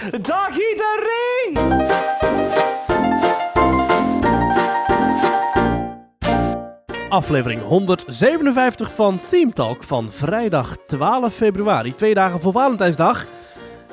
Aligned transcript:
Dag 0.00 0.50
iedereen! 0.50 1.78
Aflevering 7.08 7.62
157 7.62 8.94
van 8.94 9.20
Theme 9.30 9.52
Talk 9.52 9.82
van 9.82 10.12
vrijdag 10.12 10.76
12 10.86 11.34
februari. 11.34 11.94
Twee 11.94 12.14
dagen 12.14 12.40
voor 12.40 12.52
Valentijnsdag 12.52 13.26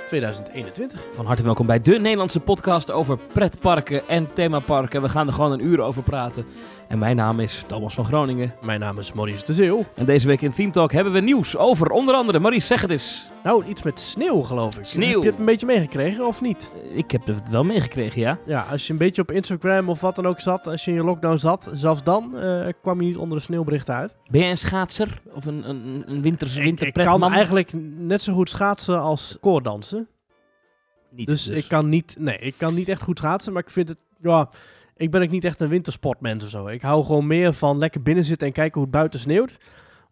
2021. 0.07 1.05
Van 1.11 1.25
harte 1.25 1.43
welkom 1.43 1.65
bij 1.65 1.81
de 1.81 1.99
Nederlandse 1.99 2.39
podcast 2.39 2.91
over 2.91 3.17
pretparken 3.17 4.07
en 4.07 4.33
themaparken. 4.33 5.01
We 5.01 5.09
gaan 5.09 5.27
er 5.27 5.33
gewoon 5.33 5.51
een 5.51 5.65
uur 5.65 5.81
over 5.81 6.03
praten. 6.03 6.45
En 6.87 6.99
mijn 6.99 7.15
naam 7.15 7.39
is 7.39 7.63
Thomas 7.67 7.93
van 7.93 8.05
Groningen. 8.05 8.53
Mijn 8.65 8.79
naam 8.79 8.97
is 8.97 9.13
Maurice 9.13 9.45
de 9.45 9.53
Zeeuw. 9.53 9.85
En 9.95 10.05
deze 10.05 10.27
week 10.27 10.41
in 10.41 10.51
Theme 10.51 10.71
Talk 10.71 10.91
hebben 10.91 11.13
we 11.13 11.19
nieuws 11.19 11.57
over 11.57 11.89
onder 11.89 12.15
andere, 12.15 12.39
Maurice, 12.39 12.67
zeg 12.67 12.81
het 12.81 12.91
eens. 12.91 13.27
Nou, 13.43 13.65
iets 13.65 13.83
met 13.83 13.99
sneeuw 13.99 14.41
geloof 14.41 14.77
ik. 14.77 14.85
Sneeuw. 14.85 15.13
Heb 15.13 15.23
je 15.23 15.29
het 15.29 15.39
een 15.39 15.45
beetje 15.45 15.65
meegekregen 15.65 16.27
of 16.27 16.41
niet? 16.41 16.71
Ik 16.91 17.11
heb 17.11 17.25
het 17.25 17.49
wel 17.49 17.63
meegekregen, 17.63 18.21
ja. 18.21 18.39
Ja, 18.45 18.65
als 18.71 18.87
je 18.87 18.93
een 18.93 18.99
beetje 18.99 19.21
op 19.21 19.31
Instagram 19.31 19.89
of 19.89 20.01
wat 20.01 20.15
dan 20.15 20.25
ook 20.25 20.39
zat, 20.39 20.67
als 20.67 20.85
je 20.85 20.91
in 20.91 20.97
je 20.97 21.03
lockdown 21.03 21.37
zat, 21.37 21.69
zelfs 21.73 22.03
dan 22.03 22.37
eh, 22.37 22.67
kwam 22.81 23.01
je 23.01 23.07
niet 23.07 23.17
onder 23.17 23.37
de 23.37 23.43
sneeuwberichten 23.43 23.95
uit. 23.95 24.15
Ben 24.29 24.41
jij 24.41 24.49
een 24.49 24.57
schaatser 24.57 25.21
of 25.33 25.45
een, 25.45 25.69
een, 25.69 26.03
een 26.05 26.21
winters, 26.21 26.55
Ik, 26.55 26.79
ik 26.79 26.93
kan 26.93 27.23
eigenlijk 27.31 27.71
net 27.97 28.21
zo 28.21 28.33
goed 28.33 28.49
schaatsen 28.49 28.99
als 29.01 29.37
koordansen. 29.39 30.07
Niet, 31.11 31.27
Dus, 31.27 31.47
ik 31.47 31.67
kan 31.67 31.89
niet, 31.89 32.15
nee, 32.19 32.37
ik 32.37 32.53
kan 32.57 32.73
niet 32.73 32.89
echt 32.89 33.01
goed 33.01 33.17
schaatsen, 33.17 33.53
maar 33.53 33.61
ik 33.61 33.69
vind 33.69 33.89
het, 33.89 33.97
ja, 34.21 34.49
ik 34.97 35.11
ben 35.11 35.21
ook 35.21 35.29
niet 35.29 35.45
echt 35.45 35.59
een 35.59 35.67
wintersportmens 35.67 36.43
of 36.43 36.49
zo. 36.49 36.67
Ik 36.67 36.81
hou 36.81 37.05
gewoon 37.05 37.27
meer 37.27 37.53
van 37.53 37.77
lekker 37.77 38.01
binnen 38.01 38.23
zitten 38.23 38.47
en 38.47 38.53
kijken 38.53 38.73
hoe 38.73 38.83
het 38.83 38.91
buiten 38.91 39.19
sneeuwt. 39.19 39.57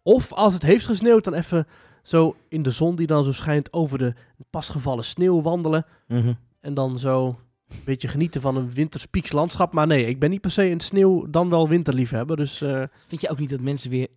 Of 0.02 0.32
als 0.32 0.54
het 0.54 0.62
heeft 0.62 0.86
gesneeuwd, 0.86 1.24
dan 1.24 1.34
even 1.34 1.66
zo 2.02 2.36
in 2.48 2.62
de 2.62 2.70
zon 2.70 2.96
die 2.96 3.06
dan 3.06 3.24
zo 3.24 3.32
schijnt 3.32 3.72
over 3.72 3.98
de 3.98 4.14
pas 4.50 4.68
gevallen 4.68 5.04
sneeuw 5.04 5.42
wandelen. 5.42 5.86
Mhm. 6.08 6.32
En 6.60 6.74
dan 6.74 6.98
zo 6.98 7.26
een 7.68 7.76
beetje 7.84 8.08
genieten 8.08 8.40
van 8.40 8.56
een 8.56 8.72
winterspieks 8.72 9.32
landschap. 9.32 9.72
Maar 9.72 9.86
nee, 9.86 10.06
ik 10.06 10.18
ben 10.18 10.30
niet 10.30 10.40
per 10.40 10.50
se 10.50 10.64
een 10.64 10.80
sneeuw 10.80 11.30
dan 11.30 11.50
wel 11.50 11.68
winterliefhebber. 11.68 12.36
Dus 12.36 12.60
eh, 12.60 12.82
Vind 13.08 13.20
je 13.20 13.28
ook 13.28 13.38
niet 13.38 13.50
dat 13.50 13.60
mensen 13.60 13.90
weer 13.90 14.08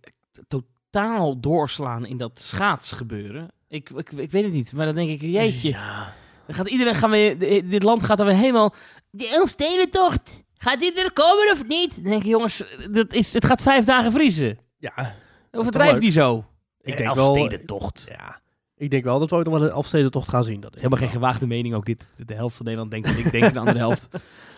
totaal 0.48 1.40
doorslaan 1.40 2.06
in 2.06 2.16
dat 2.16 2.40
schaatsgebeuren? 2.40 3.48
Ik, 3.68 3.90
ik, 3.90 4.12
ik 4.12 4.30
weet 4.30 4.44
het 4.44 4.52
niet, 4.52 4.72
maar 4.72 4.86
dan 4.86 4.94
denk 4.94 5.10
ik, 5.10 5.20
jeetje. 5.20 5.68
ja. 5.68 6.14
Dan 6.46 6.54
gaat 6.54 6.68
iedereen, 6.68 6.94
gaan 6.94 7.10
we, 7.10 7.62
dit 7.68 7.82
land 7.82 8.02
gaat 8.02 8.16
dan 8.16 8.26
weer 8.26 8.36
helemaal... 8.36 8.74
De 9.10 9.28
Elfstedentocht, 9.28 10.42
gaat 10.62 10.80
dit 10.80 10.98
er 10.98 11.12
komen 11.12 11.50
of 11.52 11.66
niet? 11.66 11.94
Dan 11.94 12.10
denk 12.10 12.22
ik, 12.22 12.28
jongens, 12.28 12.64
dat 12.90 13.12
is, 13.12 13.32
het 13.32 13.44
gaat 13.44 13.62
vijf 13.62 13.84
dagen 13.84 14.12
vriezen. 14.12 14.58
ja, 14.78 15.14
Overdrijf 15.52 15.92
leuk. 15.92 16.00
die 16.00 16.10
zo. 16.10 16.44
ik 16.80 16.92
Eh, 16.92 16.98
denk 16.98 17.14
wel... 17.14 17.26
Elfstedentocht. 17.26 18.06
Ja, 18.10 18.40
ik 18.76 18.90
denk 18.90 19.04
wel 19.04 19.18
dat 19.18 19.30
we 19.30 19.36
ook 19.36 19.44
nog 19.44 19.52
wel 19.52 19.62
een 19.62 19.70
Elfstedentocht 19.70 20.28
gaan 20.28 20.44
zien. 20.44 20.60
Dat 20.60 20.70
is 20.74 20.82
Helemaal 20.82 21.02
geen 21.02 21.12
gewaagde 21.14 21.46
mening 21.46 21.74
ook 21.74 21.84
dit. 21.86 22.06
De 22.26 22.34
helft 22.34 22.56
van 22.56 22.64
Nederland 22.64 22.90
denkt 22.90 23.08
dat 23.08 23.16
ik 23.16 23.30
denk, 23.32 23.52
de 23.52 23.58
andere 23.58 23.78
helft 23.86 24.08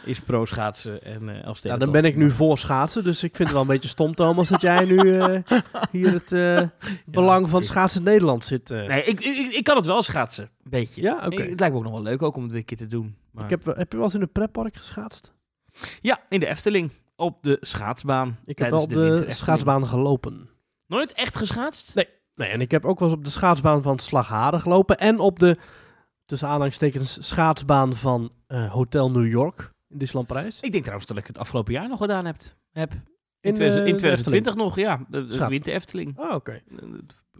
is 0.05 0.20
pro-schaatsen 0.20 1.03
en 1.05 1.28
eh 1.45 1.55
Ja, 1.62 1.77
dan 1.77 1.91
ben 1.92 2.05
ik 2.05 2.17
nu 2.17 2.30
voor 2.30 2.58
schaatsen, 2.58 3.05
dus 3.05 3.23
ik 3.23 3.36
vind 3.36 3.48
het 3.48 3.53
wel 3.53 3.61
een 3.61 3.73
beetje 3.73 3.89
stom, 3.89 4.14
Thomas, 4.14 4.48
dat 4.48 4.61
jij 4.61 4.84
nu 4.84 5.17
eh, 5.19 5.39
hier 5.91 6.23
het 6.25 6.30
belang 7.06 7.50
van 7.50 7.62
schaatsen 7.64 8.03
Nederland 8.03 8.45
zit. 8.45 8.70
eh. 8.70 8.86
Nee, 8.86 9.03
ik, 9.03 9.20
ik, 9.20 9.53
ik 9.53 9.64
kan 9.64 9.77
het 9.77 9.86
wel 9.86 10.03
schaatsen. 10.03 10.45
Een 10.45 10.70
beetje. 10.70 11.03
Ja, 11.03 11.27
oké. 11.27 11.42
Het 11.42 11.61
lijkt 11.61 11.75
me 11.75 11.80
ook 11.80 11.84
nog 11.84 11.92
wel 11.92 12.03
leuk 12.03 12.23
ook 12.23 12.36
om 12.36 12.42
het 12.42 12.50
weer 12.50 12.61
een 12.61 12.67
keer 12.67 12.77
te 12.77 12.86
doen. 12.86 13.17
Maar... 13.30 13.45
Ik 13.45 13.50
heb, 13.50 13.64
heb 13.64 13.91
je 13.91 13.97
wel 13.97 14.06
eens 14.06 14.14
in 14.14 14.20
een 14.23 14.33
pretpark 14.33 14.77
geschaatst? 14.77 15.33
Ja, 16.01 16.20
in 16.28 16.41
de 16.41 16.47
Efteling. 16.47 16.91
Op 17.17 17.42
de 17.42 17.56
schaatsbaan. 17.61 18.39
Ik 18.45 18.59
heb 18.59 18.70
wel 18.70 18.83
op 18.83 18.89
de, 18.89 19.27
schaatsbaan 19.28 19.87
gelopen. 19.87 20.48
Nooit 20.87 21.12
echt 21.12 21.37
geschaatst? 21.37 21.95
Nee, 22.34 22.48
en 22.48 22.61
ik 22.61 22.70
heb 22.70 22.84
ook 22.84 22.98
wel 22.98 23.09
eens 23.09 23.17
op 23.17 23.25
de 23.25 23.31
schaatsbaan 23.31 23.83
van 23.83 23.98
Slagharen 23.98 24.61
gelopen. 24.61 24.98
En 24.98 25.19
op 25.19 25.39
de, 25.39 25.56
tussen 26.25 26.48
aanhalingstekens, 26.48 27.29
schaatsbaan 27.29 27.97
van 27.97 28.33
eh, 28.47 28.73
Hotel 28.73 29.11
New 29.11 29.27
York 29.27 29.73
in 29.89 29.98
Disneyland 29.98 30.27
Parijs. 30.33 30.61
Ik 30.61 30.70
denk 30.70 30.83
trouwens 30.83 31.09
dat 31.09 31.17
ik 31.19 31.27
het 31.27 31.39
afgelopen 31.39 31.73
jaar 31.73 31.89
nog 31.89 31.98
gedaan 31.98 32.25
heb. 32.25 32.36
heb. 32.73 32.92
In, 32.92 33.01
In, 33.41 33.53
2000 33.53 33.86
in 33.86 33.92
eh, 33.92 33.92
de 33.92 33.98
2020 33.98 34.55
nog, 34.55 34.77
ja. 34.77 35.07
De, 35.08 35.27
de 35.61 35.73
Efteling. 35.73 36.19
Ah, 36.19 36.35
oké. 36.35 36.52
Eh, 36.52 36.79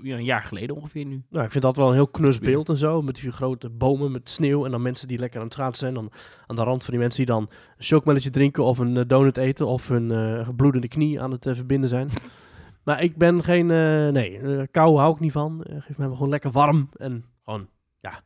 Ja, 0.03 0.17
een 0.17 0.25
jaar 0.25 0.43
geleden 0.43 0.77
ongeveer 0.77 1.05
nu. 1.05 1.23
Nou, 1.31 1.45
ik 1.45 1.51
vind 1.51 1.65
dat 1.65 1.77
wel 1.77 1.89
een 1.89 1.95
heel 1.95 2.09
knus 2.09 2.39
beeld 2.39 2.69
en 2.69 2.77
zo. 2.77 3.03
Met 3.03 3.15
die 3.15 3.31
grote 3.33 3.71
bomen 3.71 4.13
met 4.13 4.31
sneeuw. 4.31 4.65
En 4.65 4.71
dan 4.71 4.83
mensen 4.83 5.09
die 5.09 5.19
lekker 5.19 5.39
aan 5.39 5.45
het 5.45 5.55
schaatsen 5.55 5.79
zijn. 5.79 5.95
Dan 5.95 6.11
aan 6.47 6.57
de 6.57 6.63
rand 6.63 6.85
van 6.85 6.91
die 6.91 7.03
mensen 7.03 7.25
die 7.25 7.35
dan 7.35 7.43
een 7.43 7.85
chocomelletje 7.85 8.31
drinken. 8.31 8.65
Of 8.65 8.79
een 8.79 8.97
eh, 8.97 9.05
donut 9.07 9.37
eten. 9.37 9.67
Of 9.67 9.89
hun 9.89 10.11
eh, 10.11 10.49
bloedende 10.57 10.89
knie 10.89 11.21
aan 11.21 11.31
het 11.31 11.47
eh, 11.47 11.55
verbinden 11.55 11.89
zijn. 11.89 12.09
maar 12.85 13.03
ik 13.03 13.17
ben 13.17 13.45
geen... 13.45 13.67
nee, 14.13 14.67
kou 14.71 14.99
hou 14.99 15.15
ik 15.15 15.21
niet 15.21 15.33
van. 15.33 15.65
Geef 15.69 15.99
me 15.99 16.11
gewoon 16.11 16.29
lekker 16.29 16.51
warm. 16.51 16.89
En 16.97 17.25
gewoon, 17.45 17.69
ja, 18.01 18.23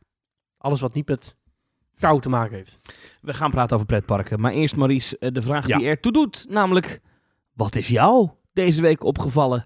alles 0.57 0.81
wat 0.81 0.93
niet 0.93 1.07
met 1.07 1.35
kou 1.99 2.21
te 2.21 2.29
maken 2.29 2.55
heeft. 2.55 2.79
We 3.21 3.33
gaan 3.33 3.51
praten 3.51 3.75
over 3.75 3.87
pretparken. 3.87 4.39
Maar 4.39 4.51
eerst 4.51 4.75
Maurice, 4.75 5.17
eh, 5.17 5.31
de 5.31 5.41
vraag 5.41 5.67
Ja. 5.67 5.77
die 5.77 5.87
ertoe 5.87 6.11
doet. 6.11 6.45
Namelijk, 6.49 7.01
wat 7.53 7.75
is 7.75 7.87
jou 7.87 8.29
deze 8.53 8.81
week 8.81 9.03
opgevallen 9.03 9.65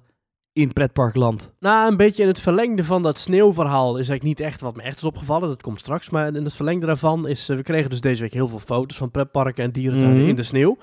in 0.53 0.73
pretparkland? 0.73 1.53
Nou, 1.59 1.91
een 1.91 1.97
beetje 1.97 2.21
in 2.21 2.27
het 2.27 2.39
verlengde 2.39 2.83
van 2.83 3.01
dat 3.03 3.17
sneeuwverhaal 3.17 3.89
is 3.97 4.09
eigenlijk 4.09 4.23
niet 4.23 4.39
echt 4.47 4.61
wat 4.61 4.75
me 4.75 4.81
echt 4.81 4.97
is 4.97 5.03
opgevallen. 5.03 5.47
Dat 5.47 5.61
komt 5.61 5.79
straks. 5.79 6.09
Maar 6.09 6.35
in 6.35 6.43
het 6.43 6.53
verlengde 6.53 6.85
daarvan 6.85 7.27
is... 7.27 7.49
eh, 7.49 7.55
we 7.55 7.63
kregen 7.63 7.89
dus 7.89 8.01
deze 8.01 8.21
week 8.21 8.33
heel 8.33 8.47
veel 8.47 8.59
foto's 8.59 8.97
van 8.97 9.11
pretparken 9.11 9.63
en 9.63 9.71
dierentuinen 9.71 10.19
Mhm. 10.19 10.29
in 10.29 10.35
de 10.35 10.43
sneeuw. 10.43 10.77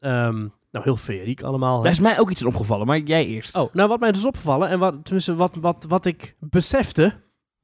Ehm, 0.00 0.38
nou, 0.70 0.84
heel 0.84 0.96
feeriek 0.96 1.42
allemaal. 1.42 1.82
Daar 1.82 1.92
is 1.92 2.00
mij 2.00 2.18
ook 2.18 2.30
iets 2.30 2.44
opgevallen, 2.44 2.86
maar 2.86 2.98
jij 2.98 3.26
eerst. 3.26 3.56
Oh, 3.56 3.74
nou 3.74 3.88
wat 3.88 4.00
mij 4.00 4.12
dus 4.12 4.24
opgevallen 4.24 4.68
en 4.68 4.78
wat, 4.78 4.94
tenminste 5.04 5.34
wat, 5.34 5.56
wat, 5.60 5.84
wat 5.88 6.04
ik 6.06 6.36
besefte, 6.40 7.14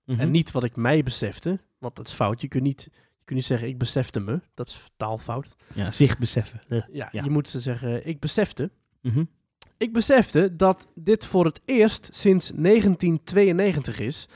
Mhm. 0.04 0.20
en 0.20 0.30
niet 0.30 0.50
wat 0.50 0.64
ik 0.64 0.76
mij 0.76 1.02
besefte, 1.02 1.60
want 1.78 1.96
dat 1.96 2.08
is 2.08 2.12
fout. 2.14 2.40
Je 2.40 2.48
kunt 2.48 2.62
niet, 2.62 2.88
je 2.92 3.24
kunt 3.24 3.38
niet 3.38 3.44
zeggen 3.48 3.68
ik 3.68 3.78
besefte 3.78 4.20
me, 4.20 4.40
dat 4.54 4.68
is 4.68 4.90
taalfout. 4.96 5.56
Ja, 5.74 5.90
zich 5.90 6.18
beseffen. 6.18 6.60
Ja, 6.68 7.08
Ja. 7.12 7.22
je 7.22 7.30
moet 7.30 7.48
ze 7.48 7.60
zeggen 7.60 8.06
ik 8.06 8.20
besefte. 8.20 8.70
Ik 9.78 9.92
besefte 9.92 10.56
dat 10.56 10.88
dit 10.94 11.26
voor 11.26 11.44
het 11.44 11.60
eerst 11.64 12.08
sinds 12.12 12.52
1992 12.54 14.00
is 14.00 14.28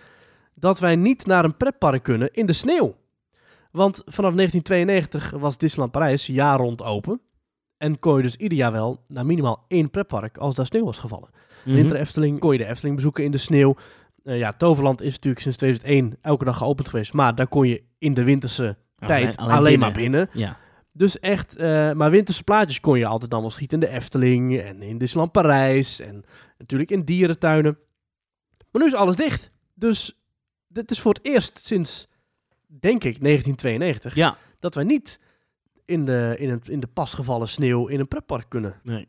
dat 0.54 0.78
wij 0.78 0.96
niet 0.96 1.26
naar 1.26 1.44
een 1.44 1.56
pretpark 1.56 2.02
kunnen 2.02 2.32
in 2.32 2.46
de 2.46 2.52
sneeuw. 2.52 2.96
Want 3.70 4.02
vanaf 4.04 4.34
1992 4.34 5.30
was 5.30 5.58
Disneyland 5.58 5.92
Parijs 5.92 6.26
jaar 6.26 6.58
rond 6.58 6.82
open. 6.82 7.20
En 7.76 7.98
kon 7.98 8.16
je 8.16 8.22
dus 8.22 8.36
ieder 8.36 8.58
jaar 8.58 8.72
wel 8.72 9.00
naar 9.06 9.26
minimaal 9.26 9.64
één 9.68 9.90
pretpark 9.90 10.38
als 10.38 10.54
daar 10.54 10.66
sneeuw 10.66 10.84
was 10.84 10.98
gevallen. 10.98 11.28
Mhm. 11.64 11.74
Winter 11.74 11.96
Efteling 11.96 12.38
kon 12.38 12.52
je 12.52 12.58
de 12.58 12.66
Efteling 12.66 12.96
bezoeken 12.96 13.24
in 13.24 13.30
de 13.30 13.38
sneeuw. 13.38 13.76
Eh, 14.24 14.38
ja, 14.38 14.52
Toverland 14.52 15.00
is 15.02 15.14
natuurlijk 15.14 15.42
sinds 15.42 15.56
2001 15.56 16.18
elke 16.20 16.44
dag 16.44 16.56
geopend 16.56 16.88
geweest. 16.88 17.12
Maar 17.12 17.34
daar 17.34 17.48
kon 17.48 17.68
je 17.68 17.82
in 17.98 18.14
de 18.14 18.24
winterse 18.24 18.76
tijd 19.06 19.36
alleen, 19.36 19.78
maar 19.78 19.92
binnen. 19.92 20.28
Ja. 20.32 20.56
Dus 20.98 21.18
echt, 21.18 21.56
eh, 21.56 21.92
maar 21.92 22.10
winterse 22.10 22.44
plaatjes 22.44 22.80
kon 22.80 22.98
je 22.98 23.06
altijd 23.06 23.30
dan 23.30 23.40
wel 23.40 23.50
schieten 23.50 23.80
in 23.80 23.88
de 23.88 23.94
Efteling 23.94 24.58
en 24.60 24.82
in 24.82 24.98
Disneyland 24.98 25.32
Parijs 25.32 26.00
en 26.00 26.24
natuurlijk 26.58 26.90
in 26.90 27.02
dierentuinen. 27.04 27.78
Maar 28.70 28.82
nu 28.82 28.88
is 28.88 28.94
alles 28.94 29.16
dicht. 29.16 29.50
Dus 29.74 30.18
dit 30.68 30.90
is 30.90 31.00
voor 31.00 31.12
het 31.14 31.24
eerst 31.24 31.58
sinds, 31.66 32.08
denk 32.66 33.04
ik, 33.04 33.20
1992, 33.20 34.14
Ja. 34.14 34.36
dat 34.58 34.74
wij 34.74 34.84
niet 34.84 35.18
in 35.84 36.04
de, 36.04 36.34
in, 36.38 36.50
het, 36.50 36.68
in 36.68 36.80
de 36.80 36.86
pasgevallen 36.86 37.48
sneeuw 37.48 37.86
in 37.86 38.00
een 38.00 38.08
pretpark 38.08 38.48
kunnen 38.48 38.74
Nee. 38.82 39.08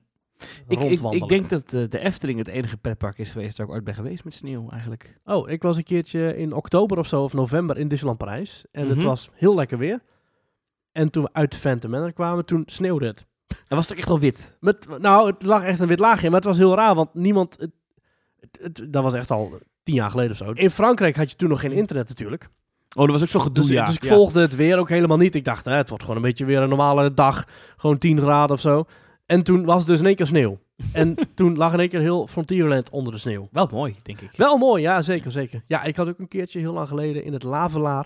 Ik, 0.68 0.80
ik, 0.80 1.00
ik 1.12 1.28
denk 1.28 1.50
dat 1.50 1.74
eh, 1.74 1.84
de 1.90 2.00
Efteling 2.00 2.38
het 2.38 2.48
enige 2.48 2.78
pretpark 2.78 3.18
is 3.18 3.32
geweest 3.32 3.58
waar 3.58 3.68
ik 3.68 3.74
ooit 3.74 3.84
ben 3.84 3.94
geweest 3.94 4.24
met 4.24 4.34
sneeuw 4.34 4.70
eigenlijk. 4.70 5.20
Oh, 5.26 5.50
ik 5.50 5.62
was 5.62 5.78
een 5.78 5.84
keertje 5.84 6.38
in 6.38 6.54
oktober 6.54 6.98
of 6.98 7.08
zo, 7.08 7.24
of 7.24 7.34
november 7.34 7.78
in 7.78 7.88
Disneyland 7.88 8.20
Parijs. 8.20 8.66
En 8.72 8.88
het 8.88 8.98
Mhm. 8.98 9.06
was 9.06 9.30
heel 9.34 9.56
lekker 9.56 9.78
weer. 9.78 10.00
En 11.00 11.10
toen 11.10 11.24
we 11.24 11.30
uit 11.32 11.56
Phantom 11.56 11.92
Manor 11.92 12.14
kwamen, 12.14 12.46
toen 12.46 12.64
sneeuwde 12.66 13.06
het. 13.08 13.26
En 13.68 13.76
was 13.76 13.84
het 13.84 13.92
ook 13.92 13.98
echt 14.00 14.08
wel 14.08 14.20
wit? 14.20 14.58
Met, 14.60 14.88
nou, 15.00 15.28
het 15.32 15.44
lag 15.44 15.64
echt 15.64 15.80
een 15.80 15.88
wit 15.88 16.00
laagje, 16.00 16.28
maar 16.30 16.40
het 16.40 16.48
was 16.48 16.58
heel 16.58 16.76
raar, 16.76 16.96
want 16.96 17.14
niemand... 17.14 17.56
Het, 17.60 17.72
het, 18.40 18.60
het- 18.62 18.94
dat 18.94 19.04
was 19.04 19.14
echt 19.14 19.32
al 19.32 19.54
tien 19.84 19.96
jaar 19.96 20.10
geleden 20.12 20.32
of 20.32 20.38
zo. 20.38 20.52
In 20.52 20.70
Frankrijk 20.70 21.16
had 21.16 21.32
je 21.32 21.38
toen 21.38 21.50
nog 21.50 21.60
geen 21.60 21.72
internet 21.72 22.08
natuurlijk. 22.10 22.50
Oh, 22.96 23.04
dat 23.04 23.12
was 23.12 23.22
ook 23.22 23.28
zo 23.28 23.40
gedoe, 23.40 23.64
Dus, 23.64 23.74
ja. 23.74 23.86
dus 23.86 23.96
ik 23.96 24.04
Ja. 24.04 24.10
volgde 24.14 24.42
het 24.42 24.56
weer 24.56 24.78
ook 24.78 24.90
helemaal 24.90 25.18
niet. 25.18 25.36
Ik 25.36 25.46
dacht, 25.46 25.66
hè, 25.66 25.74
het 25.74 25.90
wordt 25.90 26.04
gewoon 26.04 26.18
een 26.20 26.28
beetje 26.28 26.46
weer 26.46 26.62
een 26.62 26.70
normale 26.70 27.14
dag. 27.14 27.46
Gewoon 27.78 27.98
10 27.98 28.20
graden 28.20 28.56
of 28.56 28.62
zo. 28.62 28.86
En 29.26 29.44
toen 29.44 29.66
was 29.66 29.78
het 29.78 29.88
dus 29.88 30.00
in 30.00 30.06
één 30.06 30.16
keer 30.16 30.28
sneeuw. 30.28 30.60
En 30.94 31.16
toen 31.36 31.58
lag 31.58 31.74
in 31.74 31.80
één 31.80 31.90
keer 31.90 32.00
heel 32.00 32.28
Frontierland 32.28 32.90
onder 32.90 33.14
de 33.14 33.20
sneeuw. 33.20 33.48
Wel 33.52 33.70
mooi, 33.72 33.96
denk 34.04 34.22
ik. 34.22 34.30
Wel 34.36 34.58
mooi, 34.58 34.82
ja, 34.82 35.02
zeker, 35.02 35.32
zeker. 35.32 35.64
Ja, 35.68 35.84
ik 35.84 35.96
had 35.96 36.10
ook 36.10 36.20
een 36.20 36.28
keertje 36.28 36.60
heel 36.60 36.74
lang 36.74 36.88
geleden 36.88 37.24
in 37.24 37.34
het 37.34 37.44
Lavelaar. 37.44 38.06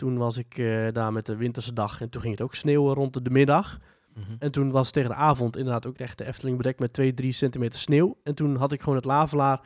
Toen 0.00 0.16
was 0.16 0.36
ik 0.36 0.58
eh, 0.58 0.92
daar 0.92 1.12
met 1.12 1.26
de 1.26 1.36
winterse 1.36 1.72
dag 1.72 2.00
en 2.00 2.08
toen 2.08 2.20
ging 2.20 2.32
het 2.32 2.42
ook 2.42 2.54
sneeuwen 2.54 2.94
rond 2.94 3.24
de 3.24 3.30
middag. 3.30 3.78
Mhm. 4.14 4.24
En 4.38 4.50
toen 4.50 4.70
was 4.70 4.90
tegen 4.90 5.10
de 5.10 5.16
avond 5.16 5.56
inderdaad 5.56 5.86
ook 5.86 5.96
echt 5.96 6.18
de 6.18 6.24
Efteling 6.24 6.56
bedekt 6.56 6.78
met 6.78 6.92
2, 6.92 7.14
3 7.14 7.32
centimeter 7.32 7.78
sneeuw. 7.78 8.16
En 8.22 8.34
toen 8.34 8.56
had 8.56 8.72
ik 8.72 8.80
gewoon 8.80 8.94
het 8.94 9.04
Lavelaar. 9.04 9.60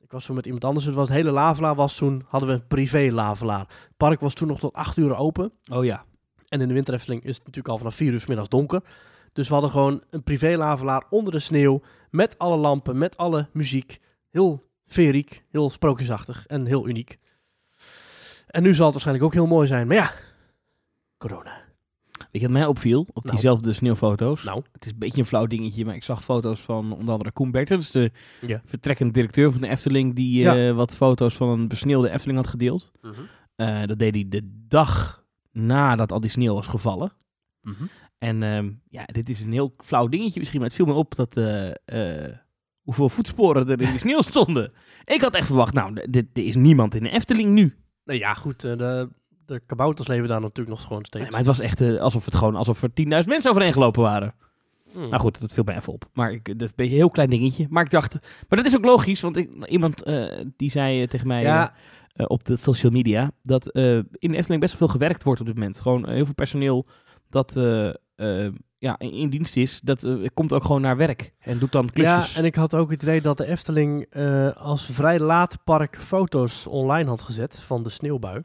Ik 0.00 0.10
was 0.10 0.24
zo 0.24 0.34
met 0.34 0.44
iemand 0.46 0.64
anders. 0.64 0.84
Het 0.84 0.94
was 0.94 1.08
het 1.08 1.16
hele 1.16 1.30
Lavelaar 1.30 1.74
was 1.74 1.96
toen, 1.96 2.24
hadden 2.28 2.48
we 2.48 2.54
een 2.54 2.66
privé 2.66 3.08
Lavelaar. 3.12 3.58
Het 3.58 3.96
park 3.96 4.20
was 4.20 4.34
toen 4.34 4.48
nog 4.48 4.58
tot 4.58 4.72
8 4.72 4.96
uur 4.96 5.16
open. 5.16 5.52
Oh 5.72 5.84
ja. 5.84 6.04
En 6.48 6.60
in 6.60 6.68
de 6.68 6.74
winter 6.74 6.94
Efteling 6.94 7.22
is 7.22 7.36
het 7.36 7.46
natuurlijk 7.46 7.68
al 7.68 7.78
vanaf 7.78 7.94
4 7.94 8.12
uur 8.12 8.20
's 8.20 8.26
middags 8.26 8.48
donker. 8.48 8.82
Dus 9.32 9.48
we 9.48 9.52
hadden 9.52 9.70
gewoon 9.72 10.02
een 10.10 10.22
privé 10.22 10.56
Lavelaar 10.56 11.04
onder 11.10 11.32
de 11.32 11.38
sneeuw. 11.38 11.80
Met 12.10 12.38
alle 12.38 12.56
lampen, 12.56 12.98
met 12.98 13.16
alle 13.16 13.48
muziek. 13.52 14.00
Heel 14.30 14.64
feriek, 14.86 15.44
heel 15.50 15.70
sprookjesachtig 15.70 16.46
en 16.46 16.66
heel 16.66 16.88
uniek. 16.88 17.18
En 18.52 18.62
nu 18.62 18.74
zal 18.74 18.84
het 18.84 18.92
waarschijnlijk 18.94 19.26
ook 19.26 19.32
heel 19.32 19.46
mooi 19.46 19.66
zijn. 19.66 19.86
Maar 19.86 19.96
ja, 19.96 20.12
Corona. 21.18 21.60
Weet 22.12 22.42
je 22.42 22.48
wat 22.48 22.50
mij 22.58 22.66
opviel 22.66 23.00
op 23.12 23.22
Nou. 23.24 23.30
diezelfde 23.36 23.72
sneeuwfoto's? 23.72 24.42
Nou. 24.44 24.62
Het 24.72 24.84
is 24.84 24.90
een 24.92 24.98
beetje 24.98 25.20
een 25.20 25.26
flauw 25.26 25.46
dingetje, 25.46 25.84
maar 25.84 25.94
ik 25.94 26.04
zag 26.04 26.24
foto's 26.24 26.60
van 26.60 26.92
onder 26.92 27.12
andere 27.12 27.30
Koen 27.32 27.50
Bertens, 27.50 27.90
de 27.90 28.10
Ja. 28.46 28.62
vertrekkende 28.64 29.12
directeur 29.12 29.52
van 29.52 29.60
de 29.60 29.68
Efteling, 29.68 30.14
die 30.14 30.48
eh, 30.50 30.74
wat 30.74 30.96
foto's 30.96 31.34
van 31.36 31.48
een 31.48 31.68
besneeuwde 31.68 32.10
Efteling 32.10 32.38
had 32.38 32.46
gedeeld. 32.48 32.92
Eh, 33.56 33.84
dat 33.86 33.98
deed 33.98 34.14
hij 34.14 34.26
de 34.28 34.64
dag 34.68 35.24
nadat 35.50 36.12
al 36.12 36.20
die 36.20 36.30
sneeuw 36.30 36.54
was 36.54 36.66
gevallen. 36.66 37.12
En 38.18 38.42
ehm, 38.42 38.70
ja, 38.88 39.04
dit 39.06 39.28
is 39.28 39.40
een 39.42 39.52
heel 39.52 39.74
flauw 39.78 40.06
dingetje 40.08 40.38
misschien, 40.38 40.58
maar 40.60 40.68
het 40.68 40.76
viel 40.76 40.86
me 40.86 40.92
op 40.92 41.14
dat 41.14 41.36
eh, 41.36 42.24
hoeveel 42.82 43.08
voetsporen 43.08 43.68
er 43.68 43.80
in 43.80 43.90
die 43.90 43.98
sneeuw 44.06 44.20
stonden. 44.22 44.72
Ik 45.04 45.20
had 45.20 45.34
echt 45.34 45.46
verwacht, 45.46 45.72
nou, 45.74 46.10
dit- 46.10 46.26
er 46.32 46.44
is 46.44 46.56
niemand 46.56 46.94
in 46.94 47.02
de 47.02 47.10
Efteling 47.10 47.50
nu. 47.52 47.76
Nou 48.04 48.18
ja, 48.18 48.34
goed. 48.34 48.64
eh, 48.64 48.76
de, 48.76 49.08
de 49.46 49.60
kabouters 49.66 50.08
leven 50.08 50.28
daar 50.28 50.40
natuurlijk 50.40 50.68
nog 50.76 50.86
gewoon 50.86 51.04
steeds. 51.04 51.22
Nee, 51.22 51.30
maar 51.30 51.38
het 51.40 51.48
was 51.48 51.60
echt 51.60 51.80
eh, 51.80 52.00
alsof 52.00 52.24
het 52.24 52.34
gewoon 52.34 52.56
alsof 52.56 52.82
er 52.82 52.88
10.000 52.88 53.04
mensen 53.06 53.50
overheen 53.50 53.72
gelopen 53.72 54.02
waren. 54.02 54.34
Hmm. 54.92 55.08
Nou 55.08 55.20
goed, 55.20 55.40
dat 55.40 55.52
viel 55.52 55.64
mij 55.64 55.76
even 55.76 55.92
op. 55.92 56.04
Maar 56.12 56.32
ik, 56.32 56.58
dat 56.58 56.72
is 56.76 56.84
een 56.84 56.90
heel 56.90 57.10
klein 57.10 57.30
dingetje. 57.30 57.66
Maar 57.70 57.84
ik 57.84 57.90
dacht, 57.90 58.12
maar 58.48 58.58
dat 58.58 58.66
is 58.66 58.76
ook 58.76 58.84
logisch, 58.84 59.20
want 59.20 59.36
ik, 59.36 59.66
iemand 59.66 60.02
eh, 60.02 60.44
die 60.56 60.70
zei 60.70 61.06
tegen 61.06 61.26
mij 61.26 61.42
Ja, 61.42 61.74
op 62.14 62.44
de 62.44 62.56
social 62.56 62.92
media 62.92 63.30
dat 63.42 63.66
in 64.12 64.34
Efteling 64.34 64.60
best 64.60 64.78
wel 64.78 64.88
veel 64.88 64.88
gewerkt 64.88 65.22
wordt 65.22 65.40
op 65.40 65.46
dit 65.46 65.54
moment. 65.54 65.80
Gewoon 65.80 66.08
heel 66.08 66.24
veel 66.24 66.34
personeel 66.34 66.86
dat 67.28 67.52
ja, 68.82 68.98
in, 68.98 69.28
dienst 69.30 69.56
is, 69.56 69.80
dat 69.80 70.04
eh, 70.04 70.14
komt 70.34 70.52
ook 70.52 70.64
gewoon 70.64 70.80
naar 70.80 70.96
werk 70.96 71.32
en 71.38 71.58
doet 71.58 71.72
dan 71.72 71.84
ja, 71.84 71.90
klusjes. 71.92 72.36
en 72.36 72.44
ik 72.44 72.54
had 72.54 72.74
ook 72.74 72.90
het 72.90 73.02
idee 73.02 73.20
dat 73.20 73.36
de 73.36 73.46
Efteling 73.46 74.06
eh, 74.10 74.56
als 74.56 74.84
vrij 74.86 75.18
laat 75.18 75.58
park 75.64 75.96
foto's 75.98 76.66
online 76.66 77.08
had 77.08 77.20
gezet 77.20 77.58
van 77.60 77.82
de 77.82 77.90
sneeuwbui. 77.90 78.42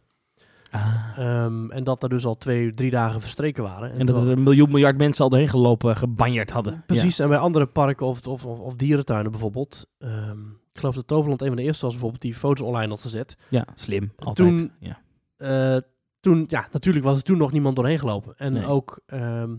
Ah. 0.71 0.95
Ehm, 1.17 1.71
en 1.71 1.83
dat 1.83 2.03
er 2.03 2.09
dus 2.09 2.25
al 2.25 2.37
twee, 2.37 2.71
drie 2.71 2.91
dagen 2.91 3.21
verstreken 3.21 3.63
waren. 3.63 3.91
En 3.91 4.05
dat 4.05 4.15
er 4.15 4.29
een 4.29 4.43
miljoen 4.43 4.69
miljard 4.71 4.97
mensen 4.97 5.23
al 5.23 5.29
doorheen 5.29 5.49
gelopen, 5.49 5.95
gebanjerd 5.97 6.51
hadden. 6.51 6.83
Precies, 6.85 7.19
en 7.19 7.29
bij 7.29 7.37
andere 7.37 7.65
parken 7.65 8.05
of, 8.05 8.27
of, 8.27 8.45
of, 8.45 8.59
of 8.59 8.75
dierentuinen 8.75 9.31
bijvoorbeeld. 9.31 9.85
ehm, 9.97 10.39
ik 10.73 10.79
geloof 10.83 10.95
dat 10.95 11.07
Toverland 11.07 11.41
een 11.41 11.47
van 11.47 11.55
de 11.55 11.63
eerste 11.63 11.81
was 11.83 11.91
bijvoorbeeld 11.93 12.21
die 12.21 12.35
foto's 12.35 12.67
online 12.67 12.89
had 12.89 13.01
gezet. 13.01 13.37
Ja, 13.49 13.63
ja 13.67 13.73
slim. 13.75 14.11
Altijd. 14.17 14.35
Toen- 14.55 14.71
ja. 14.79 14.99
Eh, 15.37 15.81
toen, 16.19 16.45
ja, 16.47 16.67
natuurlijk 16.71 17.05
was 17.05 17.17
er 17.17 17.23
toen 17.23 17.37
nog 17.37 17.51
niemand 17.51 17.75
doorheen 17.75 17.99
gelopen. 17.99 18.33
En 18.37 18.53
Nee. 18.53 18.65
ook 18.65 18.99
ehm, 19.05 19.55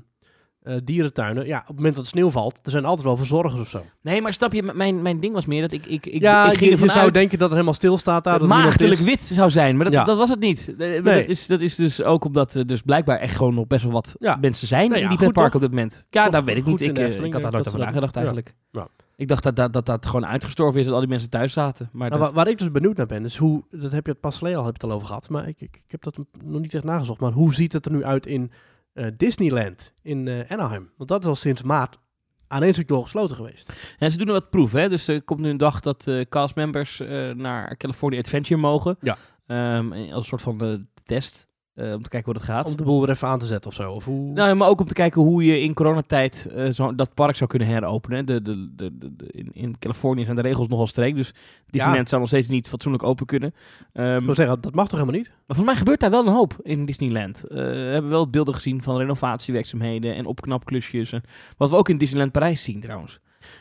eh, 0.62 0.74
dierentuinen, 0.84 1.46
ja, 1.46 1.58
op 1.60 1.66
het 1.66 1.76
moment 1.76 1.94
dat 1.94 2.04
het 2.04 2.12
sneeuw 2.14 2.30
valt, 2.30 2.60
er 2.62 2.70
zijn 2.70 2.84
altijd 2.84 3.06
wel 3.06 3.16
verzorgers 3.16 3.60
of 3.60 3.68
zo. 3.68 3.82
Nee, 4.02 4.22
maar 4.22 4.32
snap 4.32 4.52
je, 4.52 4.62
mijn, 4.74 5.02
mijn 5.02 5.20
ding 5.20 5.34
was 5.34 5.46
meer 5.46 5.60
dat 5.60 5.72
ik, 5.72 5.86
ik, 5.86 6.06
ik, 6.06 6.20
ja, 6.20 6.44
ik 6.44 6.50
je, 6.50 6.56
ging 6.56 6.66
je 6.70 6.72
ervan 6.72 6.88
zou 6.88 7.04
uit 7.04 7.14
denken 7.14 7.32
dat 7.32 7.40
het 7.40 7.50
helemaal 7.52 7.74
stil 7.74 7.98
staat 7.98 8.24
daar. 8.24 8.38
dat 8.38 8.48
maagdelijk 8.48 9.00
wit 9.00 9.20
zou 9.26 9.50
zijn, 9.50 9.76
maar 9.76 9.84
dat, 9.84 9.94
Ja. 9.94 10.04
dat 10.04 10.16
was 10.16 10.28
het 10.28 10.40
niet. 10.40 10.68
Eh, 10.68 10.76
Nee. 10.78 11.02
Dat, 11.02 11.28
is, 11.28 11.46
dat 11.46 11.60
is 11.60 11.74
dus 11.74 12.02
ook 12.02 12.24
omdat 12.24 12.54
er 12.54 12.66
dus 12.66 12.82
blijkbaar 12.82 13.18
echt 13.18 13.36
gewoon 13.36 13.54
nog 13.54 13.66
best 13.66 13.82
wel 13.82 13.92
wat 13.92 14.16
Ja. 14.18 14.38
mensen 14.40 14.66
zijn 14.66 14.90
Nou 14.90 15.02
in 15.02 15.08
die 15.08 15.32
toch? 15.32 15.54
op 15.54 15.60
dit 15.60 15.70
moment. 15.70 16.04
Ja, 16.10 16.22
Toch 16.24 16.32
dat 16.32 16.44
weet 16.44 16.56
ik 16.56 16.64
niet. 16.64 16.80
Ik, 16.80 16.98
eh, 16.98 17.06
ik 17.24 17.32
had 17.32 17.42
daar 17.42 17.44
eh, 17.44 17.50
nooit 17.50 17.66
over 17.68 17.78
nagedacht 17.80 18.16
eigenlijk. 18.16 18.54
Ja. 18.70 18.88
Ik 19.16 19.28
dacht 19.28 19.42
dat 19.42 19.56
dat, 19.56 19.72
dat 19.72 19.86
dat 19.86 20.06
gewoon 20.06 20.26
uitgestorven 20.26 20.80
is 20.80 20.86
dat 20.86 20.94
al 20.94 21.00
die 21.00 21.08
mensen 21.08 21.30
thuis 21.30 21.52
zaten. 21.52 21.88
Maar 21.92 22.08
Nou, 22.08 22.20
dat, 22.22 22.32
waar, 22.32 22.44
waar 22.44 22.52
ik 22.52 22.58
dus 22.58 22.70
benieuwd 22.70 22.96
naar 22.96 23.06
ben, 23.06 23.24
is 23.24 23.36
hoe, 23.36 23.64
dat 23.70 23.92
heb 23.92 24.06
je 24.06 24.12
het 24.12 24.20
pas 24.20 24.36
geleden 24.38 24.58
al 24.58 24.64
heb 24.64 24.74
je 24.76 24.80
het 24.80 24.90
al 24.90 24.96
over 24.96 25.08
gehad, 25.08 25.28
maar 25.28 25.48
ik, 25.48 25.60
ik, 25.60 25.76
ik 25.76 25.90
heb 25.90 26.02
dat 26.02 26.18
nog 26.44 26.60
niet 26.60 26.74
echt 26.74 26.84
nagezocht, 26.84 27.20
maar 27.20 27.32
hoe 27.32 27.54
ziet 27.54 27.72
het 27.72 27.86
er 27.86 27.92
nu 27.92 28.04
uit 28.04 28.26
in 28.26 28.50
eh, 28.98 29.06
Disneyland 29.16 29.92
in 30.02 30.28
eh, 30.28 30.50
Anaheim? 30.50 30.90
Want 30.96 31.08
dat 31.08 31.22
is 31.22 31.28
al 31.28 31.36
sinds 31.36 31.62
maart 31.62 31.98
aan 32.46 32.62
één 32.62 32.72
stuk 32.72 32.88
door 32.88 33.02
gesloten 33.02 33.36
geweest. 33.36 33.72
En 33.98 34.10
ze 34.10 34.18
doen 34.18 34.26
er 34.26 34.32
wat 34.32 34.50
proeven, 34.50 34.80
hè. 34.80 34.88
Dus 34.88 35.08
er 35.08 35.22
komt 35.22 35.40
nu 35.40 35.48
een 35.48 35.56
dag 35.56 35.80
dat 35.80 36.06
eh 36.06 36.24
castmembers 36.28 36.98
naar 37.34 37.76
California 37.76 38.18
Adventure 38.18 38.60
mogen. 38.60 38.96
Ja. 39.00 39.16
Ehm, 39.46 39.92
als 39.92 40.22
een 40.22 40.24
soort 40.24 40.42
van 40.42 40.58
de 40.58 40.86
test, 41.04 41.47
eh, 41.78 41.92
om 41.94 42.02
te 42.02 42.08
kijken 42.08 42.24
hoe 42.32 42.34
dat 42.40 42.42
gaat. 42.48 42.66
Om 42.66 42.76
de 42.76 42.82
boel 42.82 43.00
weer 43.00 43.10
even 43.10 43.28
aan 43.28 43.38
te 43.38 43.46
zetten 43.46 43.70
of 43.70 43.76
zo. 43.76 43.92
Of 43.92 44.04
hoe... 44.04 44.32
Nou, 44.32 44.54
maar 44.54 44.68
ook 44.68 44.80
om 44.80 44.86
te 44.86 44.94
kijken 44.94 45.22
hoe 45.22 45.44
je 45.44 45.60
in 45.60 45.74
coronatijd 45.74 46.48
eh, 46.54 46.70
zo, 46.70 46.94
dat 46.94 47.14
park 47.14 47.36
zou 47.36 47.50
kunnen 47.50 47.68
heropenen. 47.68 48.26
De, 48.26 48.42
de, 48.42 48.68
de, 48.76 48.90
de- 48.98 49.26
in, 49.30 49.50
in 49.52 49.78
Californië 49.78 50.24
zijn 50.24 50.36
de 50.36 50.42
regels 50.42 50.68
nogal 50.68 50.86
streng, 50.86 51.16
dus 51.16 51.34
Disneyland 51.70 52.08
zou 52.08 52.20
nog 52.20 52.30
steeds 52.30 52.48
niet 52.48 52.68
fatsoenlijk 52.68 53.04
open 53.04 53.26
kunnen. 53.26 53.54
Ehm, 53.92 54.28
ik 54.28 54.34
zeggen, 54.34 54.60
dat 54.60 54.74
mag 54.74 54.88
toch 54.88 54.98
helemaal 54.98 55.20
niet? 55.20 55.28
maar 55.28 55.56
volgens 55.56 55.66
mij 55.66 55.76
gebeurt 55.76 56.00
daar 56.00 56.10
wel 56.10 56.26
een 56.26 56.32
hoop 56.32 56.56
in 56.62 56.84
Disneyland. 56.84 57.44
Eh, 57.44 57.56
we 57.56 57.62
hebben 57.64 58.10
wel 58.10 58.28
beelden 58.30 58.54
gezien 58.54 58.82
van 58.82 58.96
renovatiewerkzaamheden 58.96 60.14
en 60.14 60.26
opknapklusjes. 60.26 61.12
En 61.12 61.22
wat 61.56 61.70
we 61.70 61.76
ook 61.76 61.88
in 61.88 61.98
Disneyland 61.98 62.32
Parijs 62.32 62.62
zien 62.62 62.80
trouwens. 62.80 63.18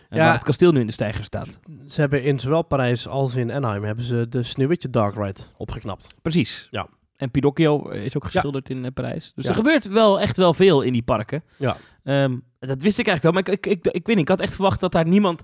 En 0.10 0.18
Ja. 0.18 0.24
waar 0.24 0.34
het 0.34 0.44
kasteel 0.44 0.72
nu 0.72 0.80
in 0.80 0.86
de 0.86 0.92
stijger 0.92 1.24
staat. 1.24 1.60
Ze 1.88 2.00
hebben 2.02 2.24
in 2.24 2.40
zowel 2.40 2.62
Parijs 2.62 3.08
als 3.08 3.36
in 3.36 3.52
Anaheim 3.52 3.84
hebben 3.84 4.04
ze 4.06 4.26
de 4.30 4.44
Sneeuwwitje 4.44 4.90
Dark 4.90 5.16
Ride 5.16 5.40
opgeknapt. 5.58 6.08
Precies. 6.22 6.68
Ja. 6.72 6.88
En 7.18 7.32
Pinocchio 7.32 7.90
is 7.90 8.16
ook 8.16 8.26
geschilderd 8.26 8.70
in 8.70 8.86
eh, 8.86 8.92
Parijs. 8.94 9.32
Dus 9.36 9.44
Ja. 9.44 9.50
er 9.50 9.56
gebeurt 9.56 9.88
wel 9.88 10.20
echt 10.20 10.38
wel 10.38 10.54
veel 10.54 10.82
in 10.82 10.94
die 10.94 11.02
parken. 11.04 11.44
Ja. 11.58 11.78
Ehm, 12.04 12.38
dat 12.60 12.82
wist 12.82 13.00
ik 13.00 13.08
eigenlijk 13.08 13.24
wel, 13.24 13.32
maar 13.32 13.42
ik, 13.42 13.66
ik, 13.66 13.66
ik, 13.86 13.94
ik 13.94 14.06
weet 14.08 14.16
niet, 14.16 14.20
ik 14.20 14.28
had 14.28 14.40
echt 14.42 14.54
verwacht 14.56 14.80
dat 14.80 14.92
daar 14.92 15.08
niemand... 15.08 15.42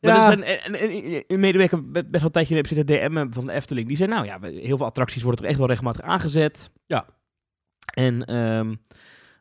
Maar 0.00 0.10
Ja. 0.14 0.16
er 0.16 0.22
zijn 0.24 0.42
en, 0.42 0.74
en- 0.74 0.90
en- 1.14 1.24
een 1.26 1.40
medewerker 1.40 1.82
be- 1.90 1.90
best 2.04 2.10
wel 2.12 2.22
een 2.24 2.30
tijdje 2.30 2.54
heb 2.56 2.66
zitten 2.66 2.86
DM'en 2.86 3.32
van 3.32 3.46
de 3.46 3.52
Efteling. 3.52 3.88
Die 3.88 3.96
zei, 3.96 4.10
nou 4.10 4.24
ja, 4.26 4.40
we- 4.40 4.48
heel 4.48 4.76
veel 4.76 4.86
attracties 4.86 5.22
worden 5.22 5.40
toch 5.40 5.48
echt 5.50 5.58
wel 5.58 5.68
regelmatig 5.68 6.00
aangezet. 6.02 6.70
Ja. 6.86 7.06
En 7.94 8.24
ehm, 8.24 8.74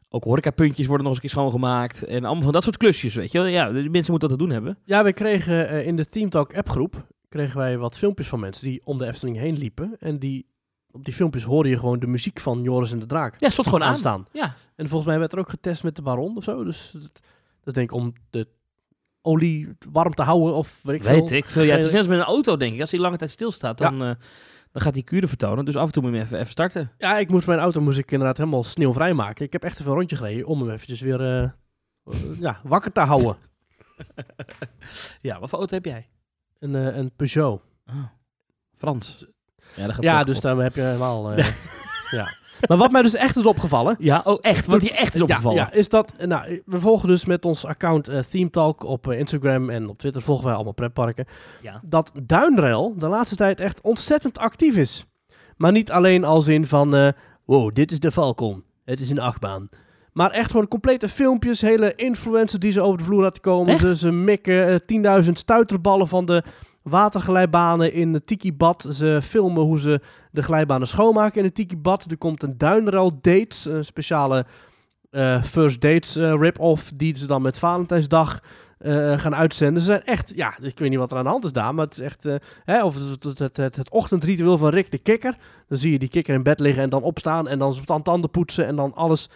ook 0.10 0.24
horecapuntjes 0.24 0.88
worden 0.88 1.06
nog 1.06 1.16
eens 1.16 1.24
een 1.24 1.30
keer 1.30 1.40
schoongemaakt. 1.40 2.04
En 2.04 2.26
allemaal 2.26 2.44
van 2.44 2.52
dat 2.54 2.64
soort 2.64 2.78
klusjes, 2.78 3.16
weet 3.16 3.32
je 3.32 3.38
wel. 3.38 3.48
Ja, 3.48 3.66
de 3.72 3.90
mensen 3.90 4.12
moeten 4.12 4.30
dat 4.30 4.38
te 4.38 4.44
doen 4.44 4.50
hebben. 4.54 4.78
Ja, 4.86 5.04
wij 5.04 5.14
kregen 5.14 5.70
eh, 5.70 5.86
in 5.88 5.96
de 5.96 6.10
Team 6.10 6.30
Talk 6.30 6.54
appgroep 6.58 7.08
kregen 7.30 7.58
wij 7.58 7.78
wat 7.78 7.98
filmpjes 7.98 8.28
van 8.28 8.40
mensen 8.40 8.68
die 8.68 8.82
om 8.84 8.98
de 8.98 9.06
Efteling 9.08 9.38
heen 9.38 9.58
liepen. 9.58 9.96
En 10.00 10.20
die, 10.20 10.46
op 10.96 11.06
die 11.06 11.14
filmpjes 11.14 11.44
hoorde 11.44 11.70
je 11.70 11.80
gewoon 11.80 12.00
de 12.00 12.08
muziek 12.08 12.40
van 12.40 12.62
Joris 12.64 12.92
en 12.92 13.00
de 13.00 13.06
Draak 13.06 13.36
Ja, 13.40 13.50
stond 13.50 13.68
gewoon 13.68 13.84
aan. 13.84 13.90
aanstaan. 13.90 14.28
Ja, 14.32 14.56
En 14.76 14.88
volgens 14.90 15.10
mij 15.10 15.20
werd 15.20 15.34
er 15.34 15.40
ook 15.40 15.50
getest 15.50 15.84
met 15.84 15.96
de 15.96 16.02
Baron 16.02 16.38
of 16.38 16.44
zo. 16.44 16.64
Dus 16.64 16.90
dat, 16.94 17.02
dat 17.02 17.22
is 17.64 17.74
denk 17.74 17.90
ik 17.90 17.96
om 17.96 18.14
de 18.30 18.48
olie 19.22 19.70
warm 19.92 20.14
te 20.14 20.22
houden 20.22 20.54
of 20.56 20.80
weet 20.84 20.96
ik 20.96 21.04
weet 21.04 21.28
veel. 21.30 21.38
ik 21.38 21.46
veel. 21.46 21.64
Ja, 21.64 21.76
het 21.76 21.84
is 21.84 21.90
net 21.92 21.98
als 21.98 22.08
met 22.08 22.18
een 22.18 22.24
auto, 22.24 22.58
denk 22.58 22.74
ik. 22.74 22.82
Als 22.82 22.92
hij 22.92 23.00
lange 23.00 23.18
tijd 23.18 23.32
stilstaat, 23.32 23.78
dan, 23.78 23.94
eh, 23.94 24.12
dan 24.72 24.82
gaat 24.82 24.94
hij 24.94 25.04
kuren 25.04 25.28
vertonen. 25.30 25.66
Dus 25.66 25.76
af 25.76 25.86
en 25.86 25.92
toe 25.92 26.02
moet 26.04 26.12
je 26.12 26.18
hem 26.18 26.26
even, 26.26 26.40
even 26.40 26.52
starten. 26.52 26.92
Ja, 26.98 27.18
ik 27.18 27.30
moest 27.30 27.48
mijn 27.48 27.60
auto 27.60 27.82
moest 27.82 27.98
ik 27.98 28.12
inderdaad 28.12 28.38
helemaal 28.38 28.64
sneeuwvrij 28.64 29.14
maken. 29.14 29.46
Ik 29.46 29.54
heb 29.54 29.64
echt 29.64 29.80
even 29.80 29.92
een 29.92 29.98
rondje 29.98 30.16
gereden 30.16 30.46
om 30.46 30.60
hem 30.62 30.70
eventjes 30.70 31.02
weer 31.02 31.22
eh, 31.22 31.44
eh, 31.44 31.52
ja, 32.40 32.60
wakker 32.64 32.92
te 32.92 33.00
houden. 33.00 33.36
Ja, 35.22 35.40
wat 35.40 35.50
voor 35.50 35.60
auto 35.60 35.76
heb 35.76 35.86
jij? 35.86 36.10
Een, 36.60 36.74
een 36.74 37.12
Peugeot. 37.16 37.62
Frans. 38.76 39.26
Ja, 39.74 39.86
dat 39.86 39.96
gaat 39.96 40.04
Ja, 40.04 40.16
wel 40.16 40.26
dus 40.26 40.40
dan 40.40 40.60
heb 40.60 40.76
je 40.76 40.82
helemaal... 40.82 41.32
eh, 41.32 41.46
ja. 42.12 42.28
Maar 42.68 42.78
wat 42.78 42.92
mij 42.92 43.02
dus 43.02 43.14
echt 43.14 43.36
is 43.36 43.46
opgevallen... 43.46 43.96
Ja, 44.00 44.22
oh 44.24 44.38
echt? 44.42 44.68
Wat 44.68 44.84
je 44.84 44.92
echt 44.92 45.16
is 45.16 45.22
opgevallen? 45.22 45.58
Ja, 45.58 45.72
is 45.72 45.90
dat... 45.90 46.14
eh, 46.18 46.28
Nou, 46.28 46.62
we 46.66 46.80
volgen 46.80 47.08
dus 47.08 47.26
met 47.26 47.46
ons 47.46 47.66
account 47.66 48.08
eh 48.08 48.20
Theme 48.20 48.50
Talk 48.50 48.84
op 48.84 49.12
Instagram 49.12 49.70
en 49.70 49.90
op 49.90 49.98
Twitter 49.98 50.22
volgen 50.22 50.46
wij 50.46 50.54
allemaal 50.56 50.74
pretparken. 50.74 51.26
Ja. 51.62 51.82
Dat 51.86 52.12
Duinrail 52.24 52.94
de 52.98 53.08
laatste 53.08 53.36
tijd 53.36 53.60
echt 53.60 53.82
ontzettend 53.82 54.38
actief 54.38 54.78
is. 54.78 55.06
Maar 55.58 55.72
niet 55.72 55.92
alleen 55.92 56.24
als 56.24 56.48
in 56.48 56.66
van... 56.68 57.14
wow, 57.46 57.74
dit 57.76 57.92
is 57.92 58.00
de 58.00 58.12
Falcon. 58.12 58.64
Het 58.86 59.00
is 59.02 59.10
een 59.10 59.20
achtbaan. 59.20 59.70
Maar 60.14 60.32
echt 60.32 60.52
gewoon 60.52 60.68
complete 60.68 61.10
filmpjes, 61.10 61.62
hele 61.62 61.96
influencers 61.96 62.60
die 62.60 62.72
ze 62.72 62.82
over 62.82 62.98
de 62.98 63.04
vloer 63.04 63.22
laten 63.22 63.42
komen. 63.42 63.74
Echt? 63.74 63.88
Ze, 63.88 63.98
ze 63.98 64.12
mikken 64.12 64.82
eh, 64.88 65.22
10.000 65.24 65.32
stuiterballen 65.32 66.08
van 66.08 66.26
de 66.26 66.44
waterglijbanen 66.86 67.94
in 67.94 68.14
het 68.14 68.28
Tiki-bad. 68.28 68.88
Ze 68.90 69.20
filmen 69.24 69.64
hoe 69.64 69.80
ze 69.80 70.02
de 70.32 70.42
glijbanen 70.42 70.88
schoonmaken 70.88 71.38
in 71.38 71.46
het 71.46 71.56
Tiki-bad. 71.56 72.06
Er 72.12 72.18
komt 72.18 72.44
een 72.44 72.58
Duinrail 72.58 73.12
Dates, 73.22 73.66
een 73.66 73.86
speciale 73.86 74.46
eh, 75.10 75.44
First 75.44 75.82
Dates 75.82 76.16
eh, 76.16 76.34
rip-off 76.40 76.92
die 76.96 77.18
ze 77.18 77.28
dan 77.28 77.42
met 77.42 77.58
Valentijnsdag 77.58 78.44
eh, 78.78 79.20
gaan 79.20 79.36
uitzenden. 79.36 79.82
Ze 79.82 79.88
zijn 79.88 80.04
echt, 80.04 80.32
ja, 80.36 80.54
ik 80.62 80.80
weet 80.80 80.90
niet 80.90 81.00
wat 81.00 81.12
er 81.12 81.18
aan 81.18 81.24
de 81.24 81.30
hand 81.30 81.46
is 81.46 81.52
daar, 81.52 81.76
maar 81.76 81.86
het 81.86 81.94
is 81.94 82.04
echt, 82.04 82.28
hè, 82.64 82.84
of 82.84 82.96
het, 83.24 83.40
het, 83.40 83.58
het, 83.58 83.90
ochtendritueel 83.90 84.58
van 84.58 84.70
Rick 84.70 84.92
de 84.92 84.98
Kikker. 84.98 85.38
Dan 85.68 85.78
zie 85.78 85.92
je 85.92 86.00
die 86.00 86.10
kikker 86.10 86.34
in 86.34 86.44
bed 86.44 86.60
liggen 86.60 86.84
en 86.84 86.90
dan 86.90 87.04
opstaan 87.04 87.48
en 87.48 87.60
dan 87.60 88.04
tanden 88.04 88.30
poetsen 88.30 88.66
en 88.66 88.76
dan 88.76 88.94
alles. 88.94 89.30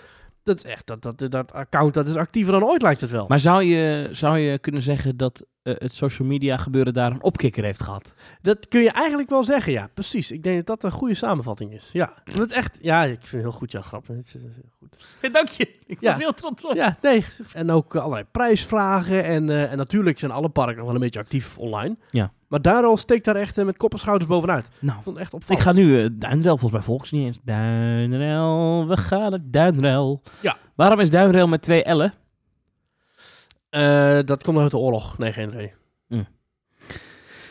Dat 0.43 0.57
is 0.57 0.63
echt, 0.63 0.87
dat, 0.87 1.01
dat, 1.01 1.31
dat 1.31 1.53
account 1.53 1.93
dat 1.93 2.07
is 2.07 2.15
actiever 2.15 2.53
dan 2.53 2.63
ooit 2.63 2.81
lijkt 2.81 3.01
het 3.01 3.11
wel. 3.11 3.25
Maar 3.27 3.39
zou 3.39 3.63
je, 3.63 4.09
zou 4.11 4.37
je 4.37 4.59
kunnen 4.59 4.81
zeggen 4.81 5.17
dat 5.17 5.45
het 5.77 5.93
social 5.93 6.27
media 6.27 6.57
gebeuren 6.57 6.93
daar 6.93 7.11
een 7.11 7.23
opkikker 7.23 7.63
heeft 7.63 7.83
gehad? 7.83 8.13
Dat 8.41 8.67
kun 8.67 8.81
je 8.81 8.91
eigenlijk 8.91 9.29
wel 9.29 9.43
zeggen, 9.43 9.71
ja, 9.71 9.89
precies. 9.93 10.31
Ik 10.31 10.43
denk 10.43 10.55
dat 10.57 10.65
dat 10.65 10.83
een 10.91 10.97
goede 10.97 11.13
samenvatting 11.13 11.73
is. 11.73 11.89
Ja, 11.93 12.13
dat 12.35 12.51
echt, 12.51 12.77
ja, 12.81 13.03
ik 13.03 13.09
vind 13.19 13.31
het 13.31 13.41
heel 13.41 13.51
goed, 13.51 13.71
ja, 13.71 13.81
grappig. 13.81 14.15
Het 14.15 14.25
is, 14.25 14.33
heel 14.33 14.51
goed. 14.79 15.33
Dank 15.33 15.47
je. 15.47 15.69
Ik 15.85 15.99
Ja. 15.99 16.11
was 16.11 16.19
heel 16.21 16.33
trots 16.33 16.65
op. 16.65 16.75
Ja, 16.75 16.97
nee. 17.01 17.25
En 17.53 17.71
ook 17.71 17.95
eh, 17.95 18.01
allerlei 18.01 18.25
prijsvragen. 18.31 19.23
En, 19.23 19.49
eh, 19.49 19.71
en 19.71 19.77
natuurlijk 19.77 20.19
zijn 20.19 20.31
alle 20.31 20.49
parken 20.49 20.75
nog 20.77 20.85
wel 20.85 20.93
een 20.95 21.01
beetje 21.01 21.19
actief 21.19 21.57
online. 21.57 21.97
Ja. 22.09 22.31
Maar 22.47 22.61
Duinrel 22.61 22.97
steekt 22.97 23.25
daar 23.25 23.35
echt 23.35 23.57
eh, 23.57 23.65
met 23.65 23.77
kop 23.77 23.91
en 23.93 23.99
schouders 23.99 24.29
bovenuit. 24.29 24.69
Nou, 24.79 24.97
Ik 24.97 25.03
vond 25.03 25.15
het 25.15 25.23
echt 25.25 25.33
ik 25.33 25.39
opvallend. 25.39 25.65
ga 25.65 25.71
nu 25.71 26.01
uh, 26.03 26.09
Duinrel, 26.11 26.57
volgens 26.57 26.71
mij 26.71 26.81
volgens 26.81 27.11
niet 27.11 27.25
eens. 27.25 27.39
Duinrel, 27.43 28.87
we 28.87 28.97
gaan 28.97 29.31
het 29.33 29.43
Duinrel. 29.53 30.21
Ja. 30.41 30.57
Waarom 30.75 30.99
is 30.99 31.09
Duinrel 31.09 31.47
met 31.47 31.61
twee 31.61 31.95
L'en? 31.95 32.13
Eh, 33.69 34.19
dat 34.25 34.43
komt 34.43 34.57
uit 34.57 34.71
de 34.71 34.77
oorlog. 34.77 35.17
Nee, 35.17 35.33
geen 35.33 35.49
idee. 35.49 35.73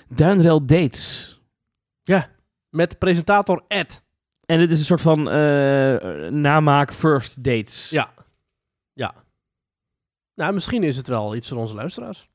Duinrel 0.08 0.66
Dates. 0.66 1.32
Met 2.68 2.98
presentator 2.98 3.64
Ed. 3.68 4.02
En 4.46 4.58
dit 4.58 4.70
is 4.70 4.78
een 4.78 4.84
soort 4.84 5.00
van 5.00 5.30
eh, 5.30 6.28
namaak 6.28 6.92
first 6.92 7.44
dates. 7.44 7.90
Ja. 7.90 8.10
Ja. 8.92 9.14
Nou, 10.34 10.52
misschien 10.54 10.82
is 10.82 10.96
het 10.96 11.06
wel 11.06 11.34
iets 11.34 11.48
voor 11.48 11.58
onze 11.58 11.74
luisteraars. 11.74 12.28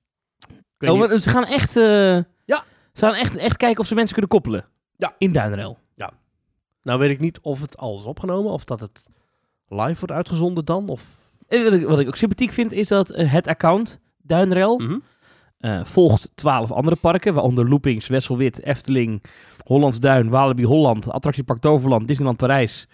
Oh, 0.79 0.99
maar 0.99 1.19
ze 1.19 1.29
gaan 1.29 1.45
echt, 1.45 1.75
eh, 1.75 2.15
Ja. 2.45 2.63
ze 2.93 3.05
gaan 3.05 3.13
echt, 3.13 3.35
echt 3.35 3.57
kijken 3.57 3.79
of 3.81 3.87
ze 3.87 3.93
mensen 3.95 4.13
kunnen 4.13 4.31
koppelen. 4.31 4.65
Ja. 4.97 5.15
In 5.17 5.31
Duinrel. 5.31 5.81
Nou 6.83 6.99
weet 6.99 7.09
ik 7.09 7.19
niet 7.19 7.39
of 7.39 7.61
het 7.61 7.77
al 7.77 7.99
is 7.99 8.05
opgenomen, 8.05 8.51
of 8.51 8.63
dat 8.63 8.79
het 8.79 9.05
live 9.67 9.99
wordt 9.99 10.11
uitgezonden 10.11 10.65
dan, 10.65 10.89
of... 10.89 11.22
En 11.47 11.87
wat 11.87 11.99
ik, 11.99 12.07
ook 12.07 12.15
sympathiek 12.15 12.51
vind, 12.51 12.71
is 12.73 12.87
dat 12.87 13.11
eh, 13.11 13.31
het 13.31 13.47
account 13.47 13.99
Duinrel 14.17 14.79
Mhm. 14.79 14.97
eh, 15.57 15.85
volgt 15.85 16.29
twaalf 16.35 16.71
andere 16.71 16.95
parken, 17.01 17.33
waaronder 17.33 17.69
Loopings, 17.69 18.07
Wesselwit, 18.07 18.61
Efteling, 18.63 19.23
Hollands 19.65 19.99
Duin, 19.99 20.29
Walibi 20.29 20.65
Holland, 20.65 21.09
Attractiepark 21.11 21.61
Toverland, 21.61 22.07
Disneyland 22.07 22.37
Parijs. 22.37 22.87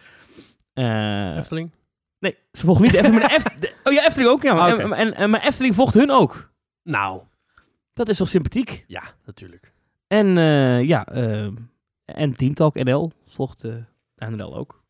Eh, 0.74 1.38
Efteling? 1.38 1.72
nee, 2.20 2.38
ze 2.52 2.66
volgen 2.66 2.84
niet 2.84 2.92
de 2.92 2.98
Efteling, 2.98 3.22
maar 3.22 3.30
de 3.30 3.36
Eft- 3.36 3.62
de- 3.62 3.74
oh 3.84 3.94
ja, 3.94 4.06
Efteling 4.06 4.30
ook, 4.30 4.42
ja. 4.44 4.52
Ah, 4.58 4.68
En- 4.80 4.86
oké. 4.86 4.96
en, 4.96 5.16
en, 5.16 5.30
maar 5.30 5.42
Efteling 5.44 5.76
volgt 5.76 5.94
hun 5.94 6.12
ook. 6.12 6.52
Nou, 6.84 7.22
Dat 7.94 8.10
is 8.10 8.18
toch 8.18 8.28
sympathiek? 8.28 8.84
ja, 8.88 9.04
natuurlijk. 9.26 9.74
En 10.08 10.38
eh, 10.38 10.82
ja, 10.84 11.06
en 12.06 12.34
Teamtalk 12.34 12.74
NL 12.84 13.12
volgt 13.26 13.64
eh 13.64 13.74
Duinrel 14.16 14.56
ook. 14.58 14.84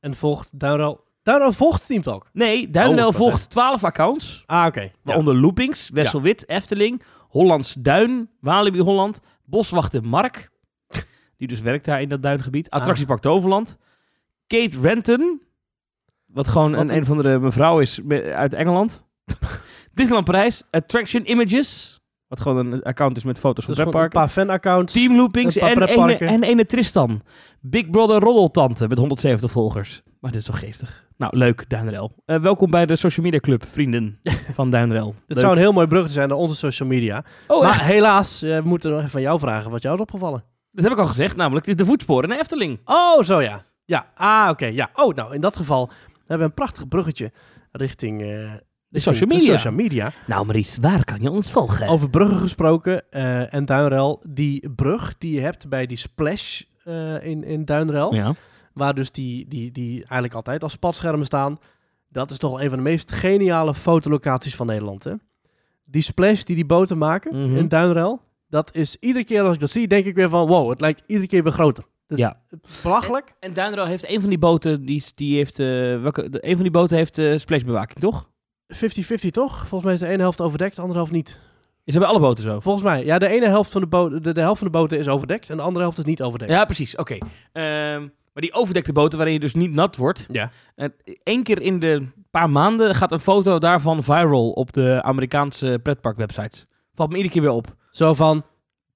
En 0.00 0.14
volgt 0.14 0.58
Duinrel... 0.58 1.04
Duinrel 1.22 1.52
volgt 1.52 1.86
Team 1.86 2.02
Talk. 2.02 2.26
Nee, 2.32 2.70
Duinrel 2.70 3.08
Oh, 3.08 3.14
volgt 3.14 3.50
12 3.50 3.84
accounts. 3.84 4.42
Ah, 4.46 4.66
oké. 4.66 4.90
Waaronder 5.02 5.34
Loopings, 5.36 5.90
Wesselwit, 5.90 6.48
Efteling, 6.48 7.02
Hollands 7.28 7.74
Duin, 7.78 8.30
Walibi 8.40 8.80
Holland, 8.80 9.20
Boswachter 9.44 10.04
Mark, 10.04 10.50
die 11.36 11.48
dus 11.48 11.60
werkt 11.60 11.84
daar 11.84 12.00
in 12.02 12.08
dat 12.08 12.22
duingebied, 12.22 12.70
Ah. 12.70 12.78
Attractiepark 12.80 13.20
Toverland, 13.20 13.76
Kate 14.46 14.80
Renton, 14.80 15.42
wat 16.26 16.48
gewoon 16.48 16.72
Wat 16.72 16.80
een, 16.90 16.96
een- 16.96 17.04
van 17.04 17.22
de 17.22 17.38
mevrouw 17.40 17.80
is 17.80 18.00
uit 18.34 18.54
Engeland, 18.54 19.04
Disneyland 19.94 20.24
Parijs, 20.26 20.62
Attraction 20.70 21.30
Images, 21.30 22.00
wat 22.28 22.40
gewoon 22.40 22.72
een 22.72 22.82
account 22.82 23.16
is 23.16 23.24
met 23.24 23.38
foto's 23.38 23.64
van 23.64 23.74
Dus 23.74 23.84
een 23.84 24.08
paar 24.08 24.28
fanaccounts. 24.28 24.92
Team 24.92 25.16
Loopings 25.16 25.56
en 25.56 25.66
ene, 25.68 25.84
pretparken. 25.84 26.26
en 26.28 26.42
ene 26.42 26.66
Tristan, 26.66 27.22
Big 27.60 27.90
Brother 27.90 28.18
Roddeltante 28.20 28.88
met 28.88 28.98
170 28.98 29.50
volgers. 29.50 30.02
Maar 30.20 30.30
dit 30.30 30.40
is 30.40 30.46
toch 30.46 30.58
geestig. 30.58 31.10
Nou, 31.22 31.36
leuk, 31.36 31.68
Duinrel. 31.68 32.12
Eh, 32.24 32.40
welkom 32.40 32.70
bij 32.70 32.86
de 32.86 32.96
social 32.96 33.24
media 33.24 33.40
club, 33.40 33.64
vrienden 33.68 34.20
van 34.54 34.70
Duinrel. 34.70 35.06
Dit 35.06 35.22
Leuk. 35.26 35.38
zou 35.38 35.52
een 35.52 35.58
heel 35.58 35.72
mooi 35.72 35.86
bruggetje 35.86 36.14
zijn 36.14 36.28
naar 36.28 36.38
onze 36.38 36.56
social 36.56 36.88
media. 36.88 37.24
Oh, 37.46 37.62
maar 37.62 37.70
echt? 37.70 37.84
helaas, 37.84 38.42
eh, 38.42 38.56
we 38.56 38.68
moeten 38.68 38.90
nog 38.90 38.98
even 38.98 39.10
van 39.10 39.20
jou 39.20 39.38
vragen 39.38 39.70
wat 39.70 39.82
jou 39.82 39.94
is 39.94 40.00
opgevallen. 40.00 40.44
Dat 40.72 40.84
heb 40.84 40.92
ik 40.92 40.98
al 40.98 41.06
gezegd, 41.06 41.36
namelijk 41.36 41.78
de 41.78 41.84
voetsporen 41.84 42.28
naar 42.28 42.38
Efteling. 42.38 42.80
Oh, 42.84 43.22
zo 43.22 43.40
ja. 43.40 43.64
Ja, 43.84 44.06
ah, 44.14 44.48
oké. 44.50 44.66
ja. 44.66 44.90
Oh, 44.94 45.14
nou, 45.14 45.34
in 45.34 45.40
dat 45.40 45.56
geval 45.56 45.90
hebben 46.18 46.38
we 46.38 46.44
een 46.44 46.54
prachtig 46.54 46.88
bruggetje 46.88 47.32
richting... 47.72 48.20
eh, 48.22 48.28
richting 48.28 48.60
social 48.90 49.28
de 49.28 49.34
media. 49.34 49.52
social 49.56 49.72
media. 49.74 50.12
Nou, 50.26 50.46
Maries, 50.46 50.78
waar 50.80 51.04
kan 51.04 51.20
je 51.20 51.30
ons 51.30 51.52
volgen? 51.52 51.88
Over 51.88 52.10
bruggen 52.10 52.38
gesproken 52.38 53.10
en 53.50 53.64
Duinrel. 53.64 54.22
Die 54.28 54.70
brug 54.70 55.18
die 55.18 55.34
je 55.34 55.40
hebt 55.40 55.68
bij 55.68 55.86
die 55.86 55.96
splash 55.96 56.60
in, 57.20 57.44
in 57.44 57.64
Duinrel, 57.64 58.14
ja. 58.14 58.34
Waar 58.74 58.94
dus 58.94 59.10
die, 59.10 59.48
die, 59.48 59.70
die 59.72 59.94
eigenlijk 59.98 60.34
altijd 60.34 60.62
als 60.62 60.72
spatschermen 60.72 61.26
staan. 61.26 61.58
Dat 62.08 62.30
is 62.30 62.38
toch 62.38 62.60
een 62.60 62.68
van 62.68 62.78
de 62.78 62.84
meest 62.84 63.12
geniale 63.12 63.74
fotolocaties 63.74 64.56
van 64.56 64.66
Nederland, 64.66 65.04
hè? 65.04 65.12
Die 65.84 66.02
splash 66.02 66.42
die 66.42 66.54
die 66.56 66.66
boten 66.66 66.98
maken 66.98 67.40
Mhm. 67.40 67.56
in 67.56 67.68
Duinrel, 67.68 68.20
dat 68.48 68.74
is 68.74 68.96
iedere 69.00 69.24
keer 69.24 69.42
als 69.42 69.54
ik 69.54 69.60
dat 69.60 69.70
zie, 69.70 69.88
denk 69.88 70.04
ik 70.04 70.14
weer 70.14 70.28
van, 70.28 70.46
wow, 70.46 70.70
het 70.70 70.80
lijkt 70.80 71.02
iedere 71.06 71.26
keer 71.28 71.42
weer 71.42 71.52
groter. 71.52 71.84
Dat 72.06 72.18
is 72.18 72.24
Ja. 72.24 72.40
belachelijk. 72.82 73.34
En 73.40 73.52
Duinrel 73.52 73.84
heeft 73.86 74.08
een 74.08 74.20
van 74.20 74.28
die 74.28 74.38
boten, 74.38 74.84
die, 74.84 75.04
die 75.14 75.36
heeft, 75.36 75.58
eh, 75.58 75.66
welke, 76.02 76.28
de, 76.28 76.46
een 76.46 76.52
van 76.54 76.62
die 76.62 76.70
boten 76.72 76.96
heeft 76.96 77.18
eh 77.18 77.38
splashbewaking, 77.38 77.98
toch? 78.00 78.28
50-50 78.68 79.30
toch? 79.30 79.56
Volgens 79.56 79.82
mij 79.84 79.92
is 79.92 80.00
de 80.00 80.06
ene 80.06 80.22
helft 80.22 80.40
overdekt, 80.40 80.74
de 80.74 80.80
andere 80.80 80.98
helft 80.98 81.12
niet. 81.12 81.28
Ze 81.84 81.90
hebben 81.90 82.08
alle 82.08 82.18
boten 82.20 82.44
zo. 82.44 82.60
Volgens 82.60 82.84
mij, 82.84 83.04
ja, 83.04 83.18
de 83.18 83.28
ene 83.28 83.46
helft 83.46 83.70
van 83.72 83.80
de 83.80 83.86
boot, 83.86 84.24
de, 84.24 84.32
de 84.32 84.40
helft 84.40 84.58
van 84.58 84.66
de 84.72 84.78
boten 84.78 84.98
is 84.98 85.08
overdekt 85.08 85.50
en 85.50 85.56
de 85.56 85.62
andere 85.62 85.82
helft 85.84 85.98
is 85.98 86.04
niet 86.04 86.22
overdekt. 86.22 86.50
Ja, 86.52 86.64
precies. 86.64 86.96
Oké. 86.96 87.18
Ehm, 87.52 88.08
maar 88.32 88.42
die 88.42 88.52
overdekte 88.52 88.92
boten 88.92 89.16
waarin 89.16 89.34
je 89.34 89.40
dus 89.40 89.54
niet 89.54 89.72
nat 89.72 89.96
wordt. 89.96 90.26
Ja. 90.30 90.50
Eén 91.22 91.42
keer 91.42 91.60
in 91.60 91.78
de 91.78 92.06
paar 92.30 92.50
maanden 92.50 92.94
gaat 92.94 93.12
een 93.12 93.20
foto 93.20 93.58
daarvan 93.58 94.02
viral 94.02 94.50
op 94.50 94.72
de 94.72 95.02
Amerikaanse 95.02 95.80
pretparkwebsites. 95.82 96.66
Valt 96.94 97.10
me 97.10 97.16
iedere 97.16 97.34
keer 97.34 97.42
weer 97.42 97.50
op. 97.50 97.76
Zo 97.90 98.14
van, 98.14 98.44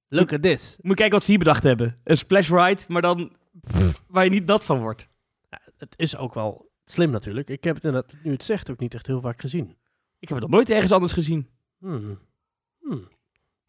look 0.09 0.33
at 0.33 0.43
this. 0.43 0.76
Moet 0.81 0.90
je 0.90 0.95
kijken 0.95 1.14
wat 1.14 1.25
ze 1.25 1.31
hier 1.31 1.38
bedacht 1.38 1.62
hebben. 1.62 1.97
Een 2.05 2.16
splash 2.16 2.50
ride, 2.50 2.83
maar 2.88 3.02
dan 3.02 3.37
pff, 3.61 4.02
waar 4.07 4.25
je 4.25 4.31
niet 4.31 4.47
nat 4.47 4.64
van 4.64 4.81
wordt. 4.81 5.09
Het 5.78 5.95
is 5.97 6.16
ook 6.16 6.35
wel 6.35 6.71
slim 6.85 7.11
natuurlijk. 7.11 7.49
Ik 7.49 7.64
heb 7.64 7.75
het 7.75 7.85
inderdaad, 7.85 8.14
nu 8.23 8.33
het 8.33 8.45
zegt, 8.45 8.71
ook 8.71 8.78
niet 8.78 8.95
echt 8.95 9.07
heel 9.07 9.21
vaak 9.21 9.40
gezien. 9.40 9.76
Ik 10.19 10.28
heb 10.28 10.38
het 10.38 10.47
nog 10.47 10.57
nooit 10.57 10.71
ergens 10.71 10.93
anders 10.93 11.12
gezien. 11.12 11.49
Hmm. 11.78 12.19
Hmm. 12.81 13.09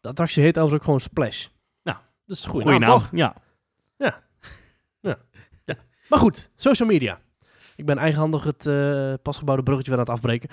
De 0.00 0.08
attractie 0.08 0.42
heet 0.42 0.58
overigens 0.58 0.80
ook 0.80 0.84
gewoon 0.84 1.00
Splash. 1.00 1.46
Nou, 1.82 1.98
dat 2.26 2.36
is 2.36 2.44
een 2.44 2.50
goede 2.50 2.78
naam, 2.78 2.84
toch? 2.84 3.08
Ja. 3.12 3.36
Maar 6.08 6.18
goed, 6.18 6.50
social 6.56 6.88
media. 6.88 7.18
Ik 7.76 7.86
ben 7.86 7.98
eigenhandig 7.98 8.44
het 8.44 8.66
eh, 8.66 9.12
pasgebouwde 9.22 9.62
bruggetje 9.62 9.90
weer 9.90 10.00
aan 10.00 10.06
het 10.06 10.14
afbreken. 10.14 10.48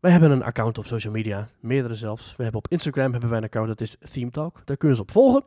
Wij 0.00 0.10
hebben 0.10 0.30
een 0.30 0.42
account 0.42 0.78
op 0.78 0.86
social 0.86 1.12
media, 1.12 1.48
meerdere 1.60 1.94
zelfs. 1.94 2.36
We 2.36 2.42
hebben 2.42 2.60
op 2.64 2.70
Instagram 2.70 3.10
hebben 3.12 3.28
wij 3.30 3.38
een 3.38 3.44
account, 3.44 3.68
dat 3.68 3.80
is 3.80 3.96
Theme 4.12 4.30
Talk. 4.30 4.62
Daar 4.64 4.76
kun 4.76 4.88
je 4.88 4.94
ons 4.94 5.02
op 5.02 5.10
volgen. 5.10 5.44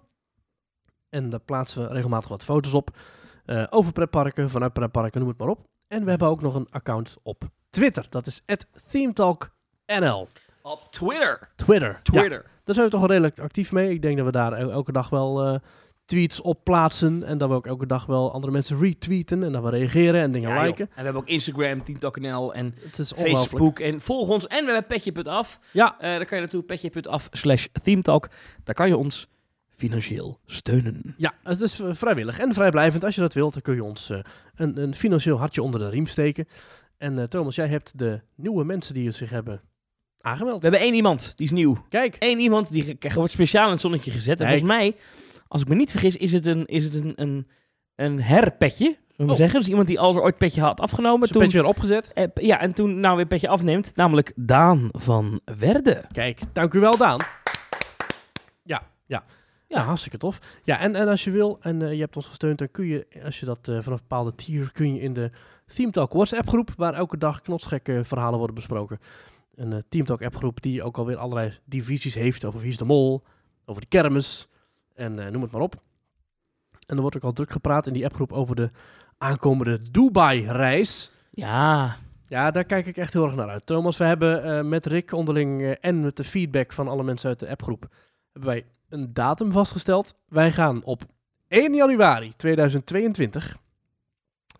En 1.09 1.29
daar 1.29 1.39
plaatsen 1.39 1.87
we 1.87 1.93
regelmatig 1.93 2.29
wat 2.29 2.43
foto's 2.43 2.73
op. 2.73 2.97
eh, 3.45 3.63
over 3.69 3.91
pretparken, 3.93 4.49
vanuit 4.49 4.73
pretparken, 4.73 5.19
noem 5.19 5.29
het 5.29 5.37
maar 5.37 5.47
op. 5.47 5.67
En 5.87 6.03
we 6.03 6.09
hebben 6.09 6.27
ook 6.27 6.41
nog 6.41 6.55
een 6.55 6.67
account 6.69 7.17
op 7.23 7.43
Twitter. 7.69 8.05
Dat 8.09 8.27
is 8.27 8.41
@themetalknl. 8.91 10.27
Op 10.61 10.87
Twitter. 10.91 11.49
Twitter. 11.55 11.89
Ja, 11.89 11.99
Twitter. 12.03 12.45
daar 12.63 12.75
zijn 12.75 12.85
we 12.85 12.91
toch 12.91 12.99
wel 13.01 13.09
redelijk 13.09 13.39
actief 13.39 13.71
mee. 13.71 13.89
Ik 13.93 14.01
denk 14.01 14.17
dat 14.17 14.25
we 14.25 14.31
daar 14.31 14.53
el- 14.53 14.71
elke 14.71 14.91
dag 14.91 15.09
wel 15.09 15.43
eh, 15.45 15.59
tweets 16.09 16.41
op 16.41 16.63
plaatsen. 16.63 17.23
En 17.23 17.37
dat 17.37 17.49
we 17.49 17.55
ook 17.55 17.67
elke 17.67 17.85
dag 17.85 18.05
wel 18.05 18.33
andere 18.33 18.53
mensen 18.53 18.79
retweeten. 18.79 19.43
En 19.43 19.51
dat 19.51 19.63
we 19.63 19.69
reageren 19.69 20.21
en 20.21 20.31
dingen 20.31 20.49
Ja, 20.49 20.55
joh. 20.55 20.65
liken. 20.65 20.85
En 20.85 20.95
we 20.95 21.03
hebben 21.03 21.21
ook 21.21 21.27
Instagram, 21.27 21.83
TeamTalkNL 21.83 22.53
en 22.53 22.73
Het 22.79 22.99
is 22.99 23.13
ongelooflijk. 23.13 23.49
Facebook. 23.49 23.79
En 23.79 24.01
volg 24.01 24.29
ons. 24.29 24.47
En 24.47 24.65
we 24.65 24.71
hebben 24.71 24.97
Petje.af. 24.97 25.59
Ja, 25.71 25.95
Eh 25.99 26.01
daar 26.01 26.25
kan 26.25 26.37
je 26.37 26.43
naartoe. 26.43 26.63
Petje.af 26.63 27.27
slash 27.31 27.65
ThemeTalk. 27.83 28.29
Daar 28.63 28.75
kan 28.75 28.87
je 28.87 28.97
ons 28.97 29.27
financieel 29.69 30.39
steunen. 30.45 31.13
ja, 31.17 31.33
het 31.43 31.61
is 31.61 31.81
vrijwillig 31.89 32.39
en 32.39 32.53
vrijblijvend. 32.53 33.03
Als 33.03 33.15
je 33.15 33.21
dat 33.21 33.33
wilt, 33.33 33.53
dan 33.53 33.61
kun 33.61 33.75
je 33.75 33.83
ons 33.83 34.09
eh, 34.09 34.19
een, 34.55 34.77
een 34.81 34.95
financieel 34.95 35.37
hartje 35.39 35.63
onder 35.63 35.79
de 35.79 35.89
riem 35.89 36.05
steken. 36.07 36.47
En 36.97 37.19
eh, 37.19 37.23
Thomas, 37.23 37.55
jij 37.55 37.67
hebt 37.67 37.97
de 37.99 38.21
nieuwe 38.35 38.63
mensen 38.63 38.93
die 38.93 39.11
zich 39.11 39.29
hebben 39.29 39.61
aangemeld. 40.21 40.55
We 40.61 40.67
hebben 40.67 40.79
één 40.85 40.93
iemand, 40.93 41.33
die 41.35 41.45
is 41.45 41.51
nieuw. 41.51 41.85
Kijk, 41.89 42.15
Eén 42.19 42.39
iemand, 42.39 42.71
die 42.71 42.97
wordt 43.13 43.31
speciaal 43.31 43.65
in 43.65 43.71
het 43.71 43.81
zonnetje 43.81 44.11
gezet. 44.11 44.39
En 44.41 44.47
Kijk. 44.47 44.59
volgens 44.59 44.77
mij, 44.77 44.95
als 45.49 45.61
ik 45.61 45.67
me 45.67 45.75
niet 45.75 45.91
vergis, 45.91 46.15
is 46.15 46.33
het 46.33 46.45
een, 46.45 46.65
is 46.65 46.83
het 46.83 46.95
een, 46.95 47.13
een, 47.15 47.47
een 47.95 48.21
herpetje. 48.21 48.97
Oh. 49.17 49.35
zeggen? 49.35 49.59
Dus 49.59 49.69
iemand 49.69 49.87
die 49.87 49.99
al 49.99 50.21
ooit 50.21 50.37
petje 50.37 50.61
had 50.61 50.81
afgenomen. 50.81 51.27
is 51.27 51.35
een 51.35 51.41
beetje 51.41 51.59
weer 51.59 51.67
opgezet. 51.67 52.13
eh, 52.13 52.27
ja, 52.33 52.59
en 52.59 52.73
toen 52.73 52.99
nou 52.99 53.15
weer 53.15 53.25
petje 53.25 53.47
afneemt. 53.47 53.95
Namelijk 53.95 54.33
Daan 54.35 54.89
van 54.91 55.41
Werden. 55.59 56.05
Kijk, 56.11 56.39
dank 56.53 56.73
u 56.73 56.79
wel, 56.79 56.97
Daan. 56.97 57.19
Ja, 58.63 58.81
ja. 59.05 59.23
Ja. 59.67 59.83
Hartstikke 59.83 60.17
tof. 60.17 60.39
Ja, 60.63 60.79
en, 60.79 60.95
en 60.95 61.07
als 61.07 61.23
je 61.23 61.31
wil 61.31 61.57
en 61.61 61.81
eh, 61.81 61.93
je 61.93 61.99
hebt 61.99 62.15
ons 62.15 62.25
gesteund, 62.25 62.57
dan 62.57 62.71
kun 62.71 62.85
je, 62.85 63.07
als 63.23 63.39
je 63.39 63.45
dat 63.45 63.67
eh, 63.67 63.73
vanaf 63.73 63.85
een 63.85 64.07
bepaalde 64.07 64.35
tier, 64.35 64.71
kun 64.71 64.93
je 64.93 65.01
in 65.01 65.13
de 65.13 65.31
Team 65.65 65.91
Talk 65.91 66.13
WhatsApp 66.13 66.47
groep, 66.47 66.69
waar 66.77 66.93
elke 66.93 67.17
dag 67.17 67.41
knotsgekke 67.41 68.01
verhalen 68.03 68.37
worden 68.37 68.55
besproken. 68.55 68.99
Een 69.55 69.73
eh, 69.73 69.79
Team 69.89 70.05
Talk 70.05 70.21
app 70.21 70.35
groep 70.35 70.61
die 70.61 70.83
ook 70.83 70.97
alweer 70.97 71.17
allerlei 71.17 71.51
divisies 71.65 72.13
heeft 72.13 72.45
over 72.45 72.59
wie 72.59 72.69
is 72.69 72.77
de 72.77 72.85
mol, 72.85 73.23
over 73.65 73.81
de 73.81 73.87
kermis 73.87 74.47
en 74.99 75.19
eh, 75.19 75.31
noem 75.31 75.41
het 75.41 75.51
maar 75.51 75.61
op. 75.61 75.75
En 76.85 76.95
er 76.95 77.01
wordt 77.01 77.15
ook 77.15 77.23
al 77.23 77.31
druk 77.31 77.51
gepraat 77.51 77.87
in 77.87 77.93
die 77.93 78.05
appgroep 78.05 78.33
over 78.33 78.55
de 78.55 78.71
aankomende 79.17 79.81
Dubai-reis. 79.91 81.11
Ja, 81.31 81.95
Ja, 82.25 82.51
daar 82.51 82.63
kijk 82.63 82.85
ik 82.85 82.97
echt 82.97 83.13
heel 83.13 83.23
erg 83.23 83.35
naar 83.35 83.49
uit. 83.49 83.65
Thomas, 83.65 83.97
we 83.97 84.03
hebben 84.03 84.43
eh, 84.43 84.63
met 84.63 84.85
Rick 84.85 85.11
onderling 85.11 85.61
eh, 85.61 85.71
en 85.79 86.01
met 86.01 86.17
de 86.17 86.23
feedback 86.23 86.73
van 86.73 86.87
alle 86.87 87.03
mensen 87.03 87.29
uit 87.29 87.39
de 87.39 87.49
appgroep, 87.49 87.87
hebben 88.31 88.51
wij 88.51 88.65
een 88.89 89.13
datum 89.13 89.51
vastgesteld. 89.51 90.15
Wij 90.27 90.51
gaan 90.51 90.83
op 90.83 91.01
1 91.47 91.73
januari 91.73 92.33
2022, 92.35 93.57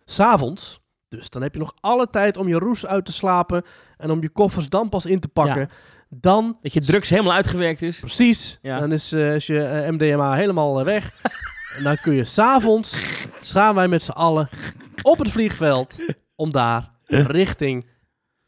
s'avonds, 0.04 0.80
dus 1.08 1.30
dan 1.30 1.42
heb 1.42 1.52
je 1.54 1.60
nog 1.60 1.74
alle 1.80 2.10
tijd 2.10 2.36
om 2.36 2.48
je 2.48 2.58
roes 2.58 2.86
uit 2.86 3.04
te 3.04 3.12
slapen 3.12 3.64
en 3.96 4.10
om 4.10 4.22
je 4.22 4.30
koffers 4.30 4.68
dan 4.68 4.88
pas 4.88 5.06
in 5.06 5.20
te 5.20 5.28
pakken. 5.28 5.60
Ja. 5.60 5.68
Dan, 6.12 6.58
dat 6.62 6.72
je 6.72 6.80
drugs 6.80 7.08
helemaal 7.08 7.32
uitgewerkt 7.32 7.82
is. 7.82 7.98
precies, 8.00 8.58
Ja. 8.62 8.78
dan 8.78 8.92
is, 8.92 9.12
is 9.12 9.46
je 9.46 9.62
eh, 9.64 9.90
MDMA 9.90 10.34
helemaal 10.34 10.78
eh, 10.78 10.84
weg. 10.84 11.12
en 11.76 11.82
dan 11.82 11.96
kun 11.96 12.14
je 12.14 12.24
s'avonds, 12.24 12.94
gaan 13.40 13.74
wij 13.74 13.88
met 13.88 14.02
z'n 14.02 14.10
allen 14.10 14.48
op 15.02 15.18
het 15.18 15.30
vliegveld 15.30 15.96
om 16.34 16.50
daar 16.52 16.90
richting... 17.06 17.86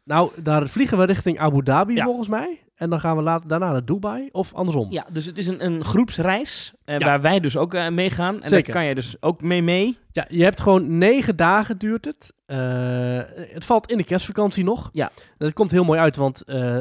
Nou, 0.04 0.30
daar 0.42 0.68
vliegen 0.68 0.98
we 0.98 1.04
richting 1.04 1.38
Abu 1.38 1.62
Dhabi 1.62 1.94
Ja. 1.94 2.04
volgens 2.04 2.28
mij. 2.28 2.60
En 2.74 2.90
dan 2.90 3.00
gaan 3.00 3.16
we 3.16 3.22
later, 3.22 3.48
daarna 3.48 3.70
naar 3.72 3.84
Dubai 3.84 4.28
of 4.32 4.54
andersom. 4.54 4.90
Ja, 4.90 5.06
dus 5.12 5.24
het 5.26 5.38
is 5.38 5.46
een, 5.46 5.64
een 5.64 5.84
groepsreis 5.84 6.72
eh, 6.84 6.98
Ja. 6.98 7.04
waar 7.06 7.20
wij 7.20 7.40
dus 7.40 7.56
ook 7.56 7.74
eh, 7.74 7.88
meegaan. 7.88 8.42
En 8.42 8.48
Zeker. 8.48 8.64
daar 8.64 8.74
kan 8.74 8.84
je 8.84 8.94
dus 8.94 9.16
ook 9.20 9.40
mee 9.42 9.62
mee. 9.62 9.98
Ja, 10.12 10.24
je 10.28 10.42
hebt 10.44 10.60
gewoon 10.60 10.98
negen 10.98 11.36
dagen 11.36 11.78
duurt 11.78 12.04
het. 12.04 12.32
Het 13.52 13.64
valt 13.64 13.90
in 13.90 13.96
de 13.96 14.04
kerstvakantie 14.04 14.64
nog. 14.64 14.90
Ja. 14.92 15.10
Dat 15.38 15.52
komt 15.52 15.70
heel 15.70 15.84
mooi 15.84 16.00
uit, 16.00 16.16
want 16.16 16.42
eh, 16.44 16.76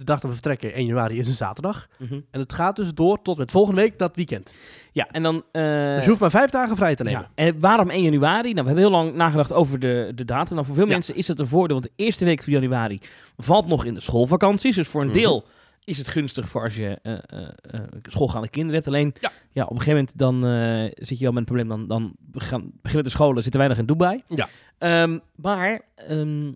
de 0.00 0.06
dag 0.06 0.20
dat 0.20 0.28
we 0.30 0.36
vertrekken, 0.36 0.72
1 0.72 0.86
januari, 0.86 1.18
is 1.18 1.26
een 1.26 1.34
zaterdag. 1.34 1.86
En 2.30 2.40
het 2.40 2.52
gaat 2.52 2.76
dus 2.76 2.94
door 2.94 3.22
tot 3.22 3.38
met 3.38 3.50
volgende 3.50 3.80
week 3.80 3.98
dat 3.98 4.16
weekend. 4.16 4.54
Ja, 4.92 5.08
en 5.10 5.22
dan... 5.22 5.44
eh, 5.52 5.62
dus 5.94 6.02
je 6.02 6.08
hoeft 6.08 6.20
maar 6.20 6.30
vijf 6.30 6.50
dagen 6.50 6.76
vrij 6.76 6.94
te 6.96 7.02
nemen. 7.02 7.20
ja. 7.20 7.30
En 7.44 7.60
waarom 7.60 7.90
1 7.90 8.02
januari? 8.02 8.42
Nou, 8.52 8.54
we 8.66 8.72
hebben 8.72 8.76
heel 8.90 8.90
lang 8.90 9.14
nagedacht 9.14 9.52
over 9.52 9.78
de, 9.78 10.12
de 10.14 10.24
datum. 10.24 10.54
Nou, 10.54 10.66
voor 10.66 10.74
veel 10.74 10.84
Ja. 10.86 10.90
mensen 10.90 11.14
is 11.14 11.26
dat 11.26 11.38
een 11.38 11.46
voordeel, 11.46 11.80
want 11.80 11.88
de 11.96 12.02
eerste 12.04 12.24
week 12.24 12.42
van 12.42 12.52
januari 12.52 13.00
valt 13.36 13.66
nog 13.66 13.84
in 13.84 13.94
de 13.94 14.00
schoolvakanties. 14.00 14.74
Dus 14.76 14.88
voor 14.88 15.00
een 15.00 15.06
Mhm. 15.06 15.16
deel 15.18 15.44
is 15.84 15.98
het 15.98 16.08
gunstig 16.08 16.48
voor 16.48 16.62
als 16.62 16.76
je 16.76 16.98
eh, 17.02 17.12
eh, 17.12 17.80
schoolgaande 18.02 18.48
kinderen 18.48 18.74
hebt. 18.74 18.86
Alleen, 18.86 19.14
Ja. 19.20 19.30
ja. 19.52 19.64
op 19.64 19.70
een 19.70 19.80
gegeven 19.80 20.08
moment 20.18 20.18
dan 20.18 20.94
zit 21.06 21.18
je 21.18 21.24
wel 21.24 21.32
met 21.32 21.38
een 21.48 21.54
probleem. 21.56 21.68
Dan, 21.68 21.86
dan 21.86 22.14
gaan, 22.32 22.70
beginnen 22.82 23.04
de 23.04 23.10
scholen, 23.10 23.42
zitten 23.42 23.60
wij 23.60 23.68
nog 23.68 23.78
in 23.78 23.86
Dubai. 23.86 24.22
Ja. 24.28 24.48
Ehm, 24.78 25.18
maar 25.34 25.80
ehm, 25.94 26.52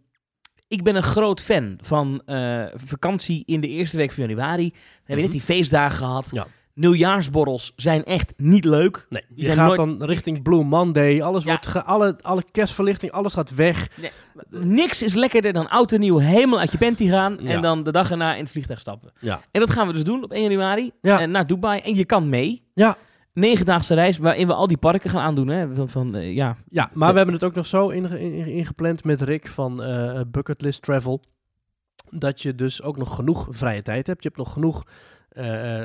ik 0.75 0.83
ben 0.85 0.97
een 0.97 1.03
groot 1.03 1.41
fan 1.41 1.79
van 1.81 2.23
eh, 2.27 2.63
vakantie 2.75 3.43
in 3.47 3.61
de 3.61 3.69
eerste 3.69 3.97
week 3.97 4.13
van 4.13 4.27
januari. 4.27 4.69
Dan 4.69 4.79
hebben 4.95 5.07
we 5.07 5.13
Mhm. 5.13 5.23
net 5.23 5.33
die 5.33 5.41
feestdagen 5.41 5.97
gehad. 5.99 6.29
Ja. 6.33 6.47
Nieuwjaarsborrels 6.75 7.73
zijn 7.77 8.05
echt 8.05 8.33
niet 8.37 8.65
leuk. 8.65 9.07
Nee, 9.09 9.23
je 9.35 9.51
gaat 9.51 9.67
nooit- 9.67 9.77
dan 9.99 10.05
richting 10.05 10.43
Blue 10.43 10.65
Monday. 10.65 11.23
Alles 11.23 11.45
Ja. 11.45 11.49
wordt 11.51 11.67
ge- 11.67 11.83
alle, 11.83 12.17
alle 12.23 12.43
kerstverlichting, 12.51 13.13
alles 13.13 13.35
gaat 13.35 13.55
weg. 13.55 13.89
Niks 14.51 15.03
is 15.03 15.15
lekkerder 15.15 15.53
dan 15.53 15.69
oud 15.69 15.93
en 15.93 16.01
nieuw 16.01 16.19
helemaal 16.19 16.59
uit 16.59 16.73
je 16.73 16.79
panty 16.79 17.09
gaan 17.09 17.37
Ja. 17.41 17.51
en 17.51 17.61
dan 17.63 17.83
de 17.83 17.93
dag 17.93 18.11
erna 18.11 18.35
in 18.35 18.43
het 18.43 18.51
vliegtuig 18.53 18.81
stappen. 18.81 19.13
Ja. 19.21 19.41
En 19.51 19.61
dat 19.61 19.71
gaan 19.71 19.87
we 19.87 19.93
dus 19.93 20.05
doen 20.05 20.25
op 20.25 20.33
1 20.33 20.43
januari 20.43 20.91
Ja. 21.01 21.21
en 21.21 21.31
naar 21.31 21.47
Dubai. 21.47 21.81
En 21.81 21.95
je 21.95 22.05
kan 22.05 22.29
mee. 22.29 22.63
Ja. 22.75 22.97
Negendaagse 23.35 23.95
reis 23.95 24.19
waarin 24.19 24.47
we 24.47 24.55
al 24.55 24.67
die 24.67 24.77
parken 24.77 25.11
gaan 25.11 25.21
aandoen. 25.23 25.49
Hè? 25.49 25.75
Van, 25.75 25.89
van, 25.89 26.15
eh, 26.15 26.35
ja. 26.35 26.57
Ja, 26.69 26.91
maar 26.95 27.11
we 27.11 27.17
hebben 27.17 27.35
het 27.35 27.45
ook 27.45 27.55
nog 27.55 27.67
zo 27.67 27.89
inge- 27.89 28.21
in- 28.21 28.47
ingepland 28.47 29.05
met 29.05 29.23
Rick 29.23 29.47
van 29.49 29.83
eh 29.83 30.21
Bucketlist 30.29 30.83
Travel. 30.83 31.21
Dat 32.11 32.43
je 32.43 32.55
dus 32.55 32.83
ook 32.83 32.97
nog 32.97 33.15
genoeg 33.15 33.47
vrije 33.51 33.83
tijd 33.83 34.07
hebt. 34.07 34.23
Je 34.23 34.29
hebt 34.29 34.41
nog 34.41 34.53
genoeg. 34.53 34.83
eh, 35.29 35.83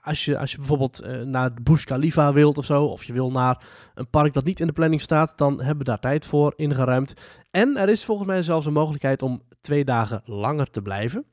als, 0.00 0.24
je, 0.24 0.38
als 0.38 0.50
je 0.50 0.56
bijvoorbeeld 0.58 1.24
naar 1.24 1.54
de 1.54 1.62
Burj 1.62 1.84
Khalifa 1.84 2.32
wilt 2.32 2.58
of 2.58 2.64
zo. 2.64 2.84
Of 2.84 3.04
je 3.04 3.12
wil 3.12 3.30
naar 3.30 3.64
een 3.94 4.10
park 4.10 4.32
dat 4.32 4.44
niet 4.44 4.60
in 4.60 4.66
de 4.66 4.72
planning 4.72 5.00
staat. 5.00 5.38
Dan 5.38 5.58
hebben 5.58 5.78
we 5.78 5.84
daar 5.84 6.00
tijd 6.00 6.26
voor 6.26 6.52
ingeruimd. 6.56 7.14
En 7.50 7.76
er 7.76 7.88
is 7.88 8.04
volgens 8.04 8.28
mij 8.28 8.42
zelfs 8.42 8.66
een 8.66 8.72
mogelijkheid 8.72 9.22
om 9.22 9.42
twee 9.60 9.84
dagen 9.84 10.22
langer 10.24 10.70
te 10.70 10.82
blijven. 10.82 11.24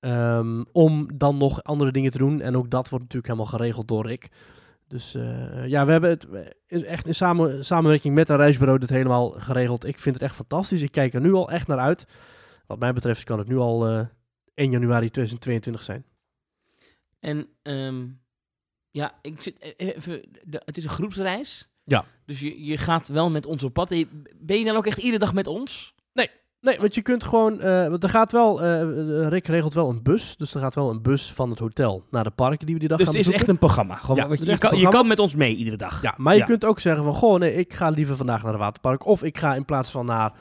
Ehm, 0.00 0.64
om 0.72 1.18
dan 1.18 1.36
nog 1.36 1.62
andere 1.62 1.92
dingen 1.92 2.10
te 2.10 2.18
doen. 2.18 2.40
En 2.40 2.56
ook 2.56 2.70
dat 2.70 2.88
wordt 2.88 3.04
natuurlijk 3.04 3.32
helemaal 3.32 3.52
geregeld 3.58 3.88
door 3.88 4.06
Rick. 4.06 4.28
Dus 4.88 5.14
eh, 5.14 5.66
ja, 5.66 5.84
we 5.86 5.92
hebben 5.92 6.10
het 6.10 6.26
is 6.66 6.82
echt 6.84 7.06
in 7.06 7.14
samen, 7.14 7.64
samenwerking 7.64 8.14
met 8.14 8.28
een 8.28 8.36
reisbureau 8.36 8.78
dit 8.78 8.88
helemaal 8.88 9.30
geregeld. 9.30 9.84
Ik 9.84 9.98
vind 9.98 10.14
het 10.14 10.24
echt 10.24 10.34
fantastisch. 10.34 10.82
Ik 10.82 10.92
kijk 10.92 11.14
er 11.14 11.20
nu 11.20 11.32
al 11.32 11.50
echt 11.50 11.66
naar 11.66 11.78
uit. 11.78 12.06
Wat 12.66 12.78
mij 12.78 12.92
betreft 12.92 13.24
kan 13.24 13.38
het 13.38 13.48
nu 13.48 13.56
al 13.56 13.86
eh 13.88 14.06
1 14.54 14.70
januari 14.70 15.10
2022 15.10 15.82
zijn. 15.82 16.04
En 17.20 17.46
ehm, 17.62 18.06
ja, 18.90 19.14
ik 19.22 19.40
zit 19.40 19.58
eh, 19.58 19.88
even, 19.96 20.22
de- 20.44 20.62
het 20.64 20.76
is 20.76 20.84
een 20.84 20.90
groepsreis. 20.90 21.68
Ja. 21.84 22.04
Dus 22.24 22.40
je, 22.40 22.64
je 22.64 22.76
gaat 22.78 23.08
wel 23.08 23.30
met 23.30 23.46
ons 23.46 23.62
op 23.64 23.72
pad. 23.74 23.90
Eh, 23.90 24.04
Ben 24.36 24.58
je 24.58 24.64
dan 24.64 24.76
ook 24.76 24.86
echt 24.86 24.98
iedere 24.98 25.18
dag 25.18 25.34
met 25.34 25.46
ons? 25.46 25.94
Nee, 26.60 26.78
want 26.80 26.94
je 26.94 27.02
kunt 27.02 27.24
gewoon. 27.24 27.60
eh, 27.60 27.88
want 27.88 28.02
er 28.02 28.08
gaat 28.08 28.32
wel. 28.32 28.62
eh, 28.62 29.28
Rick 29.28 29.46
regelt 29.46 29.74
wel 29.74 29.88
een 29.88 30.02
bus. 30.02 30.36
Dus 30.36 30.54
er 30.54 30.60
gaat 30.60 30.74
wel 30.74 30.90
een 30.90 31.02
bus 31.02 31.32
van 31.32 31.50
het 31.50 31.58
hotel 31.58 32.04
naar 32.10 32.24
de 32.24 32.30
parken 32.30 32.66
die 32.66 32.74
we 32.74 32.80
die 32.80 32.88
dag 32.88 32.98
Dus 32.98 33.06
gaan 33.06 33.16
het 33.16 33.26
is 33.26 33.32
echt 33.32 33.48
een 33.48 33.58
programma. 33.58 33.94
Gewoon, 33.94 34.16
Ja, 34.16 34.28
wat 34.28 34.42
je, 34.44 34.58
kan, 34.58 34.78
je 34.78 34.88
kan 34.88 35.06
met 35.06 35.18
ons 35.18 35.34
mee 35.34 35.54
iedere 35.56 35.76
dag. 35.76 36.02
Ja, 36.02 36.14
maar 36.16 36.32
je 36.34 36.38
Ja. 36.38 36.44
kunt 36.44 36.64
ook 36.64 36.80
zeggen 36.80 37.04
van, 37.04 37.14
goh, 37.14 37.38
nee, 37.38 37.54
ik 37.54 37.72
ga 37.74 37.88
liever 37.88 38.16
vandaag 38.16 38.42
naar 38.42 38.52
de 38.52 38.58
waterpark. 38.58 39.06
Of 39.06 39.22
ik 39.22 39.38
ga 39.38 39.54
in 39.54 39.64
plaats 39.64 39.90
van 39.90 40.06
naar 40.06 40.32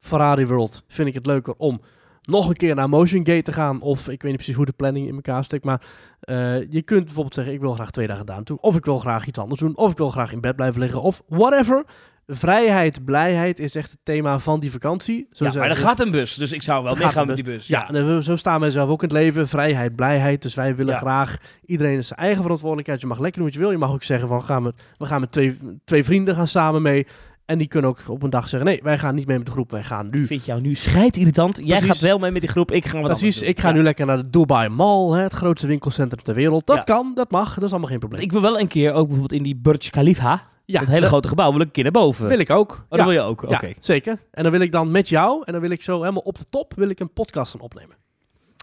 Ferrari 0.00 0.46
World, 0.46 0.82
vind 0.88 1.08
ik 1.08 1.14
het 1.14 1.26
leuker 1.26 1.54
om 1.56 1.80
nog 2.22 2.48
een 2.48 2.56
keer 2.56 2.74
naar 2.74 2.88
Motion 2.88 3.26
Gate 3.26 3.42
te 3.42 3.52
gaan. 3.52 3.80
Of 3.80 4.00
ik 4.00 4.06
weet 4.06 4.22
niet 4.22 4.34
precies 4.34 4.54
hoe 4.54 4.64
de 4.66 4.72
planning 4.72 5.08
in 5.08 5.14
elkaar 5.14 5.44
steekt. 5.44 5.64
Maar 5.64 5.82
eh, 6.20 6.70
je 6.70 6.82
kunt 6.82 7.04
bijvoorbeeld 7.04 7.34
zeggen, 7.34 7.54
ik 7.54 7.60
wil 7.60 7.72
graag 7.74 7.90
twee 7.90 8.06
dagen 8.06 8.26
daar 8.26 8.36
naartoe. 8.36 8.60
Of 8.60 8.76
ik 8.76 8.84
wil 8.84 8.98
graag 8.98 9.26
iets 9.26 9.38
anders 9.38 9.60
doen. 9.60 9.76
Of 9.76 9.90
ik 9.90 9.98
wil 9.98 10.10
graag 10.10 10.32
in 10.32 10.40
bed 10.40 10.56
blijven 10.56 10.80
liggen. 10.80 11.02
Of 11.02 11.22
whatever. 11.28 11.84
Vrijheid, 12.26 13.04
blijheid 13.04 13.58
is 13.58 13.74
echt 13.74 13.90
het 13.90 14.00
thema 14.02 14.38
van 14.38 14.60
die 14.60 14.70
vakantie. 14.70 15.26
Zo 15.30 15.44
Ja, 15.44 15.52
maar 15.54 15.68
er 15.70 15.76
gaat 15.76 16.00
een 16.00 16.10
bus, 16.10 16.34
dus 16.34 16.52
ik 16.52 16.62
zou 16.62 16.84
wel 16.84 16.94
meegaan 16.94 17.26
met 17.26 17.34
die 17.34 17.44
bus. 17.44 17.66
ja, 17.66 17.90
en 17.90 18.22
zo 18.22 18.36
staan 18.36 18.60
wij 18.60 18.70
zelf 18.70 18.88
ook 18.90 19.02
in 19.02 19.08
het 19.08 19.16
leven. 19.16 19.48
Vrijheid, 19.48 19.94
blijheid. 19.96 20.42
Dus 20.42 20.54
wij 20.54 20.76
willen 20.76 20.92
Ja. 20.92 20.98
graag... 21.00 21.36
Iedereen 21.66 21.98
is 21.98 22.06
zijn 22.06 22.18
eigen 22.18 22.42
verantwoordelijkheid. 22.42 23.00
Je 23.00 23.06
mag 23.06 23.18
lekker 23.18 23.34
doen 23.40 23.44
wat 23.44 23.54
je 23.54 23.60
wil. 23.60 23.70
Je 23.70 23.78
mag 23.78 23.90
ook 23.92 24.02
zeggen 24.02 24.28
van... 24.28 24.42
Gaan 24.42 24.62
we, 24.62 24.72
we 24.98 25.06
gaan 25.06 25.20
met 25.20 25.32
twee, 25.32 25.58
twee 25.84 26.04
vrienden 26.04 26.34
gaan 26.34 26.48
samen 26.48 26.82
mee. 26.82 27.06
En 27.46 27.58
die 27.58 27.66
kunnen 27.68 27.90
ook 27.90 27.98
op 28.08 28.22
een 28.22 28.30
dag 28.30 28.48
zeggen... 28.48 28.68
Nee, 28.68 28.80
wij 28.82 28.98
gaan 28.98 29.14
niet 29.14 29.26
mee 29.26 29.36
met 29.36 29.46
de 29.46 29.52
groep. 29.52 29.70
Wij 29.70 29.82
gaan 29.82 30.08
nu... 30.10 30.20
Ik 30.20 30.26
vind 30.26 30.44
jou 30.44 30.60
nu 30.60 30.74
scheidirritant. 30.74 31.56
Jij 31.56 31.66
Precies. 31.66 31.86
gaat 31.88 32.00
wel 32.00 32.18
mee 32.18 32.30
met 32.30 32.40
die 32.40 32.50
groep, 32.50 32.72
ik 32.72 32.86
ga 32.86 33.00
wat 33.00 33.06
Precies, 33.10 33.42
ik 33.42 33.60
ga 33.60 33.68
Ja. 33.68 33.74
nu 33.74 33.82
lekker 33.82 34.06
naar 34.06 34.16
de 34.16 34.30
Dubai 34.30 34.68
Mall. 34.68 35.10
Hè, 35.16 35.22
het 35.22 35.32
grootste 35.32 35.66
winkelcentrum 35.66 36.22
ter 36.22 36.34
wereld. 36.34 36.66
Dat 36.66 36.76
Ja. 36.76 36.82
kan, 36.82 37.12
dat 37.14 37.30
mag. 37.30 37.54
Dat 37.54 37.64
is 37.64 37.70
allemaal 37.70 37.88
geen 37.90 37.98
probleem. 37.98 38.20
Ik 38.22 38.32
wil 38.32 38.40
wel 38.40 38.60
een 38.60 38.68
keer 38.68 38.92
ook 38.92 39.08
bijvoorbeeld 39.08 39.32
in 39.38 39.42
die 39.42 39.56
Burj 39.56 39.88
Khalifa, 39.90 40.42
ja, 40.64 40.78
dat 40.78 40.88
hele 40.88 41.00
dat 41.00 41.08
grote 41.08 41.28
gebouw, 41.28 41.50
wil 41.52 41.60
ik 41.60 41.66
een 41.66 41.72
keer 41.72 41.82
naar 41.82 41.92
boven. 41.92 42.28
wil 42.28 42.38
ik 42.38 42.50
ook. 42.50 42.70
Oh, 42.72 42.78
ja. 42.90 42.96
dat 42.96 43.06
wil 43.06 43.14
je 43.14 43.20
ook? 43.20 43.42
Oké. 43.42 43.66
Ja, 43.66 43.72
zeker. 43.80 44.18
En 44.30 44.42
dan 44.42 44.52
wil 44.52 44.60
ik 44.60 44.72
dan 44.72 44.90
met 44.90 45.08
jou... 45.08 45.42
En 45.44 45.52
dan 45.52 45.60
wil 45.60 45.70
ik 45.70 45.82
zo 45.82 45.98
helemaal 46.00 46.22
op 46.22 46.38
de 46.38 46.44
top... 46.50 46.72
Wil 46.76 46.88
ik 46.88 47.00
een 47.00 47.12
podcast 47.12 47.52
gaan 47.52 47.60
opnemen. 47.60 47.96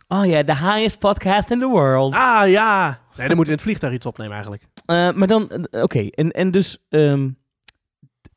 Oh 0.07 0.25
ja, 0.25 0.43
the 0.43 0.55
highest 0.55 0.99
podcast 0.99 1.51
in 1.51 1.59
the 1.59 1.67
world. 1.67 2.13
Ah, 2.13 2.49
ja. 2.49 2.99
Nee, 3.17 3.27
dan 3.27 3.35
moeten 3.35 3.37
we 3.37 3.45
in 3.45 3.51
het 3.51 3.61
vliegtuig 3.61 3.93
iets 3.93 4.05
opnemen 4.05 4.33
eigenlijk. 4.33 4.63
Eh, 4.85 5.11
maar 5.11 5.27
dan, 5.27 5.49
eh, 5.49 5.83
oké, 5.83 5.99
en, 6.07 6.31
en 6.31 6.51
dus 6.51 6.77
ehm, 6.89 7.29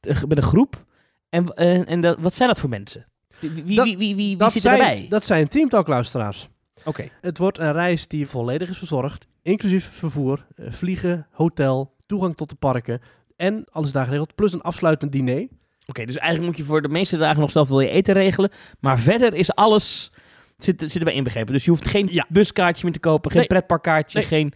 t- 0.00 0.26
met 0.28 0.36
een 0.36 0.42
groep. 0.42 0.84
En, 1.28 1.48
eh, 1.54 1.90
en 1.90 2.00
dat, 2.00 2.18
wat 2.20 2.34
zijn 2.34 2.48
dat 2.48 2.60
voor 2.60 2.68
mensen? 2.68 3.06
Wie, 3.38 3.50
wie, 3.64 3.76
Dat- 3.76 3.84
wie, 3.84 3.96
wie, 3.98 4.14
wie, 4.16 4.36
Dat 4.36 4.52
zit 4.52 4.62
zijn, 4.62 4.74
erbij? 4.80 5.06
Dat 5.08 5.24
zijn 5.24 5.48
teamtalk-luisteraars. 5.48 6.48
Oké. 6.84 7.08
Het 7.20 7.38
wordt 7.38 7.58
een 7.58 7.72
reis 7.72 8.08
die 8.08 8.26
volledig 8.28 8.70
is 8.70 8.78
verzorgd, 8.78 9.26
inclusief 9.42 9.90
vervoer, 9.92 10.46
eh, 10.56 10.66
vliegen, 10.72 11.26
hotel, 11.30 11.94
toegang 12.06 12.36
tot 12.36 12.48
de 12.48 12.54
parken 12.54 13.00
en 13.36 13.64
alles 13.70 13.92
daar 13.92 14.04
geregeld, 14.04 14.34
plus 14.34 14.52
een 14.52 14.62
afsluitend 14.62 15.12
diner. 15.12 15.48
Oké, 15.86 16.04
dus 16.04 16.16
eigenlijk 16.16 16.46
moet 16.50 16.56
je 16.56 16.64
voor 16.72 16.82
de 16.82 16.88
meeste 16.88 17.16
dagen 17.16 17.40
nog 17.40 17.50
zelf 17.50 17.68
wil 17.68 17.80
je 17.80 17.88
eten 17.88 18.14
regelen. 18.14 18.50
Maar 18.80 18.98
verder 18.98 19.34
is 19.34 19.54
alles, 19.54 20.12
zit, 20.56 20.80
zit 20.80 20.96
erbij 20.96 21.14
inbegrepen. 21.14 21.52
Dus 21.52 21.64
je 21.64 21.70
hoeft 21.70 21.88
geen 21.88 22.08
Ja. 22.10 22.26
buskaartje 22.28 22.84
meer 22.84 22.92
te 22.92 23.00
kopen, 23.00 23.30
geen 23.30 23.38
Nee. 23.40 23.48
pretparkkaartje, 23.48 24.18
Nee. 24.18 24.26
geen... 24.26 24.52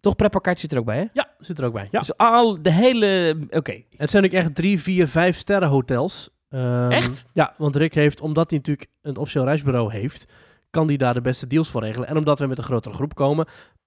Toch 0.00 0.16
pretparkkaartje 0.16 0.60
zit 0.62 0.72
er 0.72 0.78
ook 0.78 0.84
bij, 0.84 0.96
hè? 0.98 1.04
Ja, 1.12 1.28
zit 1.38 1.58
er 1.58 1.64
ook 1.64 1.72
bij. 1.72 1.88
Ja. 1.90 1.98
Dus 1.98 2.16
al 2.16 2.62
de 2.62 2.72
hele... 2.72 3.36
Oké. 3.50 3.82
Het 3.96 4.10
zijn 4.10 4.24
ook 4.24 4.30
echt 4.30 4.54
drie, 4.54 4.80
vier, 4.82 5.08
vijf 5.08 5.36
sterren 5.36 5.68
hotels. 5.68 6.30
Ehm, 6.48 6.90
Echt? 6.90 7.24
Ja, 7.32 7.54
want 7.56 7.76
Rick 7.76 7.94
heeft, 7.94 8.20
omdat 8.20 8.50
hij 8.50 8.58
natuurlijk 8.58 8.88
een 9.02 9.16
officieel 9.16 9.44
reisbureau 9.44 9.92
heeft, 9.92 10.24
kan 10.70 10.86
hij 10.86 10.96
daar 10.96 11.14
de 11.14 11.20
beste 11.20 11.46
deals 11.46 11.68
voor 11.68 11.82
regelen. 11.84 12.08
En 12.08 12.16
omdat 12.16 12.38
we 12.38 12.46
met 12.46 12.58
een 12.58 12.64
grotere 12.64 12.94
groep 12.94 13.14
komen, 13.14 13.46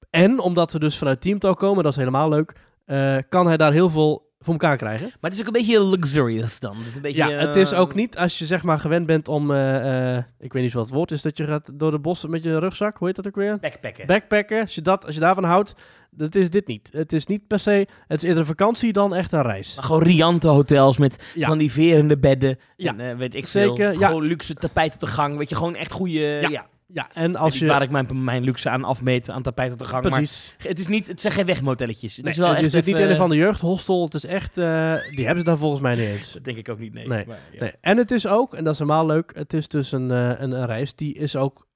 en 0.09 0.39
omdat 0.39 0.71
we 0.71 0.79
dus 0.79 0.97
vanuit 0.97 1.21
Teamtalk 1.21 1.57
komen, 1.59 1.83
dat 1.83 1.91
is 1.91 1.97
helemaal 1.97 2.29
leuk, 2.29 2.55
eh, 2.91 3.17
kan 3.29 3.47
hij 3.47 3.57
daar 3.57 3.71
heel 3.71 3.89
veel 3.89 4.29
voor 4.39 4.53
elkaar 4.53 4.77
krijgen. 4.77 5.05
Maar 5.05 5.31
het 5.31 5.33
is 5.33 5.39
ook 5.39 5.45
een 5.45 5.53
beetje 5.61 5.85
luxurious 5.85 6.59
dan. 6.59 6.77
Het 6.77 6.87
is 6.87 6.95
een 6.95 7.01
beetje, 7.01 7.27
Ja, 7.27 7.29
het 7.29 7.55
is 7.55 7.71
eh, 7.71 7.79
ook 7.79 7.95
niet 7.95 8.17
als 8.17 8.39
je 8.39 8.45
zeg 8.45 8.63
maar 8.63 8.79
gewend 8.79 9.05
bent 9.05 9.27
om, 9.27 9.51
eh, 9.51 10.17
ik 10.17 10.53
weet 10.53 10.63
niet 10.63 10.73
wat 10.73 10.85
het 10.85 10.93
woord 10.93 11.11
is, 11.11 11.21
dat 11.21 11.37
je 11.37 11.45
gaat 11.45 11.69
door 11.73 11.91
de 11.91 11.99
bossen 11.99 12.29
met 12.29 12.43
je 12.43 12.59
rugzak, 12.59 12.97
hoe 12.97 13.07
heet 13.07 13.15
dat 13.15 13.27
ook 13.27 13.35
weer? 13.35 13.59
Backpacken. 13.59 14.05
Backpacken, 14.07 14.61
als 14.61 14.75
je, 14.75 14.81
dat, 14.81 15.05
als 15.05 15.13
je 15.15 15.21
daarvan 15.21 15.43
houdt, 15.43 15.73
dat 16.09 16.35
is 16.35 16.49
dit 16.49 16.67
niet. 16.67 16.89
Het 16.91 17.13
is 17.13 17.25
niet 17.25 17.47
per 17.47 17.59
se, 17.59 17.87
het 18.07 18.23
is 18.23 18.29
eerder 18.29 18.45
vakantie 18.45 18.93
dan 18.93 19.15
echt 19.15 19.31
een 19.31 19.41
reis. 19.41 19.75
Maar 19.75 19.83
gewoon 19.85 20.03
riante 20.03 20.47
hotels 20.47 20.97
met 20.97 21.31
Ja. 21.35 21.47
van 21.47 21.57
die 21.57 21.71
verende 21.71 22.17
bedden. 22.17 22.57
Ja. 22.75 22.97
En 22.97 23.17
weet 23.17 23.35
ik 23.35 23.47
Zeker, 23.47 23.75
veel. 23.75 23.99
ja. 23.99 24.07
Gewoon 24.07 24.23
luxe 24.25 24.53
tapijt 24.53 24.93
op 24.93 24.99
de 24.99 25.07
gang. 25.07 25.37
Weet 25.37 25.49
je, 25.49 25.55
gewoon 25.55 25.75
echt 25.75 25.91
goede... 25.91 26.47
Ja. 26.49 26.65
Ja, 26.93 27.09
en 27.13 27.35
Als 27.35 27.59
je... 27.59 27.67
waar 27.67 27.81
ik 27.81 27.91
mijn, 27.91 28.23
mijn 28.23 28.43
luxe 28.43 28.69
aan 28.69 28.83
afmeet 28.83 29.29
aan 29.29 29.41
tapijt 29.41 29.71
op 29.71 29.79
de 29.79 29.85
gang. 29.85 30.01
Precies. 30.09 30.55
Maar 30.57 30.67
het, 30.67 30.79
is 30.79 30.87
niet, 30.87 31.07
het 31.07 31.21
zijn 31.21 31.33
geen 31.33 31.45
wegmotelletjes. 31.45 32.15
Het 32.15 32.23
Nee, 32.25 32.33
is 32.33 32.39
wel 32.39 32.49
echt 32.55 32.61
niet 32.61 32.73
even- 32.73 33.09
een 33.09 33.15
van 33.15 33.29
de 33.29 33.35
jeugdhostel, 33.35 34.03
het 34.03 34.13
is 34.13 34.25
echt, 34.25 34.57
eh, 34.57 34.95
die 35.15 35.25
hebben 35.25 35.37
ze 35.43 35.49
dan 35.49 35.57
volgens 35.57 35.81
mij 35.81 35.95
niet 35.95 36.05
eens. 36.07 36.31
Dat 36.33 36.43
denk 36.43 36.57
ik 36.57 36.69
ook 36.69 36.79
niet, 36.79 36.93
nee. 36.93 37.07
Nee, 37.07 37.25
Maar, 37.27 37.39
ja. 37.51 37.59
Nee. 37.61 37.71
En 37.81 37.97
het 37.97 38.11
is 38.11 38.27
ook, 38.27 38.53
en 38.53 38.63
dat 38.63 38.73
is 38.73 38.79
helemaal 38.79 39.05
leuk, 39.05 39.31
het 39.35 39.53
is 39.53 39.67
dus 39.67 39.91
een, 39.91 40.11
eh, 40.11 40.29
een, 40.39 40.51
een 40.51 40.65
reis 40.65 40.95
die 40.95 41.13
is 41.13 41.35
ook 41.35 41.67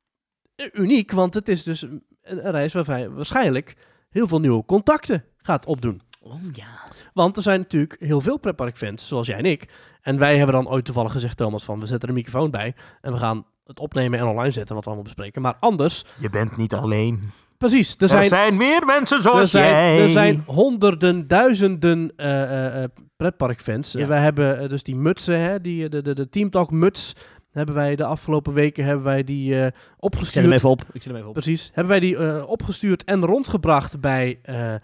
uniek, 0.74 1.12
want 1.12 1.34
het 1.34 1.50
is 1.50 1.64
dus 1.64 1.82
een, 1.82 2.04
een 2.22 2.52
reis 2.52 2.74
waarbij 2.74 3.10
waarschijnlijk 3.10 3.76
heel 4.10 4.28
veel 4.28 4.40
nieuwe 4.40 4.66
contacten 4.66 5.24
gaat 5.38 5.66
opdoen. 5.66 6.02
Oh 6.22 6.34
ja. 6.54 6.84
Want 7.14 7.38
er 7.38 7.44
zijn 7.44 7.60
natuurlijk 7.60 7.96
heel 8.00 8.22
veel 8.22 8.38
pretparkfans, 8.38 9.08
zoals 9.08 9.28
jij 9.28 9.38
en 9.38 9.46
ik. 9.46 9.70
En 10.02 10.18
wij 10.18 10.38
hebben 10.38 10.56
dan 10.56 10.70
ooit 10.70 10.86
toevallig 10.86 11.12
gezegd, 11.12 11.38
Thomas, 11.38 11.64
van 11.64 11.80
we 11.80 11.86
zetten 11.86 12.10
er 12.10 12.16
een 12.16 12.22
microfoon 12.22 12.52
bij 12.52 12.76
en 13.02 13.12
we 13.12 13.18
gaan 13.18 13.46
het 13.66 13.80
opnemen 13.80 14.20
en 14.20 14.26
online 14.26 14.52
zetten, 14.52 14.76
wat 14.76 14.84
we 14.84 14.90
allemaal 14.90 15.08
bespreken. 15.08 15.42
Maar 15.42 15.56
anders, 15.60 16.06
Je 16.20 16.30
bent 16.30 16.58
niet 16.58 16.74
alleen. 16.74 17.32
precies, 17.58 17.96
er 17.98 18.08
zijn, 18.08 18.58
meer 18.58 18.86
mensen 18.86 19.18
er 19.18 19.48
zijn, 19.48 20.00
er 20.00 20.10
zijn 20.10 20.44
honderden, 20.46 21.28
duizenden 21.28 22.14
eh, 22.16 22.44
eh, 22.44 22.84
eh, 22.84 22.90
pretparkfans. 23.18 23.92
Ja. 23.92 24.00
En 24.00 24.08
wij 24.08 24.22
hebben 24.22 24.70
dus 24.70 24.84
die 24.84 24.96
mutsen, 24.96 25.40
hè, 25.40 25.62
die, 25.62 25.90
de, 25.90 26.02
de, 26.02 26.16
de 26.16 26.30
Teamtalk 26.30 26.72
muts, 26.72 27.14
hebben 27.52 27.76
wij 27.76 27.96
de 27.96 28.06
afgelopen 28.06 28.54
weken 28.54 28.86
hebben 28.86 29.04
wij 29.04 29.24
die 29.24 29.52
uh, 29.54 29.66
Ik 29.66 29.74
zet 29.74 29.84
opgestuurd. 30.00 30.46
hem 30.46 30.54
even 30.54 30.70
op. 30.70 30.82
Ik 30.82 31.02
zet 31.02 31.06
hem 31.06 31.16
even 31.16 31.28
op. 31.28 31.34
Precies. 31.34 31.66
Hebben 31.74 31.88
wij 31.88 32.00
die 32.00 32.18
eh, 32.18 32.50
opgestuurd 32.50 33.04
en 33.04 33.26
rondgebracht 33.26 34.00
bij, 34.00 34.40
eh, 34.42 34.76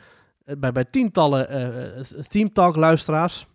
bij, 0.58 0.72
bij 0.72 0.86
tientallen 0.86 1.50
eh 1.50 2.02
Theme 2.28 2.52
Talk 2.52 2.76
luisteraars. 2.76 3.46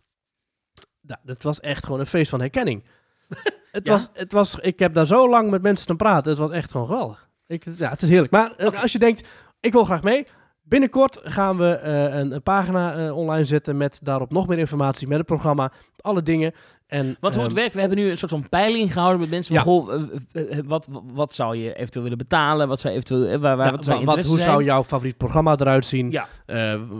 Nou, 1.00 1.20
dat 1.22 1.42
was 1.42 1.60
echt 1.60 1.84
gewoon 1.84 2.00
een 2.00 2.06
feest 2.06 2.30
van 2.30 2.40
herkenning. 2.40 2.84
het 3.76 3.86
Ja? 3.86 3.92
was, 3.92 4.08
het 4.12 4.32
was, 4.32 4.58
ik 4.58 4.78
heb 4.78 4.94
daar 4.94 5.06
zo 5.06 5.28
lang 5.28 5.50
met 5.50 5.62
mensen 5.62 5.86
te 5.86 5.94
praten. 5.94 6.30
Het 6.30 6.40
was 6.40 6.50
echt 6.50 6.70
gewoon 6.70 6.86
geweldig. 6.86 7.28
Ik, 7.46 7.64
ja, 7.78 7.90
het 7.90 8.02
is 8.02 8.08
heerlijk. 8.08 8.32
Maar 8.32 8.52
eh, 8.56 8.82
als 8.82 8.92
je 8.92 8.98
denkt, 8.98 9.28
ik 9.60 9.72
wil 9.72 9.84
graag 9.84 10.02
mee. 10.02 10.26
Binnenkort 10.62 11.20
gaan 11.22 11.56
we 11.56 11.74
eh, 11.74 12.02
een, 12.02 12.32
een 12.32 12.42
pagina 12.42 12.96
eh, 12.96 13.16
online 13.16 13.44
zetten 13.44 13.76
met 13.76 13.98
daarop 14.02 14.30
nog 14.30 14.46
meer 14.46 14.58
informatie, 14.58 15.08
met 15.08 15.18
het 15.18 15.26
programma, 15.26 15.72
alle 16.00 16.22
dingen. 16.22 16.52
En, 16.86 17.16
Want 17.20 17.34
hoe 17.34 17.42
het 17.42 17.52
ehm, 17.52 17.60
werkt, 17.60 17.74
we 17.74 17.80
hebben 17.80 17.98
nu 17.98 18.10
een 18.10 18.18
soort 18.18 18.30
van 18.30 18.48
peiling 18.48 18.92
gehouden 18.92 19.20
met 19.20 19.30
mensen. 19.30 19.54
Van, 19.54 19.64
goh, 19.64 19.94
eh, 19.94 20.02
eh, 20.32 20.58
eh, 20.58 20.64
wat, 20.66 20.88
wat 21.12 21.34
zou 21.34 21.56
je 21.56 21.74
eventueel 21.74 22.02
willen 22.02 22.18
betalen? 22.18 22.68
Wat 22.68 22.80
zou 22.80 22.94
eventueel, 22.94 23.38
waar, 23.38 23.56
waar, 23.56 23.66
ja, 23.66 23.72
wat 23.72 23.84
zou 23.84 24.04
wat, 24.04 24.14
hoe 24.14 24.38
zijn? 24.38 24.50
zou 24.50 24.64
jouw 24.64 24.84
favoriet 24.84 25.16
programma 25.16 25.56
eruit 25.58 25.84
zien? 25.84 26.10
Ja. 26.10 26.26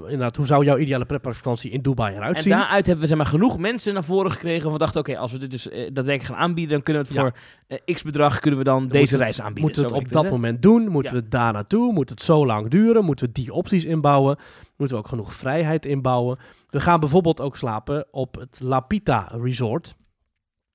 Inderdaad, 0.02 0.36
hoe 0.36 0.46
zou 0.46 0.64
jouw 0.64 0.76
ideale 0.76 1.04
pretparkvakantie 1.04 1.70
in 1.70 1.80
Dubai 1.80 2.14
eruit 2.14 2.36
En 2.36 2.42
zien? 2.42 2.52
daaruit 2.52 2.86
hebben 2.86 3.00
we 3.04 3.08
zeg 3.08 3.16
maar, 3.16 3.26
genoeg 3.26 3.58
mensen 3.58 3.94
naar 3.94 4.04
voren 4.04 4.32
gekregen. 4.32 4.72
We 4.72 4.78
dachten, 4.78 5.00
oké, 5.00 5.18
als 5.18 5.32
we 5.32 5.38
dit 5.38 5.50
dus 5.50 5.68
eh, 5.68 5.78
daadwerkelijk 5.78 6.24
gaan 6.24 6.44
aanbieden, 6.44 6.72
dan 6.74 6.82
kunnen 6.82 7.02
we 7.02 7.08
het 7.08 7.18
voor 7.18 7.94
x 7.94 8.02
bedrag 8.02 8.40
kunnen 8.40 8.58
we 8.58 8.64
dan, 8.64 8.78
Dan 8.78 8.88
deze 8.88 9.16
reis 9.16 9.40
aanbieden. 9.40 9.62
Moeten 9.62 9.82
we 9.82 9.88
het 9.88 10.04
op 10.04 10.12
dat 10.12 10.30
moment 10.30 10.62
doen? 10.62 10.88
Moeten 10.88 11.14
we 11.14 11.28
daar 11.28 11.52
naartoe? 11.52 11.92
Moet 11.92 12.10
het 12.10 12.22
zo 12.22 12.46
lang 12.46 12.70
duren? 12.70 13.04
Moeten 13.04 13.26
we 13.26 13.32
die 13.32 13.52
opties 13.52 13.84
inbouwen? 13.84 14.36
Moeten 14.76 14.96
we 14.96 15.02
ook 15.02 15.08
genoeg 15.08 15.34
vrijheid 15.34 15.86
inbouwen? 15.86 16.38
We 16.70 16.80
gaan 16.80 17.00
bijvoorbeeld 17.00 17.40
ook 17.40 17.56
slapen 17.56 18.06
op 18.10 18.34
het 18.34 18.60
Lapita 18.62 19.28
Resort. 19.42 19.94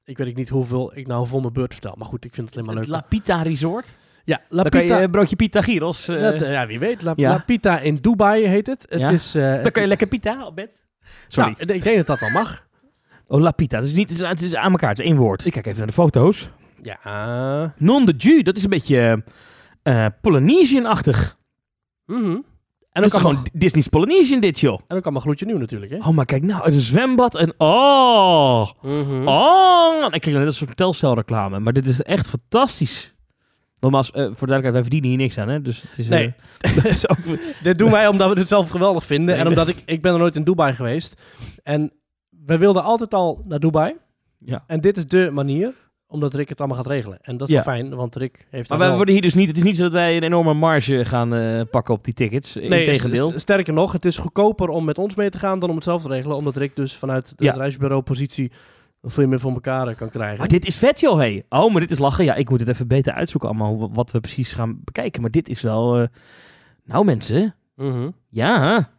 Ik 0.04 0.18
weet 0.18 0.36
niet 0.36 0.50
hoeveel 0.50 0.98
ik 0.98 1.08
nou 1.08 1.28
voor 1.28 1.42
mijn 1.42 1.54
beurt 1.54 1.74
vertel. 1.74 1.96
Maar 1.98 2.08
goed, 2.08 2.26
ik 2.26 2.34
vind 2.34 2.48
het 2.48 2.56
alleen 2.58 2.68
maar 2.70 2.78
Het 2.84 2.88
leuk. 2.88 2.96
Lapita 3.02 3.42
Resort. 3.42 3.98
ja, 4.24 4.38
Dan 4.50 4.64
kan 4.70 4.82
je 4.82 4.88
Lapita. 4.88 5.04
een 5.04 5.12
broodje 5.12 5.36
pita 5.36 5.62
gyros. 5.62 6.08
eh, 6.08 6.20
dat, 6.22 6.42
eh, 6.42 6.52
ja, 6.52 6.68
wie 6.68 6.80
weet. 6.80 7.02
La, 7.04 7.14
ja. 7.16 7.30
Lapita 7.30 7.80
in 7.80 7.96
Dubai 7.96 8.48
heet 8.48 8.68
het. 8.68 8.86
Het 8.90 9.00
Ja. 9.00 9.10
is... 9.10 9.36
eh, 9.36 9.42
dan 9.42 9.52
het- 9.52 9.72
kan 9.72 9.82
je 9.82 9.88
lekker 9.88 10.08
pita 10.08 10.46
op 10.46 10.56
bed. 10.56 10.80
Sorry. 11.28 11.56
Nou, 11.58 11.74
ik 11.74 11.84
denk 11.84 11.98
dat 11.98 12.06
dat 12.08 12.20
wel 12.20 12.30
mag. 12.30 12.68
Oh, 13.28 13.42
Lapita. 13.42 13.78
Het 13.78 13.86
is, 13.88 13.94
niet, 13.96 14.10
het, 14.10 14.20
is, 14.20 14.28
het 14.28 14.42
is 14.42 14.56
aan 14.56 14.72
elkaar. 14.72 14.90
Het 14.90 15.00
is 15.00 15.06
één 15.06 15.18
woord. 15.18 15.46
Ik 15.46 15.52
kijk 15.52 15.66
even 15.66 15.78
naar 15.78 15.88
de 15.88 15.94
foto's. 15.94 16.50
Ja. 16.82 17.74
Non 17.78 18.06
de 18.06 18.14
Ju. 18.18 18.42
Dat 18.42 18.56
is 18.58 18.64
een 18.64 18.70
beetje 18.70 19.24
eh 19.84 20.06
Polynesian-achtig. 20.22 21.38
Mhm. 22.06 22.26
En 22.32 22.46
En 22.92 23.02
ook 23.02 23.08
is 23.08 23.14
allemaal, 23.14 23.32
gewoon 23.32 23.48
Disney's 23.54 23.88
Polynesian 23.88 24.40
dit, 24.40 24.60
joh. 24.60 24.80
en 24.88 24.98
ook 24.98 25.04
allemaal 25.04 25.22
gloedje 25.22 25.46
nieuw 25.46 25.58
natuurlijk, 25.58 25.92
hè? 25.92 25.98
Oh, 25.98 26.08
maar 26.08 26.26
kijk 26.26 26.44
nou, 26.44 26.72
een 26.72 26.80
zwembad 26.80 27.36
en 27.36 27.54
oh, 27.58 28.68
Mhm. 28.82 29.28
oh. 29.28 30.06
Ik 30.12 30.22
kijk 30.22 30.36
net 30.36 30.46
als 30.46 30.60
een 30.62 30.66
soort 30.66 30.78
telcelreclame, 30.78 31.60
maar 31.60 31.74
dit 31.74 31.88
is 31.88 32.02
echt 32.02 32.28
fantastisch. 32.28 33.14
Nogmaals, 33.80 34.12
eh, 34.12 34.14
voor 34.14 34.24
de 34.24 34.54
duidelijkheid, 34.54 34.74
wij 34.74 34.82
verdienen 34.84 35.10
hier 35.10 35.18
niks 35.18 35.38
aan, 35.38 35.48
hè? 35.50 35.62
Dus 35.62 35.82
het 35.82 35.98
is, 35.98 36.08
Nee. 36.08 36.34
eh, 36.60 36.76
dat 36.76 36.86
is 36.86 37.10
ook, 37.10 37.18
Dit 37.64 37.78
doen 37.78 37.92
wij 37.92 38.08
omdat 38.08 38.34
we 38.34 38.40
het 38.40 38.48
zelf 38.48 38.70
geweldig 38.70 39.06
vinden. 39.06 39.36
En 39.36 39.48
omdat 39.48 39.68
ik, 39.68 39.82
ik 39.86 40.02
ben 40.02 40.14
er 40.14 40.20
nooit 40.20 40.36
in 40.36 40.44
Dubai 40.44 40.74
geweest. 40.74 41.22
En 41.64 41.92
we 42.46 42.58
wilden 42.58 42.84
altijd 42.84 43.14
al 43.14 43.44
naar 43.48 43.60
Dubai. 43.60 43.96
ja. 44.38 44.64
En 44.68 44.82
dit 44.82 44.98
is 44.98 45.08
de 45.08 45.30
manier, 45.32 45.74
omdat 46.12 46.34
Rick 46.34 46.50
het 46.50 46.60
allemaal 46.60 46.78
gaat 46.78 46.88
regelen. 46.88 47.18
En 47.22 47.38
dat 47.38 47.48
is 47.50 47.54
Ja. 47.56 47.64
wel 47.64 47.74
fijn, 47.74 47.96
want 47.96 48.16
Rick 48.16 48.48
heeft 48.50 48.70
Maar 48.70 48.78
wij 48.78 48.88
wel- 48.88 48.96
worden 48.96 49.14
hier 49.14 49.24
dus 49.24 49.34
niet, 49.34 49.48
het 49.48 49.58
is 49.58 49.64
niet 49.64 49.76
zo 49.78 49.84
dat 49.84 49.92
wij 49.92 50.18
een 50.18 50.24
enorme 50.24 50.54
marge 50.54 51.06
gaan 51.06 51.34
eh, 51.34 51.62
pakken 51.72 51.94
op 51.94 52.04
die 52.04 52.14
tickets. 52.14 52.56
Nee, 52.56 52.80
Integendeel. 52.86 53.32
s- 53.32 53.42
sterker 53.42 53.74
nog, 53.74 53.92
het 53.92 54.06
is 54.06 54.18
goedkoper 54.18 54.70
om 54.70 54.86
met 54.86 54.98
ons 54.98 55.16
mee 55.16 55.30
te 55.30 55.40
gaan 55.40 55.60
dan 55.60 55.70
om 55.70 55.76
het 55.76 55.84
zelf 55.84 56.02
te 56.02 56.08
regelen. 56.08 56.38
Omdat 56.38 56.56
Rick 56.56 56.76
dus 56.76 56.96
vanuit 56.96 57.34
de 57.38 57.44
Ja. 57.46 57.52
reisbureau 57.54 58.02
positie 58.02 58.52
veel 59.04 59.28
meer 59.28 59.40
voor 59.40 59.52
elkaar 59.54 59.88
eh, 59.88 59.96
kan 59.96 60.10
krijgen. 60.10 60.38
Maar 60.38 60.48
dit 60.48 60.66
is 60.66 60.78
vet, 60.78 61.00
joh, 61.00 61.18
hey. 61.18 61.44
Oh, 61.50 61.72
maar 61.72 61.82
dit 61.82 61.92
is 61.92 62.00
lachen. 62.00 62.24
Ja, 62.24 62.36
ik 62.36 62.50
moet 62.50 62.60
het 62.60 62.70
even 62.70 62.88
beter 62.88 63.14
uitzoeken 63.14 63.50
allemaal, 63.50 63.94
wat 63.94 64.12
we 64.12 64.20
precies 64.20 64.54
gaan 64.54 64.80
bekijken. 64.84 65.22
Maar 65.22 65.32
dit 65.32 65.50
is 65.50 65.62
wel... 65.62 65.98
eh, 66.00 66.08
Nou, 66.86 67.06
mensen. 67.06 67.56
Mhm. 67.76 68.10
Ja. 68.30 68.90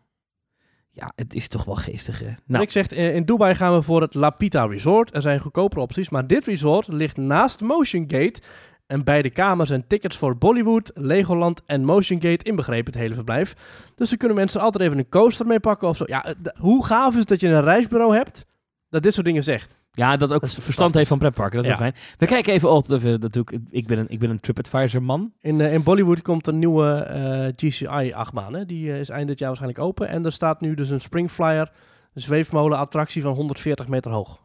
Ja, 0.94 1.12
het 1.14 1.34
is 1.34 1.48
toch 1.48 1.64
wel 1.64 1.74
geestig, 1.74 2.18
hè? 2.18 2.30
Nou, 2.46 2.60
Rick 2.60 2.72
zegt, 2.72 2.92
eh, 2.92 3.14
in 3.14 3.24
Dubai 3.24 3.54
gaan 3.54 3.74
we 3.74 3.82
voor 3.82 4.00
het 4.00 4.14
Lapita 4.14 4.66
Resort. 4.66 5.14
Er 5.14 5.22
zijn 5.22 5.40
goedkopere 5.40 5.80
opties, 5.80 6.10
maar 6.10 6.26
dit 6.26 6.46
resort 6.46 6.88
ligt 6.88 7.16
naast 7.16 7.60
Motion 7.60 8.04
Gate. 8.08 8.40
En 8.86 9.04
bij 9.04 9.22
de 9.22 9.30
kamer 9.30 9.66
zijn 9.66 9.86
tickets 9.86 10.16
voor 10.16 10.36
Bollywood, 10.36 10.90
Legoland 10.94 11.62
en 11.66 11.84
Motion 11.84 12.22
Gate 12.22 12.44
inbegrepen, 12.44 12.92
het 12.92 13.02
hele 13.02 13.14
verblijf. 13.14 13.56
Dus 13.94 14.08
dan 14.08 14.18
kunnen 14.18 14.36
mensen 14.36 14.60
altijd 14.60 14.84
even 14.84 14.98
een 14.98 15.08
coaster 15.08 15.46
mee 15.46 15.60
pakken 15.60 15.88
of 15.88 15.96
zo. 15.96 16.04
Ja, 16.06 16.24
eh, 16.24 16.34
hoe 16.58 16.86
gaaf 16.86 17.12
is 17.12 17.18
het 17.18 17.28
dat 17.28 17.40
je 17.40 17.48
een 17.48 17.62
reisbureau 17.62 18.16
hebt 18.16 18.46
dat 18.88 19.02
dit 19.02 19.14
soort 19.14 19.26
dingen 19.26 19.42
zegt? 19.42 19.81
Ja, 19.92 20.16
dat 20.16 20.32
ook 20.32 20.40
Dat 20.40 20.54
verstand 20.54 20.94
heeft 20.94 21.08
van 21.08 21.18
pretparken. 21.18 21.56
Dat 21.62 21.64
is 21.64 21.70
Ja. 21.70 21.78
wel 21.78 21.90
fijn. 21.90 22.02
We 22.18 22.26
kijken 22.26 22.52
even 22.52 22.68
altijd 22.68 23.02
even, 23.04 23.20
natuurlijk, 23.20 23.58
ik 23.70 23.86
ben 23.86 23.98
een, 23.98 24.06
ik 24.08 24.18
ben 24.18 24.30
een 24.30 24.40
TripAdvisor-man. 24.40 25.32
In, 25.40 25.60
eh, 25.60 25.72
in 25.74 25.82
Bollywood 25.82 26.22
komt 26.22 26.46
een 26.46 26.58
nieuwe 26.58 26.92
eh, 26.94 27.48
GCI-achtbaan. 27.70 28.54
hè. 28.54 28.66
Die 28.66 28.92
eh, 28.92 29.00
is 29.00 29.08
eind 29.08 29.28
dit 29.28 29.38
jaar 29.38 29.48
waarschijnlijk 29.48 29.84
open. 29.84 30.08
En 30.08 30.24
er 30.24 30.32
staat 30.32 30.60
nu 30.60 30.74
dus 30.74 30.90
een 30.90 31.00
Springflyer, 31.00 31.70
een 32.14 32.22
zweefmolen-attractie 32.22 33.22
van 33.22 33.32
140 33.32 33.88
meter 33.88 34.10
hoog. 34.10 34.40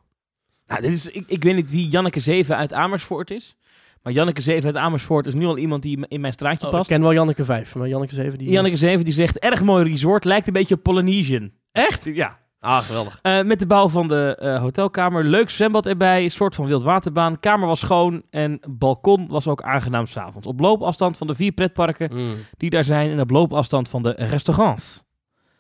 Nou, 0.68 0.82
dit 0.82 0.92
is, 0.92 1.08
ik, 1.10 1.24
ik 1.28 1.44
weet 1.44 1.56
niet 1.56 1.72
wie 1.72 1.88
Janneke 1.90 2.20
7 2.20 2.58
uit 2.58 2.74
Amersfoort 2.74 3.32
is. 3.32 3.56
Maar 4.04 4.14
Janneke 4.14 4.42
7 4.42 4.66
uit 4.66 4.76
Amersfoort 4.76 5.26
is 5.26 5.34
nu 5.34 5.46
al 5.46 5.58
iemand 5.58 5.82
die 5.84 6.06
in 6.08 6.22
mijn 6.22 6.34
straatje 6.34 6.62
Oh, 6.66 6.72
ik 6.72 6.78
past. 6.78 6.90
ken 6.90 7.02
wel 7.02 7.14
Janneke 7.14 7.46
5, 7.46 7.76
maar 7.76 7.88
Janneke 7.88 8.14
7 8.14 8.38
die... 8.38 8.50
Janneke 8.50 8.76
7 8.76 9.04
die 9.06 9.14
zegt, 9.14 9.40
erg 9.40 9.64
mooi 9.64 9.90
resort, 9.90 10.26
lijkt 10.26 10.48
een 10.48 10.54
beetje 10.54 10.76
op 10.76 10.84
Polynesian. 10.84 11.52
Echt? 11.72 12.04
Ja. 12.04 12.38
Ah, 12.60 12.78
geweldig. 12.84 13.20
Eh, 13.22 13.44
met 13.44 13.60
de 13.60 13.66
bouw 13.68 13.90
van 13.90 14.08
de 14.08 14.36
eh, 14.40 14.60
hotelkamer. 14.60 15.24
Leuk 15.24 15.50
zwembad 15.50 15.86
erbij. 15.86 16.24
Een 16.24 16.32
soort 16.32 16.56
van 16.56 16.66
wildwaterbaan. 16.66 17.40
Kamer 17.40 17.68
was 17.68 17.80
schoon. 17.80 18.24
En 18.30 18.60
balkon 18.70 19.28
was 19.28 19.48
ook 19.48 19.62
aangenaam 19.62 20.06
s'avonds. 20.06 20.48
Op 20.48 20.60
loopafstand 20.60 21.18
van 21.18 21.28
de 21.28 21.36
vier 21.36 21.52
pretparken 21.52 22.10
Mm. 22.14 22.36
die 22.58 22.70
daar 22.70 22.84
zijn. 22.84 23.10
En 23.12 23.20
op 23.20 23.30
loopafstand 23.30 23.90
van 23.90 24.04
de 24.04 24.10
restaurants. 24.18 25.04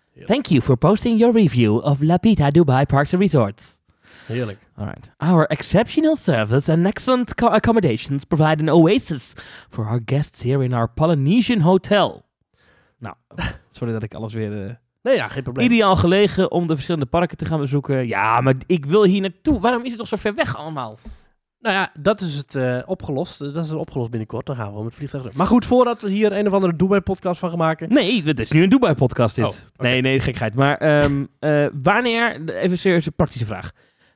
Heerlijk. 0.09 0.33
Thank 0.33 0.45
you 0.45 0.61
for 0.61 0.77
posting 0.77 1.19
your 1.19 1.35
review 1.35 1.75
of 1.83 2.01
La 2.01 2.17
Pita 2.17 2.49
Dubai 2.49 2.85
Parks 2.85 3.13
and 3.13 3.21
Resorts. 3.21 3.75
Heerlijk. 4.25 4.67
Alright. 4.75 5.11
Our 5.17 5.45
exceptional 5.45 6.15
service 6.15 6.71
and 6.71 6.85
excellent 6.85 7.35
co- 7.35 7.47
accommodations 7.47 8.23
provide 8.23 8.61
an 8.61 8.69
oasis 8.69 9.33
for 9.69 9.85
our 9.87 10.01
guests 10.05 10.41
here 10.43 10.63
in 10.63 10.73
our 10.73 10.89
Polynesian 10.93 11.59
hotel. 11.59 12.25
Nou, 12.99 13.15
sorry 13.71 13.93
dat 13.93 14.03
ik 14.03 14.13
alles 14.13 14.33
weer... 14.33 14.65
eh, 14.67 14.73
Nee, 15.07 15.15
ja, 15.15 15.27
geen 15.27 15.43
probleem. 15.43 15.65
Ideaal 15.65 15.95
gelegen 15.95 16.51
om 16.51 16.67
de 16.67 16.73
verschillende 16.73 17.05
parken 17.05 17.37
te 17.37 17.45
gaan 17.45 17.59
bezoeken. 17.59 18.07
Ja, 18.07 18.41
maar 18.41 18.55
ik 18.65 18.85
wil 18.85 19.03
hier 19.03 19.21
naartoe. 19.21 19.59
Waarom 19.59 19.83
is 19.83 19.89
het 19.89 19.99
nog 19.99 20.07
zo 20.07 20.15
ver 20.15 20.35
weg 20.35 20.55
allemaal? 20.55 20.97
Nou 21.59 21.75
ja, 21.75 21.91
dat 21.99 22.21
is 22.21 22.35
het 22.35 22.55
eh, 22.55 22.79
opgelost. 22.85 23.39
Dat 23.39 23.63
is 23.63 23.69
het 23.69 23.79
opgelost 23.79 24.09
binnenkort. 24.09 24.45
Dan 24.45 24.55
gaan 24.55 24.69
we 24.71 24.75
met 24.75 24.85
het 24.85 24.95
vliegtuig 24.95 25.23
terug. 25.23 25.37
Maar 25.37 25.47
goed, 25.47 25.65
voordat 25.65 26.01
we 26.01 26.09
hier 26.09 26.31
een 26.31 26.47
of 26.47 26.53
andere 26.53 26.75
Dubai-podcast 26.75 27.39
van 27.39 27.49
gaan 27.49 27.57
maken. 27.57 27.89
Nee, 27.89 28.23
het 28.23 28.39
is 28.39 28.51
nu 28.51 28.63
een 28.63 28.69
Dubai-podcast 28.69 29.35
dit. 29.35 29.45
Oh. 29.45 29.53
Nee, 29.77 30.01
nee, 30.01 30.19
gekheid. 30.19 30.55
Maar 30.55 30.77
ehm, 30.77 31.25
eh, 31.39 31.65
wanneer... 31.81 32.49
Even 32.49 32.77
serieus 32.77 33.05
een 33.05 33.15
praktische 33.15 33.45
vraag. 33.45 33.71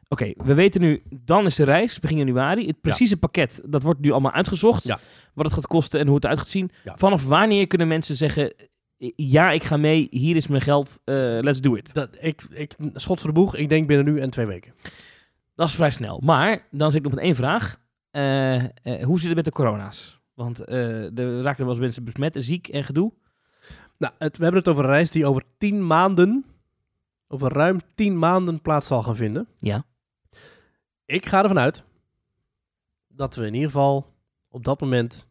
Oké, 0.08 0.34
we 0.36 0.54
weten 0.54 0.82
nu, 0.82 1.04
dan 1.10 1.46
is 1.46 1.56
de 1.56 1.64
reis, 1.64 2.00
begin 2.00 2.18
januari. 2.18 2.68
Het 2.68 2.82
precieze 2.82 3.18
pakket, 3.18 3.62
dat 3.66 3.84
wordt 3.84 4.00
nu 4.00 4.12
allemaal 4.12 4.32
uitgezocht. 4.32 4.84
Ja. 4.84 5.00
Wat 5.34 5.46
het 5.46 5.54
gaat 5.54 5.68
kosten 5.68 6.00
en 6.00 6.06
hoe 6.06 6.16
het 6.16 6.24
eruit 6.24 6.40
gaat 6.40 6.50
zien. 6.50 6.72
Ja. 6.84 6.94
Vanaf 6.98 7.26
wanneer 7.26 7.68
kunnen 7.68 7.88
mensen 7.88 8.16
zeggen... 8.16 8.54
Ja, 9.16 9.52
ik 9.52 9.64
ga 9.64 9.78
mee, 9.78 10.08
hier 10.10 10.36
is 10.36 10.48
mijn 10.48 10.62
geld, 10.62 11.02
eh, 11.04 11.16
let's 11.16 11.62
do 11.62 11.76
it. 11.76 11.94
Dat, 11.94 12.10
ik, 12.20 12.42
ik, 12.52 12.76
schot 12.94 13.20
voor 13.20 13.30
de 13.30 13.40
boeg. 13.40 13.56
Ik 13.56 13.70
denk 13.70 13.88
binnen 13.88 14.14
nu 14.14 14.20
en 14.20 14.30
twee 14.30 14.46
weken. 14.46 14.74
Dat 15.56 15.68
is 15.68 15.76
vrij 15.76 15.92
snel. 15.92 16.20
Maar 16.24 16.68
dan 16.72 16.92
zit 16.92 17.00
ik 17.00 17.06
nog 17.06 17.14
met 17.14 17.24
één 17.24 17.36
vraag. 17.36 17.80
Eh, 18.12 18.64
eh, 18.64 19.04
hoe 19.04 19.18
zit 19.18 19.28
het 19.28 19.36
met 19.36 19.46
de 19.46 19.52
corona's? 19.52 20.20
Want 20.34 20.70
er 20.70 21.42
raken 21.42 21.64
wel 21.64 21.74
eens 21.74 21.82
mensen 21.82 22.04
besmet, 22.04 22.36
ziek 22.40 22.68
en 22.68 22.84
gedoe. 22.84 23.14
Nou, 23.98 24.14
het, 24.18 24.38
we 24.38 24.44
hebben 24.44 24.62
het 24.62 24.70
over 24.70 24.84
een 24.84 24.90
reis 24.90 25.12
die 25.12 25.26
over 25.26 25.44
tien 25.58 25.88
maanden, 25.88 26.46
over 27.28 27.54
ruim 27.54 27.82
tien 27.96 28.20
maanden 28.20 28.62
plaats 28.62 28.88
zal 28.88 29.04
gaan 29.04 29.16
vinden. 29.16 29.48
Ja. 29.60 29.86
Ik 31.06 31.26
ga 31.26 31.42
ervan 31.42 31.60
uit 31.60 31.84
dat 33.08 33.36
we 33.36 33.46
in 33.46 33.54
ieder 33.54 33.70
geval 33.70 34.14
op 34.50 34.64
dat 34.64 34.82
moment 34.82 35.28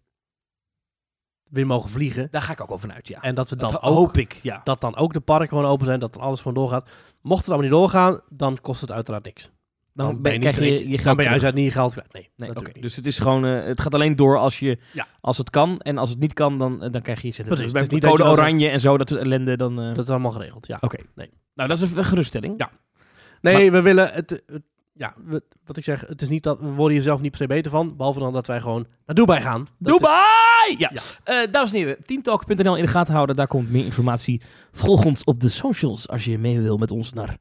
weer 1.51 1.67
mogen 1.67 1.91
vliegen. 1.91 2.29
Daar 2.31 2.43
ga 2.43 2.53
ik 2.53 2.61
ook 2.61 2.71
over 2.71 2.93
uit, 2.93 3.09
ja. 3.09 3.21
En 3.23 3.35
dat 3.35 3.49
we 3.51 3.57
dan 3.57 3.71
dat 3.73 3.83
ook, 3.83 3.95
hoop 3.95 4.17
ik, 4.19 4.33
ja. 4.43 4.61
dat 4.65 4.81
dan 4.81 4.97
ook 4.97 5.13
de 5.13 5.21
parken 5.21 5.49
gewoon 5.49 5.65
open 5.65 5.87
zijn, 5.87 6.01
dat 6.01 6.15
er 6.15 6.21
alles 6.21 6.39
gewoon 6.39 6.55
doorgaat. 6.55 6.89
Mocht 7.23 7.41
het 7.41 7.49
allemaal 7.49 7.67
niet 7.71 7.79
doorgaan, 7.79 8.21
dan 8.29 8.59
kost 8.61 8.81
het 8.81 8.93
uiteraard 8.93 9.25
niks. 9.25 9.51
Dan, 9.93 10.23
ben, 10.23 10.33
niet 10.33 10.41
krijg 10.41 10.59
je 10.59 10.65
je 10.65 11.03
dan 11.03 11.17
ben 11.17 11.25
je 11.25 11.31
terug. 11.31 11.45
uit 11.45 11.55
niet 11.55 11.65
je 11.65 11.71
geld 11.71 11.93
kwijt. 11.93 12.13
Nee, 12.13 12.31
Nee, 12.37 12.51
niet. 12.51 12.83
Dus 12.83 12.97
het 12.97 13.07
is 13.07 13.19
gewoon, 13.19 13.45
eh, 13.47 13.65
het 13.65 13.81
gaat 13.81 13.95
alleen 13.95 14.17
door 14.17 14.39
als, 14.39 14.59
je, 14.59 14.79
Ja. 14.93 15.07
als 15.21 15.39
het 15.39 15.51
kan. 15.51 15.81
En 15.81 15.99
als 15.99 16.11
het 16.11 16.19
niet 16.19 16.33
kan, 16.33 16.59
dan, 16.59 16.83
eh, 16.83 16.91
dan 16.91 17.03
krijg 17.03 17.21
je 17.21 17.27
je 17.27 17.33
centen. 17.33 17.57
Dus 17.57 17.73
bij 17.73 17.83
is 17.83 17.89
niet 17.89 18.01
dat 18.03 18.11
code 18.11 18.23
je 18.23 18.29
dan 18.29 18.39
oranje 18.39 18.69
en 18.69 18.81
zo, 18.81 18.97
dat 18.99 19.11
ellende, 19.11 19.57
dan... 19.57 19.81
eh, 19.81 19.95
Dat 19.95 20.05
is 20.05 20.11
allemaal 20.11 20.31
geregeld, 20.31 20.67
ja. 20.67 20.79
Oké. 20.81 20.97
Nee. 21.15 21.31
Nou, 21.55 21.69
dat 21.69 21.81
is 21.81 21.93
een 21.93 22.05
geruststelling. 22.05 22.55
Ja. 22.57 22.71
Nee, 23.41 23.71
we 23.73 23.83
willen 23.83 24.13
het, 24.13 24.31
het- 24.31 24.63
ja, 25.01 25.15
we- 25.25 25.43
wat 25.65 25.77
ik 25.77 25.85
zeg, 25.85 26.05
het 26.07 26.23
is 26.23 26.29
niet 26.29 26.43
dat 26.43 26.59
we 26.61 26.67
worden 26.67 26.93
hier 26.95 27.03
zelf 27.03 27.21
niet 27.21 27.31
per 27.31 27.41
se 27.41 27.47
beter 27.47 27.71
van, 27.71 27.97
behalve 27.97 28.19
dan 28.19 28.33
dat 28.33 28.47
wij 28.47 28.61
gewoon 28.61 28.87
naar 29.07 29.17
Dubai 29.17 29.41
gaan. 29.41 29.67
Dat 29.79 29.93
is- 29.95 29.99
Dubai! 29.99 30.75
Ja. 30.79 30.91
Ja. 30.93 31.01
Eh, 31.43 31.53
dames 31.53 31.73
en 31.73 31.79
heren, 31.79 31.97
teamtalk.nl 32.05 32.77
in 32.77 32.83
de 32.85 32.89
gaten 32.91 33.15
houden. 33.15 33.37
Daar 33.37 33.47
komt 33.47 33.71
meer 33.71 33.85
informatie. 33.85 34.43
Volg 34.73 35.05
ons 35.05 35.25
op 35.25 35.41
de 35.41 35.49
socials 35.49 36.09
als 36.09 36.25
je 36.25 36.39
mee 36.39 36.61
wil 36.61 36.77
met 36.77 36.91
ons 36.91 37.13
naar 37.13 37.37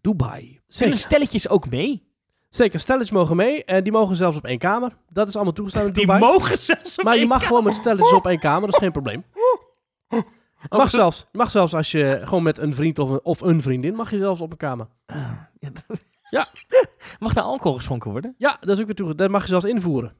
Dubai. 0.00 0.60
Zullen 0.66 0.96
stelletjes 0.96 1.48
ook 1.48 1.70
mee? 1.70 2.10
Zeker, 2.50 2.80
stelletjes 2.80 3.10
mogen 3.10 3.36
mee. 3.36 3.64
En 3.64 3.82
die 3.82 3.92
mogen 3.92 4.16
zelfs 4.16 4.36
op 4.36 4.44
één 4.44 4.58
kamer. 4.58 4.96
Dat 5.08 5.28
is 5.28 5.34
allemaal 5.34 5.52
toegestaan 5.52 5.86
in 5.86 5.92
Die 5.92 6.00
Dubai. 6.02 6.20
mogen 6.20 6.58
zelfs 6.58 6.98
op 6.98 7.04
Maar 7.04 7.16
je 7.18 7.20
mag 7.26 7.30
kamer. 7.30 7.46
gewoon 7.46 7.64
met 7.64 7.74
stelletjes 7.74 8.12
op 8.12 8.26
één 8.26 8.38
kamer, 8.38 8.60
dat 8.60 8.72
is 8.72 8.78
geen 8.78 8.92
probleem. 8.92 9.24
Mag, 10.68 10.90
zelfs, 10.90 11.26
mag 11.32 11.50
zelfs 11.50 11.74
als 11.74 11.90
je 11.90 12.20
gewoon 12.24 12.42
met 12.42 12.58
een 12.58 12.74
vriend 12.74 12.98
of 12.98 13.10
een, 13.10 13.20
of 13.22 13.40
een 13.40 13.62
vriendin, 13.62 13.94
mag 13.94 14.10
je 14.10 14.18
zelfs 14.18 14.40
op 14.40 14.50
een 14.50 14.56
kamer. 14.56 14.86
Ja, 15.58 15.70
dat- 15.86 16.04
Ja. 16.38 16.46
Mag 17.18 17.32
daar 17.32 17.44
alcohol 17.44 17.76
geschonken 17.76 18.10
worden? 18.10 18.34
Ja, 18.38 18.56
dat 18.60 18.68
is 18.68 18.78
ook 18.80 18.86
weer 18.86 18.94
toe. 18.94 19.14
Dat 19.14 19.30
mag 19.30 19.42
je 19.42 19.48
zelfs 19.48 19.64
invoeren. 19.64 20.12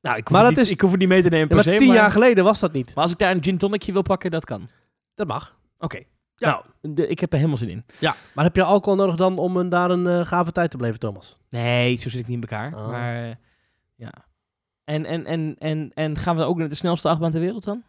Nou, 0.00 0.16
ik 0.16 0.22
hoef, 0.28 0.32
Maar 0.36 0.46
het 0.46 0.54
dat 0.54 0.58
niet, 0.58 0.66
is- 0.66 0.72
ik 0.72 0.80
hoef 0.80 0.90
het 0.90 1.00
niet 1.00 1.08
mee 1.08 1.22
te 1.22 1.28
nemen 1.28 1.40
Ja, 1.40 1.46
per 1.46 1.54
maar 1.54 1.64
se. 1.64 1.76
tien 1.76 1.86
maar, 1.88 1.96
jaar 1.96 2.10
geleden 2.10 2.44
was 2.44 2.60
dat 2.60 2.72
niet. 2.72 2.94
maar 2.94 3.02
als 3.04 3.12
ik 3.12 3.18
daar 3.18 3.30
een 3.30 3.42
gin 3.44 3.58
tonicje 3.58 3.92
wil 3.92 4.02
pakken, 4.02 4.30
dat 4.30 4.44
kan. 4.44 4.68
Dat 5.14 5.26
mag. 5.26 5.56
Oké. 5.78 6.02
Ja. 6.36 6.48
Nou, 6.80 6.94
de- 6.94 7.06
ik 7.06 7.20
heb 7.20 7.30
er 7.30 7.36
helemaal 7.38 7.58
zin 7.58 7.68
in. 7.68 7.84
Ja. 7.98 8.14
Maar 8.34 8.44
heb 8.44 8.56
je 8.56 8.62
alcohol 8.62 8.98
nodig 8.98 9.16
dan 9.16 9.38
om 9.38 9.56
een, 9.56 9.68
daar 9.68 9.90
een 9.90 10.06
eh, 10.06 10.24
gave 10.26 10.52
tijd 10.52 10.70
te 10.70 10.76
beleven, 10.76 10.98
Thomas? 11.00 11.36
Nee, 11.48 11.96
zo 11.96 12.08
zit 12.08 12.20
ik 12.20 12.26
niet 12.26 12.36
in 12.36 12.42
elkaar. 12.48 12.74
Oh. 12.74 12.88
Maar 12.90 13.24
eh, 13.28 13.34
ja. 13.94 14.12
En, 14.84 15.04
en, 15.04 15.24
en, 15.26 15.56
en, 15.58 15.90
en 15.94 16.16
gaan 16.18 16.36
we 16.36 16.42
ook 16.42 16.56
naar 16.58 16.68
de 16.68 16.74
snelste 16.74 17.08
achtbaan 17.08 17.30
ter 17.30 17.40
wereld 17.40 17.64
dan? 17.64 17.82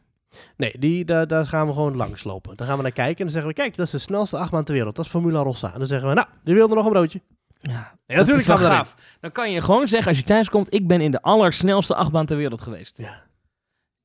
Nee, 0.58 0.76
die, 0.80 1.06
daar, 1.06 1.28
daar 1.28 1.46
gaan 1.48 1.68
we 1.68 1.74
gewoon 1.74 1.96
langs 1.96 2.24
lopen. 2.24 2.58
Dan 2.58 2.68
gaan 2.68 2.76
we 2.78 2.82
naar 2.84 2.92
kijken 2.92 3.16
en 3.18 3.24
dan 3.24 3.32
zeggen 3.32 3.50
we, 3.50 3.56
kijk, 3.62 3.76
dat 3.76 3.86
is 3.86 3.92
de 3.92 4.00
snelste 4.00 4.38
achtbaan 4.38 4.64
ter 4.64 4.74
wereld. 4.74 4.96
Dat 4.96 5.06
is 5.06 5.12
Formula 5.12 5.40
Rossa. 5.42 5.74
En 5.74 5.78
dan 5.80 5.88
zeggen 5.88 6.08
we, 6.10 6.14
nou, 6.16 6.28
die 6.44 6.54
wilde 6.54 6.76
nog 6.76 6.86
een 6.86 6.92
broodje. 6.92 7.22
Ja, 7.70 7.96
Nee, 8.08 8.18
natuurlijk 8.18 8.48
is 8.48 8.56
wel 8.60 8.70
gaaf. 8.70 8.96
Dan 9.20 9.32
kan 9.32 9.52
je 9.52 9.62
gewoon 9.62 9.88
zeggen 9.88 10.08
als 10.08 10.18
je 10.18 10.24
thuis 10.24 10.50
komt, 10.50 10.74
ik 10.74 10.88
ben 10.88 11.02
in 11.02 11.12
de 11.12 11.22
allersnelste 11.22 11.96
achtbaan 11.96 12.26
ter 12.26 12.38
wereld 12.38 12.62
geweest. 12.62 12.98
Ja. 12.98 13.26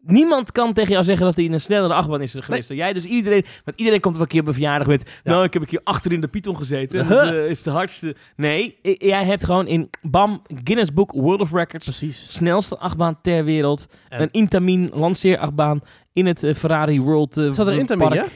Niemand 0.05 0.53
kan 0.53 0.73
tegen 0.73 0.91
jou 0.93 1.05
zeggen 1.05 1.27
dat 1.27 1.35
hij 1.37 1.45
in 1.45 1.53
een 1.53 1.61
snellere 1.61 1.95
achtbaan 1.95 2.21
is 2.21 2.35
geweest 2.39 2.69
dan 2.69 2.77
jij. 2.77 2.93
Dus 2.93 3.05
iedereen, 3.05 3.45
want 3.65 3.79
iedereen 3.79 4.01
komt 4.01 4.15
wel 4.15 4.23
een 4.23 4.29
keer 4.31 4.41
op 4.41 4.47
een 4.47 4.53
verjaardag 4.53 4.87
met, 4.87 5.21
Ja. 5.25 5.31
nou, 5.33 5.45
ik 5.45 5.53
heb 5.53 5.63
een 5.63 5.69
keer 5.69 5.81
achter 5.85 6.13
in 6.13 6.21
de 6.21 6.29
Python 6.29 6.57
gezeten. 6.57 6.99
Huh. 7.07 7.09
Dat 7.09 7.31
eh, 7.33 7.47
is 7.51 7.63
de 7.63 7.71
hardste. 7.71 8.17
Nee, 8.37 8.79
jij 8.99 9.25
hebt 9.25 9.45
gewoon 9.45 9.67
in, 9.67 9.91
bam, 10.03 10.43
Guinness 10.65 10.93
Book 10.93 11.13
World 11.13 11.41
of 11.41 11.53
Records, 11.53 11.85
Precies. 11.87 12.33
snelste 12.33 12.79
achtbaan 12.79 13.21
ter 13.21 13.45
wereld. 13.45 13.87
En- 14.09 14.23
Een 14.23 14.29
Intamin 14.33 14.91
lanceerachtbaan 14.95 15.81
in 16.13 16.27
het 16.27 16.43
eh, 16.43 16.55
Ferrari 16.55 17.01
World 17.01 17.37
eh, 17.37 17.53
Zat 17.53 17.67
er 17.67 17.73
Intamin, 17.79 18.09
Park. 18.09 18.21
ja? 18.21 18.27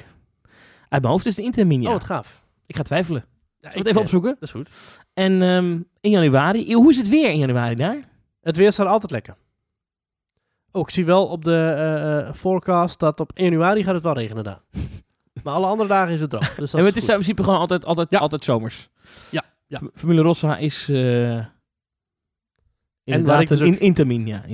Uit 0.89 1.03
mijn 1.03 1.13
hoofd 1.13 1.27
is 1.27 1.37
een 1.39 1.45
Intamin, 1.45 1.81
ja. 1.83 1.87
Oh, 1.89 1.93
wat 1.95 2.05
gaaf. 2.05 2.43
Ik 2.67 2.77
ga 2.77 2.83
twijfelen. 2.83 3.25
Ja, 3.73 3.79
het 3.79 3.87
even 3.87 3.97
eh, 3.97 4.03
opzoeken? 4.03 4.31
Dat 4.31 4.43
is 4.43 4.51
goed. 4.51 4.71
En 5.15 5.43
ehm, 5.43 5.81
in 6.01 6.11
januari, 6.11 6.75
hoe 6.75 6.91
is 6.91 6.97
het 6.97 7.09
weer 7.09 7.31
in 7.31 7.39
januari 7.39 7.75
daar? 7.75 7.99
Het 8.41 8.57
weer 8.57 8.73
staat 8.73 8.87
altijd 8.87 9.13
lekker. 9.13 9.37
Oh, 10.73 10.83
ik 10.83 10.91
zie 10.91 11.05
wel 11.05 11.27
op 11.27 11.45
de 11.45 11.55
eh, 11.77 12.19
eh, 12.29 12.35
forecast 12.35 12.99
dat 12.99 13.21
op 13.21 13.31
1 13.35 13.51
januari 13.51 13.83
gaat 13.85 13.95
het 13.95 14.03
wel 14.03 14.13
regenen 14.13 14.45
daar. 14.45 14.61
maar 15.45 15.55
alle 15.55 15.67
andere 15.67 15.89
dagen 15.89 16.15
is 16.15 16.21
het 16.21 16.31
droog. 16.31 16.55
Dus 16.55 16.71
dat 16.71 16.81
en 16.81 16.87
het 16.87 16.97
is 16.97 17.07
in 17.09 17.13
principe 17.15 17.43
gewoon 17.45 17.59
altijd, 17.59 17.85
altijd, 17.85 18.11
Ja. 18.11 18.19
altijd 18.19 18.45
zomers. 18.45 18.89
Ja, 19.31 19.43
ja. 19.67 19.81
Formule 19.95 20.23
Rossa 20.23 20.57
is 20.57 20.89
uh, 20.89 20.97
waar 21.35 21.51
inderdaad 23.05 23.41
ik 23.41 23.49
dus 23.49 23.61
ook- 23.61 23.67
in, 23.67 23.81
Intamin, 23.81 24.27
ja. 24.27 24.45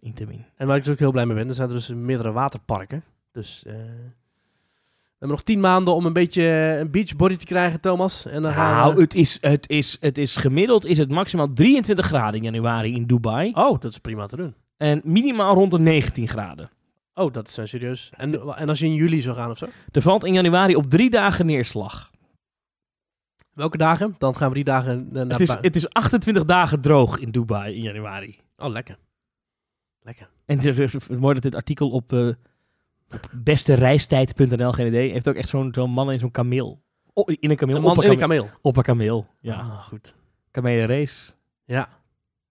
Intamin. 0.00 0.44
En 0.56 0.66
waar 0.66 0.76
ik 0.76 0.84
dus 0.84 0.92
ook 0.92 0.98
heel 0.98 1.10
blij 1.12 1.26
mee 1.26 1.36
ben, 1.36 1.48
er 1.48 1.54
zijn 1.54 1.68
er 1.68 1.74
dus 1.74 1.88
meerdere 1.88 2.32
waterparken. 2.32 3.04
Dus 3.32 3.62
eh, 3.66 3.74
we 5.22 5.28
hebben 5.28 5.46
nog 5.46 5.56
tien 5.56 5.72
maanden 5.72 5.94
om 5.94 6.06
een 6.06 6.12
beetje 6.12 6.42
een 6.80 6.90
beachbody 6.90 7.36
te 7.36 7.44
krijgen, 7.44 7.80
Thomas. 7.80 8.26
En 8.26 8.42
dan 8.42 8.52
gaan 8.52 8.76
Nou, 8.76 8.94
we... 8.94 9.00
het 9.00 9.14
is, 9.14 9.38
het, 9.40 9.68
is, 9.68 9.96
het 10.00 10.18
is 10.18 10.36
gemiddeld 10.36 10.86
is 10.86 10.98
het 10.98 11.10
maximaal 11.10 11.52
23 11.52 12.06
graden 12.06 12.34
in 12.34 12.42
januari 12.42 12.94
in 12.94 13.06
Dubai. 13.06 13.52
Oh, 13.54 13.80
dat 13.80 13.92
is 13.92 13.98
prima 13.98 14.26
te 14.26 14.36
doen. 14.36 14.54
En 14.76 15.00
minimaal 15.04 15.54
rond 15.54 15.70
de 15.70 15.78
19 15.78 16.28
graden. 16.28 16.70
Oh, 17.14 17.32
dat 17.32 17.48
is 17.48 17.58
uh, 17.58 17.64
serieus. 17.64 18.10
En, 18.16 18.56
en 18.56 18.68
als 18.68 18.78
je 18.78 18.86
in 18.86 18.94
juli 18.94 19.20
zou 19.20 19.36
gaan 19.36 19.50
of 19.50 19.58
zo? 19.58 19.66
Er 19.90 20.02
valt 20.02 20.24
in 20.24 20.32
januari 20.32 20.76
op 20.76 20.90
drie 20.90 21.10
dagen 21.10 21.46
neerslag. 21.46 22.10
Welke 23.52 23.76
dagen? 23.76 24.14
Dan 24.18 24.36
gaan 24.36 24.48
we 24.48 24.54
die 24.54 24.64
dagen 24.64 24.92
eh, 24.92 25.12
naar 25.12 25.26
Het 25.26 25.40
is, 25.40 25.56
het 25.60 25.76
is 25.76 25.88
28 25.88 26.44
dagen 26.44 26.80
droog 26.80 27.18
in 27.18 27.30
Dubai 27.30 27.74
in 27.74 27.82
januari. 27.82 28.38
Oh, 28.56 28.70
lekker. 28.70 28.98
Lekker. 30.00 30.28
En 30.46 30.56
het 30.60 30.78
is 30.78 30.92
het 30.92 31.10
is 31.10 31.16
mooi 31.18 31.34
dat 31.34 31.42
dit 31.42 31.54
artikel 31.54 31.90
op, 31.90 32.12
eh 32.12 32.28
op 33.12 33.28
bestereistijd.nl, 33.32 34.72
geen 34.72 34.86
idee, 34.86 35.12
heeft 35.12 35.28
ook 35.28 35.34
echt 35.34 35.48
zo'n 35.48 35.68
zo'n 35.74 35.90
man 35.90 36.12
in 36.12 36.18
zo'n 36.18 36.30
kameel. 36.30 36.82
Oh, 37.12 37.28
in 37.40 37.50
een 37.50 37.56
kameel. 37.56 37.76
Een 37.76 37.84
op 37.84 37.96
een 37.96 38.04
in 38.04 38.10
een 38.10 38.18
kameel. 38.18 38.42
kameel. 38.42 38.58
Op 38.62 38.76
een 38.76 38.82
kameel. 38.82 39.26
Ja. 39.40 39.54
Ah, 39.54 39.82
goed. 39.82 40.14
Kamelenrace. 40.50 41.32
Ja. 41.64 41.88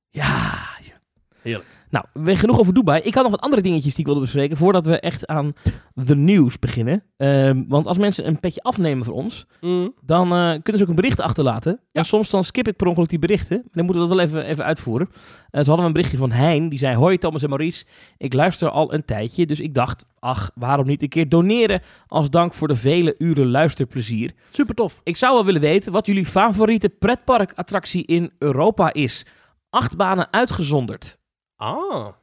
Ja. 0.10 0.60
ja. 0.80 0.94
Heerlijk. 1.42 1.81
Nou, 1.92 2.06
we 2.14 2.36
genoeg 2.36 2.60
over 2.60 2.74
Dubai. 2.74 3.02
Ik 3.02 3.14
had 3.14 3.24
nog 3.24 3.32
wat 3.32 3.42
andere 3.42 3.62
dingetjes 3.62 3.92
die 3.92 4.00
ik 4.00 4.06
wilde 4.06 4.22
bespreken 4.22 4.58
voordat 4.58 4.86
we 4.86 5.00
echt 5.00 5.28
aan 5.28 5.54
de 5.94 6.16
nieuws 6.16 6.60
beginnen. 6.60 7.04
Ehm, 7.18 7.64
want 7.68 7.88
als 7.88 7.98
mensen 7.98 8.28
een 8.28 8.40
petje 8.40 8.62
afnemen 8.64 9.06
voor 9.06 9.14
ons, 9.14 9.46
Mm. 9.62 9.94
dan 10.02 10.24
eh, 10.34 10.50
kunnen 10.50 10.78
ze 10.78 10.82
ook 10.82 10.90
een 10.90 10.96
bericht 10.96 11.20
achterlaten. 11.20 11.80
En 11.92 12.06
soms 12.06 12.30
dan 12.30 12.44
skip 12.44 12.68
ik 12.68 12.76
per 12.76 12.88
ongeluk 12.88 13.10
die 13.10 13.20
berichten. 13.20 13.58
Maar 13.58 13.70
dan 13.72 13.86
moeten 13.86 14.04
we 14.04 14.10
dat 14.10 14.18
wel 14.18 14.26
even, 14.28 14.46
even 14.50 14.64
uitvoeren. 14.66 15.08
Zo 15.52 15.58
hadden 15.58 15.78
we 15.78 15.84
een 15.84 15.92
berichtje 15.94 16.18
van 16.18 16.32
Hein. 16.32 16.70
Die 16.70 16.80
zei, 16.80 16.96
hoi 16.96 17.18
Thomas 17.18 17.44
en 17.44 17.50
Maurice. 17.50 17.86
Ik 18.18 18.34
luister 18.34 18.70
al 18.70 18.94
een 18.94 19.06
tijdje. 19.06 19.46
Dus 19.46 19.60
ik 19.60 19.74
dacht, 19.74 20.06
ach, 20.20 20.52
waarom 20.56 20.88
niet 20.88 21.02
een 21.02 21.10
keer 21.10 21.30
doneren 21.30 21.82
als 22.08 22.30
dank 22.30 22.54
voor 22.54 22.68
de 22.68 22.76
vele 22.76 23.16
uren 23.18 23.48
luisterplezier. 23.52 24.32
Super 24.52 24.76
tof. 24.76 25.00
Ik 25.04 25.18
zou 25.18 25.34
wel 25.34 25.46
willen 25.46 25.62
weten 25.62 25.92
wat 25.92 26.06
jullie 26.06 26.26
favoriete 26.26 26.90
pretparkattractie 26.90 28.06
in 28.06 28.32
Europa 28.40 28.94
is. 28.94 29.26
Acht 29.70 29.98
banen 29.98 30.28
uitgezonderd. 30.32 31.20
Ah. 31.62 32.14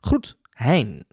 Goed, 0.00 0.36
Hein. 0.50 1.06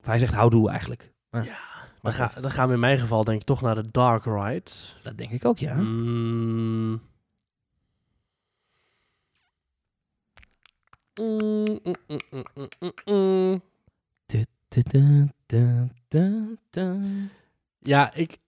Of 0.00 0.06
hij 0.06 0.18
zegt 0.18 0.32
houdoe 0.32 0.70
eigenlijk. 0.70 1.12
Maar, 1.30 1.44
Ja, 1.44 1.58
maar 2.02 2.16
Dan, 2.16 2.28
ga, 2.28 2.40
dan 2.40 2.50
gaan 2.50 2.68
we 2.68 2.74
in 2.74 2.80
mijn 2.80 2.98
geval 2.98 3.24
denk 3.24 3.40
ik 3.40 3.46
toch 3.46 3.60
naar 3.60 3.74
de 3.74 3.90
Dark 3.90 4.24
Rides. 4.24 4.96
dat 5.02 5.18
denk 5.18 5.30
ik 5.30 5.44
ook, 5.44 5.58
ja. 5.58 5.74
Mm. 5.74 7.02
Ja, 17.78 18.14
ik... 18.14 18.38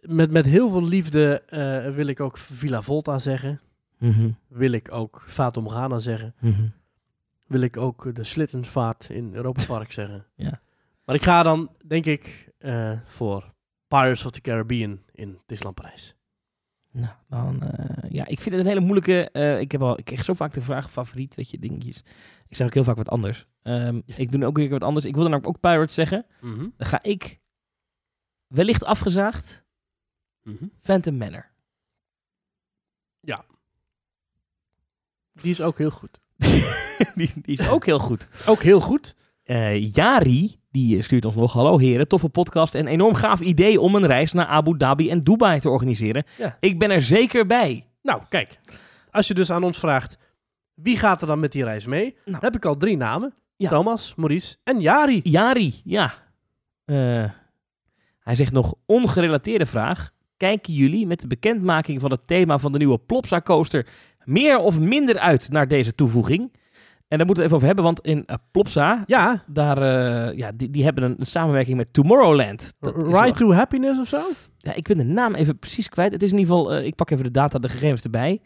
Met, 0.00 0.30
met 0.30 0.44
heel 0.44 0.70
veel 0.70 0.82
liefde 0.82 1.40
eh, 1.40 1.90
wil 1.94 2.06
ik 2.06 2.20
ook 2.20 2.38
Villa 2.38 2.82
Volta 2.82 3.18
zeggen. 3.18 3.60
Mhm, 4.08 4.30
Wil 4.48 4.72
ik 4.72 4.92
ook 4.92 5.24
Fata 5.26 5.60
Morgana 5.60 5.98
zeggen. 5.98 6.34
mhm. 6.40 6.66
Wil 7.46 7.60
ik 7.60 7.76
ook 7.76 8.14
de 8.14 8.24
Slittenvaart 8.24 9.10
in 9.10 9.34
Europa 9.34 9.64
Park 9.74 9.92
zeggen. 9.92 10.26
Ja. 10.34 10.60
Maar 11.04 11.14
ik 11.14 11.22
ga 11.22 11.42
dan, 11.42 11.70
denk 11.86 12.06
ik, 12.06 12.52
eh, 12.58 12.98
voor 13.04 13.52
Pirates 13.88 14.24
of 14.24 14.30
the 14.32 14.40
Caribbean 14.40 15.02
in 15.12 15.38
Disneyland 15.46 15.80
Parijs. 15.80 16.14
Nou, 16.90 17.12
dan, 17.28 17.62
eh, 17.62 18.10
ja, 18.10 18.26
ik 18.26 18.40
vind 18.40 18.54
het 18.54 18.64
een 18.64 18.70
hele 18.70 18.80
moeilijke. 18.80 19.30
eh, 19.30 19.60
ik 19.60 19.72
heb 19.72 19.82
al, 19.82 19.98
ik 19.98 20.04
kreeg 20.04 20.24
zo 20.24 20.34
vaak 20.34 20.52
de 20.52 20.60
vraag 20.60 20.90
favoriet, 20.90 21.34
weet 21.34 21.50
je, 21.50 21.58
dingetjes. 21.58 22.02
Ik 22.48 22.56
zeg 22.56 22.66
ook 22.66 22.74
heel 22.74 22.84
vaak 22.84 22.96
wat 22.96 23.08
anders. 23.08 23.46
Ehm, 23.62 24.00
Ik 24.06 24.30
doe 24.32 24.44
ook 24.44 24.56
weer 24.56 24.70
wat 24.70 24.82
anders. 24.82 25.04
Ik 25.04 25.14
wil 25.14 25.30
dan 25.30 25.44
ook 25.44 25.60
Pirates 25.60 25.94
zeggen. 25.94 26.26
Mhm. 26.40 26.68
Dan 26.76 26.86
ga 26.86 27.02
ik 27.02 27.40
wellicht 28.46 28.84
afgezaagd 28.84 29.64
Mhm. 30.42 30.64
Phantom 30.80 31.16
Manor. 31.16 31.52
Die 35.40 35.50
is 35.50 35.60
ook 35.60 35.78
heel 35.78 35.90
goed. 35.90 36.20
die, 37.14 37.32
die 37.42 37.58
is 37.58 37.68
ook 37.68 37.86
heel 37.86 37.98
goed. 37.98 38.28
Ook 38.46 38.62
heel 38.62 38.80
goed. 38.80 39.16
Eh, 39.42 39.94
Jari, 39.94 40.56
die 40.70 41.02
stuurt 41.02 41.24
ons 41.24 41.34
nog. 41.34 41.52
Hallo 41.52 41.78
heren, 41.78 42.08
toffe 42.08 42.28
podcast 42.28 42.74
en 42.74 42.86
enorm 42.86 43.14
gaaf 43.14 43.40
idee 43.40 43.80
om 43.80 43.94
een 43.94 44.06
reis 44.06 44.32
naar 44.32 44.46
Abu 44.46 44.76
Dhabi 44.76 45.10
en 45.10 45.20
Dubai 45.20 45.60
te 45.60 45.68
organiseren. 45.68 46.24
Ja. 46.38 46.56
Ik 46.60 46.78
ben 46.78 46.90
er 46.90 47.02
zeker 47.02 47.46
bij. 47.46 47.86
Nou, 48.02 48.22
kijk. 48.28 48.58
Als 49.10 49.28
je 49.28 49.34
dus 49.34 49.50
aan 49.50 49.64
ons 49.64 49.78
vraagt, 49.78 50.18
wie 50.74 50.98
gaat 50.98 51.20
er 51.20 51.26
dan 51.26 51.40
met 51.40 51.52
die 51.52 51.64
reis 51.64 51.86
mee? 51.86 52.16
Nou. 52.24 52.38
Heb 52.40 52.56
ik 52.56 52.64
al 52.64 52.76
drie 52.76 52.96
namen. 52.96 53.34
Ja. 53.56 53.68
Thomas, 53.68 54.14
Maurice 54.16 54.56
en 54.64 54.80
Jari. 54.80 55.20
Jari, 55.22 55.80
ja. 55.84 56.14
Eh, 56.84 57.30
hij 58.18 58.34
zegt 58.34 58.52
nog 58.52 58.74
ongerelateerde 58.86 59.66
vraag. 59.66 60.12
Kijken 60.36 60.72
jullie 60.72 61.06
met 61.06 61.20
de 61.20 61.26
bekendmaking 61.26 62.00
van 62.00 62.10
het 62.10 62.26
thema 62.26 62.58
van 62.58 62.72
de 62.72 62.78
nieuwe 62.78 62.98
Plopsa 62.98 63.40
coaster 63.40 63.86
meer 64.24 64.58
of 64.58 64.80
minder 64.80 65.18
uit 65.18 65.50
naar 65.50 65.68
deze 65.68 65.94
toevoeging? 65.94 66.52
En 67.08 67.18
daar 67.18 67.26
moeten 67.26 67.44
we 67.44 67.50
het 67.50 67.52
even 67.52 67.54
over 67.56 67.66
hebben, 67.66 67.84
want 67.84 68.00
in 68.00 68.26
eh, 68.26 68.36
Plopsa, 68.50 69.02
Ja, 69.06 69.42
daar, 69.46 69.78
eh, 69.78 70.36
ja, 70.38 70.52
die, 70.54 70.70
die 70.70 70.84
hebben 70.84 71.04
een, 71.04 71.14
een 71.18 71.26
samenwerking 71.26 71.76
met 71.76 71.92
Tomorrowland. 71.92 72.74
Dat 72.80 72.94
wel- 72.96 73.32
to 73.32 73.52
Happiness 73.52 74.00
of 74.00 74.08
zo? 74.08 74.20
Ja, 74.58 74.74
ik 74.74 74.86
ben 74.86 74.96
de 74.96 75.04
naam 75.04 75.34
even 75.34 75.58
precies 75.58 75.88
kwijt. 75.88 76.12
Het 76.12 76.22
is 76.22 76.32
in 76.32 76.38
ieder 76.38 76.54
geval, 76.54 76.72
eh, 76.74 76.84
ik 76.86 76.94
pak 76.94 77.10
even 77.10 77.24
de 77.24 77.30
data, 77.30 77.58
de 77.58 77.68
gegevens 77.68 78.02
erbij. 78.02 78.40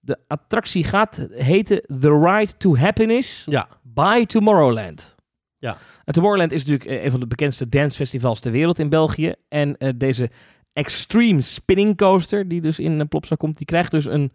De 0.00 0.18
attractie 0.26 0.84
gaat 0.84 1.26
heten 1.30 1.80
The 2.00 2.18
Ride 2.20 2.56
to 2.56 2.76
Happiness 2.76 3.44
Ja. 3.44 3.68
by 3.82 4.24
Tomorrowland. 4.26 5.16
Ja. 5.58 5.76
En 6.04 6.12
Tomorrowland 6.12 6.52
is 6.52 6.64
natuurlijk 6.64 7.04
een 7.04 7.10
van 7.10 7.20
de 7.20 7.26
bekendste 7.26 7.68
dancefestivals 7.68 8.40
ter 8.40 8.52
wereld 8.52 8.78
in 8.78 8.88
België. 8.88 9.34
En 9.48 9.76
deze 9.96 10.30
Extreme 10.72 11.40
Spinning 11.42 11.96
Coaster, 11.96 12.48
die 12.48 12.60
dus 12.60 12.78
in 12.78 13.08
Plopsa 13.08 13.34
komt, 13.34 13.56
die 13.56 13.66
krijgt 13.66 13.90
dus 13.90 14.04
een 14.04 14.32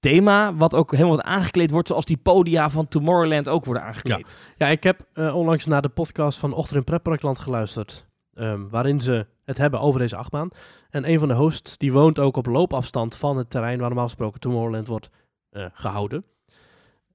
thema 0.00 0.54
wat 0.54 0.74
ook 0.74 0.92
helemaal 0.92 1.16
wat 1.16 1.24
aangekleed 1.24 1.70
wordt 1.70 1.88
zoals 1.88 2.04
die 2.04 2.16
podia 2.16 2.70
van 2.70 2.88
Tomorrowland 2.88 3.48
ook 3.48 3.64
worden 3.64 3.82
aangekleed. 3.82 4.36
Ja, 4.56 4.66
ik 4.66 4.82
heb 4.82 5.06
eh, 5.12 5.36
onlangs 5.36 5.66
naar 5.66 5.82
de 5.82 5.88
podcast 5.88 6.38
van 6.38 6.52
Ochter 6.52 6.76
in 6.76 6.84
Pretparkland 6.84 7.38
geluisterd. 7.38 8.08
ehm, 8.34 8.68
waarin 8.68 9.00
ze 9.00 9.26
het 9.44 9.58
hebben 9.58 9.80
over 9.80 10.00
deze 10.00 10.16
achtbaan. 10.16 10.48
En 10.90 11.10
een 11.10 11.18
van 11.18 11.28
de 11.28 11.34
hosts 11.34 11.78
die 11.78 11.92
woont 11.92 12.18
ook 12.18 12.36
op 12.36 12.46
loopafstand 12.46 13.16
van 13.16 13.36
het 13.36 13.50
terrein 13.50 13.78
waar 13.78 13.88
normaal 13.88 14.06
gesproken 14.06 14.40
Tomorrowland 14.40 14.86
wordt 14.86 15.10
eh, 15.50 15.64
gehouden. 15.72 16.24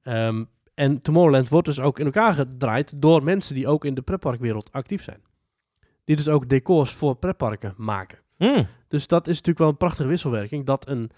Ehm, 0.02 0.44
en 0.74 1.02
Tomorrowland 1.02 1.50
wordt 1.50 1.68
dus 1.68 1.80
ook 1.80 2.00
in 2.00 2.06
elkaar 2.06 2.34
gedraaid 2.34 3.02
door 3.02 3.24
mensen 3.24 3.56
die 3.56 3.68
ook 3.68 3.86
in 3.86 3.94
de 3.94 4.02
pretparkwereld 4.02 4.72
actief 4.72 5.04
zijn. 5.04 5.22
Die 6.04 6.16
dus 6.16 6.30
ook 6.30 6.50
decors 6.50 6.94
voor 6.94 7.16
pretparken 7.16 7.74
maken. 7.78 8.20
Hmm. 8.38 8.68
Dus 8.88 9.08
dat 9.08 9.28
is 9.28 9.34
natuurlijk 9.34 9.60
wel 9.60 9.70
een 9.70 9.78
prachtige 9.78 10.08
wisselwerking. 10.08 10.66
Dat 10.66 10.88
een 10.88 11.12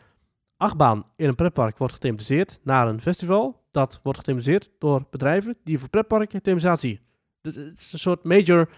achtbaan 0.58 1.06
in 1.16 1.28
een 1.28 1.36
pretpark 1.36 1.78
wordt 1.78 1.94
gethematiseerd 1.94 2.60
naar 2.64 2.88
een 2.88 3.02
festival. 3.02 3.64
Dat 3.72 4.00
wordt 4.04 4.20
gethematiseerd 4.20 4.70
door 4.80 5.06
bedrijven 5.10 5.58
die 5.64 5.80
voor 5.80 5.90
pretparken 5.90 6.42
thematisatie. 6.42 7.00
Dus 7.42 7.56
het 7.56 7.80
is 7.80 7.94
een 7.94 8.00
soort 8.00 8.24
major 8.24 8.70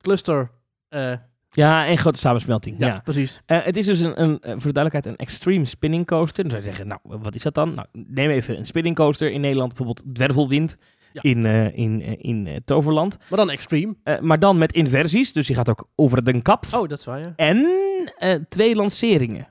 cluster. 0.00 0.50
eh, 0.88 1.12
Ja, 1.50 1.88
een 1.88 1.98
grote 1.98 2.18
samensmelting. 2.18 2.78
ja, 2.78 2.86
Ja. 2.86 2.98
precies. 3.04 3.40
Eh, 3.46 3.62
het 3.64 3.76
is 3.76 3.86
dus 3.86 4.00
een, 4.00 4.22
een, 4.22 4.38
voor 4.40 4.72
de 4.72 4.72
duidelijkheid 4.72 5.06
een 5.06 5.16
extreme 5.16 5.64
spinning 5.64 6.06
coaster. 6.06 6.42
Dan 6.42 6.50
zou 6.52 6.62
je 6.62 6.68
zeggen, 6.68 6.86
nou, 6.86 7.00
wat 7.22 7.34
is 7.34 7.42
dat 7.42 7.54
dan? 7.54 7.74
Nou, 7.74 7.86
neem 7.92 8.30
even 8.30 8.58
een 8.58 8.66
spinning 8.66 8.96
coaster 8.96 9.30
in 9.30 9.40
Nederland, 9.40 9.74
bijvoorbeeld 9.74 10.14
Dwervelwind 10.14 10.76
Ja. 11.12 11.22
in, 11.22 11.44
eh, 11.46 11.76
in, 11.78 12.00
in 12.22 12.62
Toverland. 12.64 13.16
Maar 13.30 13.38
dan 13.38 13.50
extreme. 13.50 13.94
Maar 14.20 14.38
dan 14.38 14.58
met 14.58 14.72
inversies, 14.72 15.32
dus 15.32 15.46
die 15.46 15.56
gaat 15.56 15.68
ook 15.70 15.88
over 15.94 16.24
de 16.24 16.42
kap. 16.42 16.64
Oh, 16.74 16.88
dat 16.88 16.98
is 16.98 17.04
waar, 17.04 17.20
ja. 17.20 17.32
En 17.36 17.66
twee 18.48 18.74
lanceringen. 18.74 19.48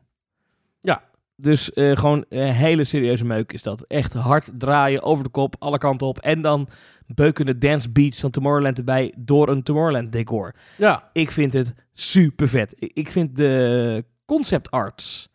Dus 1.39 1.73
eh, 1.73 1.95
gewoon 1.97 2.25
een 2.29 2.53
hele 2.53 2.83
serieuze 2.83 3.25
meuk 3.25 3.53
is 3.53 3.63
dat. 3.63 3.81
Echt 3.87 4.13
hard 4.13 4.49
draaien, 4.57 5.01
over 5.03 5.23
de 5.23 5.29
kop, 5.29 5.55
alle 5.59 5.77
kanten 5.77 6.07
op. 6.07 6.17
En 6.19 6.41
dan 6.41 6.67
beukende 7.07 7.57
dance 7.57 7.89
beats 7.89 8.19
van 8.19 8.29
Tomorrowland 8.31 8.77
erbij 8.77 9.13
door 9.17 9.49
een 9.49 9.63
Tomorrowland 9.63 10.11
decor. 10.11 10.55
Ja, 10.77 11.09
Ik 11.13 11.31
vind 11.31 11.53
het 11.53 11.73
super 11.93 12.47
vet. 12.49 12.73
Ik- 12.79 12.91
Ik 12.93 13.11
vind 13.11 13.35
de 13.35 14.03
concept 14.25 14.71
arts, 14.71 15.29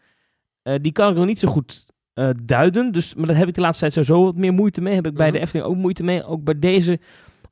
eh, 0.62 0.74
die 0.80 0.92
kan 0.92 1.10
ik 1.10 1.16
nog 1.16 1.26
niet 1.26 1.38
zo 1.38 1.48
goed 1.48 1.90
eh, 2.12 2.28
duiden. 2.42 2.92
Dus, 2.92 3.14
maar 3.14 3.26
daar 3.26 3.36
heb 3.36 3.48
ik 3.48 3.54
de 3.54 3.60
laatste 3.60 3.80
tijd 3.90 3.92
sowieso 4.06 4.24
wat 4.24 4.36
meer 4.36 4.52
moeite 4.52 4.80
mee. 4.80 4.94
Heb 4.94 5.06
ik 5.06 5.14
bij 5.14 5.26
Mhm. 5.26 5.36
de 5.36 5.40
Efteling 5.42 5.68
ook 5.68 5.76
moeite 5.76 6.04
mee. 6.04 6.24
Ook 6.24 6.44
bij 6.44 6.58
deze. 6.58 6.98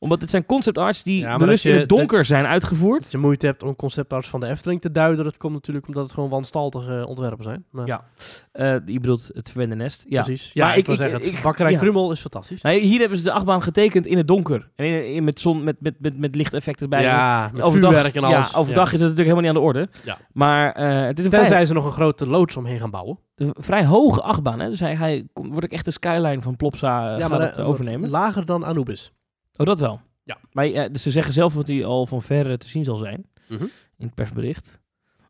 Omdat 0.03 0.21
het 0.21 0.31
zijn 0.31 0.47
concept 0.47 0.79
arts 0.79 1.03
die 1.03 1.21
Ja, 1.21 1.37
bewust 1.37 1.65
in 1.65 1.75
het 1.79 1.89
donker 1.89 2.25
zijn 2.25 2.47
uitgevoerd. 2.47 2.99
als 3.03 3.11
je 3.11 3.19
moeite 3.19 3.47
hebt 3.47 3.63
om 3.63 3.77
conceptarts 3.77 4.29
van 4.29 4.41
de 4.41 4.47
Efteling 4.47 4.81
te 4.81 4.93
duiden, 4.93 5.25
dat 5.25 5.37
komt 5.37 5.53
natuurlijk 5.53 5.87
omdat 5.87 6.03
het 6.03 6.13
gewoon 6.13 6.29
wanstaltige 6.29 7.07
ontwerpen 7.07 7.45
zijn. 7.45 7.65
Maar, 7.71 7.87
Ja. 7.87 8.05
Eh, 8.53 8.75
je 8.87 9.01
bedoelt 9.01 9.31
het 9.33 9.51
verwende 9.51 9.75
nest. 9.75 10.05
Ja. 10.09 10.23
precies. 10.23 10.51
Ja, 10.53 10.67
Maar 10.67 10.77
ik, 10.77 10.87
wil 10.87 10.97
zeggen, 10.97 11.21
het 11.21 11.43
bakkerij 11.43 11.73
ja. 11.73 11.79
Krummel 11.79 12.13
is 12.13 12.21
fantastisch. 12.21 12.63
Nou, 12.63 12.77
hier 12.79 13.01
hebben 13.01 13.19
ze 13.19 13.25
de 13.25 13.33
achtbaan 13.33 13.63
getekend 13.63 14.07
in 14.07 14.17
het 14.17 14.29
donker. 14.29 14.71
En 14.75 14.85
in, 14.85 15.15
in- 15.15 15.25
met, 15.25 15.41
zon, 15.41 15.65
met, 15.65 15.77
met, 15.81 15.95
met, 15.99 16.19
met 16.19 16.35
lichteffecten 16.35 16.83
erbij. 16.83 17.03
ja, 17.03 17.51
met 17.53 17.63
overdag, 17.63 17.91
vuurwerk 17.93 18.15
en 18.15 18.25
alles. 18.25 18.51
Ja, 18.51 18.59
overdag 18.59 18.93
is 18.93 19.01
het 19.01 19.09
natuurlijk 19.11 19.29
helemaal 19.29 19.41
niet 19.41 19.51
aan 19.51 19.73
de 19.73 19.79
orde. 19.81 19.89
Ja. 20.05 20.19
Maar 20.33 20.73
eh, 20.73 21.07
het 21.07 21.19
is 21.19 21.25
een 21.25 21.31
vrij, 21.31 21.43
Tenzij 21.45 21.67
ze 21.67 21.73
nog 21.75 21.85
een 21.85 21.93
grote 21.93 22.27
loods 22.27 22.57
omheen 22.57 22.79
gaan 22.81 22.91
bouwen. 22.91 23.19
een 23.37 23.55
vrij 23.59 23.85
hoge 23.87 24.23
achtbaan. 24.23 24.61
Hè? 24.61 24.69
Dus 24.69 24.81
hij, 24.81 24.95
hij 24.95 25.27
wordt 25.33 25.65
ook 25.65 25.73
echt 25.73 25.85
de 25.85 25.91
skyline 25.91 26.43
van 26.43 26.57
Plopsa 26.57 27.19
uh, 27.19 27.69
overnemen. 27.69 28.11
Lager 28.11 28.47
dan 28.47 28.65
Anubis. 28.65 29.13
Oh, 29.61 29.67
dat 29.67 29.79
wel. 29.79 30.01
Ja. 30.25 30.39
Maar 30.53 30.65
eh, 30.67 30.93
dus 30.93 31.03
ze 31.03 31.11
zeggen 31.11 31.33
zelf 31.33 31.55
dat 31.55 31.67
hij 31.69 31.85
al 31.85 32.07
van 32.07 32.23
ver 32.23 32.51
eh, 32.51 32.57
te 32.57 32.69
zien 32.69 32.85
zal 32.85 32.97
zijn. 32.97 33.27
Mhm. 33.49 33.63
In 33.97 34.07
het 34.07 34.15
persbericht. 34.15 34.81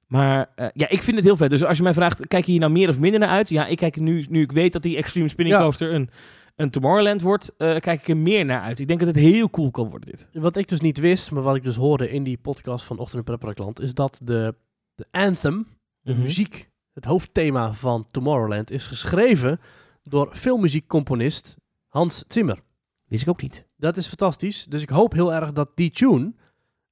Maar 0.06 0.50
eh, 0.54 0.66
ja, 0.74 0.88
ik 0.88 1.02
vind 1.02 1.16
het 1.16 1.24
heel 1.24 1.36
vet. 1.36 1.50
Dus 1.50 1.64
als 1.64 1.76
je 1.76 1.82
mij 1.82 1.94
vraagt, 1.94 2.26
kijk 2.26 2.44
je 2.44 2.50
hier 2.50 2.60
nou 2.60 2.72
meer 2.72 2.88
of 2.88 2.98
minder 2.98 3.20
naar 3.20 3.28
uit? 3.28 3.48
Ja, 3.48 3.66
ik 3.66 3.76
kijk 3.76 3.96
er 3.96 4.02
nu, 4.02 4.24
nu 4.28 4.42
ik 4.42 4.52
weet 4.52 4.72
dat 4.72 4.82
die 4.82 4.96
Extreme 4.96 5.28
Spinning 5.28 5.56
Ja. 5.56 5.62
Coaster 5.62 5.94
een, 5.94 6.10
een 6.56 6.70
Tomorrowland 6.70 7.22
wordt, 7.22 7.52
eh, 7.56 7.76
kijk 7.78 8.00
ik 8.00 8.08
er 8.08 8.16
meer 8.16 8.44
naar 8.44 8.60
uit. 8.60 8.78
Ik 8.78 8.86
denk 8.86 8.98
dat 8.98 9.08
het 9.08 9.16
heel 9.18 9.50
cool 9.50 9.70
kan 9.70 9.90
worden, 9.90 10.08
dit. 10.10 10.28
Wat 10.32 10.56
ik 10.56 10.68
dus 10.68 10.80
niet 10.80 10.98
wist, 10.98 11.30
maar 11.30 11.42
wat 11.42 11.56
ik 11.56 11.62
dus 11.62 11.76
hoorde 11.76 12.10
in 12.10 12.22
die 12.22 12.38
podcast 12.38 12.84
van 12.84 12.98
Ochtend 12.98 13.18
in 13.18 13.24
Pretparkland, 13.24 13.80
is 13.80 13.94
dat 13.94 14.20
de, 14.22 14.54
de 14.94 15.06
anthem, 15.10 15.66
de 16.00 16.12
Mhm. 16.12 16.22
muziek, 16.22 16.70
het 16.92 17.04
hoofdthema 17.04 17.72
van 17.74 18.04
Tomorrowland, 18.10 18.70
is 18.70 18.84
geschreven 18.86 19.60
door 20.02 20.28
filmmuziekcomponist 20.32 21.56
Hans 21.88 22.24
Zimmer. 22.28 22.58
Wist 23.04 23.22
ik 23.22 23.28
ook 23.28 23.42
niet. 23.42 23.68
Dat 23.80 23.96
is 23.96 24.06
fantastisch. 24.06 24.64
Dus 24.64 24.82
ik 24.82 24.88
hoop 24.88 25.12
heel 25.12 25.34
erg 25.34 25.52
dat 25.52 25.70
die 25.74 25.90
tune 25.90 26.32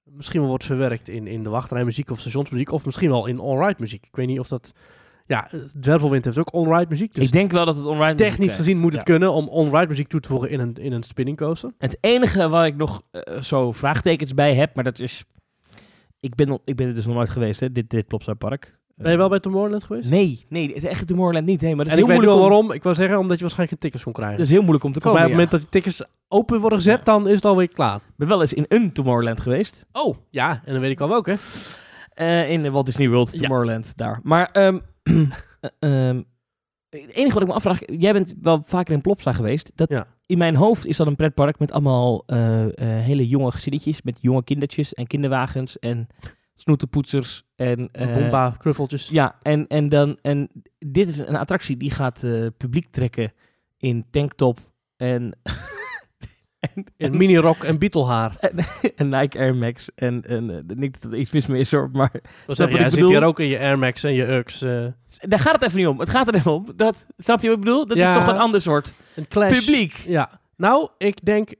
misschien 0.04 0.40
wel 0.40 0.48
wordt 0.48 0.64
verwerkt 0.64 1.08
in, 1.08 1.26
in 1.26 1.42
de 1.42 1.50
wachtrijmuziek 1.50 2.10
of 2.10 2.20
stationsmuziek, 2.20 2.72
of 2.72 2.84
misschien 2.84 3.10
wel 3.10 3.26
in 3.26 3.40
all-right 3.40 3.78
muziek. 3.78 4.06
Ik 4.06 4.16
weet 4.16 4.26
niet 4.26 4.38
of 4.40 4.48
dat... 4.48 4.72
Ja, 5.26 5.50
Dwervelwind 5.80 6.24
heeft 6.24 6.38
ook 6.38 6.48
all-right 6.48 6.88
muziek, 6.88 7.14
dus 7.14 7.24
ik 7.24 7.32
denk 7.32 7.50
wel 7.52 7.64
dat 7.66 7.76
het 7.76 7.84
online 7.86 8.14
technisch 8.14 8.54
gezien 8.54 8.78
moet 8.78 8.92
het 8.92 9.06
Ja. 9.06 9.12
kunnen 9.14 9.32
om 9.32 9.48
all-right 9.48 9.88
muziek 9.88 10.08
toe 10.08 10.20
te 10.20 10.28
voegen 10.28 10.50
in 10.50 10.60
een, 10.60 10.74
in 10.74 10.92
een 10.92 11.02
spinning 11.02 11.36
coaster. 11.36 11.72
Het 11.78 11.98
enige 12.00 12.48
waar 12.48 12.66
ik 12.66 12.76
nog 12.76 13.02
eh, 13.10 13.40
zo 13.42 13.72
vraagtekens 13.72 14.34
bij 14.34 14.54
heb, 14.54 14.74
maar 14.74 14.84
dat 14.84 14.98
is... 14.98 15.24
Ik 16.20 16.34
ben, 16.34 16.60
ik 16.64 16.76
ben 16.76 16.86
er 16.86 16.94
dus 16.94 17.06
nog 17.06 17.14
nooit 17.14 17.30
geweest, 17.30 17.60
hè, 17.60 17.72
dit, 17.72 17.90
dit 17.90 18.06
Plopsa 18.06 18.34
Park. 18.34 18.77
Ben 18.98 19.10
je 19.10 19.16
wel 19.16 19.28
bij 19.28 19.40
Tomorrowland 19.40 19.84
geweest? 19.84 20.10
Nee, 20.10 20.44
nee, 20.48 20.66
het 20.66 20.76
is 20.76 20.84
echt 20.84 21.06
Tomorrowland 21.06 21.46
niet. 21.46 21.60
Nee, 21.60 21.74
maar 21.74 21.84
dat 21.84 21.94
en 21.94 21.98
is 22.00 22.04
ik 22.04 22.10
heel 22.10 22.20
weet 22.20 22.28
nu 22.28 22.32
al 22.32 22.38
moeilijk 22.38 22.60
om, 22.60 22.66
waarom. 22.66 22.76
Ik 22.76 22.82
wil 22.82 22.94
zeggen, 22.94 23.18
omdat 23.18 23.36
je 23.36 23.42
waarschijnlijk 23.42 23.70
geen 23.70 23.90
tickets 23.90 24.04
kon 24.04 24.12
krijgen. 24.12 24.36
dat 24.36 24.46
is 24.46 24.52
heel 24.52 24.60
moeilijk 24.62 24.84
om 24.84 24.92
te 24.92 25.00
komen. 25.00 25.18
op 25.18 25.24
het 25.24 25.32
moment 25.32 25.50
dat 25.50 25.60
die 25.60 25.68
tickets 25.70 26.04
open 26.28 26.60
worden 26.60 26.78
gezet, 26.78 27.04
dan 27.04 27.28
is 27.28 27.34
het 27.34 27.44
alweer 27.44 27.68
klaar. 27.68 27.96
Ik 27.96 28.02
ben 28.16 28.28
wel 28.28 28.40
eens 28.40 28.52
in 28.52 28.64
een 28.68 28.92
Tomorrowland 28.92 29.40
geweest. 29.40 29.86
Oh, 29.92 30.16
ja, 30.30 30.62
en 30.64 30.72
dan 30.72 30.80
weet 30.80 30.90
ik 30.90 31.00
al 31.00 31.08
welke. 31.08 31.36
Eh, 32.14 32.50
in 32.50 32.62
de 32.62 32.70
Walt 32.70 32.86
Disney 32.86 33.08
World, 33.08 33.32
Ja. 33.32 33.38
Tomorrowland, 33.38 33.92
daar. 33.96 34.20
Maar 34.22 34.50
ehm, 34.52 34.78
eh, 35.02 36.08
ehm, 36.08 36.22
het 36.90 37.12
enige 37.12 37.32
wat 37.32 37.42
ik 37.42 37.48
me 37.48 37.54
afvraag, 37.54 37.78
jij 37.86 38.12
bent 38.12 38.34
wel 38.42 38.62
vaker 38.66 38.94
in 38.94 39.00
Plopsa 39.00 39.32
geweest. 39.32 39.72
Dat, 39.74 39.88
Ja. 39.88 40.06
In 40.26 40.38
mijn 40.38 40.54
hoofd 40.56 40.86
is 40.86 40.96
dat 40.96 41.06
een 41.06 41.16
pretpark 41.16 41.58
met 41.58 41.72
allemaal 41.72 42.22
eh, 42.26 42.62
eh, 42.64 42.70
hele 43.04 43.28
jonge 43.28 43.50
gezinnetjes, 43.50 44.02
met 44.02 44.18
jonge 44.20 44.44
kindertjes 44.44 44.94
en 44.94 45.06
kinderwagens 45.06 45.78
en 45.78 46.06
snoetenpoetsers 46.60 47.42
en... 47.56 47.88
eh, 47.92 48.14
Bomba, 48.14 48.50
knuffeltjes. 48.58 49.08
Ja, 49.08 49.38
en, 49.42 49.66
en, 49.66 49.88
dan, 49.88 50.18
en 50.22 50.48
dit 50.78 51.08
is 51.08 51.18
een 51.18 51.36
attractie 51.36 51.76
die 51.76 51.90
gaat 51.90 52.22
eh, 52.24 52.46
publiek 52.56 52.86
trekken 52.90 53.32
in 53.76 54.06
tanktop 54.10 54.58
en, 54.96 55.38
en, 56.60 56.84
In 56.96 57.16
mini-rock 57.16 57.64
en 57.64 57.78
Beetlehaar. 57.78 58.36
en 58.96 59.08
Nike 59.08 59.38
Air 59.38 59.54
Max. 59.54 59.88
En, 59.94 60.24
en 60.24 60.50
eh, 60.68 60.76
niet 60.76 61.02
dat 61.02 61.12
er 61.12 61.18
iets 61.18 61.30
mis 61.30 61.46
mee 61.46 61.60
is 61.60 61.70
hoor, 61.70 61.90
maar 61.92 62.10
Snap 62.46 62.56
zeg 62.56 62.56
je 62.56 62.62
wat 62.64 62.70
jij 62.72 62.78
ik 62.84 62.90
zit 62.90 62.94
bedoel? 63.00 63.08
hier 63.16 63.22
ook 63.22 63.40
in 63.40 63.46
je 63.46 63.58
Air 63.58 63.78
Max 63.78 64.02
en 64.04 64.12
je 64.14 64.26
Ux. 64.36 64.58
daar 65.20 65.38
gaat 65.38 65.52
het 65.54 65.62
even 65.62 65.78
niet 65.78 65.86
om. 65.86 66.00
Het 66.00 66.10
gaat 66.10 66.28
er 66.28 66.34
even 66.34 66.52
om. 66.52 66.66
Dat, 66.76 67.06
snap 67.16 67.40
je 67.40 67.48
wat 67.48 67.56
ik 67.56 67.62
bedoel? 67.64 67.86
Dat 67.86 67.96
is 67.96 68.02
Ja. 68.02 68.14
toch 68.14 68.26
een 68.26 68.38
ander 68.40 68.60
soort 68.62 68.94
een 69.14 69.28
clash. 69.28 69.58
publiek. 69.58 69.92
Ja. 69.92 70.40
Nou, 70.56 70.88
ik 70.98 71.24
denk 71.24 71.50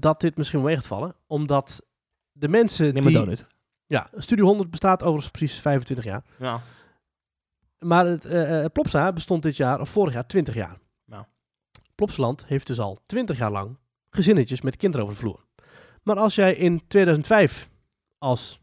dat 0.00 0.20
dit 0.20 0.36
misschien 0.36 0.58
wel 0.58 0.68
mee 0.68 0.76
gaat 0.76 0.86
vallen. 0.86 1.14
Omdat 1.26 1.82
de 2.32 2.48
mensen 2.48 2.94
Neem 2.94 3.02
die... 3.02 3.12
donut. 3.12 3.46
Ja, 3.86 4.06
Studio 4.16 4.44
100 4.46 4.70
bestaat 4.70 5.02
overigens 5.02 5.30
precies 5.30 5.58
25 5.60 6.04
jaar. 6.04 6.22
Ja. 6.38 6.60
Maar 7.78 8.06
het 8.06 8.24
eh, 8.24 8.64
eh, 8.64 8.70
Plopsa 8.72 9.12
bestond 9.12 9.42
dit 9.42 9.56
jaar, 9.56 9.80
of 9.80 9.88
vorig 9.88 10.12
jaar, 10.12 10.26
20 10.26 10.54
jaar. 10.54 10.78
Nou. 11.04 11.24
Plopsaland 11.94 12.46
heeft 12.46 12.66
dus 12.66 12.78
al 12.80 12.98
20 13.06 13.38
jaar 13.38 13.50
lang 13.50 13.78
gezinnetjes 14.10 14.60
met 14.60 14.76
kinderen 14.76 15.06
over 15.06 15.18
de 15.18 15.22
vloer. 15.26 15.44
Maar 16.02 16.16
als 16.16 16.34
jij 16.34 16.54
in 16.54 16.82
2005 16.86 17.68
als 18.18 18.60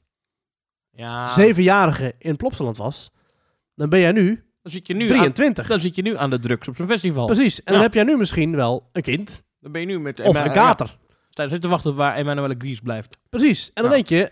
ja. 0.89 1.27
zevenjarige 1.27 2.15
in 2.17 2.35
Plopsaland 2.35 2.77
was, 2.77 3.11
dan 3.75 3.89
ben 3.89 3.99
jij 3.99 4.11
nu 4.11 4.43
Dan 4.61 4.71
zit, 4.71 4.87
je 4.87 4.93
nu 4.93 5.01
aan, 5.03 5.07
23. 5.09 5.67
dan 5.67 5.79
zit 5.79 5.95
je 5.95 6.01
nu 6.01 6.17
aan 6.17 6.29
de 6.29 6.39
drugs 6.39 6.67
op 6.67 6.75
zo'n 6.75 6.87
festival. 6.87 7.25
Precies. 7.25 7.57
En 7.57 7.63
dan 7.65 7.75
Ja. 7.75 7.81
heb 7.81 7.93
jij 7.93 8.03
nu 8.03 8.17
misschien 8.17 8.55
wel 8.55 8.89
een 8.91 9.01
kind 9.01 9.43
Dan 9.59 9.71
ben 9.71 9.81
je 9.81 9.87
nu 9.87 9.99
met... 9.99 10.19
of 10.19 10.39
een 10.39 10.51
kater. 10.51 10.97
Ja, 11.29 11.47
zit 11.47 11.61
te 11.61 11.67
wachten 11.67 11.95
waar 11.95 12.15
Emmanuel 12.15 12.53
Gries 12.57 12.79
blijft. 12.79 13.17
Precies. 13.29 13.67
En 13.73 13.83
dan 13.83 13.91
Ja. 13.91 13.97
denk 13.97 14.07
je, 14.07 14.31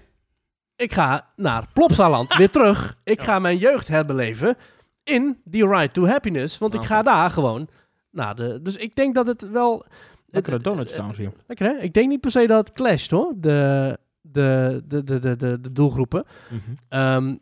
ik 0.79 0.93
ga 0.93 1.27
naar 1.35 1.67
Plopsaland 1.73 2.35
weer 2.37 2.49
terug. 2.49 2.97
Ik 3.03 3.21
ga 3.21 3.39
mijn 3.39 3.57
jeugd 3.57 3.87
herbeleven 3.87 4.57
in 5.03 5.41
die 5.43 5.67
Ride 5.67 5.91
to 5.91 6.05
Happiness. 6.05 6.57
Want 6.57 6.73
ik 6.73 6.79
Oké. 6.79 6.89
ga 6.89 7.01
daar 7.01 7.29
gewoon 7.29 7.67
naar 8.11 8.35
de... 8.35 8.59
Dus 8.61 8.75
ik 8.75 8.95
denk 8.95 9.15
dat 9.15 9.27
het 9.27 9.49
wel... 9.49 9.85
Lekkere 10.25 10.59
donuts 10.59 10.87
eh, 10.87 10.93
trouwens 10.93 11.19
hier. 11.19 11.31
Lekker 11.47 11.67
hè? 11.67 11.77
Ik 11.77 11.93
denk 11.93 12.09
niet 12.09 12.21
per 12.21 12.31
se 12.31 12.47
dat 12.47 12.67
het 12.67 12.75
clasht 12.75 13.11
hoor, 13.11 13.33
de, 13.35 13.97
de, 14.21 14.81
de, 14.85 15.03
de, 15.03 15.19
de, 15.19 15.35
de, 15.35 15.59
de 15.59 15.71
doelgroepen. 15.71 16.25
Mhm. 16.49 16.59
Ehm, 16.89 17.35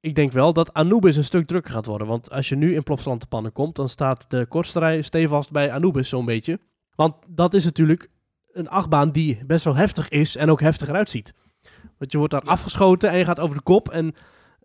ik 0.00 0.14
denk 0.14 0.32
wel 0.32 0.52
dat 0.52 0.72
Anubis 0.72 1.16
een 1.16 1.24
stuk 1.24 1.46
drukker 1.46 1.72
gaat 1.72 1.86
worden. 1.86 2.06
Want 2.06 2.30
als 2.30 2.48
je 2.48 2.56
nu 2.56 2.74
in 2.74 2.82
Plopsaland 2.82 3.20
te 3.20 3.26
pannen 3.26 3.52
komt, 3.52 3.76
dan 3.76 3.88
staat 3.88 4.24
de 4.30 4.46
kortste 4.46 4.78
rij 4.78 5.02
stevast 5.02 5.50
bij 5.50 5.72
Anubis 5.72 6.08
zo'n 6.08 6.24
beetje. 6.24 6.58
Want 6.94 7.14
dat 7.28 7.54
is 7.54 7.64
natuurlijk 7.64 8.08
een 8.52 8.68
achtbaan 8.68 9.10
die 9.10 9.44
best 9.46 9.64
wel 9.64 9.76
heftig 9.76 10.08
is 10.08 10.36
en 10.36 10.50
ook 10.50 10.60
heftiger 10.60 10.94
uitziet. 10.94 11.32
Want 12.02 12.14
je 12.14 12.18
wordt 12.18 12.32
daar 12.32 12.52
afgeschoten 12.54 13.10
en 13.10 13.18
je 13.18 13.24
gaat 13.24 13.40
over 13.40 13.56
de 13.56 13.62
kop. 13.62 13.88
En, 13.88 14.14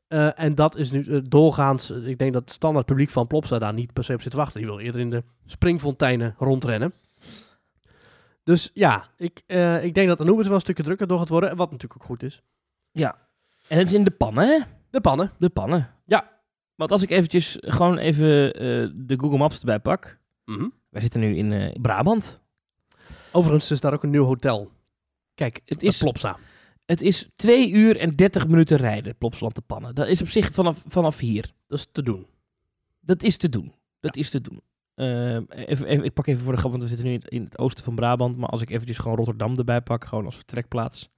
eh, 0.08 0.40
en 0.40 0.56
dat 0.56 0.76
is 0.76 0.92
nu 0.92 1.06
eh, 1.06 1.20
doorgaans, 1.24 1.92
eh, 1.92 2.08
ik 2.08 2.18
denk 2.18 2.34
dat 2.34 2.42
het 2.42 2.52
standaard 2.52 2.86
publiek 2.86 3.10
van 3.10 3.28
Plopsa 3.28 3.60
daar 3.60 3.74
niet 3.74 3.94
per 3.94 4.04
se 4.04 4.14
op 4.14 4.22
zit 4.22 4.32
te 4.32 4.38
wachten. 4.38 4.62
Die 4.62 4.70
wil 4.70 4.80
eerder 4.80 5.02
in 5.02 5.10
de 5.10 5.24
springfonteinen 5.46 6.36
rondrennen. 6.38 6.94
Dus 8.44 8.72
ja, 8.74 9.08
ik, 9.18 9.42
eh, 9.46 9.84
ik 9.84 9.94
denk 9.94 10.08
dat 10.08 10.22
Anubis 10.22 10.46
wel 10.46 10.56
een 10.56 10.62
stukje 10.62 10.84
drukker 10.84 11.08
door 11.08 11.20
gaat 11.20 11.30
worden. 11.30 11.56
Wat 11.56 11.72
natuurlijk 11.72 12.02
ook 12.02 12.08
goed 12.08 12.24
is. 12.24 12.44
En 13.68 13.78
het 13.78 13.88
is 13.88 13.94
in 13.94 14.04
de 14.04 14.12
pannen, 14.12 14.48
hè? 14.48 14.60
De 14.90 15.02
pannen. 15.02 15.32
De 15.38 15.50
pannen. 15.50 15.94
Ja. 16.06 16.30
Want 16.76 16.92
als 16.92 17.02
ik 17.02 17.10
eventjes 17.10 17.58
gewoon 17.60 17.98
even 17.98 18.28
de 19.08 19.20
Google 19.20 19.38
Maps 19.38 19.60
erbij 19.60 19.80
pak. 19.80 20.20
Wij 20.90 21.02
zitten 21.02 21.20
nu 21.20 21.36
in 21.36 21.52
eh, 21.52 21.82
Brabant. 21.82 22.42
Overigens 23.32 23.72
is 23.72 23.82
daar 23.82 23.94
ook 23.94 24.04
een 24.04 24.10
nieuw 24.10 24.26
hotel. 24.26 24.72
Kijk, 25.36 25.62
het 25.66 25.84
is... 25.84 25.98
Plopsa. 25.98 26.38
Het 26.88 27.02
is 27.02 27.30
2 27.36 27.72
uur 27.72 27.98
en 27.98 28.12
30 28.12 28.48
minuten 28.48 28.78
rijden, 28.78 29.18
Plopsland 29.18 29.54
te 29.54 29.62
pannen. 29.62 29.96
Dat 29.96 30.08
is 30.08 30.22
op 30.22 30.28
zich 30.28 30.52
vanaf, 30.52 30.84
vanaf 30.88 31.20
hier. 31.20 31.54
Dat 31.68 31.78
is 31.78 31.88
te 31.92 32.04
doen. 32.04 32.28
Dat 33.00 33.24
is 33.24 33.38
te 33.38 33.50
doen. 33.50 33.74
Dat 34.00 34.16
is 34.16 34.30
te 34.30 34.42
doen. 34.42 34.62
Uh, 34.96 35.36
even, 35.36 35.86
even, 35.86 36.04
ik 36.04 36.14
pak 36.14 36.28
even 36.28 36.44
voor 36.44 36.54
de 36.54 36.60
grap, 36.60 36.72
want 36.72 36.84
we 36.84 36.90
zitten 36.90 37.08
nu 37.08 37.14
in, 37.14 37.22
in, 37.22 37.44
het 37.44 37.58
oosten 37.58 37.84
van 37.84 37.96
Brabant. 37.96 38.38
Maar 38.38 38.50
als 38.50 38.62
ik 38.62 38.70
eventjes 38.70 38.98
gewoon 38.98 39.18
Rotterdam 39.18 39.58
erbij 39.58 39.82
pak, 39.82 40.06
gewoon 40.06 40.26
als 40.26 40.36
vertrekplaats. 40.36 41.10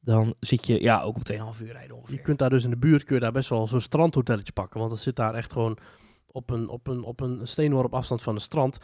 Dan 0.00 0.34
zit 0.40 0.66
je 0.66 0.82
ja, 0.82 1.02
ook 1.02 1.16
op 1.16 1.32
2,5 1.32 1.62
uur 1.62 1.72
rijden 1.72 1.96
ongeveer. 1.96 2.16
Je 2.16 2.22
kunt 2.22 2.38
daar 2.38 2.50
dus 2.50 2.64
in 2.64 2.70
de 2.70 2.76
buurt 2.76 3.04
kun 3.04 3.14
je 3.14 3.20
daar 3.20 3.32
best 3.32 3.48
wel 3.48 3.68
zo'n 3.68 3.80
strandhotelletje 3.80 4.52
pakken. 4.52 4.78
Want 4.78 4.90
dat 4.90 5.00
zit 5.00 5.16
daar 5.16 5.34
echt 5.34 5.52
gewoon 5.52 5.78
op 6.26 6.50
een, 6.50 6.68
op 6.68 6.86
een, 6.86 7.02
op 7.02 7.20
een 7.20 7.40
steenworp 7.42 7.94
afstand 7.94 8.22
van 8.22 8.34
het 8.34 8.42
strand. 8.42 8.78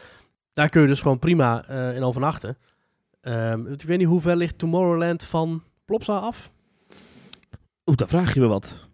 Daar 0.53 0.69
kun 0.69 0.81
je 0.81 0.87
dus 0.87 1.01
gewoon 1.01 1.19
prima 1.19 1.69
uh, 1.69 1.95
in 1.95 2.03
overnachten. 2.03 2.57
Um, 3.21 3.67
ik 3.67 3.81
weet 3.81 3.97
niet 3.97 4.07
hoe 4.07 4.21
ver 4.21 4.35
ligt 4.35 4.57
Tomorrowland 4.57 5.23
van 5.23 5.63
Plopsa 5.85 6.17
af? 6.17 6.51
Oeh, 7.85 7.97
daar 7.97 8.07
vraag 8.07 8.33
je 8.33 8.39
me 8.39 8.47
wat. 8.47 8.87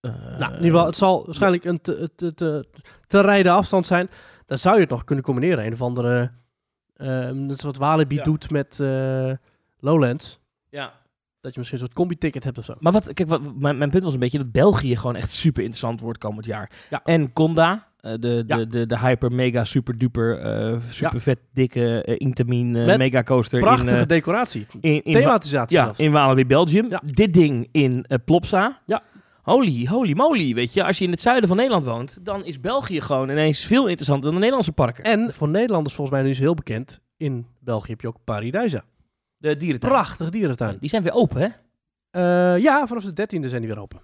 Uh, 0.00 0.12
nou, 0.12 0.50
in 0.50 0.56
ieder 0.56 0.70
geval, 0.70 0.86
het 0.86 0.96
zal 0.96 1.24
waarschijnlijk 1.24 1.64
een 1.64 1.80
te, 1.80 2.10
te, 2.16 2.34
te, 2.34 2.66
te 3.06 3.20
rijden 3.20 3.52
afstand 3.52 3.86
zijn. 3.86 4.10
Dan 4.46 4.58
zou 4.58 4.74
je 4.74 4.80
het 4.80 4.90
nog 4.90 5.04
kunnen 5.04 5.24
combineren. 5.24 5.66
Een 5.66 5.72
of 5.72 5.82
andere, 5.82 6.32
uh, 6.96 7.56
wat 7.56 7.76
Walibi 7.76 8.14
ja. 8.14 8.22
doet 8.22 8.50
met 8.50 8.78
uh, 8.80 9.32
Lowlands. 9.78 10.40
Ja. 10.68 10.92
Dat 11.40 11.52
je 11.54 11.58
misschien 11.58 11.80
een 11.80 11.86
soort 11.86 11.98
combi-ticket 11.98 12.44
hebt 12.44 12.58
of 12.58 12.64
zo. 12.64 12.74
Maar 12.78 12.92
wat, 12.92 13.12
kijk, 13.12 13.28
wat, 13.28 13.56
mijn, 13.58 13.78
mijn 13.78 13.90
punt 13.90 14.02
was 14.02 14.12
een 14.12 14.18
beetje 14.18 14.38
dat 14.38 14.52
België 14.52 14.96
gewoon 14.96 15.16
echt 15.16 15.30
super 15.32 15.62
interessant 15.62 16.00
wordt 16.00 16.18
komend 16.18 16.46
jaar. 16.46 16.70
Ja. 16.90 17.00
En 17.04 17.32
Conda, 17.32 17.88
de, 18.14 18.44
ja. 18.46 18.56
de, 18.56 18.66
de, 18.66 18.86
de 18.86 18.98
hyper, 18.98 19.32
mega, 19.32 19.64
super 19.64 19.98
duper, 19.98 20.38
uh, 20.38 20.80
super 20.90 21.14
ja. 21.14 21.20
vet, 21.20 21.38
dikke 21.52 22.04
uh, 22.06 22.14
Intamin 22.18 22.70
mega 22.70 23.22
coaster. 23.22 23.60
Prachtige 23.60 23.96
in, 23.96 24.06
decoratie. 24.06 24.66
In, 24.80 25.04
in, 25.04 25.12
Thematisatie 25.12 25.76
Ja, 25.76 25.84
zelfs. 25.84 25.98
in 25.98 26.12
Walibi 26.12 26.46
Belgium. 26.46 26.88
Dit 27.04 27.34
ding 27.34 27.68
in 27.72 28.06
Plopsa. 28.24 28.80
Ja. 28.86 29.02
Holy, 29.42 29.86
holy 29.86 30.12
moly, 30.12 30.54
weet 30.54 30.72
je. 30.72 30.84
Als 30.84 30.98
je 30.98 31.04
in 31.04 31.10
het 31.10 31.20
zuiden 31.20 31.48
van 31.48 31.56
Nederland 31.56 31.84
woont, 31.84 32.24
dan 32.24 32.44
is 32.44 32.60
België 32.60 33.00
gewoon 33.00 33.30
ineens 33.30 33.60
veel 33.60 33.86
interessanter 33.86 34.24
dan 34.24 34.32
de 34.32 34.38
Nederlandse 34.38 34.72
parken. 34.72 35.04
En 35.04 35.34
voor 35.34 35.48
Nederlanders 35.48 35.94
volgens 35.94 36.16
mij 36.16 36.26
nu 36.26 36.32
is 36.32 36.38
heel 36.38 36.54
bekend, 36.54 37.00
in 37.16 37.46
België 37.60 37.90
heb 37.90 38.00
je 38.00 38.06
ook 38.06 38.18
Paradijsa. 38.24 38.82
De 39.36 39.56
dierentuin. 39.56 39.92
Prachtig 39.92 40.30
dierentuin. 40.30 40.76
Die 40.80 40.88
zijn 40.88 41.02
weer 41.02 41.12
open, 41.12 41.40
hè? 41.40 41.48
Ja, 42.56 42.86
vanaf 42.86 43.04
de 43.04 43.22
13e 43.22 43.46
zijn 43.48 43.60
die 43.60 43.70
weer 43.70 43.80
open. 43.80 44.00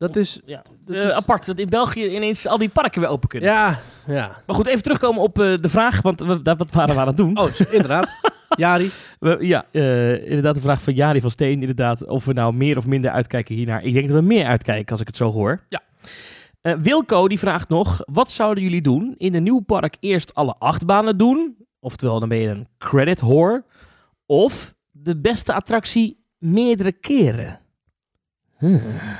Dat 0.00 0.16
is, 0.16 0.40
ja. 0.44 0.62
dat 0.84 0.96
uh, 0.96 1.04
is 1.04 1.12
apart, 1.12 1.46
dat 1.46 1.58
in 1.58 1.68
België 1.68 2.14
ineens 2.14 2.46
al 2.46 2.58
die 2.58 2.68
parken 2.68 3.00
weer 3.00 3.10
open 3.10 3.28
kunnen. 3.28 3.50
Ja, 3.50 3.78
ja. 4.06 4.42
Maar 4.46 4.56
goed, 4.56 4.66
even 4.66 4.82
terugkomen 4.82 5.22
op 5.22 5.38
uh, 5.38 5.58
de 5.60 5.68
vraag, 5.68 6.02
want 6.02 6.20
we, 6.20 6.42
dat 6.42 6.58
wat 6.58 6.70
waren 6.70 6.94
we 6.94 7.00
aan 7.00 7.06
het 7.06 7.16
doen. 7.16 7.38
Oh, 7.38 7.50
inderdaad. 7.70 8.08
Jari. 8.56 8.90
We, 9.18 9.36
ja, 9.40 9.64
uh, 9.72 10.26
inderdaad 10.26 10.54
de 10.54 10.60
vraag 10.60 10.82
van 10.82 10.94
Jari 10.94 11.20
van 11.20 11.30
Steen, 11.30 11.60
inderdaad, 11.60 12.06
of 12.06 12.24
we 12.24 12.32
nou 12.32 12.54
meer 12.54 12.76
of 12.76 12.86
minder 12.86 13.10
uitkijken 13.10 13.54
hiernaar. 13.54 13.84
Ik 13.84 13.94
denk 13.94 14.08
dat 14.08 14.16
we 14.16 14.22
meer 14.22 14.46
uitkijken 14.46 14.92
als 14.92 15.00
ik 15.00 15.06
het 15.06 15.16
zo 15.16 15.32
hoor. 15.32 15.60
Ja. 15.68 15.80
Wilco 16.78 17.28
die 17.28 17.38
vraagt 17.38 17.68
nog, 17.68 18.00
wat 18.04 18.30
zouden 18.30 18.62
jullie 18.62 18.82
doen? 18.82 19.14
In 19.16 19.34
een 19.34 19.42
nieuw 19.42 19.60
park 19.60 19.96
eerst 20.00 20.34
alle 20.34 20.54
acht 20.58 20.86
banen 20.86 21.16
doen? 21.16 21.56
Oftewel, 21.80 22.20
dan 22.20 22.28
ben 22.28 22.38
je 22.38 22.48
een 22.48 22.68
credit 22.78 23.20
whore. 23.20 23.64
Of 24.26 24.74
de 24.90 25.20
beste 25.20 25.54
attractie 25.54 26.24
meerdere 26.38 26.92
keren? 26.92 27.59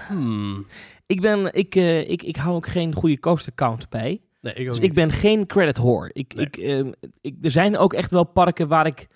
Hmm. 0.08 0.66
Ik, 1.06 1.20
ben, 1.20 1.52
ik, 1.52 1.74
uh, 1.74 2.10
ik, 2.10 2.22
ik 2.22 2.36
hou 2.36 2.54
ook 2.54 2.66
geen 2.66 2.94
goede 2.94 3.18
coaster 3.18 3.54
count 3.54 3.88
bij. 3.88 4.20
Nee, 4.40 4.54
ik 4.54 4.66
dus 4.66 4.74
niet. 4.74 4.84
ik 4.84 4.94
ben 4.94 5.10
geen 5.10 5.46
credit 5.46 5.76
whore. 5.78 6.10
Ik, 6.12 6.34
Nee. 6.34 6.46
ik, 6.46 6.56
uh, 6.56 6.92
ik, 7.20 7.34
er 7.42 7.50
zijn 7.50 7.76
ook 7.78 7.92
echt 7.92 8.10
wel 8.10 8.24
parken 8.24 8.68
waar 8.68 8.86
ik 8.86 9.08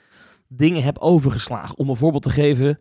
dingen 0.48 0.82
heb 0.82 0.98
overgeslagen. 0.98 1.78
Om 1.78 1.88
een 1.88 1.96
voorbeeld 1.96 2.22
te 2.22 2.30
geven. 2.30 2.78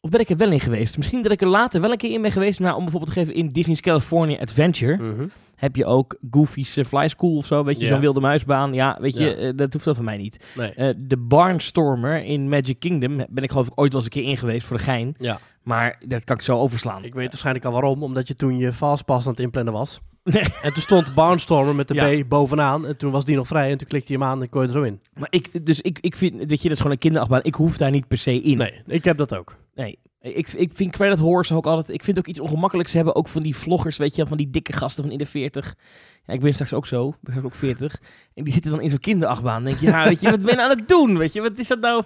Of 0.00 0.10
ben 0.10 0.20
ik 0.20 0.30
er 0.30 0.36
wel 0.36 0.52
in 0.52 0.60
geweest? 0.60 0.96
Misschien 0.96 1.22
dat 1.22 1.32
ik 1.32 1.40
er 1.40 1.48
later 1.48 1.80
wel 1.80 1.90
een 1.90 1.96
keer 1.96 2.12
in 2.12 2.22
ben 2.22 2.32
geweest. 2.32 2.60
Maar 2.60 2.74
om 2.74 2.82
bijvoorbeeld 2.82 3.12
te 3.12 3.18
geven 3.18 3.34
in 3.34 3.48
Disney's 3.48 3.80
California 3.80 4.38
Adventure. 4.38 4.96
Mhm. 4.96 5.26
Heb 5.64 5.76
je 5.76 5.84
ook 5.84 6.16
Goofy's 6.30 6.76
uh, 6.76 6.84
Fly 6.84 7.08
School 7.08 7.36
of 7.36 7.46
zo. 7.46 7.64
Weet 7.64 7.80
je, 7.80 7.86
zo'n 7.86 8.00
wilde 8.00 8.20
muisbaan. 8.20 8.74
Ja, 8.74 8.98
weet 9.00 9.16
je, 9.16 9.34
eh, 9.34 9.52
dat 9.56 9.72
hoeft 9.72 9.84
dat 9.84 9.96
van 9.96 10.04
mij 10.04 10.16
niet. 10.16 10.44
Nee. 10.54 10.70
Eh, 10.74 10.94
de 10.96 11.16
Barnstormer 11.16 12.24
in 12.24 12.48
Magic 12.48 12.78
Kingdom 12.78 13.16
ben 13.16 13.44
ik 13.44 13.50
geloof 13.50 13.66
ik 13.66 13.72
ooit 13.80 13.92
wel 13.92 14.02
eens 14.02 14.14
een 14.14 14.22
keer 14.22 14.30
in 14.30 14.38
geweest 14.38 14.66
voor 14.66 14.76
de 14.76 14.82
gein. 14.82 15.14
Ja. 15.18 15.38
Maar 15.62 16.02
dat 16.06 16.24
kan 16.24 16.36
ik 16.36 16.42
zo 16.42 16.58
overslaan. 16.58 17.04
Ik 17.04 17.14
weet 17.14 17.28
waarschijnlijk 17.28 17.64
al 17.64 17.72
waarom. 17.72 18.02
Omdat 18.02 18.28
je 18.28 18.36
toen 18.36 18.58
je 18.58 18.72
fastpass 18.72 19.26
aan 19.26 19.32
het 19.32 19.40
inplannen 19.40 19.72
was. 19.72 20.00
Nee. 20.24 20.42
En 20.62 20.72
toen 20.72 20.82
stond 20.82 21.14
Barnstormer 21.14 21.74
met 21.74 21.88
de 21.88 21.94
Ja. 22.16 22.22
B 22.22 22.28
bovenaan. 22.28 22.86
En 22.86 22.96
toen 22.96 23.12
was 23.12 23.24
die 23.24 23.36
nog 23.36 23.46
vrij. 23.46 23.70
En 23.70 23.78
toen 23.78 23.88
klikte 23.88 24.12
je 24.12 24.18
hem 24.18 24.28
aan 24.28 24.42
en 24.42 24.48
kon 24.48 24.60
je 24.60 24.66
er 24.66 24.72
zo 24.72 24.82
in. 24.82 25.00
Maar 25.18 25.28
ik, 25.30 25.66
dus 25.66 25.80
ik, 25.80 25.98
ik 26.00 26.16
vind, 26.16 26.34
weet 26.34 26.62
je, 26.62 26.62
dat 26.62 26.70
is 26.70 26.76
gewoon 26.76 26.92
een 26.92 26.98
kinderachtbaan. 26.98 27.42
Ik 27.42 27.54
hoef 27.54 27.76
daar 27.76 27.90
niet 27.90 28.08
per 28.08 28.18
se 28.18 28.40
in. 28.40 28.58
Nee, 28.58 28.82
ik 28.86 29.04
heb 29.04 29.16
dat 29.16 29.34
ook. 29.34 29.56
Nee. 29.74 29.98
Ik, 30.32 30.52
ik 30.52 30.70
vind 30.74 30.92
Credit 30.92 31.18
Horse 31.18 31.54
ook 31.54 31.66
altijd... 31.66 31.88
Ik 31.96 32.04
vind 32.04 32.18
ook 32.18 32.26
iets 32.26 32.38
ongemakkelijks 32.40 32.92
hebben. 32.92 33.14
Ook 33.14 33.28
van 33.28 33.42
die 33.42 33.56
vloggers, 33.56 33.96
weet 33.96 34.14
je. 34.14 34.26
Van 34.26 34.36
die 34.36 34.50
dikke 34.50 34.72
gasten 34.72 35.02
van 35.02 35.12
in 35.12 35.18
de 35.18 35.26
40. 35.26 35.74
Ja, 36.24 36.34
ik 36.34 36.40
ben 36.40 36.52
straks 36.52 36.72
ook 36.72 36.86
zo. 36.86 37.08
Ik 37.08 37.14
ben 37.20 37.32
straks 37.34 37.46
ook 37.46 37.54
40. 37.58 38.00
En 38.34 38.44
die 38.44 38.52
zitten 38.52 38.70
dan 38.70 38.80
in 38.80 38.90
zo'n 38.90 38.98
kinderachtbaan. 38.98 39.62
Dan 39.62 39.64
denk 39.64 39.78
je, 39.82 39.86
ja, 39.86 40.04
weet 40.04 40.20
je, 40.20 40.30
wat 40.30 40.40
ben 40.40 40.50
je 40.50 40.56
nou 40.56 40.70
aan 40.70 40.78
het 40.78 40.88
doen? 40.88 41.18
Weet 41.18 41.32
je, 41.32 41.40
wat 41.40 41.58
is 41.58 41.68
dat 41.68 41.80
nou? 41.80 42.02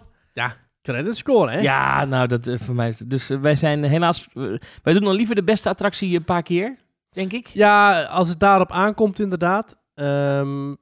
Credit 0.82 1.16
score, 1.16 1.50
hè? 1.50 1.58
Ja, 1.60 2.04
nou, 2.04 2.26
dat 2.28 2.46
eh, 2.46 2.58
voor 2.58 2.74
mij 2.74 2.88
is 2.88 2.98
het- 2.98 3.10
Dus 3.10 3.30
eh, 3.30 3.38
wij 3.40 3.56
zijn 3.56 3.84
helaas... 3.84 4.28
eh, 4.34 4.42
wij 4.82 4.92
doen 4.92 5.02
dan 5.04 5.14
liever 5.14 5.34
de 5.34 5.44
beste 5.44 5.68
attractie 5.68 6.16
een 6.16 6.24
paar 6.24 6.42
keer, 6.42 6.76
denk 7.10 7.32
ik. 7.32 7.46
Ja, 7.46 8.02
als 8.02 8.28
het 8.28 8.38
daarop 8.38 8.72
aankomt, 8.72 9.20
inderdaad. 9.20 9.78
Ehm, 9.94 10.74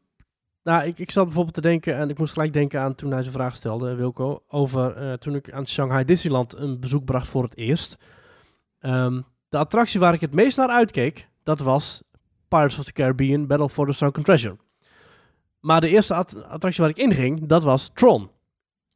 nou, 0.67 0.87
ik, 0.87 0.99
ik 0.99 1.11
zat 1.11 1.25
bijvoorbeeld 1.25 1.55
te 1.55 1.61
denken, 1.61 1.97
en 1.97 2.11
ik 2.11 2.19
moest 2.19 2.33
gelijk 2.33 2.53
denken 2.53 2.81
aan 2.81 2.95
toen 2.95 3.11
hij 3.11 3.21
zijn 3.21 3.35
vraag 3.35 3.57
stelde, 3.57 3.95
Wilco, 3.95 4.43
over 4.49 4.97
eh, 4.97 5.13
toen 5.13 5.35
ik 5.35 5.53
aan 5.53 5.67
Shanghai 5.67 6.05
Disneyland 6.05 6.57
een 6.57 6.81
bezoek 6.81 7.05
bracht 7.05 7.29
voor 7.29 7.43
het 7.43 7.57
eerst. 7.57 7.97
Ehm, 8.79 9.21
de 9.49 9.59
attractie 9.59 10.01
waar 10.01 10.15
ik 10.15 10.21
het 10.21 10.35
meest 10.35 10.57
naar 10.57 10.69
uitkeek, 10.69 11.29
dat 11.43 11.59
was 11.59 12.03
Pirates 12.49 12.79
of 12.79 12.85
the 12.85 12.93
Caribbean 12.93 13.47
Battle 13.47 13.69
for 13.69 13.87
the 13.87 13.93
Sunken 13.93 14.23
Treasure. 14.23 14.57
Maar 15.61 15.81
de 15.81 15.89
eerste 15.89 16.15
at- 16.15 16.45
attractie 16.45 16.83
waar 16.83 16.93
ik 16.93 16.99
inging, 16.99 17.47
dat 17.47 17.63
was 17.63 17.91
Tron. 17.95 18.31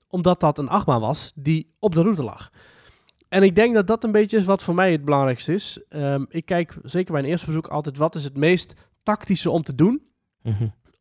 Omdat 0.09 0.41
dat 0.41 0.59
een 0.59 0.69
achtbaan 0.69 1.01
was 1.01 1.33
die 1.35 1.75
op 1.79 1.95
de 1.95 2.03
route 2.03 2.23
lag. 2.23 2.51
En 3.29 3.43
ik 3.43 3.55
denk 3.55 3.75
dat 3.75 3.87
dat 3.87 4.05
een 4.05 4.13
beetje 4.13 4.37
is 4.37 4.45
wat 4.45 4.63
voor 4.63 4.75
mij 4.75 4.93
het 4.93 5.05
belangrijkste 5.05 5.53
is. 5.53 5.81
Ehm, 5.89 6.25
ik 6.29 6.45
kijk 6.45 6.77
zeker 6.83 7.13
bij 7.13 7.23
een 7.23 7.29
eerste 7.29 7.47
bezoek 7.47 7.67
altijd 7.69 7.97
wat 7.97 8.15
is 8.15 8.25
het 8.25 8.37
meest 8.37 8.75
tactische 9.03 9.51
om 9.51 9.63
te 9.63 9.75
doen. 9.75 10.03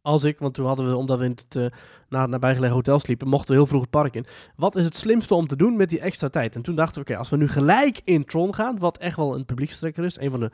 Als 0.01 0.23
ik, 0.23 0.39
want 0.39 0.53
toen 0.53 0.65
hadden 0.65 0.87
we, 0.89 0.95
omdat 0.95 1.19
we 1.19 1.25
in 1.25 1.31
het 1.31 1.55
uh, 1.55 1.65
na, 2.09 2.25
nabijgelegen 2.25 2.75
hotel 2.75 2.99
sliepen, 2.99 3.27
mochten 3.27 3.47
we 3.49 3.53
heel 3.59 3.67
vroeg 3.67 3.81
het 3.81 3.89
park 3.89 4.15
in. 4.15 4.25
Wat 4.55 4.75
is 4.75 4.85
het 4.85 4.95
slimste 4.97 5.35
om 5.35 5.47
te 5.47 5.55
doen 5.55 5.75
met 5.75 5.89
die 5.89 5.99
extra 5.99 6.29
tijd? 6.29 6.55
En 6.55 6.61
toen 6.61 6.75
dachten 6.75 6.95
we, 6.95 7.01
oké, 7.01 7.17
als 7.17 7.29
we 7.29 7.37
nu 7.37 7.47
gelijk 7.47 8.01
in 8.03 8.25
Tron 8.25 8.53
gaan, 8.55 8.79
wat 8.79 8.97
echt 8.97 9.15
wel 9.15 9.35
een 9.35 9.45
publiekstrekker 9.45 10.03
is, 10.05 10.19
een 10.19 10.31
van 10.31 10.39
de 10.39 10.51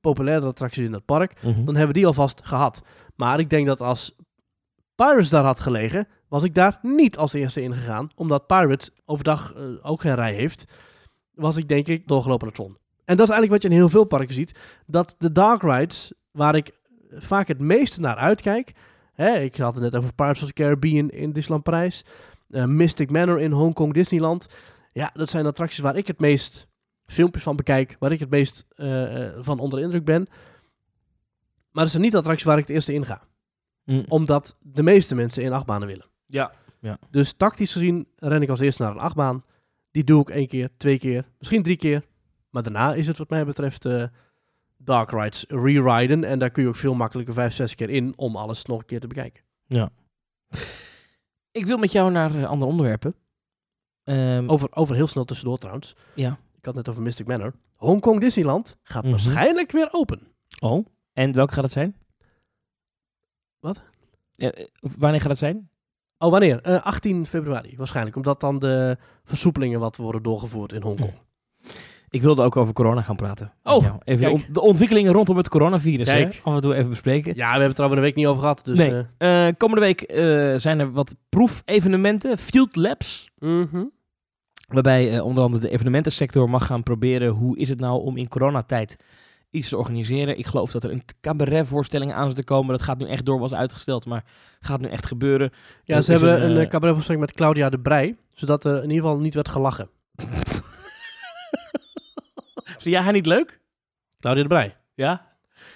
populaire 0.00 0.46
attracties 0.46 0.84
in 0.84 0.92
het 0.92 1.04
park, 1.04 1.42
Mhm. 1.42 1.54
dan 1.64 1.66
hebben 1.74 1.86
we 1.86 1.92
die 1.92 2.06
alvast 2.06 2.40
gehad. 2.44 2.82
Maar 3.14 3.38
ik 3.40 3.50
denk 3.50 3.66
dat 3.66 3.80
als 3.80 4.16
Pirates 4.94 5.28
daar 5.28 5.44
had 5.44 5.60
gelegen, 5.60 6.08
was 6.28 6.42
ik 6.42 6.54
daar 6.54 6.78
niet 6.82 7.16
als 7.16 7.32
eerste 7.32 7.62
in 7.62 7.74
gegaan. 7.74 8.08
Omdat 8.14 8.46
Pirates 8.46 8.90
overdag 9.04 9.54
eh, 9.54 9.62
ook 9.82 10.00
geen 10.00 10.14
rij 10.14 10.34
heeft, 10.34 10.64
was 11.34 11.56
ik 11.56 11.68
denk 11.68 11.86
ik 11.88 12.08
doorgelopen 12.08 12.46
naar 12.46 12.56
Tron. 12.56 12.76
En 13.04 13.16
dat 13.16 13.28
is 13.28 13.32
eigenlijk 13.34 13.50
wat 13.50 13.62
je 13.62 13.68
in 13.68 13.74
heel 13.82 13.88
veel 13.88 14.04
parken 14.04 14.34
ziet. 14.34 14.58
Dat 14.86 15.14
de 15.18 15.32
dark 15.32 15.62
rides, 15.62 16.12
waar 16.30 16.54
ik 16.54 16.70
vaak 17.10 17.48
het 17.48 17.58
meeste 17.58 18.00
naar 18.00 18.16
uitkijk. 18.16 18.72
Hè, 19.12 19.38
ik 19.38 19.56
had 19.56 19.74
het 19.74 19.84
net 19.84 19.96
over 19.96 20.14
Pirates 20.14 20.42
of 20.42 20.48
the 20.48 20.54
Caribbean 20.54 21.10
in 21.10 21.32
Disneyland 21.32 21.64
Parijs. 21.64 22.04
eh, 22.50 22.64
Mystic 22.64 23.10
Manor 23.10 23.40
in 23.40 23.52
Hongkong 23.52 23.92
Disneyland. 23.94 24.46
Ja, 24.92 25.10
dat 25.14 25.30
zijn 25.30 25.46
attracties 25.46 25.78
waar 25.78 25.96
ik 25.96 26.06
het 26.06 26.20
meest 26.20 26.66
filmpjes 27.06 27.42
van 27.42 27.56
bekijk. 27.56 27.96
Waar 27.98 28.12
ik 28.12 28.20
het 28.20 28.30
meest 28.30 28.66
eh, 28.76 29.26
eh, 29.26 29.32
van 29.38 29.58
onder 29.58 29.78
de 29.78 29.84
indruk 29.84 30.04
ben. 30.04 30.26
Maar 31.70 31.82
dat 31.82 31.90
zijn 31.90 32.02
niet 32.02 32.16
attracties 32.16 32.46
waar 32.46 32.58
ik 32.58 32.66
het 32.66 32.74
eerste 32.74 32.94
in 32.94 33.06
ga. 33.06 33.22
Mm. 33.84 34.04
Omdat 34.08 34.56
de 34.60 34.82
meeste 34.82 35.14
mensen 35.14 35.42
in 35.42 35.52
achtbanen 35.52 35.88
willen. 35.88 36.06
Ja. 36.80 36.98
Dus 37.10 37.32
tactisch 37.32 37.72
gezien 37.72 38.08
ren 38.16 38.42
ik 38.42 38.48
als 38.48 38.60
eerste 38.60 38.82
naar 38.82 38.90
een 38.90 38.98
achtbaan. 38.98 39.44
Die 39.90 40.04
doe 40.04 40.20
ik 40.20 40.30
één 40.30 40.46
keer, 40.46 40.68
twee 40.76 40.98
keer, 40.98 41.28
misschien 41.38 41.62
drie 41.62 41.76
keer. 41.76 42.04
Maar 42.50 42.62
daarna 42.62 42.94
is 42.94 43.06
het 43.06 43.18
wat 43.18 43.30
mij 43.30 43.44
betreft 43.44 43.84
eh, 43.84 44.02
dark 44.86 45.10
rides 45.10 45.44
reriden. 45.48 46.24
En 46.24 46.38
daar 46.38 46.50
kun 46.50 46.62
je 46.62 46.68
ook 46.68 46.76
veel 46.76 46.94
makkelijker 46.94 47.34
vijf, 47.34 47.54
zes 47.54 47.74
keer 47.74 47.90
in 47.90 48.12
om 48.16 48.36
alles 48.36 48.64
nog 48.64 48.78
een 48.78 48.86
keer 48.86 49.00
te 49.00 49.06
bekijken. 49.06 49.42
Ik 51.50 51.66
wil 51.66 51.78
met 51.78 51.92
jou 51.92 52.10
naar 52.10 52.34
eh, 52.34 52.44
andere 52.46 52.70
onderwerpen. 52.70 53.14
Ehm, 54.04 54.48
Over, 54.48 54.68
over 54.76 54.94
heel 54.94 55.06
snel 55.06 55.24
tussendoor 55.24 55.58
trouwens. 55.58 55.96
Ja. 56.14 56.38
Ik 56.58 56.64
had 56.64 56.74
net 56.74 56.88
over 56.88 57.02
Mystic 57.02 57.26
Manor. 57.26 57.52
Hongkong 57.74 58.20
Disneyland 58.20 58.76
gaat 58.82 59.02
Mhm. 59.02 59.10
waarschijnlijk 59.12 59.72
weer 59.72 59.88
open. 59.90 60.20
Oh, 60.60 60.86
en 61.12 61.32
welke 61.32 61.52
gaat 61.52 61.62
het 61.64 61.72
zijn? 61.72 61.96
Wat? 63.58 63.82
Ja, 64.34 64.50
eh, 64.50 64.66
wanneer 64.80 65.20
gaat 65.20 65.28
het 65.30 65.38
zijn? 65.38 65.70
Oh, 66.18 66.30
wanneer? 66.30 66.60
Eh, 66.62 66.82
18 66.84 67.26
februari 67.26 67.76
waarschijnlijk. 67.76 68.16
Omdat 68.16 68.40
dan 68.40 68.58
de 68.58 68.96
versoepelingen 69.24 69.80
wat 69.80 69.96
worden 69.96 70.22
doorgevoerd 70.22 70.72
in 70.72 70.82
Hongkong. 70.82 71.12
Ik 72.08 72.22
wilde 72.22 72.42
ook 72.42 72.56
over 72.56 72.74
corona 72.74 73.02
gaan 73.02 73.16
praten. 73.16 73.52
Oh, 73.62 73.84
even 73.84 73.96
de, 74.04 74.16
kijk. 74.16 74.32
on- 74.32 74.44
de 74.52 74.60
ontwikkelingen 74.60 75.12
rondom 75.12 75.36
het 75.36 75.48
coronavirus. 75.48 76.08
Hè? 76.08 76.14
Kijk. 76.22 76.40
Af 76.44 76.54
en 76.54 76.60
toe 76.60 76.74
even 76.74 76.88
bespreken. 76.90 77.32
Ja, 77.36 77.44
we 77.44 77.50
hebben 77.50 77.68
het 77.68 77.78
er 77.78 77.84
over 77.84 77.96
een 77.96 78.02
week 78.02 78.14
niet 78.14 78.26
over 78.26 78.40
gehad. 78.40 78.64
Dus, 78.64 78.78
Nee. 78.78 79.04
eh, 79.18 79.46
Eh, 79.48 79.54
komende 79.56 79.80
week 79.84 80.00
eh, 80.02 80.54
zijn 80.56 80.78
er 80.80 80.92
wat 80.92 81.14
proefevenementen, 81.28 82.38
field 82.38 82.76
labs. 82.76 83.30
mhm. 83.38 83.84
Waarbij 84.68 85.20
onder 85.20 85.44
andere 85.44 85.62
de 85.62 85.70
evenementensector 85.70 86.50
mag 86.50 86.66
gaan 86.66 86.82
proberen 86.82 87.28
hoe 87.28 87.58
is 87.58 87.68
het 87.68 87.80
nou 87.80 88.02
om 88.02 88.16
in 88.16 88.28
coronatijd 88.28 88.96
iets 89.50 89.68
te 89.68 89.76
organiseren. 89.76 90.38
Ik 90.38 90.46
geloof 90.46 90.70
dat 90.70 90.84
er 90.84 90.90
een 90.90 91.02
cabaretvoorstelling 91.20 92.12
aan 92.12 92.26
zit 92.26 92.36
te 92.36 92.44
komen. 92.44 92.70
Dat 92.70 92.82
gaat 92.82 92.98
nu 92.98 93.06
echt 93.08 93.24
door, 93.26 93.38
was 93.38 93.54
uitgesteld, 93.54 94.06
maar 94.06 94.24
gaat 94.60 94.80
nu 94.80 94.88
echt 94.88 95.06
gebeuren. 95.06 95.50
Ja, 95.84 96.00
ze 96.00 96.12
hebben 96.12 96.44
een, 96.50 96.56
eh, 96.58 96.68
cabaretvoorstelling 96.68 97.24
met 97.24 97.34
Claudia 97.34 97.68
de 97.70 97.78
Brij, 97.78 98.16
zodat 98.32 98.64
er 98.64 98.76
in 98.82 98.90
ieder 98.90 99.04
geval 99.04 99.18
niet 99.18 99.34
werd 99.34 99.48
gelachen. 99.48 99.88
Zie 102.86 102.94
jij 102.94 103.04
haar 103.04 103.12
niet 103.12 103.26
leuk? 103.26 103.60
Claudia 104.20 104.42
de 104.42 104.48
Brij. 104.48 104.76
Ja? 104.94 105.26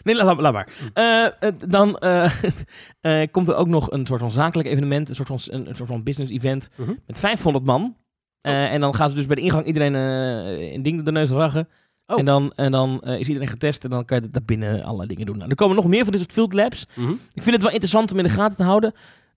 Nee, 0.02 0.14
laat, 0.14 0.40
laat 0.40 0.52
maar. 0.52 0.68
Eh, 0.94 1.26
eh, 1.26 1.54
dan 1.68 1.98
eh, 1.98 3.26
komt 3.30 3.48
er 3.48 3.54
ook 3.54 3.66
nog 3.68 3.90
een 3.90 4.06
soort 4.06 4.20
van 4.20 4.30
zakelijk 4.30 4.68
evenement, 4.68 5.08
een 5.08 5.14
soort 5.14 5.28
van, 5.28 5.38
een, 5.44 5.68
een 5.68 5.74
soort 5.76 5.88
van 5.88 6.02
business 6.02 6.32
event 6.32 6.70
Mhm. 6.76 6.92
met 7.06 7.18
500 7.18 7.64
man. 7.64 7.96
Eh, 8.40 8.72
En 8.72 8.80
dan 8.80 8.94
gaan 8.94 9.08
ze 9.11 9.14
dus 9.16 9.26
bij 9.26 9.36
de 9.36 9.42
ingang 9.42 9.64
iedereen 9.66 9.94
een 9.94 10.82
ding 10.82 10.94
door 10.96 11.04
de 11.04 11.12
neus 11.12 11.30
raggen. 11.30 11.68
Oh. 12.06 12.18
En 12.18 12.24
dan, 12.24 12.52
en 12.54 12.72
dan 12.72 13.00
is 13.02 13.26
iedereen 13.26 13.48
getest 13.48 13.84
en 13.84 13.90
dan 13.90 14.04
kan 14.04 14.20
je 14.22 14.30
daar 14.30 14.42
binnen 14.44 14.82
allerlei 14.82 15.08
dingen 15.08 15.26
doen. 15.26 15.36
Nou, 15.36 15.50
er 15.50 15.56
komen 15.56 15.76
nog 15.76 15.86
meer 15.86 16.02
van 16.02 16.12
dit 16.12 16.20
soort 16.20 16.32
field 16.32 16.52
labs. 16.52 16.86
Ik 17.32 17.42
vind 17.42 17.50
het 17.54 17.62
wel 17.62 17.70
interessant 17.70 18.12
om 18.12 18.18
in 18.18 18.24
de 18.24 18.30
gaten 18.30 18.56
te 18.56 18.62
houden. 18.62 18.92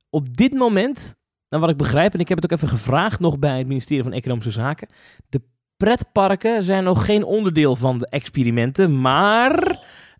Op 0.10 0.38
dit 0.38 0.54
moment, 0.54 1.16
naar 1.50 1.60
wat 1.60 1.70
ik 1.70 1.78
begrijp, 1.78 2.14
en 2.14 2.20
ik 2.20 2.28
heb 2.28 2.42
het 2.42 2.52
ook 2.52 2.58
even 2.58 2.78
gevraagd 2.78 3.20
nog 3.20 3.40
bij 3.40 3.58
het 3.58 3.68
ministerie 3.68 4.04
van 4.04 4.12
Economische 4.14 4.52
Zaken. 4.52 4.88
De 5.30 5.42
pretparken 5.84 6.64
zijn 6.64 6.84
nog 6.84 7.06
geen 7.06 7.24
onderdeel 7.24 7.76
van 7.76 7.98
de 7.98 8.08
experimenten, 8.10 9.02
maar 9.02 9.78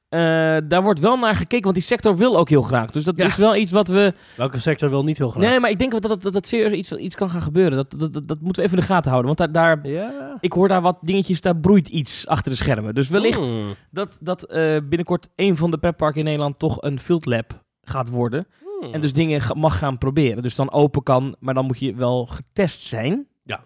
eh, 0.10 0.20
daar 0.68 0.84
wordt 0.84 1.00
wel 1.00 1.18
naar 1.18 1.36
gekeken, 1.36 1.64
want 1.64 1.76
die 1.76 1.84
sector 1.84 2.18
wil 2.18 2.38
ook 2.38 2.50
heel 2.50 2.62
graag. 2.62 2.92
Dus 2.92 3.04
dat 3.04 3.18
Ja. 3.18 3.26
is 3.26 3.36
wel 3.36 3.56
iets 3.56 3.72
wat 3.72 3.88
we... 3.88 4.14
Welke 4.38 4.60
sector 4.60 4.90
wil 4.90 5.04
niet 5.04 5.18
heel 5.18 5.30
graag? 5.30 5.44
Nee, 5.44 5.60
maar 5.60 5.70
ik 5.70 5.80
denk 5.80 5.92
dat 5.92 6.02
dat, 6.02 6.22
dat, 6.22 6.34
dat 6.34 6.48
serieus 6.48 6.72
iets, 6.72 6.92
iets 6.92 7.16
kan 7.16 7.30
gaan 7.30 7.42
gebeuren. 7.42 7.76
Dat, 7.78 7.96
dat, 8.00 8.14
dat, 8.14 8.28
dat 8.28 8.42
moeten 8.42 8.62
we 8.62 8.68
even 8.68 8.80
in 8.80 8.86
de 8.88 8.94
gaten 8.94 9.12
houden, 9.12 9.36
want 9.36 9.54
daar, 9.54 9.78
daar, 9.82 9.88
Ja. 9.92 10.38
ik 10.40 10.54
hoor 10.54 10.68
daar 10.68 10.82
wat 10.82 10.98
dingetjes, 11.02 11.42
daar 11.42 11.58
broeit 11.58 11.88
iets 11.88 12.28
achter 12.28 12.52
de 12.52 12.58
schermen. 12.58 12.96
Dus 12.96 13.10
wellicht 13.10 13.50
dat, 13.92 14.18
dat 14.22 14.44
eh, 14.44 14.78
binnenkort 14.84 15.30
een 15.36 15.56
van 15.58 15.72
de 15.72 15.78
pretparken 15.78 16.20
in 16.20 16.26
Nederland 16.26 16.60
toch 16.60 16.82
een 16.82 17.00
field 17.00 17.26
lab 17.26 17.64
gaat 17.82 18.10
worden. 18.10 18.48
En 18.92 19.02
dus 19.02 19.14
dingen 19.14 19.42
mag 19.58 19.78
gaan 19.78 19.98
proberen. 19.98 20.44
Dus 20.44 20.56
dan 20.56 20.72
open 20.72 21.04
kan, 21.04 21.36
maar 21.40 21.54
dan 21.54 21.66
moet 21.66 21.80
je 21.80 21.96
wel 21.96 22.26
getest 22.26 22.82
zijn. 22.82 23.28
Ja. 23.44 23.64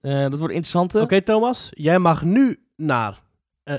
Eh, 0.00 0.20
dat 0.20 0.38
wordt 0.38 0.54
interessant. 0.54 0.94
Oké, 0.94 1.20
Thomas, 1.20 1.68
jij 1.70 1.98
mag 1.98 2.24
nu 2.24 2.58
naar 2.76 3.20
eh, 3.62 3.76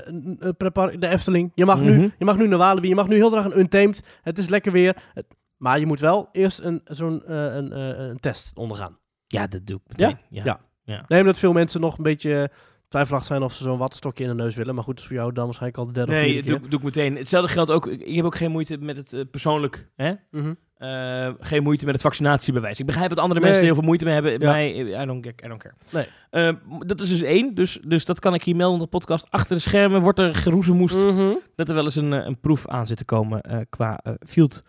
pretpark- 0.56 1.00
de 1.00 1.08
Efteling. 1.08 1.52
Je 1.54 1.64
mag, 1.64 1.78
Mhm. 1.80 1.86
nu, 1.86 2.12
je 2.18 2.24
mag 2.24 2.36
nu 2.36 2.46
naar 2.48 2.58
Walibi. 2.58 2.88
Je 2.88 2.94
mag 2.94 3.08
nu 3.08 3.14
heel 3.14 3.30
graag 3.30 3.44
een 3.44 3.58
Untamed. 3.58 4.02
Het 4.22 4.38
is 4.38 4.48
lekker 4.48 4.72
weer. 4.72 5.02
Het- 5.14 5.26
maar 5.56 5.78
je 5.78 5.86
moet 5.86 6.00
wel 6.00 6.28
eerst 6.32 6.58
een, 6.58 6.80
zo'n 6.84 7.24
eh, 7.24 7.54
een, 7.54 7.72
eh, 7.72 7.98
een 8.08 8.20
test 8.20 8.52
ondergaan. 8.54 8.98
Ja, 9.26 9.46
dat 9.46 9.66
doe 9.66 9.76
ik 9.76 9.82
meteen. 9.88 10.18
Ja? 10.30 10.60
Ja. 10.84 11.04
Nee, 11.08 11.20
omdat 11.20 11.38
veel 11.38 11.52
mensen 11.52 11.80
nog 11.80 11.96
een 11.96 12.02
beetje 12.02 12.50
twijfelachtig 12.88 13.28
zijn 13.28 13.42
of 13.42 13.52
ze 13.52 13.62
zo'n 13.62 13.78
wattenstokje 13.78 14.24
in 14.24 14.30
de 14.30 14.42
neus 14.42 14.54
willen. 14.56 14.74
Maar 14.74 14.84
goed, 14.84 14.94
dat 14.94 15.02
is 15.02 15.08
voor 15.10 15.18
jou 15.18 15.32
dan 15.32 15.44
waarschijnlijk 15.44 15.80
al 15.80 15.86
de 15.86 15.92
derde 15.92 16.12
of 16.12 16.18
Nee, 16.18 16.32
vierde 16.32 16.48
doe, 16.48 16.60
keer. 16.60 16.68
doe 16.70 16.78
ik 16.78 16.84
meteen. 16.84 17.16
Hetzelfde 17.16 17.52
geldt 17.52 17.70
ook. 17.70 17.86
Ik 17.86 18.14
heb 18.16 18.24
ook 18.24 18.36
geen 18.36 18.50
moeite 18.50 18.78
met 18.78 18.96
het 19.10 19.30
persoonlijk. 19.30 19.90
Hè? 19.96 20.12
Mhm. 20.30 20.54
Eh, 20.82 21.28
geen 21.40 21.62
moeite 21.62 21.84
met 21.84 21.94
het 21.94 22.02
vaccinatiebewijs. 22.02 22.80
Ik 22.80 22.86
begrijp 22.86 23.08
dat 23.08 23.18
andere 23.18 23.40
Nee. 23.40 23.42
mensen 23.48 23.60
er 23.60 23.72
heel 23.72 23.78
veel 23.80 23.88
moeite 23.88 24.04
mee 24.04 24.14
hebben. 24.14 24.32
Ja. 24.40 24.50
Mij, 24.50 24.74
I 25.02 25.06
don't, 25.06 25.26
I 25.26 25.48
don't 25.48 25.62
care. 25.62 25.74
Nee. 25.90 26.06
Eh, 26.30 26.52
dat 26.86 27.00
is 27.00 27.08
dus 27.08 27.22
één. 27.22 27.54
Dus, 27.54 27.78
dus 27.86 28.04
dat 28.04 28.18
kan 28.18 28.34
ik 28.34 28.42
hier 28.42 28.56
melden 28.56 28.76
in 28.78 28.82
de 28.84 28.88
podcast. 28.90 29.30
Achter 29.30 29.56
de 29.56 29.62
schermen 29.62 30.00
wordt 30.00 30.18
er 30.18 30.34
geroezemoest 30.34 31.04
Mhm. 31.04 31.32
dat 31.54 31.68
er 31.68 31.74
wel 31.74 31.84
eens 31.84 31.96
een, 31.96 32.12
eh, 32.12 32.24
een 32.26 32.40
proef 32.40 32.68
aan 32.68 32.86
zit 32.86 32.96
te 32.96 33.04
komen 33.04 33.40
eh, 33.40 33.58
qua 33.68 34.00
field 34.26 34.62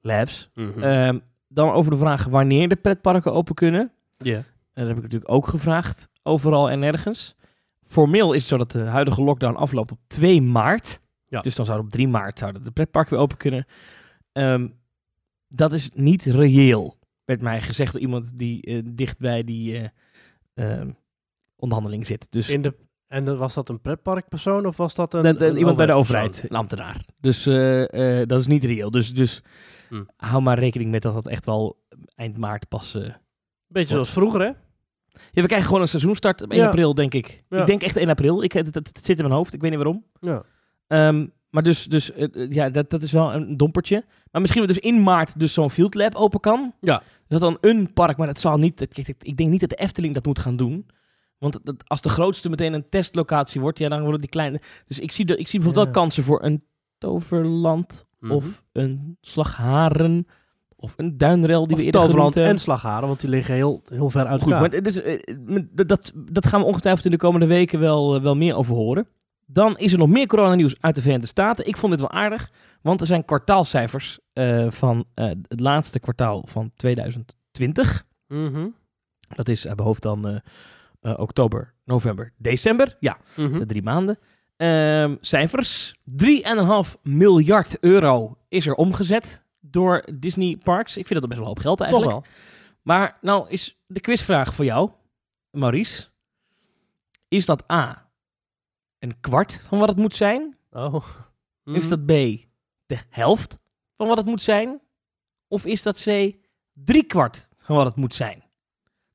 labs. 0.00 0.50
Mhm. 0.54 0.82
Ehm, 0.82 1.18
dan 1.48 1.70
over 1.70 1.90
de 1.90 1.98
vraag 1.98 2.24
wanneer 2.24 2.68
de 2.68 2.76
pretparken 2.76 3.32
open 3.32 3.54
kunnen. 3.54 3.92
Ja. 4.18 4.36
En 4.36 4.44
dat 4.72 4.86
heb 4.86 4.96
ik 4.96 5.02
natuurlijk 5.02 5.32
ook 5.32 5.46
gevraagd, 5.46 6.08
overal 6.22 6.70
en 6.70 6.78
nergens. 6.78 7.34
Formeel 7.82 8.32
is 8.32 8.38
het 8.40 8.48
zo 8.48 8.56
dat 8.56 8.70
de 8.70 8.80
huidige 8.80 9.22
lockdown 9.22 9.54
afloopt 9.56 9.92
op 9.92 9.98
2 10.06 10.42
maart. 10.42 11.00
Ja. 11.26 11.40
Dus 11.40 11.54
dan 11.54 11.64
zouden 11.66 11.86
op 11.86 11.92
3 11.92 12.08
maart 12.08 12.38
zouden 12.38 12.64
de 12.64 12.70
pretparken 12.70 13.12
weer 13.12 13.20
open 13.22 13.36
kunnen. 13.36 13.66
Ehm, 14.32 14.66
dat 15.52 15.72
is 15.72 15.90
niet 15.94 16.24
reëel, 16.24 16.98
werd 17.24 17.40
mij 17.40 17.60
gezegd 17.60 17.92
door 17.92 18.00
iemand 18.00 18.38
die 18.38 18.62
eh, 18.62 18.82
dicht 18.84 19.18
bij 19.18 19.44
die 19.44 19.78
eh, 19.78 19.88
ehm, 20.54 20.90
onderhandeling 21.56 22.06
zit. 22.06 22.26
Dus 22.30 22.48
In 22.48 22.62
de, 22.62 22.74
en 23.06 23.38
was 23.38 23.54
dat 23.54 23.68
een 23.68 23.80
pretparkpersoon 23.80 24.66
of 24.66 24.76
was 24.76 24.94
dat 24.94 25.14
een, 25.14 25.22
dat- 25.22 25.40
een 25.40 25.56
iemand 25.56 25.76
bij 25.76 25.86
de 25.86 25.92
overheid, 25.94 26.44
een 26.48 26.56
ambtenaar. 26.56 27.04
Dus 27.20 27.46
eh, 27.46 28.22
dat 28.26 28.40
is 28.40 28.46
niet 28.46 28.64
reëel. 28.64 28.90
Dus, 28.90 29.14
dus 29.14 29.42
Hm. 29.88 30.02
hou 30.16 30.42
maar 30.42 30.58
rekening 30.58 30.90
met 30.90 31.02
dat 31.02 31.14
dat 31.14 31.26
echt 31.26 31.44
wel 31.44 31.82
eind 32.14 32.36
maart 32.36 32.68
pas... 32.68 32.98
Beetje 33.66 33.92
zoals 33.92 34.10
vroeger, 34.10 34.40
hè? 34.40 34.50
Ja, 35.30 35.40
we 35.42 35.46
krijgen 35.46 35.66
gewoon 35.66 35.80
een 35.82 35.88
seizoenstart 35.88 36.42
op 36.42 36.50
1 36.50 36.60
Ja. 36.60 36.66
april, 36.66 36.94
denk 36.94 37.14
ik. 37.14 37.44
Ja. 37.48 37.60
Ik 37.60 37.66
denk 37.66 37.82
echt 37.82 37.96
1 37.96 38.08
april. 38.08 38.42
Ik, 38.42 38.52
het, 38.52 38.66
het, 38.66 38.74
het 38.74 39.04
zit 39.04 39.16
in 39.18 39.24
mijn 39.24 39.36
hoofd, 39.36 39.54
ik 39.54 39.60
weet 39.60 39.70
niet 39.70 39.82
waarom. 39.82 40.04
Ja. 40.20 40.42
Ehm, 40.86 41.26
maar 41.52 41.62
dus, 41.62 41.84
dus 41.84 42.12
eh, 42.12 42.28
eh, 42.34 42.50
ja, 42.50 42.70
dat, 42.70 42.90
dat 42.90 43.02
is 43.02 43.12
wel 43.12 43.34
een 43.34 43.56
dompertje. 43.56 44.04
Maar 44.30 44.40
misschien 44.40 44.66
dat 44.66 44.74
dus 44.74 44.84
in 44.84 45.02
maart 45.02 45.38
dus 45.38 45.52
zo'n 45.52 45.70
field 45.70 45.94
lab 45.94 46.14
open 46.14 46.40
kan. 46.40 46.72
Ja. 46.80 47.02
Dat 47.28 47.40
dan 47.40 47.58
een 47.60 47.92
park, 47.92 48.16
maar 48.16 48.26
dat 48.26 48.40
zal 48.40 48.56
niet... 48.56 48.78
dat- 48.78 48.92
kijk, 48.92 49.14
ik 49.22 49.36
denk 49.36 49.50
niet 49.50 49.60
dat 49.60 49.70
de 49.70 49.76
Efteling 49.76 50.14
dat 50.14 50.26
moet 50.26 50.38
gaan 50.38 50.56
doen. 50.56 50.86
Want 51.38 51.60
dat, 51.64 51.74
als 51.86 52.00
de 52.00 52.08
grootste 52.08 52.48
meteen 52.50 52.72
een 52.72 52.88
testlocatie 52.88 53.60
wordt, 53.60 53.78
ja, 53.78 53.88
dan 53.88 54.02
worden 54.02 54.20
die 54.20 54.30
kleine... 54.30 54.60
Dus 54.86 54.98
ik 54.98 55.12
zie, 55.12 55.24
de, 55.24 55.36
ik 55.36 55.48
zie 55.48 55.58
bijvoorbeeld 55.60 55.86
Ja. 55.86 55.92
wel 55.92 56.02
kansen 56.02 56.22
voor 56.24 56.42
een 56.44 56.60
toverland 56.98 58.04
Mhm. 58.20 58.32
of 58.32 58.62
een 58.72 59.16
slagharen 59.20 60.26
of 60.76 60.94
een 60.96 61.16
duinrel 61.16 61.62
die 61.66 61.72
Of 61.72 61.78
we 61.80 61.84
eerder 61.86 62.00
Toverland 62.00 62.34
genoemd 62.34 62.34
hebben. 62.34 62.52
en 62.52 62.58
Slagharen, 62.58 63.08
want 63.08 63.20
die 63.20 63.30
liggen 63.30 63.54
heel, 63.54 63.82
heel 63.88 64.10
ver 64.10 64.26
uit 64.26 64.42
Goed, 64.42 64.50
maar 64.52 64.70
het 64.70 64.86
is, 64.86 65.00
m- 65.46 65.58
dat- 65.72 65.88
dat, 65.88 66.12
dat 66.14 66.46
gaan 66.46 66.60
we 66.60 66.66
ongetwijfeld 66.66 67.04
in 67.04 67.10
de 67.10 67.16
komende 67.16 67.46
weken 67.46 67.80
wel, 67.80 68.22
wel 68.22 68.36
meer 68.36 68.54
over 68.56 68.74
horen. 68.74 69.06
Dan 69.46 69.76
is 69.78 69.92
er 69.92 69.98
nog 69.98 70.08
meer 70.08 70.26
coronanieuws 70.26 70.74
uit 70.80 70.94
de 70.94 71.00
Verenigde 71.00 71.28
Staten. 71.28 71.66
Ik 71.66 71.76
vond 71.76 71.92
dit 71.92 72.00
wel 72.00 72.10
aardig, 72.10 72.50
want 72.82 73.00
er 73.00 73.06
zijn 73.06 73.24
kwartaalcijfers 73.24 74.18
eh, 74.32 74.70
van 74.70 75.04
eh, 75.14 75.26
het 75.48 75.60
laatste 75.60 75.98
kwartaal 76.00 76.42
van 76.48 76.72
2020. 76.76 78.04
Mhm. 78.28 78.68
Dat 79.28 79.48
is 79.48 79.66
uit 79.66 79.76
mijn 79.76 79.86
hoofd 79.86 80.02
dan 80.02 80.28
eh, 80.28 80.36
eh, 81.00 81.18
oktober, 81.18 81.74
november, 81.84 82.32
december. 82.36 82.96
Ja, 83.00 83.16
Mhm. 83.36 83.58
de 83.58 83.66
drie 83.66 83.82
maanden. 83.82 84.18
Ehm, 84.56 85.16
cijfers. 85.20 85.94
3,5 86.04 86.96
miljard 87.02 87.78
euro 87.80 88.36
is 88.48 88.66
er 88.66 88.74
omgezet 88.74 89.44
door 89.60 90.04
Disney 90.14 90.56
Parks. 90.56 90.96
Ik 90.96 91.06
vind 91.06 91.20
dat 91.20 91.28
best 91.28 91.40
wel 91.40 91.48
een 91.50 91.54
hoop 91.56 91.64
geld 91.64 91.78
Toch 91.78 91.86
eigenlijk. 91.86 92.12
wel. 92.26 92.32
Maar 92.82 93.18
nou 93.20 93.48
is 93.48 93.78
de 93.86 94.00
quizvraag 94.00 94.54
voor 94.54 94.64
jou, 94.64 94.90
Maurice. 95.50 96.06
Is 97.28 97.46
dat 97.46 97.70
A, 97.72 98.01
een 99.02 99.20
kwart 99.20 99.64
van 99.68 99.78
wat 99.78 99.88
het 99.88 99.96
moet 99.96 100.16
zijn? 100.16 100.56
Oh. 100.70 101.04
Is 101.64 101.88
dat 101.88 102.04
B, 102.04 102.08
de 102.86 102.98
helft 103.08 103.58
van 103.96 104.06
wat 104.06 104.16
het 104.16 104.26
moet 104.26 104.42
zijn? 104.42 104.80
Of 105.48 105.64
is 105.66 105.82
dat 105.82 106.02
C, 106.02 106.34
drie 106.72 107.04
kwart 107.04 107.48
van 107.56 107.76
wat 107.76 107.86
het 107.86 107.96
moet 107.96 108.14
zijn? 108.14 108.42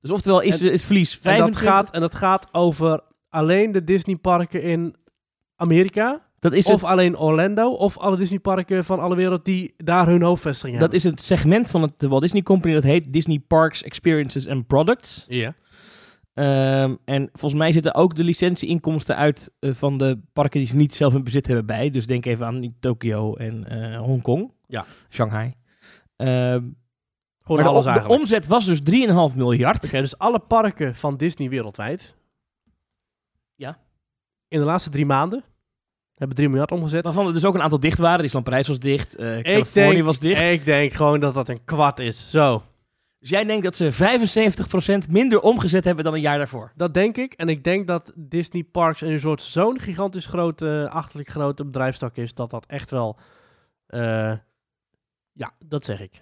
Dus 0.01 0.11
oftewel 0.11 0.39
is 0.41 0.61
En- 0.61 0.71
het 0.71 0.81
verlies 0.81 1.15
en 1.15 1.21
25... 1.21 1.61
dat, 1.61 1.71
gaat, 1.71 1.91
en 1.93 2.01
dat 2.01 2.15
gaat 2.15 2.53
over 2.53 3.03
alleen 3.29 3.71
de 3.71 3.83
Disneyparken 3.83 4.61
in 4.61 4.95
Amerika? 5.55 6.25
dat 6.39 6.53
is 6.53 6.65
of 6.65 6.73
het, 6.81 6.89
alleen 6.89 7.17
Orlando? 7.17 7.71
Of 7.71 7.97
alle 7.97 8.17
Disneyparken 8.17 8.83
van 8.85 8.99
alle 8.99 9.15
wereld 9.15 9.45
die 9.45 9.73
daar 9.77 10.07
hun 10.07 10.21
hoofdvesting 10.21 10.71
dat 10.71 10.81
hebben? 10.81 10.97
is 10.99 11.03
het 11.03 11.21
segment 11.21 11.69
van 11.69 11.81
het 11.81 11.99
de 11.99 12.07
Walt 12.07 12.21
Disney 12.21 12.41
Company 12.41 12.73
dat 12.73 12.83
heet 12.83 13.13
Disney 13.13 13.39
Parks, 13.39 13.83
Experiences 13.83 14.47
and 14.47 14.67
Products. 14.67 15.25
Ja. 15.27 15.55
Ehm, 16.37 16.95
en 17.05 17.29
volgens 17.33 17.61
mij 17.61 17.71
zitten 17.71 17.95
ook 17.95 18.15
de 18.15 18.23
licentieinkomsten 18.23 19.15
uit 19.15 19.53
eh, 19.59 19.73
van 19.73 19.97
de 19.97 20.19
parken 20.33 20.59
die 20.59 20.69
ze 20.69 20.75
niet 20.75 20.95
zelf 20.95 21.13
in 21.13 21.23
bezit 21.23 21.47
hebben 21.47 21.65
bij. 21.65 21.89
Dus 21.89 22.05
denk 22.07 22.25
even 22.25 22.45
aan 22.45 22.73
Tokio 22.79 23.35
en 23.35 23.67
eh 23.67 23.99
Hongkong. 23.99 24.51
Ja. 24.67 24.85
Shanghai. 25.09 25.53
Ehm, 26.15 26.63
Gewoon 27.41 27.63
de, 27.63 27.69
alles 27.69 27.83
de 27.83 27.89
eigenlijk. 27.89 28.19
omzet 28.21 28.47
was 28.47 28.65
dus 28.65 28.79
3,5 29.31 29.35
miljard. 29.35 29.91
Dus 29.91 30.17
alle 30.17 30.39
parken 30.39 30.95
van 30.95 31.17
Disney 31.17 31.49
wereldwijd. 31.49 32.15
Ja. 33.55 33.77
In 34.47 34.59
de 34.59 34.65
laatste 34.65 34.89
drie 34.89 35.05
maanden 35.05 35.43
hebben 36.15 36.35
3 36.37 36.49
miljard 36.49 36.71
omgezet. 36.71 37.03
Waarvan 37.03 37.27
er 37.27 37.33
dus 37.33 37.45
ook 37.45 37.55
een 37.55 37.61
aantal 37.61 37.79
dicht 37.79 37.99
waren. 37.99 38.21
Disneyland 38.21 38.45
Parijs 38.45 38.67
was 38.67 38.79
dicht. 38.79 39.15
eh 39.15 39.39
Californië 39.39 39.91
denk, 39.93 40.05
was 40.05 40.19
dicht. 40.19 40.41
Ik 40.41 40.65
denk 40.65 40.93
gewoon 40.93 41.19
dat 41.19 41.33
dat 41.33 41.49
een 41.49 41.63
kwart 41.63 41.99
is. 41.99 42.31
Zo. 42.31 42.63
Dus 43.27 43.37
jij 43.37 43.45
denkt 43.45 43.63
dat 43.63 43.75
ze 43.75 45.05
75% 45.07 45.11
minder 45.11 45.39
omgezet 45.39 45.83
hebben 45.83 46.03
dan 46.03 46.13
een 46.13 46.21
jaar 46.21 46.37
daarvoor. 46.37 46.71
Dat 46.75 46.93
denk 46.93 47.17
ik. 47.17 47.33
En 47.33 47.49
ik 47.49 47.63
denk 47.63 47.87
dat 47.87 48.11
Disney 48.15 48.63
Parks 48.63 49.01
en 49.01 49.09
Resorts 49.09 49.51
zo'n 49.51 49.79
gigantisch 49.79 50.25
grote, 50.25 50.87
achterlijk 50.91 51.29
grote 51.29 51.65
bedrijfstak 51.65 52.17
is, 52.17 52.33
dat 52.33 52.49
dat 52.49 52.65
echt 52.65 52.91
wel... 52.91 53.17
eh, 53.87 54.33
ja, 55.31 55.51
dat 55.59 55.85
zeg 55.85 56.01
ik. 56.01 56.21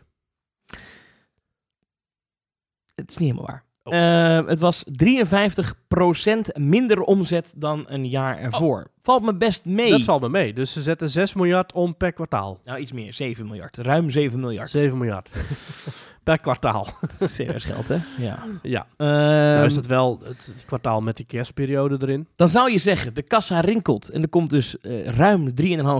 Het 2.94 3.10
is 3.10 3.18
niet 3.18 3.30
helemaal 3.32 3.46
waar. 3.46 3.64
Eh, 3.84 4.48
het 4.48 4.60
was 4.60 4.84
53% 4.84 6.60
minder 6.60 7.02
omzet 7.02 7.54
dan 7.58 7.84
een 7.88 8.08
jaar 8.10 8.38
ervoor. 8.38 8.92
Valt 9.02 9.24
me 9.24 9.36
best 9.36 9.66
mee. 9.66 9.90
Dat 9.90 10.04
valt 10.04 10.22
me 10.22 10.30
mee. 10.30 10.54
Dus 10.54 10.72
ze 10.72 10.82
zetten 10.82 11.10
6 11.10 11.34
miljard 11.34 11.74
om 11.74 11.98
per 11.98 12.14
kwartaal. 12.14 12.60
Nou, 12.64 12.80
iets 12.80 12.92
meer. 12.92 13.14
7 13.14 13.46
miljard. 13.46 13.78
Ruim 13.78 14.10
7 14.10 14.40
miljard. 14.40 14.70
7 14.70 14.98
miljard. 14.98 15.30
per 16.26 16.40
kwartaal. 16.40 16.88
Serieus 17.20 17.66
geld, 17.66 17.88
hè? 17.88 17.98
Ja. 18.18 18.44
Ja. 18.62 18.88
Ehm, 18.98 19.10
nou 19.54 19.66
is 19.66 19.76
het 19.76 19.88
wel 19.88 20.20
het 20.24 20.64
kwartaal 20.66 21.02
met 21.02 21.18
die 21.18 21.26
kerstperiode 21.26 21.98
erin. 22.00 22.28
Dan 22.36 22.48
zou 22.48 22.72
je 22.72 22.78
zeggen, 22.78 23.14
de 23.14 23.22
kassa 23.22 23.60
rinkelt. 23.60 24.10
En 24.10 24.22
er 24.22 24.30
komt 24.30 24.50
dus 24.50 24.80
eh, 24.80 25.06
ruim 25.08 25.50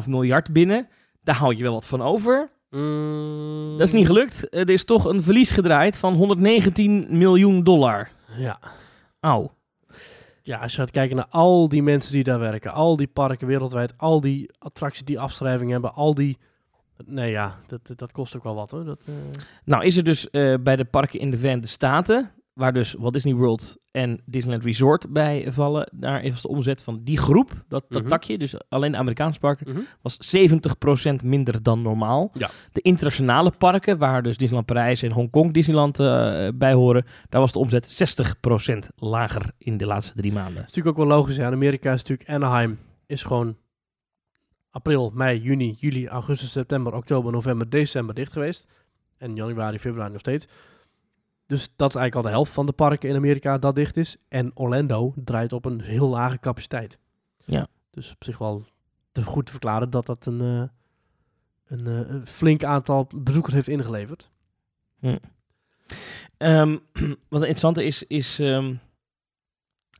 3,5 0.04 0.08
miljard 0.08 0.54
binnen. 0.54 0.88
Daar 1.24 1.36
hou 1.36 1.56
je 1.56 1.64
wel 1.64 1.74
wat 1.74 1.88
van 1.88 2.02
over. 2.02 2.50
Mm, 2.70 3.78
Dat 3.78 3.88
is 3.88 3.94
niet 3.94 4.06
gelukt. 4.06 4.48
Er 4.56 4.70
is 4.70 4.86
toch 4.86 5.06
een 5.06 5.24
verlies 5.24 5.52
gedraaid 5.52 5.98
van 5.98 6.14
119 6.14 7.08
miljoen 7.10 7.64
dollar. 7.64 8.10
Ja. 8.38 8.60
Auw. 9.20 9.54
Ja, 10.42 10.58
als 10.60 10.72
je 10.72 10.78
gaat 10.78 10.92
kijken 10.92 11.16
naar 11.16 11.28
al 11.30 11.70
die 11.70 11.84
mensen 11.84 12.14
die 12.14 12.24
daar 12.24 12.40
werken, 12.40 12.74
al 12.74 12.96
die 12.96 13.08
parken 13.08 13.48
wereldwijd, 13.48 13.94
al 13.98 14.22
die 14.22 14.50
attracties 14.60 15.06
die 15.06 15.20
afschrijving 15.20 15.72
hebben, 15.72 15.94
al 15.94 16.14
die... 16.14 16.38
Nee 17.06 17.32
ja, 17.32 17.60
dat, 17.68 17.92
dat 17.96 18.12
kost 18.12 18.36
ook 18.36 18.44
wel 18.44 18.56
wat 18.56 18.72
hoor. 18.72 18.86
Dat, 18.86 19.04
eh, 19.08 19.14
Nou 19.66 19.84
is 19.86 19.98
er 19.98 20.04
dus 20.04 20.30
eh, 20.30 20.54
bij 20.64 20.76
de 20.76 20.86
parken 20.86 21.20
in 21.20 21.30
de 21.30 21.38
Verenigde 21.38 21.68
Staten, 21.68 22.32
waar 22.54 22.74
dus 22.74 22.94
Walt 22.94 23.14
Disney 23.14 23.34
World 23.34 23.78
en 23.92 24.22
Disneyland 24.26 24.66
Resort 24.66 25.14
bij 25.14 25.52
vallen, 25.52 25.90
daar 25.94 26.24
is 26.24 26.42
de 26.42 26.48
omzet 26.48 26.84
van 26.84 27.02
die 27.04 27.18
groep, 27.18 27.52
dat, 27.68 27.86
dat 27.90 28.02
Mhm. 28.02 28.10
takje, 28.10 28.38
dus 28.38 28.56
alleen 28.70 28.92
de 28.92 28.98
Amerikaanse 28.98 29.40
parken, 29.40 29.72
mhm. 29.72 29.80
was 30.02 30.18
70% 30.20 31.24
minder 31.24 31.64
dan 31.64 31.82
normaal. 31.82 32.32
Ja. 32.34 32.50
De 32.72 32.82
internationale 32.82 33.52
parken, 33.52 33.98
waar 33.98 34.24
dus 34.24 34.38
Disneyland 34.38 34.66
Parijs 34.66 35.02
en 35.02 35.12
Hongkong 35.12 35.54
Disneyland 35.54 36.00
eh, 36.00 36.48
bij 36.56 36.74
horen, 36.74 37.06
daar 37.30 37.42
was 37.42 37.52
de 37.52 37.60
omzet 37.60 37.88
60% 37.88 38.90
lager 38.96 39.52
in 39.58 39.78
de 39.78 39.86
laatste 39.86 40.14
drie 40.16 40.34
maanden. 40.34 40.54
is 40.54 40.60
natuurlijk 40.60 40.88
ook 40.88 41.08
wel 41.08 41.18
logisch. 41.18 41.38
In 41.38 41.44
Amerika 41.44 41.94
is 41.94 42.04
natuurlijk 42.04 42.30
Anaheim 42.30 42.80
is 43.06 43.24
gewoon 43.24 43.56
april, 44.76 45.12
mei, 45.14 45.40
juni, 45.40 45.76
juli, 45.80 46.08
augustus, 46.08 46.52
september, 46.52 46.94
oktober, 46.94 47.32
november, 47.32 47.70
december 47.70 48.16
dicht 48.16 48.32
geweest. 48.32 48.68
En 49.18 49.36
januari, 49.36 49.80
februari 49.80 50.12
nog 50.12 50.20
steeds. 50.20 50.48
Dus 51.46 51.70
dat 51.76 51.90
is 51.90 51.96
eigenlijk 51.96 52.16
al 52.16 52.22
de 52.22 52.30
helft 52.30 52.52
van 52.52 52.66
de 52.66 52.72
parken 52.72 53.10
in 53.10 53.16
Amerika 53.16 53.58
dat 53.58 53.76
dicht 53.76 53.98
is. 53.98 54.18
En 54.28 54.52
Orlando 54.54 55.14
draait 55.16 55.54
op 55.54 55.66
een 55.66 55.82
heel 55.82 56.08
lage 56.08 56.40
capaciteit. 56.40 56.98
Ja. 57.46 57.68
Dus 57.90 58.12
op 58.12 58.24
zich 58.24 58.38
wel 58.38 58.66
te 59.12 59.24
goed 59.24 59.46
te 59.46 59.52
verklaren 59.52 59.90
dat 59.90 60.06
dat 60.06 60.26
een, 60.26 60.42
eh, 60.42 60.64
een, 61.78 61.88
eh, 61.88 62.10
een 62.10 62.28
flink 62.28 62.64
aantal 62.64 63.08
bezoekers 63.16 63.54
heeft 63.54 63.68
ingeleverd. 63.68 64.32
Ehm, 66.38 66.78
wat 67.30 67.42
interessant 67.42 67.78
is, 67.78 68.04
is 68.04 68.40
ehm, 68.40 68.76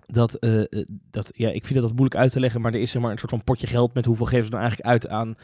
dat, 0.08 0.34
eh, 0.34 0.60
eh, 0.60 0.68
dat, 1.12 1.32
ja, 1.36 1.50
ik 1.50 1.66
vind 1.66 1.74
dat 1.74 1.84
dat 1.84 1.98
moeilijk 1.98 2.16
uit 2.16 2.32
te 2.32 2.40
leggen, 2.40 2.62
maar 2.62 2.74
er 2.74 2.80
is 2.80 2.92
zeg 2.92 3.02
maar 3.02 3.12
een 3.12 3.18
soort 3.18 3.32
van 3.32 3.44
potje 3.44 3.68
geld 3.68 3.94
met 3.94 4.06
hoeveel 4.06 4.26
geven 4.26 4.46
ze 4.46 4.52
nou 4.52 4.62
eigenlijk 4.62 4.90
uit 4.90 5.08
aan, 5.08 5.36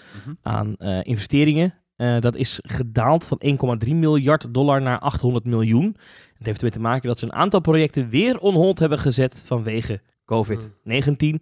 aan 0.41 0.75
eh, 0.77 0.99
investeringen. 1.03 1.73
Dat 2.19 2.35
is 2.35 2.59
gedaald 2.61 3.25
van 3.25 3.41
1,3 3.85 3.95
miljard 3.95 4.53
dollar 4.53 4.81
naar 4.81 4.99
800 4.99 5.45
miljoen. 5.45 5.97
Het 6.37 6.45
heeft 6.45 6.57
ermee 6.57 6.71
te 6.71 6.79
maken 6.79 7.07
dat 7.07 7.19
ze 7.19 7.25
een 7.25 7.33
aantal 7.33 7.59
projecten 7.59 8.09
weer 8.09 8.39
on 8.39 8.53
hold 8.53 8.79
hebben 8.79 8.99
gezet 8.99 9.43
vanwege 9.45 10.01
COVID-19. 10.25 11.41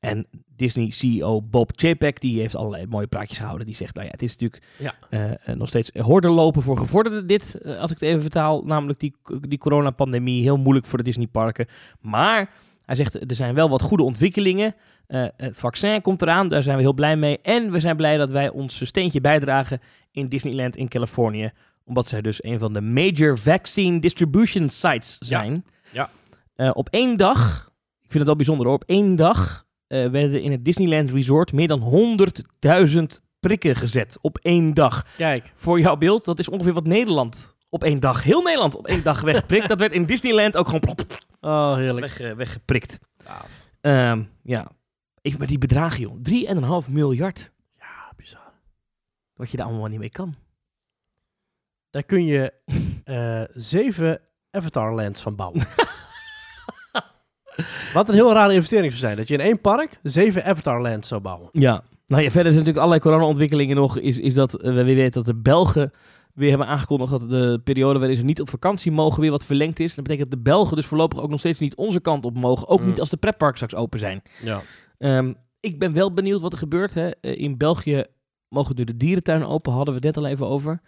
En 0.00 0.26
Disney-CEO 0.56 1.42
Bob 1.42 1.70
Chapek, 1.74 2.20
die 2.20 2.40
heeft 2.40 2.56
allerlei 2.56 2.86
mooie 2.86 3.06
praatjes 3.06 3.38
gehouden. 3.38 3.66
Die 3.66 3.74
zegt, 3.74 3.94
nou 3.94 4.06
ja, 4.06 4.12
het 4.12 4.22
is 4.22 4.30
natuurlijk 4.36 4.62
Ja. 4.78 4.94
eh, 5.10 5.30
eh, 5.30 5.56
nog 5.56 5.68
steeds 5.68 5.90
horden 5.94 6.30
lopen 6.30 6.62
voor 6.62 6.76
gevorderden 6.76 7.26
dit, 7.26 7.54
eh, 7.60 7.78
als 7.78 7.90
ik 7.90 8.00
het 8.00 8.08
even 8.08 8.20
vertaal. 8.20 8.62
Namelijk 8.64 9.00
die, 9.00 9.14
die 9.40 9.58
coronapandemie, 9.58 10.42
heel 10.42 10.56
moeilijk 10.56 10.86
voor 10.86 10.98
de 10.98 11.04
Disneyparken. 11.04 11.66
Maar 12.00 12.50
hij 12.84 12.96
zegt, 12.96 13.30
er 13.30 13.36
zijn 13.36 13.54
wel 13.54 13.68
wat 13.68 13.82
goede 13.82 14.02
ontwikkelingen. 14.02 14.74
Het 15.36 15.58
vaccin 15.58 16.00
komt 16.02 16.22
eraan, 16.22 16.48
daar 16.48 16.62
zijn 16.62 16.76
we 16.76 16.82
heel 16.82 16.92
blij 16.92 17.16
mee. 17.16 17.38
En 17.40 17.72
we 17.72 17.80
zijn 17.80 17.96
blij 17.96 18.16
dat 18.16 18.30
wij 18.30 18.48
ons 18.50 18.86
steentje 18.86 19.20
bijdragen 19.20 19.80
in 20.10 20.28
Disneyland 20.28 20.76
in 20.76 20.88
Californië. 20.88 21.50
Omdat 21.84 22.08
zij 22.08 22.20
dus 22.22 22.44
een 22.44 22.58
van 22.58 22.72
de 22.72 22.80
major 22.80 23.38
vaccine 23.38 24.00
distribution 24.00 24.68
sites 24.68 25.18
zijn. 25.18 25.64
Ja. 25.90 26.10
Op 26.72 26.88
één 26.88 27.16
dag, 27.16 27.70
ik 28.00 28.10
vind 28.10 28.12
het 28.14 28.26
wel 28.26 28.36
bijzonder 28.36 28.66
hoor, 28.66 28.74
op 28.74 28.84
één 28.86 29.16
dag 29.16 29.66
eh, 29.88 30.06
werden 30.06 30.42
in 30.42 30.50
het 30.52 30.64
Disneyland 30.64 31.10
Resort 31.10 31.52
meer 31.52 31.68
dan 31.68 31.80
100.000 31.80 33.02
prikken 33.40 33.76
gezet. 33.76 34.18
Op 34.20 34.38
één 34.38 34.74
dag. 34.74 35.06
Kijk, 35.16 35.52
Voor 35.54 35.80
jouw 35.80 35.96
beeld, 35.96 36.24
dat 36.24 36.38
is 36.38 36.48
ongeveer 36.48 36.72
wat 36.72 36.86
Nederland 36.86 37.56
op 37.68 37.84
één 37.84 38.00
dag, 38.00 38.22
heel 38.22 38.42
Nederland 38.42 38.74
op 38.74 38.86
één 38.86 39.02
dag 39.02 39.20
weggeprikt. 39.20 39.68
dat 39.68 39.78
werd 39.78 39.92
in 39.92 40.06
Disneyland 40.06 40.56
ook 40.56 40.68
gewoon 40.68 40.96
oh 41.40 41.74
heerlijk. 41.74 42.00
weg, 42.06 42.20
eh, 42.20 42.32
weggeprikt. 42.32 42.98
Ehm, 43.80 44.22
ja, 44.42 44.70
ik, 45.20 45.38
maar 45.38 45.46
die 45.46 45.58
bedragen 45.58 46.00
joh, 46.00 46.16
3,5 46.82 46.88
miljard. 46.88 47.52
Ja, 47.78 48.12
bizar. 48.16 48.52
Wat 49.34 49.50
je 49.50 49.56
daar 49.56 49.66
allemaal 49.66 49.88
niet 49.88 49.98
mee 49.98 50.10
kan. 50.10 50.34
Daar 51.90 52.02
kun 52.02 52.24
je 52.24 52.52
eh, 53.04 53.42
zeven 53.50 54.20
Avatar 54.50 54.94
Lands 54.94 55.22
van 55.22 55.36
bouwen. 55.36 55.66
Wat 57.94 58.08
een 58.08 58.14
heel 58.14 58.32
rare 58.32 58.52
investering 58.52 58.92
zou 58.92 59.04
zijn. 59.04 59.16
Dat 59.16 59.28
je 59.28 59.34
in 59.34 59.40
één 59.40 59.60
park 59.60 59.98
zeven 60.02 60.44
Avatar 60.44 60.80
Lands 60.82 61.08
zou 61.08 61.20
bouwen. 61.20 61.48
Ja, 61.52 61.82
nou 62.06 62.22
ja, 62.22 62.30
verder 62.30 62.52
zijn 62.52 62.64
natuurlijk 62.64 62.76
allerlei 62.78 63.00
corona-ontwikkelingen 63.00 63.76
nog. 63.76 63.98
Is, 63.98 64.18
is 64.18 64.34
dat 64.34 64.54
eh, 64.54 64.74
we 64.74 64.84
weten 64.84 65.12
dat 65.12 65.26
de 65.26 65.40
Belgen 65.40 65.92
weer 66.34 66.48
hebben 66.48 66.66
aangekondigd 66.66 67.10
dat 67.10 67.30
de 67.30 67.60
periode 67.64 67.98
waarin 67.98 68.16
ze 68.16 68.24
niet 68.24 68.40
op 68.40 68.50
vakantie 68.50 68.92
mogen 68.92 69.20
weer 69.20 69.30
wat 69.30 69.44
verlengd 69.44 69.80
is. 69.80 69.94
Dat 69.94 70.04
betekent 70.04 70.30
dat 70.30 70.38
de 70.38 70.44
Belgen 70.50 70.76
dus 70.76 70.86
voorlopig 70.86 71.20
ook 71.20 71.30
nog 71.30 71.38
steeds 71.38 71.58
niet 71.60 71.76
onze 71.76 72.00
kant 72.00 72.24
op 72.24 72.36
mogen. 72.38 72.68
Ook 72.68 72.80
Mm. 72.80 72.86
niet 72.86 73.00
als 73.00 73.10
de 73.10 73.16
pretparks 73.16 73.56
straks 73.56 73.74
open 73.74 73.98
zijn. 73.98 74.22
Ja. 74.42 74.60
Ehm, 74.98 75.32
ik 75.60 75.78
ben 75.78 75.92
wel 75.92 76.12
benieuwd 76.12 76.40
wat 76.40 76.52
er 76.52 76.58
gebeurt. 76.58 76.94
Hè. 76.94 77.10
Eh, 77.10 77.38
in 77.38 77.56
België 77.56 78.04
mogen 78.48 78.76
nu 78.76 78.84
de 78.84 78.96
dierentuinen 78.96 79.48
open, 79.48 79.72
hadden 79.72 79.94
we 79.94 80.06
het 80.06 80.16
net 80.16 80.24
al 80.24 80.30
even 80.30 80.46
over. 80.48 80.80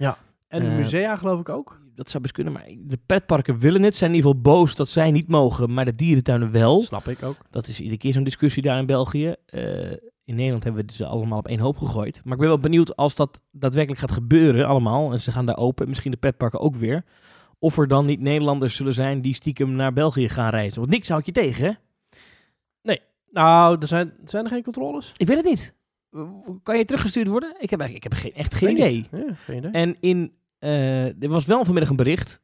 En 0.51 0.61
de 0.61 0.67
Eh, 0.67 0.77
musea 0.77 1.17
geloof 1.17 1.41
ik 1.41 1.49
ook. 1.49 1.81
Dat 1.95 2.11
zou 2.11 2.23
best 2.23 2.35
kunnen, 2.35 2.53
maar 2.53 2.67
de 2.79 2.99
pretparken 3.07 3.59
willen 3.59 3.83
het. 3.83 3.95
Zijn 3.95 4.11
in 4.11 4.17
ieder 4.17 4.31
geval 4.31 4.43
boos 4.55 4.75
dat 4.75 4.89
zij 4.89 5.11
niet 5.11 5.29
mogen, 5.29 5.73
maar 5.75 5.85
de 5.85 5.95
dierentuinen 5.95 6.53
wel. 6.53 6.81
Snap 6.81 7.09
ik 7.09 7.23
ook. 7.23 7.37
Dat 7.51 7.69
is 7.69 7.79
iedere 7.81 7.99
keer 7.99 8.13
zo'n 8.13 8.25
discussie 8.25 8.63
daar 8.63 8.79
in 8.79 8.87
België. 8.87 9.35
Eh, 9.47 9.91
in 10.25 10.35
Nederland 10.35 10.65
hebben 10.65 10.87
we 10.87 10.93
ze 10.93 11.07
allemaal 11.07 11.39
op 11.39 11.49
één 11.49 11.59
hoop 11.59 11.77
gegooid. 11.77 12.21
Maar 12.25 12.33
ik 12.33 12.39
ben 12.39 12.49
wel 12.49 12.59
benieuwd 12.59 12.97
als 12.97 13.15
dat 13.15 13.43
daadwerkelijk 13.51 14.01
gaat 14.01 14.11
gebeuren 14.13 14.67
allemaal. 14.67 15.13
En 15.13 15.21
ze 15.21 15.33
gaan 15.33 15.47
daar 15.47 15.57
open, 15.57 15.89
misschien 15.89 16.11
de 16.11 16.17
petparken 16.17 16.61
ook 16.61 16.77
weer. 16.77 17.05
Of 17.59 17.79
er 17.79 17.89
dan 17.89 18.07
niet 18.07 18.21
Nederlanders 18.21 18.77
zullen 18.77 18.95
zijn 18.95 19.21
die 19.21 19.35
stiekem 19.35 19.73
naar 19.73 19.93
België 19.93 20.29
gaan 20.29 20.51
reizen. 20.51 20.79
Want 20.81 20.93
niks 20.93 21.09
houdt 21.09 21.27
je 21.27 21.33
tegen, 21.33 21.65
hè? 21.65 21.73
Nou, 23.33 23.77
er 23.81 23.89
zijn, 23.89 24.13
zijn 24.25 24.45
er 24.45 24.51
geen 24.51 24.63
controles? 24.63 25.13
Ik 25.17 25.27
weet 25.27 25.37
het 25.37 25.47
niet. 25.47 25.75
Kan 26.63 26.79
je 26.79 26.85
teruggestuurd 26.85 27.27
worden? 27.29 27.55
Ik 27.59 27.71
heb, 27.71 27.81
eigenlijk, 27.81 28.05
ik 28.05 28.13
heb 28.13 28.21
geen, 28.21 28.35
echt 28.35 28.55
geen 28.55 28.71
idee. 28.71 29.07
Ja, 29.11 29.35
geen 29.35 29.57
idee. 29.57 29.71
En 29.71 29.97
in, 30.01 30.33
er 30.61 31.29
was 31.29 31.47
wel 31.47 31.65
vanmiddag 31.65 31.91
een 31.91 31.97
bericht, 31.97 32.41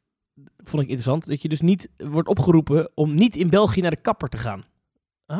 vond 0.56 0.82
ik 0.82 0.88
interessant, 0.88 1.26
dat 1.26 1.42
je 1.42 1.48
dus 1.48 1.60
niet 1.60 1.88
wordt 1.96 2.28
opgeroepen 2.28 2.90
om 2.94 3.14
niet 3.14 3.36
in 3.36 3.50
België 3.50 3.80
naar 3.80 3.90
de 3.90 4.00
kapper 4.00 4.28
te 4.28 4.38
gaan. 4.38 4.64
Ah. 5.26 5.38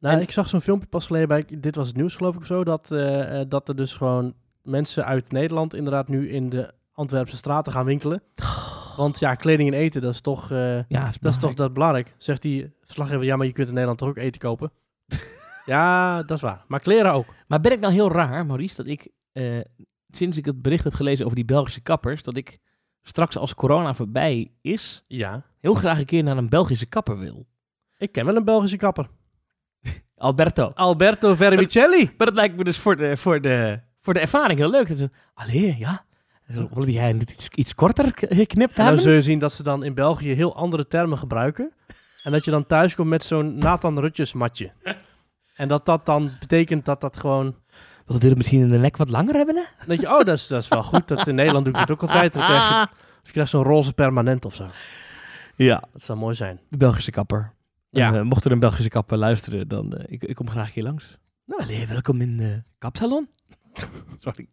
Nou, 0.00 0.14
En- 0.16 0.20
ik 0.20 0.30
zag 0.30 0.48
zo'n 0.48 0.60
filmpje 0.60 0.88
pas 0.88 1.06
geleden 1.06 1.28
bij, 1.28 1.44
dit 1.58 1.76
was 1.76 1.86
het 1.86 1.96
nieuws 1.96 2.16
geloof 2.16 2.34
ik 2.34 2.40
of 2.40 2.46
zo, 2.46 2.64
dat, 2.64 2.90
eh, 2.90 3.40
eh, 3.40 3.48
dat 3.48 3.68
er 3.68 3.76
dus 3.76 3.92
gewoon 3.92 4.34
mensen 4.62 5.04
uit 5.04 5.32
Nederland 5.32 5.74
inderdaad 5.74 6.08
nu 6.08 6.30
in 6.30 6.48
de 6.48 6.72
Antwerpse 6.92 7.36
straten 7.36 7.72
gaan 7.72 7.84
winkelen. 7.84 8.22
Want 8.96 9.18
ja, 9.18 9.34
kleding 9.34 9.72
en 9.72 9.78
eten, 9.78 10.00
dat 10.00 10.14
is 10.14 10.20
toch, 10.20 10.50
eh, 10.50 10.82
Ja, 10.88 11.10
dat, 11.20 11.32
is 11.32 11.38
toch 11.38 11.54
dat 11.54 11.72
belangrijk. 11.72 12.14
Zegt 12.16 12.42
die 12.42 12.72
verslaggever, 12.82 13.24
ja, 13.24 13.36
maar 13.36 13.46
je 13.46 13.52
kunt 13.52 13.66
in 13.68 13.72
Nederland 13.72 13.98
toch 13.98 14.08
ook 14.08 14.16
eten 14.16 14.40
kopen? 14.40 14.72
ja, 15.66 16.22
dat 16.22 16.36
is 16.36 16.42
waar. 16.42 16.64
Maar 16.68 16.80
kleren 16.80 17.12
ook. 17.12 17.26
Maar 17.46 17.60
ben 17.60 17.72
ik 17.72 17.80
nou 17.80 17.92
heel 17.92 18.12
raar, 18.12 18.46
Maurice, 18.46 18.76
dat 18.76 18.86
ik 18.86 19.08
eh, 19.32 19.60
sinds 20.10 20.36
ik 20.36 20.44
het 20.44 20.62
bericht 20.62 20.84
heb 20.84 20.94
gelezen 20.94 21.24
over 21.24 21.36
die 21.36 21.44
Belgische 21.44 21.80
kappers, 21.80 22.22
dat 22.22 22.36
ik 22.36 22.58
straks 23.02 23.36
als 23.36 23.54
corona 23.54 23.94
voorbij 23.94 24.50
is, 24.60 25.04
Ja. 25.06 25.42
heel 25.60 25.74
graag 25.74 25.98
een 25.98 26.04
keer 26.04 26.22
naar 26.22 26.36
een 26.36 26.48
Belgische 26.48 26.86
kapper 26.86 27.18
wil. 27.18 27.46
Ik 27.96 28.12
ken 28.12 28.26
wel 28.26 28.36
een 28.36 28.44
Belgische 28.44 28.76
kapper. 28.76 29.08
Alberto. 30.16 30.70
Alberto 30.74 31.34
Vermicelli. 31.34 32.04
Maar 32.16 32.26
dat 32.26 32.36
lijkt 32.36 32.56
me 32.56 32.64
dus 32.64 32.78
voor 32.78 32.96
de, 32.96 33.16
voor 33.16 33.40
de, 33.40 33.80
voor 34.00 34.14
de 34.14 34.20
ervaring 34.20 34.58
heel 34.58 34.70
leuk. 34.70 34.88
Dat 34.88 34.98
ze, 34.98 35.10
allee, 35.34 35.76
ja. 35.78 36.06
Willen 36.46 36.90
jij 36.92 37.14
iets, 37.14 37.48
iets 37.48 37.74
korter 37.74 38.04
geknipt 38.14 38.70
En 38.70 38.76
dan 38.76 38.84
hebben? 38.84 39.02
zul 39.02 39.12
je 39.12 39.20
zien 39.22 39.38
dat 39.38 39.52
ze 39.52 39.62
dan 39.62 39.84
in 39.84 39.94
België 39.94 40.32
heel 40.32 40.56
andere 40.56 40.86
termen 40.86 41.18
gebruiken. 41.18 41.72
En 42.22 42.32
dat 42.32 42.44
je 42.44 42.50
dan 42.50 42.66
thuis 42.66 42.94
komt 42.94 43.08
met 43.08 43.24
zo'n 43.24 43.58
Nathan 43.58 43.98
Rutjes 43.98 44.32
matje. 44.32 44.72
En 45.54 45.68
dat 45.68 45.86
dat 45.86 46.06
dan 46.06 46.30
betekent 46.40 46.84
dat 46.84 47.00
dat 47.00 47.16
gewoon... 47.16 47.56
Wil 48.08 48.18
het 48.20 48.36
misschien 48.36 48.60
in 48.60 48.68
de 48.70 48.78
nek 48.78 48.96
wat 48.96 49.10
langer 49.10 49.34
hebben? 49.34 49.56
Hè? 49.56 49.86
Denk 49.86 50.00
je, 50.00 50.06
oh, 50.06 50.24
dat 50.24 50.28
is, 50.36 50.46
dat 50.46 50.62
is 50.62 50.68
wel 50.68 50.82
goed. 50.82 51.08
Dat 51.08 51.26
in 51.26 51.34
Nederland 51.34 51.64
doe 51.64 51.74
ik 51.74 51.80
dat 51.80 51.90
ook 51.90 52.00
altijd. 52.00 52.32
Dan 52.32 52.44
krijg 52.44 52.68
je, 52.68 52.74
Ah. 52.74 52.82
of 53.20 53.26
je 53.26 53.32
krijgt 53.32 53.50
zo'n 53.50 53.62
roze 53.62 53.92
permanent 53.92 54.44
of 54.44 54.54
zo. 54.54 54.66
Ja, 55.56 55.82
Dat 55.92 56.02
zou 56.02 56.18
mooi 56.18 56.34
zijn. 56.34 56.60
de 56.68 56.76
Belgische 56.76 57.10
kapper. 57.10 57.52
Ja. 57.90 58.06
En, 58.08 58.14
eh, 58.14 58.22
mocht 58.22 58.44
er 58.44 58.52
een 58.52 58.58
Belgische 58.58 58.88
kapper 58.88 59.18
luisteren, 59.18 59.68
dan 59.68 59.92
eh, 59.94 60.04
ik, 60.08 60.22
ik 60.24 60.34
kom 60.34 60.50
graag 60.50 60.72
keer 60.72 60.82
langs. 60.82 61.18
Nou. 61.46 61.62
Allee, 61.62 61.86
welkom 61.86 62.20
in 62.20 62.36
de 62.36 62.62
kapsalon. 62.78 63.28
Sorry. 64.18 64.48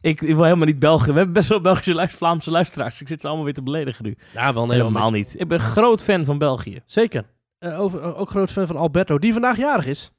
Ik, 0.00 0.20
ik 0.20 0.34
wil 0.34 0.44
helemaal 0.44 0.66
niet 0.66 0.78
België. 0.78 1.10
We 1.10 1.16
hebben 1.16 1.34
best 1.34 1.48
wel 1.48 1.60
Belgische 1.60 1.94
luister, 1.94 2.18
Vlaamse 2.18 2.50
luisteraars. 2.50 3.00
Ik 3.00 3.08
zit 3.08 3.20
ze 3.20 3.26
allemaal 3.26 3.44
weer 3.44 3.54
te 3.54 3.62
beledigen 3.62 4.04
nu. 4.04 4.16
Ja, 4.34 4.52
wel 4.54 4.66
Nee, 4.66 4.76
helemaal 4.76 5.10
niet. 5.10 5.40
Ik 5.40 5.48
ben 5.48 5.60
groot 5.60 6.02
fan 6.02 6.24
van 6.24 6.38
België. 6.38 6.82
Zeker. 6.86 7.24
Eh, 7.58 7.80
over, 7.80 8.02
eh, 8.02 8.20
ook 8.20 8.28
groot 8.30 8.50
fan 8.52 8.66
van 8.66 8.76
Alberto, 8.76 9.18
die 9.18 9.32
vandaag 9.32 9.56
jarig 9.56 9.86
is. 9.86 10.10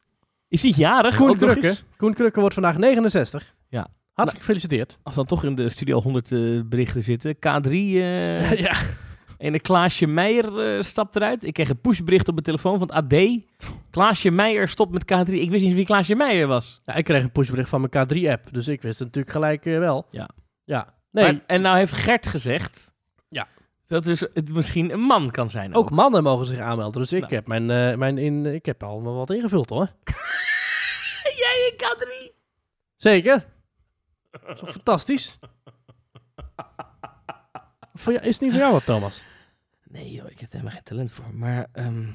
Is 0.50 0.62
hij 0.62 0.74
jarig? 0.76 1.16
Koen 1.16 1.38
Krukke. 1.38 1.76
Koen 1.98 2.14
Krukke 2.14 2.40
wordt 2.40 2.54
vandaag 2.54 2.78
69. 2.78 3.54
Ja. 3.70 3.88
Hartelijk 4.14 4.46
gefeliciteerd. 4.46 4.98
Als 5.04 5.16
we 5.16 5.26
dan 5.26 5.38
toch 5.38 5.44
in 5.44 5.56
de 5.56 5.70
Studio 5.70 6.02
100 6.02 6.32
eh, 6.32 6.40
berichten 6.66 7.04
zitten. 7.04 7.36
K3 7.36 7.70
eh, 7.72 8.60
ja. 8.68 8.74
en 9.38 9.52
de 9.52 9.60
Klaasje 9.60 10.08
Meijer 10.08 10.60
eh, 10.78 10.84
stapt 10.84 11.16
eruit. 11.16 11.44
Ik 11.44 11.54
kreeg 11.54 11.70
een 11.70 11.82
pushbericht 11.82 12.28
op 12.28 12.34
mijn 12.34 12.46
telefoon 12.46 12.80
van 12.80 12.90
AD. 12.92 13.16
Klaasje 13.92 14.32
Meijer 14.32 14.70
stopt 14.70 14.92
met 14.92 15.04
K3. 15.04 15.34
Ik 15.34 15.50
wist 15.50 15.66
niet 15.66 15.74
wie 15.74 15.86
Klaasje 15.86 16.16
Meijer 16.16 16.48
was. 16.48 16.82
ja. 16.86 16.94
Ik 16.96 17.04
kreeg 17.04 17.24
een 17.24 17.32
pushbericht 17.32 17.70
van 17.70 17.88
mijn 17.90 18.08
K3-app, 18.08 18.54
dus 18.54 18.68
ik 18.68 18.82
wist 18.82 19.00
het 19.00 19.08
natuurlijk 19.08 19.36
gelijk 19.36 19.64
wel. 19.64 20.08
Ja. 20.12 20.30
Ja. 20.64 20.94
Nee, 21.12 21.24
Maar- 21.32 21.42
en 21.48 21.62
nou 21.62 21.78
heeft 21.78 21.94
Gert 21.94 22.28
gezegd... 22.28 22.96
Dat 23.88 24.04
dus 24.04 24.20
het 24.20 24.54
misschien 24.54 24.92
een 24.92 25.00
man 25.00 25.32
kan 25.32 25.50
zijn. 25.50 25.74
ook 25.76 25.90
mannen 25.92 26.24
mogen 26.24 26.46
zich 26.46 26.60
aanmelden, 26.60 27.02
dus 27.02 27.12
ik 27.14 27.22
Nou. 27.22 27.36
heb, 27.36 27.48
mijn, 27.48 27.70
eh, 27.72 27.98
mijn 27.98 28.18
in, 28.18 28.46
ik 28.46 28.66
heb 28.66 28.84
al 28.84 29.04
wel 29.04 29.14
wat 29.16 29.30
ingevuld 29.30 29.70
hoor. 29.70 29.92
Jij 31.44 31.72
in 31.72 31.78
K3? 31.78 32.36
Zeker. 32.96 33.46
Dat 34.32 34.42
is 34.50 34.60
toch 34.60 34.72
fantastisch? 34.72 35.40
Voor 37.94 38.14
jou, 38.14 38.26
is 38.26 38.34
het 38.34 38.42
niet 38.42 38.52
voor 38.52 38.60
jou 38.60 38.74
wat, 38.74 38.86
Thomas? 38.86 39.22
Nee 39.84 40.12
joh, 40.12 40.30
ik 40.30 40.40
heb 40.40 40.48
er 40.50 40.52
helemaal 40.52 40.74
geen 40.74 40.84
talent 40.84 41.12
voor. 41.12 41.34
Maar, 41.36 41.68
ehm, 41.72 42.08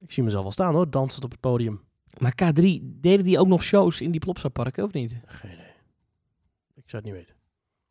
Ik 0.00 0.12
zie 0.12 0.22
mezelf 0.22 0.42
wel 0.42 0.52
staan 0.52 0.74
hoor, 0.74 0.90
dansend 0.90 1.24
op 1.24 1.30
het 1.30 1.40
podium. 1.40 1.84
maar 2.18 2.32
K3, 2.32 2.80
deden 2.82 3.24
die 3.24 3.38
ook 3.38 3.46
nog 3.48 3.62
shows 3.62 4.00
in 4.00 4.10
die 4.10 4.20
Plopsa-parken 4.20 4.84
of 4.84 4.92
niet? 4.92 5.16
Geen 5.26 5.52
idee. 5.52 5.66
Ik 6.74 6.90
zou 6.90 7.02
het 7.02 7.04
niet 7.04 7.14
weten. 7.14 7.34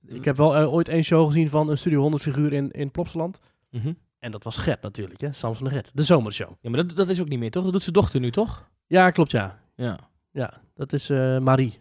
Ik 0.07 0.25
heb 0.25 0.37
wel 0.37 0.55
eh, 0.55 0.73
ooit 0.73 0.87
één 0.87 1.03
show 1.03 1.25
gezien 1.25 1.49
van 1.49 1.69
een 1.69 1.77
Studio 1.77 1.99
100 2.01 2.23
figuur 2.23 2.53
in, 2.53 2.71
in 2.71 2.91
Plopsaland. 2.91 3.39
Mhm. 3.71 3.93
En 4.19 4.31
dat 4.31 4.43
was 4.43 4.57
Gert 4.57 4.81
natuurlijk, 4.81 5.21
hè? 5.21 5.31
Samson 5.33 5.69
Gert. 5.69 5.91
De 5.93 6.03
zomershow. 6.03 6.49
Ja, 6.61 6.69
maar 6.69 6.87
dat, 6.87 6.95
dat 6.95 7.09
is 7.09 7.21
ook 7.21 7.27
niet 7.29 7.39
meer, 7.39 7.51
toch? 7.51 7.63
Dat 7.63 7.71
doet 7.71 7.81
zijn 7.81 7.93
dochter 7.93 8.19
nu, 8.19 8.31
toch? 8.31 8.69
Ja, 8.87 9.09
klopt 9.11 9.31
ja. 9.31 9.59
Ja. 9.75 9.99
Ja, 10.31 10.53
dat 10.73 10.93
is 10.93 11.09
eh, 11.09 11.39
Marie. 11.39 11.77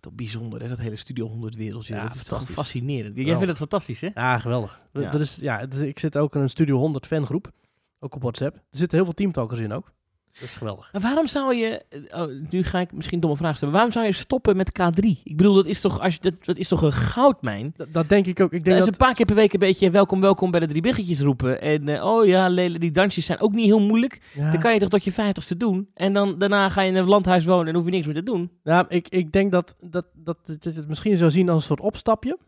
Toch 0.00 0.12
bijzonder, 0.12 0.60
hè? 0.62 0.68
Dat 0.68 0.78
hele 0.78 0.96
Studio 0.96 1.26
100 1.28 1.54
wereldje. 1.54 1.94
Ja, 1.94 2.02
dat 2.02 2.14
is 2.14 2.22
toch 2.24 2.42
fascinerend. 2.50 3.16
Jij 3.16 3.24
vindt 3.36 3.48
het 3.48 3.56
fantastisch, 3.58 4.00
hè? 4.00 4.08
Ja, 4.14 4.38
geweldig. 4.38 4.80
Ja. 4.92 5.10
Dat 5.10 5.20
is, 5.20 5.36
ja, 5.36 5.60
is- 5.60 5.80
ik 5.80 5.98
zit 5.98 6.18
ook 6.18 6.34
in 6.34 6.40
een 6.40 6.50
Studio 6.50 6.76
100 6.78 7.06
fangroep. 7.06 7.50
Ook 7.98 8.14
op 8.14 8.20
WhatsApp. 8.22 8.56
Er 8.56 8.62
zitten 8.78 8.96
heel 8.96 9.04
veel 9.04 9.14
teamtalkers 9.14 9.60
in 9.60 9.72
ook. 9.72 9.92
Dat 10.32 10.42
is 10.42 10.54
geweldig. 10.54 10.88
Waarom 11.00 11.26
zou 11.26 11.54
je... 11.54 11.84
eh, 11.88 12.20
Oh, 12.20 12.28
nu 12.50 12.62
ga 12.62 12.80
ik 12.80 12.92
misschien 12.92 13.14
een 13.14 13.20
domme 13.20 13.36
vraag 13.36 13.56
stellen. 13.56 13.74
Waarom 13.74 13.92
zou 13.92 14.06
je 14.06 14.12
stoppen 14.12 14.56
met 14.56 14.70
K3? 14.80 15.06
Ik 15.24 15.36
bedoel, 15.36 15.54
dat 15.54 15.66
is 15.66 15.80
toch, 15.80 16.00
als 16.00 16.14
je, 16.14 16.20
dat, 16.20 16.44
dat 16.44 16.56
is 16.56 16.68
toch 16.68 16.82
een 16.82 16.92
goudmijn? 16.92 17.74
Dat, 17.76 17.92
dat 17.92 18.08
denk 18.08 18.26
ik 18.26 18.40
ook. 18.40 18.52
Ik 18.52 18.56
Dat 18.58 18.64
denk 18.64 18.76
is 18.78 18.84
dat... 18.84 18.92
een 19.00 19.06
paar 19.06 19.14
keer 19.14 19.26
per 19.26 19.34
week 19.34 19.52
een 19.52 19.58
beetje 19.58 19.90
welkom, 19.90 20.20
welkom 20.20 20.50
bij 20.50 20.60
de 20.60 20.66
drie 20.66 20.82
biggetjes 20.82 21.20
roepen. 21.20 21.60
En 21.60 21.88
eh, 21.88 22.04
oh 22.04 22.26
ja, 22.26 22.48
Lele, 22.48 22.78
die 22.78 22.90
dansjes 22.90 23.26
zijn 23.26 23.40
ook 23.40 23.52
niet 23.52 23.64
heel 23.66 23.80
moeilijk. 23.80 24.22
Ja. 24.34 24.50
Dan 24.50 24.60
kan 24.60 24.72
je 24.72 24.78
toch 24.78 24.88
tot 24.88 25.04
je 25.04 25.12
vijftigste 25.12 25.56
doen. 25.56 25.88
En 25.94 26.12
dan, 26.12 26.38
daarna 26.38 26.68
ga 26.68 26.80
je 26.82 26.90
in 26.90 26.96
een 26.96 27.04
landhuis 27.08 27.44
wonen 27.44 27.66
en 27.68 27.74
hoef 27.74 27.84
je 27.84 27.90
niks 27.90 28.06
meer 28.06 28.14
te 28.14 28.22
doen. 28.22 28.50
Ja, 28.62 28.88
ik, 28.88 29.08
ik 29.08 29.32
denk 29.32 29.50
dat, 29.52 29.76
dat, 29.80 30.06
dat 30.14 30.38
het 30.44 30.64
het 30.64 30.88
misschien 30.88 31.16
zou 31.16 31.30
zien 31.30 31.48
als 31.48 31.56
een 31.60 31.66
soort 31.66 31.80
opstapje. 31.80 32.38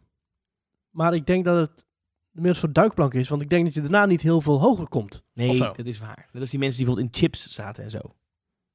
Maar 0.90 1.14
ik 1.14 1.26
denk 1.26 1.44
dat 1.44 1.56
het 1.56 1.84
een 2.34 2.54
soort 2.54 2.74
duikplank 2.74 3.14
is. 3.14 3.28
Want 3.28 3.42
ik 3.42 3.48
denk 3.50 3.64
dat 3.64 3.74
je 3.74 3.80
daarna 3.80 4.06
niet 4.06 4.20
heel 4.22 4.40
veel 4.40 4.60
hoger 4.60 4.88
komt. 4.88 5.22
Nee, 5.32 5.58
dat 5.58 5.86
is 5.86 5.98
waar. 5.98 6.28
Dat 6.32 6.42
is 6.42 6.50
die 6.50 6.58
mensen 6.58 6.76
die 6.78 6.86
bijvoorbeeld 6.86 7.14
in 7.14 7.20
chips 7.20 7.52
zaten 7.52 7.84
en 7.84 7.90
zo. 7.90 8.00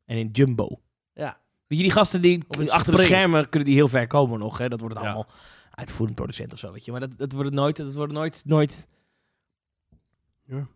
En 0.05 0.17
in 0.17 0.29
Jumbo. 0.31 0.81
Ja. 1.13 1.41
Weet 1.67 1.77
je, 1.77 1.83
die 1.83 1.93
gasten 1.93 2.21
die 2.21 2.43
achter 2.71 2.95
de 2.95 3.01
schermen 3.01 3.49
kunnen 3.49 3.67
die 3.67 3.77
heel 3.77 3.87
ver 3.87 4.07
komen 4.07 4.39
nog. 4.39 4.57
Hè? 4.57 4.69
Dat 4.69 4.79
wordt 4.79 4.95
het 4.95 5.03
Ja. 5.03 5.11
allemaal 5.11 5.31
uitvoerend 5.71 6.15
producent 6.15 6.53
of 6.53 6.59
zo, 6.59 6.71
weet 6.71 6.85
je. 6.85 6.91
Maar 6.91 6.99
dat, 6.99 7.17
dat 7.17 7.31
wordt 7.31 7.47
het 7.47 7.57
nooit, 7.59 7.75
dat 7.77 7.95
wordt 7.95 8.11
het 8.11 8.21
nooit, 8.21 8.43
nooit... 8.45 8.87
Ja. 10.45 10.67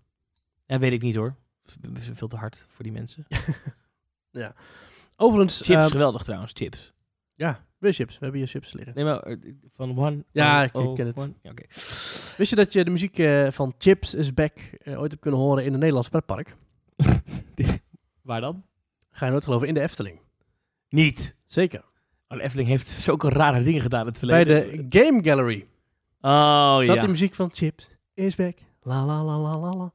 Ja, 0.65 0.79
weet 0.79 0.91
ik 0.91 1.01
niet 1.01 1.15
hoor. 1.15 1.35
Veel 2.13 2.27
te 2.27 2.35
hard 2.35 2.65
voor 2.69 2.83
die 2.83 2.93
mensen. 2.93 3.25
Overigens, 5.15 5.55
Chips, 5.57 5.69
ehm, 5.81 5.89
geweldig 5.89 6.23
trouwens, 6.23 6.51
chips. 6.55 6.93
ja, 7.35 7.65
weer 7.83 7.93
chips. 7.93 8.13
We 8.13 8.19
hebben 8.23 8.39
hier 8.39 8.49
chips 8.49 8.73
liggen. 8.73 8.93
Nee, 8.95 9.03
maar 9.03 9.19
eh, 9.19 9.37
van 9.75 9.97
One... 9.99 10.23
Ja, 10.31 10.57
oh, 10.59 10.63
ik- 10.63 10.69
ik 10.73 10.75
oh, 10.87 10.95
ken 10.95 11.05
het. 11.07 11.29
Ja. 11.41 11.51
Wist 12.37 12.49
je 12.49 12.55
dat 12.55 12.73
je 12.73 12.83
de 12.83 12.89
muziek 12.89 13.17
eh, 13.19 13.47
van 13.51 13.73
Chips 13.77 14.13
is 14.13 14.33
Back 14.33 14.57
eh, 14.57 14.99
ooit 14.99 15.11
hebt 15.11 15.21
kunnen 15.23 15.39
horen 15.39 15.63
in 15.65 15.73
een 15.73 15.79
Nederlands 15.79 16.09
pretpark? 16.09 16.55
Waar 18.21 18.41
dan? 18.41 18.63
Ga 19.11 19.25
je 19.25 19.31
nooit 19.31 19.43
geloven, 19.43 19.67
in 19.67 19.73
de 19.73 19.81
Efteling. 19.81 20.19
Niet. 20.89 21.35
Zeker. 21.45 21.83
Oh, 22.27 22.37
de 22.37 22.43
Efteling 22.43 22.67
heeft 22.69 22.87
zulke 22.87 23.29
rare 23.29 23.63
dingen 23.63 23.81
gedaan 23.81 24.01
in 24.01 24.07
het 24.07 24.19
Bij 24.21 24.45
verleden. 24.45 24.89
de 24.89 24.99
Game 25.03 25.23
Gallery 25.23 25.67
Oh, 26.21 26.79
staat 26.81 26.95
ja. 26.95 26.99
die 27.01 27.09
muziek 27.09 27.33
van 27.33 27.49
Chips 27.53 27.89
is 28.13 28.35
Back. 28.35 28.57
La 28.81 29.05
la 29.05 29.23
la 29.23 29.37
la 29.37 29.57
la 29.59 29.73
la. 29.75 29.93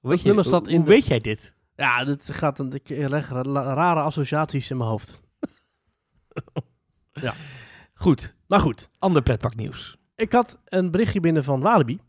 Weet 0.00 0.22
je, 0.22 0.32
hoe- 0.32 0.42
in 0.42 0.76
hoe 0.76 0.84
de- 0.84 0.90
weet 0.90 1.06
jij 1.06 1.18
dit? 1.18 1.54
Ja, 1.76 2.04
dit 2.04 2.32
gaat 2.32 2.58
een, 2.58 2.72
ik 2.72 2.88
leg 2.88 3.28
ra- 3.28 3.42
rare 3.74 4.00
associaties 4.00 4.70
in 4.70 4.76
mijn 4.76 4.88
hoofd. 4.90 5.20
Goed, 7.94 8.34
Maar 8.46 8.60
goed, 8.60 8.88
ander 8.98 9.22
pretparknieuws. 9.22 9.96
ik 10.14 10.32
had 10.32 10.58
een 10.64 10.90
berichtje 10.90 11.20
binnen 11.20 11.44
van 11.44 11.60
Walibi. 11.60 12.00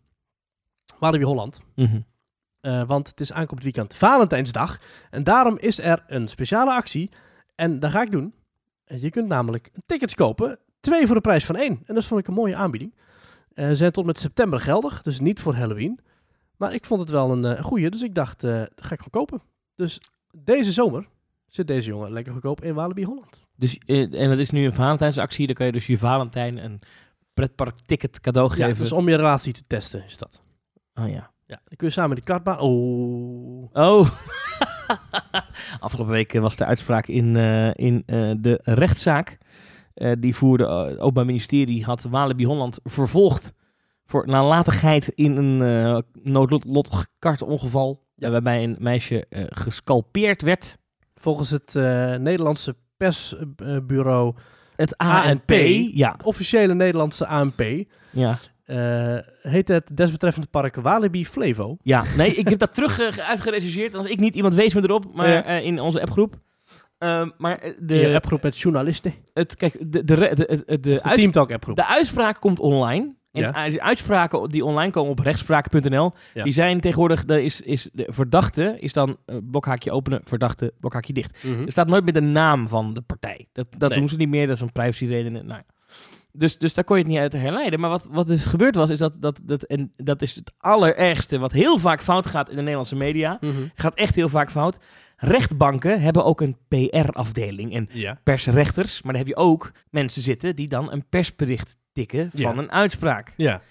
Walibi 1.00 1.24
Holland. 1.24 1.62
Eh, 2.62 2.84
want 2.88 3.08
het 3.08 3.20
is 3.20 3.32
aankomend 3.34 3.64
weekend 3.64 3.94
Valentijnsdag. 3.96 4.80
En 5.10 5.24
daarom 5.24 5.58
is 5.58 5.80
er 5.80 6.04
een 6.08 6.28
speciale 6.28 6.72
actie. 6.72 7.10
En 7.56 7.80
dat 7.80 7.92
ga 7.92 8.02
ik 8.02 8.12
doen. 8.12 8.34
Eh, 8.84 9.02
Je 9.02 9.10
kunt 9.10 9.28
namelijk 9.28 9.72
tickets 9.86 10.16
kopen. 10.16 10.60
Twee 10.80 11.06
voor 11.06 11.16
de 11.16 11.22
prijs 11.22 11.46
van 11.46 11.56
één. 11.56 11.82
En 11.86 11.96
dat 11.96 12.06
vond 12.06 12.20
ik 12.20 12.28
een 12.28 12.34
mooie 12.34 12.56
aanbieding. 12.56 12.96
Eh, 13.54 13.68
Ze 13.68 13.76
zijn 13.76 13.92
tot 13.92 14.06
met 14.06 14.20
september 14.20 14.60
geldig. 14.60 15.02
Dus 15.02 15.20
niet 15.20 15.40
voor 15.40 15.54
Halloween. 15.56 16.00
Maar 16.58 16.74
ik 16.74 16.86
vond 16.86 17.00
het 17.00 17.10
wel 17.10 17.32
een, 17.32 17.46
eh, 17.46 17.58
een 17.58 17.64
goeie. 17.64 17.90
Dus 17.90 18.02
ik 18.02 18.16
dacht, 18.16 18.44
eh 18.44 18.52
dat 18.60 18.72
ga 18.76 18.94
ik 18.94 19.02
gewoon 19.02 19.26
kopen. 19.26 19.42
Dus 19.76 20.00
deze 20.38 20.72
zomer 20.72 21.08
zit 21.48 21.68
deze 21.68 21.90
jongen 21.90 22.12
lekker 22.12 22.34
goedkoop 22.34 22.64
in 22.64 22.74
Walibi 22.74 23.04
Holland. 23.06 23.48
Dus, 23.62 23.78
eh, 23.86 24.22
en 24.22 24.30
dat 24.30 24.38
is 24.38 24.50
nu 24.50 24.66
een 24.66 24.74
Valentijnsactie. 24.74 25.46
Dan 25.46 25.56
kan 25.56 25.66
je 25.66 25.72
dus 25.72 25.88
je 25.88 25.98
Valentijn 25.98 26.64
een 26.64 26.80
pretparkticket 27.34 28.22
cadeau 28.22 28.50
Ja, 28.56 28.66
geven. 28.66 28.78
dus 28.78 28.92
om 28.92 29.10
je 29.10 29.16
relatie 29.16 29.54
te 29.54 29.64
testen 29.68 30.06
is 30.06 30.18
dat. 30.18 30.42
Oh 30.94 31.10
ja. 31.10 31.32
Ja, 31.46 31.60
dan 31.66 31.76
kun 31.76 31.88
je 31.88 31.94
samen 31.94 32.16
die 32.16 32.26
kartbaan... 32.26 32.60
Oh. 32.60 33.70
Oh. 33.74 34.10
Afgelopen 35.80 36.14
week 36.14 36.34
eh, 36.34 36.42
was 36.42 36.56
de 36.56 36.66
uitspraak 36.66 37.08
in, 37.08 37.36
eh, 37.36 37.74
in 37.74 38.04
de 38.42 38.60
rechtszaak. 38.64 39.38
Die 40.20 40.36
voerde 40.36 40.68
het 40.68 41.00
Openbaar 41.00 41.26
Ministerie 41.26 41.84
had 41.84 42.04
Walibi 42.04 42.46
Holland 42.46 42.80
vervolgd 42.84 43.54
voor 44.06 44.28
nalatigheid 44.28 45.08
in 45.08 45.38
een 45.38 46.04
noodlottig 46.24 47.08
kartongeval. 47.20 48.04
Ja. 48.16 48.30
waarbij 48.30 48.64
een 48.64 48.76
meisje 48.80 49.26
gescalpeerd 49.50 50.42
werd. 50.42 50.78
Volgens 51.16 51.50
het 51.50 51.74
Nederlandse 52.20 52.76
persbureau... 53.08 54.34
Het 54.76 54.98
ANP. 54.98 55.26
ANP. 55.26 55.52
Ja. 55.94 56.12
Het 56.12 56.24
officiële 56.24 56.74
Nederlandse 56.74 57.28
ANP... 57.28 57.62
Ja. 58.10 58.38
eh, 58.66 59.18
heet 59.42 59.68
het 59.68 59.98
desbetreffende 59.98 60.48
park 60.48 60.76
Walibi 60.76 61.26
Flevo. 61.26 61.78
Ja, 61.82 62.04
nee, 62.18 62.36
ik 62.36 62.50
heb 62.50 62.60
dat 62.60 62.74
terug 62.74 63.20
uh. 63.20 63.96
Als 63.96 64.08
ik 64.08 64.20
niet, 64.20 64.36
iemand 64.36 64.54
wees 64.54 64.74
me 64.74 64.82
erop, 64.84 65.14
maar 65.14 65.30
Ja. 65.30 65.44
eh, 65.44 65.66
in 65.66 65.80
onze 65.80 66.02
appgroep. 66.02 66.40
Ehm, 66.98 67.30
maar 67.38 67.60
De 67.60 67.74
de, 67.80 68.12
appgroep 68.16 68.42
met 68.42 68.60
journalisten. 68.60 69.14
het, 69.34 69.56
kijk, 69.56 69.78
de, 69.80 70.04
de, 70.04 70.04
de, 70.04 70.36
de, 70.36 70.64
de, 70.66 70.80
De, 70.80 70.80
de 70.80 71.74
de 71.74 71.86
uitspraak 71.88 72.40
komt 72.40 72.60
online. 72.60 73.16
En 73.32 73.42
Ja. 73.42 73.70
de 73.70 73.82
uitspraken 73.82 74.50
die 74.50 74.66
online 74.66 74.92
komen 74.92 75.12
op 75.12 75.20
rechtspraak.nl, 75.20 76.12
Ja. 76.34 76.44
die 76.44 76.54
zijn 76.54 76.80
tegenwoordig, 76.80 77.26
daar 77.26 77.40
is, 77.42 77.62
is 77.62 77.90
de 77.94 78.08
verdachte, 78.10 78.76
is 78.80 78.94
dan 78.94 79.18
eh, 79.26 79.36
blokhaakje 79.52 79.92
openen, 79.92 80.22
verdachte, 80.24 80.74
blokhaakje 80.80 81.14
dicht. 81.14 81.44
Mhm. 81.44 81.62
Er 81.66 81.72
staat 81.72 81.88
nooit 81.88 82.04
meer 82.04 82.14
de 82.14 82.20
naam 82.22 82.68
van 82.68 82.94
de 82.94 83.02
partij. 83.02 83.48
Dat, 83.54 83.68
dat 83.78 83.90
Nee. 83.90 84.00
doen 84.00 84.10
ze 84.10 84.16
niet 84.16 84.30
meer, 84.30 84.48
dat 84.48 84.56
is 84.56 84.62
een 84.62 84.72
privacyreden. 84.72 85.32
Nou, 85.34 85.48
ja. 85.48 85.64
dus, 86.32 86.58
dus 86.58 86.74
daar 86.74 86.84
kon 86.84 86.96
je 86.98 87.02
het 87.04 87.12
niet 87.12 87.22
uit 87.22 87.34
herleiden. 87.34 87.80
Maar 87.80 87.90
wat, 87.90 88.08
wat 88.12 88.28
dus 88.28 88.46
gebeurd 88.46 88.76
was, 88.76 88.90
is 88.90 89.00
dat, 89.00 89.14
dat, 89.22 89.42
dat, 89.44 89.64
en 89.64 89.94
dat 89.96 90.22
is 90.22 90.36
het 90.36 90.52
allerergste 90.58 91.40
wat 91.40 91.52
heel 91.52 91.78
vaak 91.78 92.02
fout 92.02 92.28
gaat 92.28 92.50
in 92.50 92.56
de 92.56 92.62
Nederlandse 92.62 92.96
media. 92.96 93.38
Mhm. 93.42 93.52
Gaat 93.76 93.96
echt 93.96 94.16
heel 94.16 94.30
vaak 94.30 94.52
fout. 94.52 94.80
Rechtbanken 95.18 96.02
hebben 96.02 96.26
ook 96.26 96.42
een 96.42 96.58
PR-afdeling 96.68 97.74
en 97.74 97.90
Ja. 97.92 98.20
persrechters. 98.24 99.02
Maar 99.02 99.12
dan 99.14 99.22
heb 99.22 99.32
je 99.32 99.36
ook 99.42 99.72
mensen 99.90 100.22
zitten 100.22 100.56
die 100.56 100.68
dan 100.68 100.92
een 100.92 101.06
persbericht 101.10 101.78
tikken 101.94 102.30
van 102.36 102.40
Ja. 102.42 102.58
een 102.58 102.72
uitspraak. 102.72 103.34
Ja. 103.38 103.62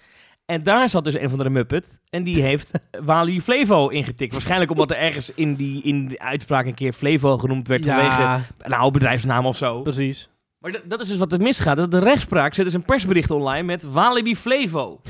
En 0.44 0.62
daar 0.62 0.88
zat 0.88 1.04
dus 1.04 1.14
een 1.18 1.30
van 1.30 1.38
de 1.38 1.50
Muppet. 1.50 2.00
En 2.10 2.22
die 2.24 2.42
heeft 2.48 2.72
Wally 3.04 3.40
Flevo 3.40 3.88
ingetikt. 3.88 4.32
Waarschijnlijk 4.32 4.70
omdat 4.70 4.90
er 4.90 4.96
ergens 4.96 5.34
in 5.34 5.54
die, 5.54 5.82
in 5.82 6.08
de 6.08 6.18
uitspraak 6.20 6.66
een 6.66 6.74
keer 6.74 6.92
Flevo 6.92 7.38
genoemd 7.38 7.68
werd. 7.68 7.84
Vanwege 7.86 8.20
ja, 8.20 8.40
een 8.58 8.72
oude 8.74 8.98
bedrijfsnaam 8.98 9.46
of 9.46 9.56
zo. 9.56 9.80
precies. 9.82 10.28
Maar 10.58 10.72
dat- 10.72 10.82
dat 10.84 11.00
is 11.00 11.08
dus 11.08 11.18
wat 11.18 11.32
er 11.32 11.40
misgaat. 11.40 11.76
Dat 11.76 11.90
De 11.90 11.98
rechtspraak 11.98 12.54
zet 12.54 12.64
dus 12.64 12.74
een 12.74 12.82
persbericht 12.84 13.30
online 13.30 13.62
met 13.62 13.84
Walibi 13.84 14.36
Flevo. 14.36 15.00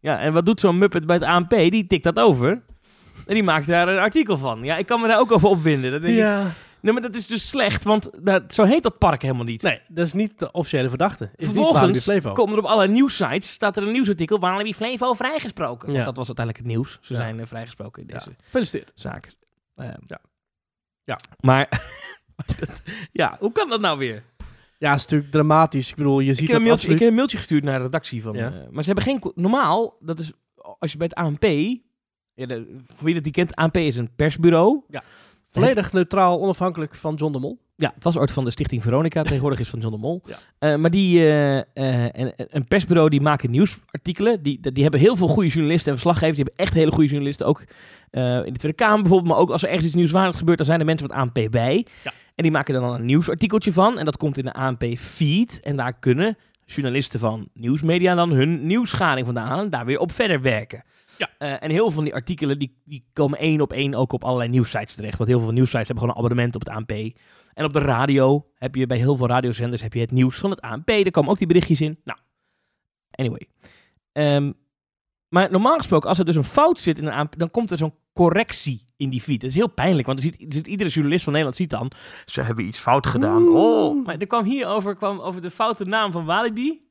Ja, 0.00 0.18
en 0.18 0.32
wat 0.32 0.46
doet 0.46 0.60
zo'n 0.60 0.78
Muppet 0.78 1.06
bij 1.06 1.16
het 1.16 1.24
ANP? 1.24 1.50
Die 1.50 1.86
tikt 1.86 2.04
dat 2.04 2.18
over. 2.18 2.50
En 3.26 3.34
die 3.34 3.42
maakt 3.42 3.66
daar 3.66 3.88
een 3.88 3.98
artikel 3.98 4.38
van. 4.38 4.62
Ja, 4.64 4.76
ik 4.76 4.86
kan 4.86 5.00
me 5.00 5.06
daar 5.08 5.18
ook 5.18 5.32
over 5.32 5.48
opwinden. 5.48 5.90
Dan 5.90 6.00
denk 6.00 6.12
ik, 6.12 6.18
Ja. 6.20 6.52
Nee, 6.86 6.94
maar 6.94 7.02
dat 7.10 7.14
is 7.16 7.26
dus 7.26 7.48
slecht, 7.48 7.84
want 7.84 8.10
dat, 8.22 8.54
zo 8.54 8.64
heet 8.64 8.82
dat 8.82 8.98
park 8.98 9.22
helemaal 9.22 9.44
niet. 9.44 9.62
Nee, 9.62 9.80
dat 9.88 10.06
is 10.06 10.12
niet 10.12 10.38
de 10.38 10.50
officiële 10.52 10.88
verdachte. 10.88 11.30
Is 11.36 11.46
Vervolgens 11.46 12.04
komen 12.32 12.52
er 12.52 12.58
op 12.58 12.64
alle 12.64 12.88
nieuwsites, 12.88 13.50
staat 13.52 13.76
er 13.76 13.82
een 13.82 13.92
nieuwsartikel, 13.92 14.38
Walibi 14.38 14.74
Flevo 14.74 15.12
vrijgesproken. 15.14 15.88
Ja. 15.88 15.94
Want 15.94 16.04
dat 16.06 16.16
was 16.16 16.26
uiteindelijk 16.26 16.66
het 16.66 16.74
nieuws. 16.76 16.98
Ze 17.00 17.12
Ja. 17.12 17.18
zijn 17.20 17.40
eh, 17.40 17.46
vrijgesproken 17.46 18.02
in 18.02 18.08
Ja. 18.08 18.14
deze 18.14 18.30
Gefeliciteerd. 18.44 18.92
zaken. 18.94 19.32
Ehm, 19.74 19.90
Ja. 20.06 20.20
Ja. 21.04 21.18
Maar, 21.40 21.90
ja, 23.12 23.36
hoe 23.40 23.52
kan 23.52 23.68
dat 23.68 23.80
nou 23.80 23.98
weer? 23.98 24.22
Ja, 24.78 24.90
het 24.90 24.96
is 24.96 25.02
natuurlijk 25.02 25.30
dramatisch. 25.30 25.90
Ik 25.90 25.96
bedoel, 25.96 26.20
je 26.20 26.30
Ik 26.30 26.36
ziet 26.36 26.48
heb, 26.48 26.56
een 26.56 26.62
mailtje, 26.62 26.88
ik 26.92 26.98
heb 26.98 27.08
een 27.08 27.14
mailtje 27.14 27.36
gestuurd 27.36 27.64
naar 27.64 27.78
de 27.78 27.84
redactie 27.84 28.22
van. 28.22 28.34
Ja. 28.34 28.46
eh, 28.52 28.68
maar 28.70 28.84
ze 28.84 28.92
hebben 28.92 29.04
geen. 29.04 29.32
Normaal, 29.34 29.96
dat 30.00 30.18
is 30.18 30.32
als 30.78 30.92
je 30.92 30.98
bij 30.98 31.06
het 31.14 31.16
ANP. 31.18 31.44
Ja, 32.34 32.46
de, 32.46 32.76
voor 32.86 33.04
wie 33.04 33.14
dat 33.14 33.22
die 33.22 33.32
kent, 33.32 33.54
ANP 33.54 33.76
is 33.76 33.96
een 33.96 34.14
persbureau. 34.16 34.84
Volledig 35.60 35.92
neutraal, 35.92 36.40
onafhankelijk 36.40 36.94
van 36.94 37.14
John 37.14 37.32
de 37.32 37.38
Mol. 37.38 37.58
Ja, 37.76 37.92
het 37.94 38.04
was 38.04 38.16
ooit 38.16 38.32
van 38.32 38.44
de 38.44 38.50
Stichting 38.50 38.82
Veronica, 38.82 39.22
tegenwoordig 39.22 39.60
is 39.60 39.68
van 39.68 39.78
John 39.78 39.94
de 39.94 40.00
Mol. 40.00 40.22
Ja. 40.24 40.36
Eh, 40.58 40.78
maar 40.78 40.90
die, 40.90 41.28
en, 41.32 42.32
een 42.36 42.68
persbureau 42.68 43.08
die 43.08 43.20
maken 43.20 43.50
nieuwsartikelen. 43.50 44.42
Die, 44.42 44.72
die 44.72 44.82
hebben 44.82 45.00
heel 45.00 45.16
veel 45.16 45.28
goede 45.28 45.48
journalisten 45.48 45.92
en 45.92 45.98
verslaggevers. 45.98 46.36
Die 46.36 46.44
hebben 46.44 46.64
echt 46.64 46.74
hele 46.74 46.92
goede 46.92 47.08
journalisten. 47.08 47.46
Ook 47.46 47.60
in 48.10 48.52
de 48.52 48.58
Tweede 48.58 48.76
Kamer 48.76 49.00
bijvoorbeeld. 49.00 49.32
Maar 49.32 49.42
ook 49.42 49.50
als 49.50 49.62
er 49.62 49.68
ergens 49.68 49.86
iets 49.86 49.94
nieuwswaardigs 49.94 50.38
gebeurt, 50.38 50.58
dan 50.58 50.66
zijn 50.66 50.80
er 50.80 50.86
mensen 50.86 51.08
van 51.08 51.16
het 51.18 51.36
ANP 51.36 51.50
bij. 51.50 51.86
Ja. 52.04 52.12
En 52.34 52.42
die 52.42 52.52
maken 52.52 52.74
er 52.74 52.80
dan 52.80 52.94
een 52.94 53.04
nieuwsartikeltje 53.04 53.72
van. 53.72 53.98
En 53.98 54.04
dat 54.04 54.16
komt 54.16 54.38
in 54.38 54.44
de 54.44 54.52
ANP-feed. 54.52 55.60
En 55.60 55.76
daar 55.76 55.98
kunnen 55.98 56.36
journalisten 56.66 57.20
van 57.20 57.48
nieuwsmedia 57.54 58.14
dan 58.14 58.30
hun 58.30 58.66
nieuwsgaring 58.66 59.26
vandaan 59.26 59.46
halen. 59.46 59.64
En 59.64 59.70
daar 59.70 59.84
weer 59.84 59.98
op 59.98 60.12
verder 60.12 60.40
werken. 60.40 60.82
Ja. 61.18 61.28
Eh, 61.38 61.62
en 61.62 61.70
heel 61.70 61.84
veel 61.84 61.90
van 61.90 62.04
die 62.04 62.14
artikelen 62.14 62.58
die, 62.58 62.80
die 62.84 63.04
komen 63.12 63.38
één 63.38 63.60
op 63.60 63.72
één 63.72 63.94
ook 63.94 64.12
op 64.12 64.24
allerlei 64.24 64.48
nieuwsites 64.50 64.94
terecht. 64.94 65.18
Want 65.18 65.30
heel 65.30 65.40
veel 65.40 65.50
nieuwsites 65.52 65.86
hebben 65.86 65.98
gewoon 65.98 66.10
een 66.10 66.22
abonnement 66.24 66.54
op 66.54 66.60
het 66.60 66.70
ANP. 66.70 66.90
En 67.54 67.64
op 67.64 67.72
de 67.72 67.78
radio 67.78 68.46
heb 68.54 68.74
je 68.74 68.86
bij 68.86 68.96
heel 68.96 69.16
veel 69.16 69.26
radiozenders 69.26 69.82
heb 69.82 69.92
je 69.92 70.00
het 70.00 70.10
nieuws 70.10 70.38
van 70.38 70.50
het 70.50 70.60
ANP. 70.60 70.86
Daar 70.86 71.10
komen 71.10 71.30
ook 71.30 71.38
die 71.38 71.46
berichtjes 71.46 71.80
in. 71.80 71.98
Nou, 72.04 72.18
anyway. 73.10 73.46
Ehm, 74.12 74.52
maar 75.28 75.50
normaal 75.50 75.76
gesproken, 75.76 76.08
als 76.08 76.18
er 76.18 76.24
dus 76.24 76.36
een 76.36 76.44
fout 76.44 76.80
zit 76.80 76.98
in 76.98 77.06
een 77.06 77.12
ANP, 77.12 77.38
dan 77.38 77.50
komt 77.50 77.70
er 77.70 77.78
zo'n 77.78 77.94
correctie 78.12 78.84
in 78.96 79.10
die 79.10 79.20
feed. 79.20 79.40
Dat 79.40 79.50
is 79.50 79.56
heel 79.56 79.68
pijnlijk, 79.70 80.06
want 80.06 80.18
er 80.18 80.24
ziet, 80.24 80.40
er 80.40 80.52
ziet- 80.52 80.66
iedere 80.66 80.90
journalist 80.90 81.24
van 81.24 81.32
Nederland 81.32 81.60
ziet 81.60 81.70
dan, 81.70 81.90
ze 82.26 82.42
hebben 82.42 82.64
iets 82.66 82.78
fout 82.78 83.06
gedaan. 83.06 83.48
Oh, 83.48 84.04
maar 84.06 84.16
er 84.16 84.26
kwam 84.26 84.44
hierover, 84.44 84.94
kwam 84.94 85.20
over 85.20 85.42
de 85.42 85.50
foute 85.50 85.84
naam 85.84 86.12
van 86.12 86.24
Walibi, 86.24 86.88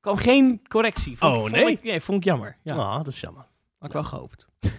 kwam 0.00 0.16
geen 0.16 0.60
correctie. 0.68 1.16
Vond, 1.18 1.32
Oh, 1.34 1.40
vond 1.40 1.52
nee? 1.52 1.70
Ik, 1.70 1.82
nee, 1.82 2.00
vond 2.00 2.18
ik 2.18 2.24
jammer. 2.24 2.56
Ja, 2.62 2.76
Ah, 2.76 2.96
dat 2.96 3.06
is 3.06 3.20
jammer. 3.20 3.46
Had 3.78 3.88
ik 3.88 3.92
wel 3.92 4.04
gehoopt. 4.04 4.46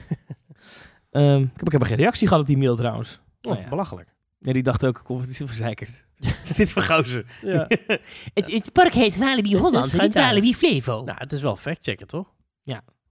Ehm, 1.12 1.42
ik, 1.42 1.50
heb, 1.58 1.66
ik 1.66 1.72
heb 1.72 1.84
geen 1.84 1.98
reactie 1.98 2.28
gehad 2.28 2.42
op 2.42 2.48
die 2.48 2.58
mail 2.58 2.76
trouwens. 2.76 3.20
Oh, 3.42 3.52
Nou 3.52 3.64
ja. 3.64 3.70
belachelijk. 3.70 4.14
Nee, 4.40 4.54
die 4.54 4.64
dacht 4.64 4.86
ook, 4.86 5.02
kom, 5.04 5.20
het 5.20 5.30
is 5.30 5.38
verzekerd. 5.46 6.06
is 6.44 6.54
dit 6.56 6.72
voor 6.72 6.82
gozer. 6.82 7.26
Ja. 7.42 7.68
Het, 8.34 8.52
het 8.52 8.72
park 8.72 8.94
heet 8.94 9.18
Walibi 9.18 9.58
Holland, 9.58 9.94
en 9.94 10.02
niet 10.04 10.14
Walibi 10.14 10.56
Flevo. 10.56 11.04
nou, 11.04 11.18
het 11.18 11.34
is 11.34 11.42
wel 11.42 11.56
fact-checken, 11.56 12.08
toch? 12.08 12.36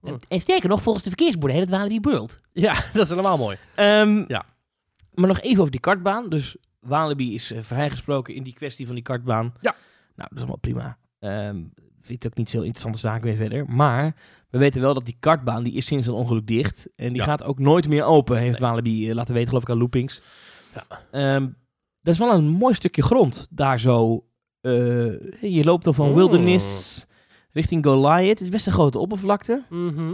en, 0.01 0.19
en 0.27 0.39
sterker 0.39 0.69
nog, 0.69 0.81
volgens 0.81 1.03
de 1.03 1.09
verkeersborden 1.09 1.57
heet 1.57 1.69
het 1.69 1.77
Walibi 1.79 1.99
World. 2.09 2.41
Ja, 2.53 2.73
dat 2.93 3.03
is 3.03 3.09
helemaal 3.09 3.37
mooi. 3.37 3.57
Ehm, 3.75 4.23
Ja. 4.27 4.43
Maar 5.13 5.27
nog 5.27 5.39
even 5.39 5.59
over 5.59 5.71
die 5.71 5.79
kartbaan. 5.81 6.29
Dus 6.29 6.57
Walibi 6.79 7.33
is 7.33 7.51
eh, 7.51 7.61
vrijgesproken 7.61 8.35
in 8.35 8.43
die 8.43 8.53
kwestie 8.53 8.85
van 8.85 8.95
die 8.95 9.03
kartbaan. 9.03 9.53
Ja. 9.61 9.75
Nou, 10.15 10.29
dat 10.29 10.31
is 10.31 10.37
allemaal 10.37 10.57
prima. 10.57 10.97
Ehm 11.19 11.57
vind 12.07 12.23
ik 12.23 12.31
ook 12.31 12.37
niet 12.37 12.49
zo 12.49 12.57
interessante 12.61 12.97
zaken 12.99 13.27
meer 13.27 13.37
verder. 13.37 13.65
Maar 13.69 14.15
we 14.49 14.57
weten 14.57 14.81
wel 14.81 14.93
dat 14.93 15.05
die 15.05 15.17
kartbaan, 15.19 15.63
die 15.63 15.73
is 15.73 15.85
sinds 15.85 16.05
het 16.05 16.15
ongeluk 16.15 16.47
dicht. 16.47 16.87
En 16.95 17.07
die 17.07 17.17
Ja. 17.21 17.23
gaat 17.23 17.43
ook 17.43 17.59
nooit 17.59 17.87
meer 17.87 18.03
open, 18.03 18.37
heeft 18.37 18.59
Walibi 18.59 19.09
eh, 19.09 19.15
laten 19.15 19.33
weten, 19.33 19.47
geloof 19.47 19.63
ik, 19.63 19.69
aan 19.69 19.77
Loopings. 19.77 20.21
Ja. 20.73 20.83
Ehm, 21.11 21.47
dat 22.01 22.13
is 22.13 22.19
wel 22.19 22.33
een 22.33 22.47
mooi 22.49 22.73
stukje 22.73 23.01
grond 23.03 23.47
daar 23.51 23.79
zo. 23.79 24.21
eh, 24.61 24.71
je 25.41 25.63
loopt 25.63 25.83
dan 25.83 25.93
van 25.93 26.09
Mm. 26.09 26.15
Wilderness 26.15 27.05
richting 27.51 27.85
Goliath. 27.85 28.27
Het 28.29 28.41
is 28.41 28.49
best 28.49 28.67
een 28.67 28.73
grote 28.73 28.99
oppervlakte. 28.99 29.63
Mhm. 29.69 30.13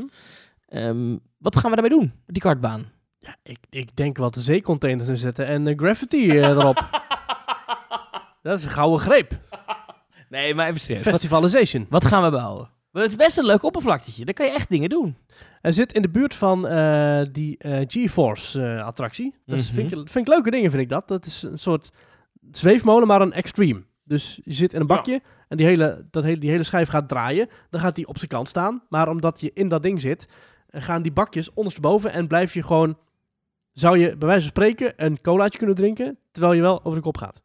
Ehm, 0.67 1.17
wat 1.37 1.55
gaan 1.57 1.69
we 1.71 1.75
daarmee 1.81 1.97
doen, 1.99 2.11
die 2.25 2.41
kartbaan? 2.41 2.85
Ja, 3.19 3.35
ik, 3.43 3.57
ik 3.69 3.95
denk 3.95 4.17
wat 4.17 4.33
de 4.33 4.39
zeecontainers 4.39 5.09
inzetten 5.09 5.45
en 5.47 5.67
eh, 5.67 5.77
graffiti 5.77 6.29
eh, 6.29 6.49
erop. 6.49 6.85
Dat 8.41 8.57
is 8.57 8.63
een 8.63 8.69
gouden 8.69 8.99
greep. 8.99 9.39
Nee, 10.33 10.55
maar 10.55 10.67
even 10.67 10.79
serieus. 10.79 11.03
Wat, 11.03 11.13
Festivalization. 11.13 11.85
wat 11.89 12.05
gaan 12.05 12.23
we 12.23 12.29
bouwen? 12.29 12.69
Want 12.91 13.05
het 13.05 13.19
is 13.19 13.25
best 13.25 13.37
een 13.37 13.45
leuk 13.45 13.63
oppervlaktetje. 13.63 14.25
Daar 14.25 14.33
kan 14.33 14.45
je 14.45 14.51
echt 14.51 14.69
dingen 14.69 14.89
doen. 14.89 15.17
Hij 15.61 15.71
zit 15.71 15.93
in 15.93 16.01
de 16.01 16.09
buurt 16.09 16.35
van 16.35 16.67
eh, 16.67 17.21
die 17.31 17.57
eh, 17.57 17.81
GeForce 17.87 18.63
eh, 18.63 18.85
attractie. 18.85 19.35
Dat 19.45 19.57
Mhm. 19.57 19.67
vind, 19.73 19.91
ik, 19.91 19.97
vind 19.97 20.27
ik 20.27 20.33
leuke 20.33 20.51
dingen, 20.51 20.69
vind 20.71 20.83
ik 20.83 20.89
dat. 20.89 21.07
Dat 21.07 21.25
is 21.25 21.43
een 21.43 21.59
soort 21.59 21.89
zweefmolen, 22.51 23.07
maar 23.07 23.21
een 23.21 23.33
extreme. 23.33 23.83
Dus 24.03 24.39
je 24.43 24.53
zit 24.53 24.73
in 24.73 24.81
een 24.81 24.87
bakje 24.87 25.21
en 25.47 25.57
die 25.57 25.65
hele, 25.65 26.07
dat 26.11 26.23
hele, 26.23 26.37
die 26.37 26.49
hele 26.49 26.63
schijf 26.63 26.89
gaat 26.89 27.07
draaien. 27.09 27.49
Dan 27.69 27.79
gaat 27.81 27.95
die 27.95 28.07
op 28.07 28.17
zijn 28.17 28.29
kant 28.29 28.47
staan. 28.47 28.83
Maar 28.89 29.09
omdat 29.09 29.41
je 29.41 29.51
in 29.53 29.67
dat 29.67 29.83
ding 29.83 30.01
zit, 30.01 30.27
gaan 30.69 31.01
die 31.01 31.11
bakjes 31.11 31.53
ondersteboven 31.53 32.11
en 32.11 32.27
blijf 32.27 32.53
je 32.53 32.63
gewoon... 32.63 32.97
Zou 33.73 33.97
je 33.97 34.17
bij 34.17 34.27
wijze 34.27 34.41
van 34.41 34.49
spreken 34.49 34.93
een 34.95 35.21
colaatje 35.21 35.57
kunnen 35.57 35.75
drinken, 35.75 36.17
terwijl 36.31 36.53
je 36.53 36.61
wel 36.61 36.79
over 36.83 36.95
de 36.97 37.03
kop 37.03 37.17
gaat. 37.17 37.41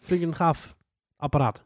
Vind 0.00 0.20
ik 0.20 0.26
een 0.26 0.34
gaaf 0.34 0.76
apparaat. 1.16 1.64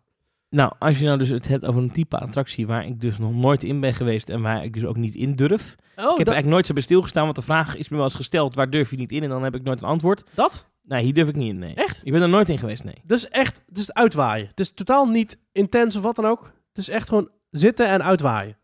Nou, 0.50 0.72
als 0.78 0.98
je 0.98 1.04
nou 1.04 1.18
dus 1.18 1.28
het 1.28 1.48
hebt 1.48 1.64
over 1.64 1.82
een 1.82 1.92
type 1.92 2.18
attractie 2.18 2.66
waar 2.66 2.86
ik 2.86 3.00
dus 3.00 3.18
nog 3.18 3.34
nooit 3.34 3.64
in 3.64 3.80
ben 3.80 3.94
geweest 3.94 4.28
en 4.28 4.42
waar 4.42 4.64
ik 4.64 4.72
dus 4.72 4.84
ook 4.84 4.96
niet 4.96 5.14
in 5.14 5.36
durf. 5.36 5.76
Oh, 5.96 6.04
ik 6.04 6.18
heb 6.18 6.26
er 6.26 6.32
eigenlijk 6.32 6.46
nooit 6.46 6.66
zo 6.66 6.72
bij 6.72 6.82
stilgestaan, 6.82 7.24
want 7.24 7.36
de 7.36 7.42
vraag 7.42 7.76
is 7.76 7.88
me 7.88 7.96
wel 7.96 8.04
eens 8.04 8.14
gesteld, 8.14 8.54
waar 8.54 8.70
durf 8.70 8.90
je 8.90 8.96
niet 8.96 9.12
in? 9.12 9.22
En 9.22 9.28
dan 9.28 9.42
heb 9.42 9.54
ik 9.54 9.62
nooit 9.62 9.82
een 9.82 9.88
antwoord. 9.88 10.24
dat? 10.34 10.66
Nee, 10.82 11.04
hier 11.04 11.14
durf 11.14 11.28
ik 11.28 11.36
niet 11.36 11.48
in, 11.48 11.58
nee. 11.58 11.74
Echt? 11.74 12.00
Ik 12.02 12.12
ben 12.12 12.22
er 12.22 12.28
nooit 12.28 12.48
in 12.48 12.58
geweest, 12.58 12.84
nee. 12.84 13.02
Dus 13.04 13.28
echt, 13.28 13.62
het 13.66 13.78
is 13.78 13.92
uitwaaien. 13.92 14.46
Het 14.48 14.60
is 14.60 14.72
totaal 14.72 15.06
niet 15.06 15.38
intens 15.52 15.96
of 15.96 16.02
wat 16.02 16.16
dan 16.16 16.26
ook. 16.26 16.52
Het 16.68 16.78
is 16.78 16.88
echt 16.88 17.08
gewoon 17.08 17.30
zitten 17.50 17.88
en 17.88 18.02
uitwaaien. 18.02 18.56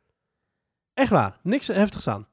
Echt 0.94 1.10
waar. 1.10 1.38
Niks 1.42 1.66
heftigs 1.66 2.08
aan. 2.08 2.26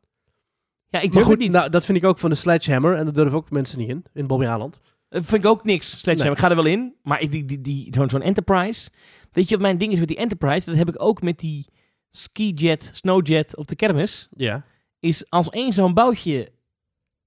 Ja, 0.88 1.00
ik 1.00 1.12
durf 1.12 1.24
goed, 1.24 1.34
het 1.34 1.42
niet. 1.42 1.52
nou, 1.52 1.70
dat 1.70 1.86
vind 1.86 1.98
ik 1.98 2.04
ook 2.04 2.20
van 2.20 2.30
de 2.30 2.36
Sledgehammer. 2.36 2.96
En 2.96 3.04
daar 3.04 3.14
durven 3.14 3.38
ook 3.38 3.50
mensen 3.50 3.78
niet 3.78 3.90
in. 3.90 4.06
In 4.14 4.28
Bobby 4.28 4.46
Aland. 4.46 4.82
Dat 5.10 5.26
vind 5.26 5.44
ik 5.44 5.50
ook 5.50 5.64
niks. 5.64 5.90
Sledgehammer. 5.90 6.26
Nee. 6.26 6.32
Ik 6.34 6.40
ga 6.40 6.50
er 6.50 6.56
wel 6.56 6.66
in. 6.66 6.96
Maar 7.04 7.20
die, 7.20 7.46
die, 7.46 7.62
die, 7.62 7.88
zo'n 7.96 8.10
zo'n 8.10 8.22
Enterprise. 8.22 8.90
Weet 9.32 9.48
je 9.50 9.54
wat 9.56 9.64
mijn 9.64 9.78
ding 9.78 9.92
is 9.94 10.00
met 10.00 10.08
die 10.08 10.18
Enterprise? 10.18 10.70
Dat 10.70 10.78
heb 10.80 10.90
ik 10.90 11.02
ook 11.02 11.22
met 11.22 11.40
die 11.40 11.66
skijet, 12.10 12.92
snowjet 12.94 13.56
op 13.58 13.68
de 13.68 13.76
kermis. 13.76 14.28
Ja. 14.32 14.64
Is 15.00 15.30
als 15.30 15.50
één 15.50 15.74
zo'n 15.74 15.94
boutje 15.94 16.52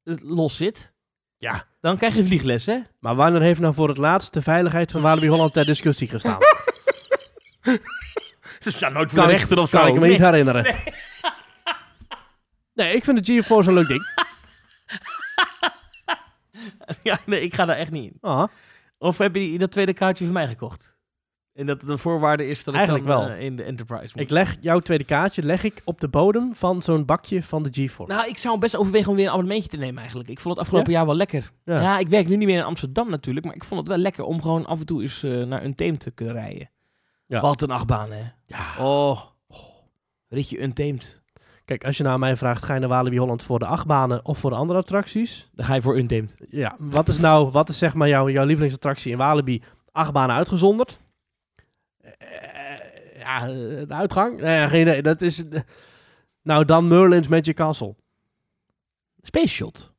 eh, 0.03 0.15
los 0.19 0.57
zit, 0.57 0.95
Ja. 1.39 1.67
dan 1.81 1.97
krijg 1.97 2.15
je 2.15 2.25
vliegles, 2.25 2.67
hè? 2.67 2.79
Maar 3.01 3.15
wanneer 3.15 3.41
heeft 3.41 3.61
nou 3.61 3.75
voor 3.75 3.89
het 3.89 3.99
laatst 3.99 4.33
de 4.33 4.43
veiligheid 4.43 4.91
van 4.91 5.01
Walibi 5.03 5.29
Holland 5.29 5.53
ter 5.53 5.65
discussie 5.65 6.09
gestaan? 6.09 6.39
Ze 8.61 8.71
staan 8.71 8.93
nooit 8.93 9.11
voor 9.11 9.19
kan 9.19 9.29
de 9.29 9.33
rechter 9.35 9.59
of 9.59 9.71
kan 9.71 9.81
zo. 9.81 9.87
ik 9.87 9.95
me 9.95 10.01
Nee. 10.01 10.11
niet 10.11 10.21
herinneren. 10.21 10.75
Nee. 12.75 12.95
ik 12.95 13.05
vind 13.05 13.27
de 13.27 13.33
GeForce 13.33 13.69
een 13.69 13.75
leuk 13.75 13.89
ding. 13.89 14.03
Ja, 17.03 17.19
nee, 17.27 17.41
ik 17.41 17.55
ga 17.55 17.65
daar 17.65 17.77
echt 17.77 17.91
niet 17.91 18.05
in. 18.13 18.19
Ah, 18.21 18.49
Of 18.99 19.19
heb 19.19 19.35
je 19.35 19.59
dat 19.59 19.71
tweede 19.71 19.93
kaartje 19.93 20.25
voor 20.25 20.35
mij 20.35 20.49
gekocht? 20.49 20.94
En 21.55 21.67
dat 21.67 21.81
het 21.81 21.91
een 21.91 21.99
voorwaarde 21.99 22.47
is 22.47 22.59
dat 22.65 22.75
ik 22.75 22.81
Eigenlijk 22.81 23.09
dan, 23.09 23.21
wel. 23.21 23.29
eh, 23.37 23.41
in 23.45 23.57
de 23.57 23.63
Enterprise 23.63 24.11
moet. 24.15 24.23
ik 24.23 24.31
leg 24.31 24.57
jouw 24.61 24.79
tweede 24.79 25.05
kaartje 25.05 25.43
leg 25.43 25.65
ik 25.65 25.81
op 25.85 26.01
de 26.01 26.09
bodem 26.09 26.55
van 26.55 26.83
zo'n 26.83 27.05
bakje 27.05 27.43
van 27.43 27.63
de 27.63 27.69
GeForce. 27.73 28.13
Nou, 28.15 28.29
ik 28.29 28.39
zou 28.39 28.59
best 28.59 28.77
overwegen 28.77 29.11
om 29.11 29.17
weer 29.17 29.25
een 29.27 29.31
abonnementje 29.33 29.69
te 29.69 29.77
nemen 29.77 29.99
eigenlijk. 29.99 30.29
Ik 30.29 30.41
vond 30.41 30.55
het 30.55 30.65
afgelopen 30.65 30.93
jaar 30.93 31.07
wel 31.07 31.15
lekker. 31.15 31.51
Ja. 31.65 31.81
Ja. 31.81 31.99
ik 31.99 32.09
werk 32.09 32.29
nu 32.29 32.37
niet 32.37 32.47
meer 32.49 32.59
in 32.59 32.65
Amsterdam 32.65 33.11
natuurlijk, 33.11 33.47
maar 33.47 33.55
ik 33.55 33.65
vond 33.65 33.81
het 33.81 33.89
wel 33.89 33.99
lekker 33.99 34.25
om 34.25 34.43
gewoon 34.43 34.67
af 34.67 34.81
en 34.81 34.87
toe 34.87 35.03
eens 35.03 35.23
eh, 35.23 35.43
naar 35.43 35.65
een 35.65 35.75
team 35.75 35.99
te 35.99 36.11
kunnen 36.11 36.35
rijden. 36.35 36.71
Ja. 37.27 37.41
Wat 37.41 37.63
een 37.63 37.71
achtbaan, 37.71 38.11
hè? 38.13 38.23
Ja. 38.47 38.85
Oh, 38.85 39.21
ritje 40.29 40.63
Untamed. 40.63 41.23
Kijk, 41.65 41.85
als 41.85 41.97
je 41.97 42.03
naar 42.03 42.19
mij 42.19 42.37
vraagt, 42.37 42.65
ga 42.65 42.75
je 42.75 42.81
naar 42.81 42.89
Walibi 42.89 43.19
Holland 43.19 43.43
voor 43.43 43.59
de 43.59 43.67
achtbanen 43.67 44.25
of 44.25 44.39
voor 44.39 44.51
de 44.51 44.57
andere 44.57 44.79
attracties? 44.79 45.49
Dan 45.55 45.65
ga 45.65 45.75
je 45.75 45.83
voor 45.83 45.99
Untamed. 45.99 46.37
Ja, 46.49 46.77
wat 46.79 47.09
is 47.09 47.19
nou, 47.19 47.51
wat 47.51 47.69
is 47.69 47.79
zeg 47.79 47.95
maar 47.95 48.09
jouw, 48.09 48.29
jouw 48.31 48.45
lievelingsattractie 48.45 49.13
in 49.13 49.19
Walibi? 49.19 49.63
Achtbanen 49.93 50.37
uitgezonderd. 50.37 50.99
Eh, 52.19 53.19
ja, 53.19 53.41
eh, 53.41 53.49
de 53.89 53.95
uitgang? 53.95 54.41
Nee, 54.41 54.69
geen 54.69 54.81
idee. 54.81 55.03
Dat 55.03 55.21
is... 55.23 55.49
eh, 55.49 55.61
nou, 56.43 56.65
dan 56.65 56.89
Merlin's 56.89 57.29
Magic 57.29 57.55
Castle. 57.57 57.95
Space 59.23 59.49
Shot. 59.55 59.93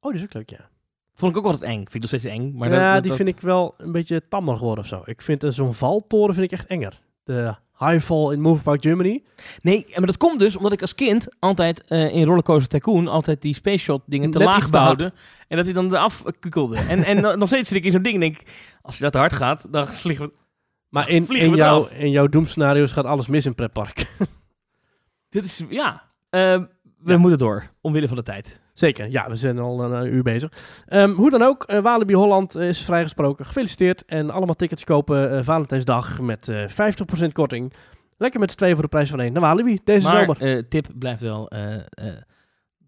Oh, 0.00 0.10
die 0.12 0.20
is 0.20 0.26
ook 0.26 0.34
leuk, 0.34 0.50
ja. 0.50 0.68
Vond 1.14 1.32
ik 1.32 1.38
ook 1.38 1.44
altijd 1.44 1.62
eng. 1.62 1.76
Vind 1.76 1.94
ik 1.94 2.00
nog 2.00 2.08
steeds 2.08 2.24
eng. 2.24 2.52
Maar 2.56 2.72
ja, 2.72 2.94
dat, 2.94 3.02
die 3.02 3.12
vind 3.12 3.28
ik 3.28 3.40
wel 3.40 3.74
een 3.78 3.92
beetje 3.92 4.22
tammer 4.28 4.56
geworden 4.56 4.84
of 4.84 4.90
zo. 4.90 5.02
Ik 5.04 5.22
vind 5.22 5.44
eh, 5.44 5.50
zo'n 5.50 5.74
valtoren 5.74 6.34
vind 6.34 6.46
ik 6.52 6.58
echt 6.58 6.66
enger. 6.66 7.00
De 7.24 7.54
Highfall 7.78 8.32
in 8.32 8.40
Move 8.40 8.62
Park 8.62 8.82
Germany. 8.82 9.22
Nee, 9.60 9.84
maar 9.96 10.06
dat 10.06 10.16
komt 10.16 10.38
dus 10.38 10.56
omdat 10.56 10.72
ik 10.72 10.80
als 10.80 10.94
kind 10.94 11.28
altijd 11.38 11.84
eh, 11.84 12.14
in 12.14 12.24
Rollercoaster 12.24 12.68
Tycoon 12.68 13.08
altijd 13.08 13.42
die 13.42 13.54
Space 13.54 13.78
Shot 13.84 14.02
dingen 14.06 14.30
te 14.30 14.38
Net 14.38 14.46
laag 14.46 14.70
bouwde. 14.70 15.12
En 15.48 15.56
dat 15.56 15.64
hij 15.64 15.74
dan 15.74 15.86
eraf 15.86 16.22
kukelde. 16.40 16.76
en, 16.76 17.04
en 17.04 17.22
dan- 17.22 17.38
nog 17.38 17.48
steeds 17.48 17.68
zit 17.68 17.78
ik 17.78 17.84
in 17.84 17.92
zo'n 17.92 18.02
ding 18.02 18.14
en 18.14 18.20
denk, 18.20 18.38
als 18.82 18.96
je 18.96 19.02
dat 19.02 19.12
te 19.12 19.18
hard 19.18 19.32
gaat, 19.32 19.66
dan 19.72 19.86
vliegen 20.04 20.26
we... 20.26 20.32
Maar 20.94 21.08
in, 21.08 21.28
in, 21.28 21.54
jouw, 21.54 21.76
eraf. 21.78 21.92
in 21.92 22.10
jouw 22.10 22.26
doemscenario's 22.26 22.92
gaat 22.92 23.04
alles 23.04 23.26
mis 23.26 23.46
in 23.46 23.54
pretpark. 23.54 24.06
Dit 25.28 25.44
is, 25.44 25.62
ja. 25.68 26.02
Ehm, 26.30 26.64
we 26.98 27.12
Ja. 27.12 27.18
moeten 27.18 27.38
door, 27.38 27.70
omwille 27.80 28.06
van 28.08 28.16
de 28.16 28.22
tijd. 28.22 28.60
Zeker, 28.74 29.10
ja, 29.10 29.28
we 29.28 29.36
zijn 29.36 29.58
al 29.58 29.84
een 29.92 30.14
uur 30.14 30.22
bezig. 30.22 30.52
Ehm, 30.86 31.10
hoe 31.10 31.30
dan 31.30 31.42
ook, 31.42 31.64
eh, 31.64 31.78
Walibi 31.80 32.14
Holland 32.14 32.54
is 32.56 32.78
vrijgesproken. 32.84 33.44
Gefeliciteerd 33.46 34.04
en 34.04 34.30
allemaal 34.30 34.54
tickets 34.54 34.84
kopen 34.84 35.30
eh, 35.38 35.42
Valentijnsdag 35.44 36.20
met 36.20 36.48
eh 36.48 36.68
50% 36.68 37.32
korting. 37.32 37.72
Lekker 38.18 38.40
met 38.40 38.50
z'n 38.50 38.56
tweeën 38.56 38.74
voor 38.74 38.82
de 38.82 38.88
prijs 38.88 39.10
van 39.10 39.20
één. 39.20 39.32
Naar 39.32 39.42
Walibi, 39.42 39.80
deze 39.84 40.06
maar 40.06 40.24
zomer. 40.24 40.36
eh, 40.56 40.62
tip 40.68 40.86
blijft 40.94 41.20
wel, 41.20 41.48
eh, 41.48 41.74
eh, 41.74 41.82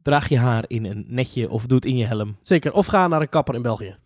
draag 0.03 0.29
je 0.29 0.39
haar 0.39 0.65
in 0.67 0.85
een 0.85 1.05
netje 1.09 1.51
of 1.51 1.67
doe 1.67 1.77
het 1.77 1.87
in 1.87 1.97
je 1.97 2.05
helm. 2.07 2.37
Zeker, 2.43 2.73
of 2.73 2.87
ga 2.87 3.09
naar 3.09 3.21
een 3.21 3.29
kapper 3.29 3.55
in 3.55 3.63
België. 3.63 3.97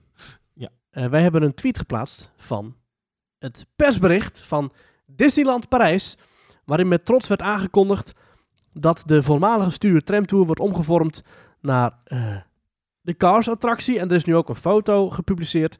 Ja. 0.54 0.68
Eh, 0.90 1.06
wij 1.06 1.22
hebben 1.22 1.42
een 1.42 1.54
tweet 1.54 1.78
geplaatst 1.78 2.32
van 2.36 2.74
het 3.40 3.66
persbericht 3.76 4.40
van 4.40 4.72
Disneyland 5.06 5.68
Parijs, 5.68 6.16
waarin 6.64 6.88
met 6.88 7.04
trots 7.04 7.28
werd 7.28 7.42
aangekondigd 7.42 8.12
dat 8.72 9.02
de 9.06 9.22
voormalige 9.22 9.70
Studio 9.70 9.98
Tram 10.00 10.26
Tour 10.26 10.46
wordt 10.46 10.60
omgevormd 10.60 11.22
naar 11.60 11.98
eh, 12.04 12.36
de 13.00 13.16
Cars-attractie. 13.16 13.98
En 13.98 14.08
er 14.08 14.14
is 14.14 14.24
nu 14.24 14.36
ook 14.36 14.48
een 14.48 14.54
foto 14.54 15.10
gepubliceerd 15.10 15.78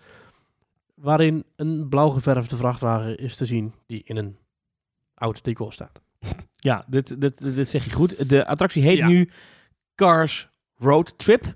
waarin 0.94 1.44
een 1.56 1.88
blauw 1.88 2.08
geverfde 2.08 2.56
vrachtwagen 2.56 3.18
is 3.18 3.36
te 3.36 3.46
zien 3.46 3.74
die 3.86 4.02
in 4.04 4.16
een 4.16 4.36
oud 5.14 5.44
decor 5.44 5.72
staat. 5.72 6.00
Ja, 6.62 6.84
dit, 6.86 7.20
dit, 7.20 7.54
dit 7.54 7.70
zeg 7.70 7.84
je 7.84 7.90
goed. 7.90 8.28
De 8.28 8.46
attractie 8.46 8.82
heet 8.82 8.96
Ja. 8.98 9.06
nu 9.06 9.30
Cars 9.94 10.48
Road 10.76 11.18
Trip. 11.18 11.54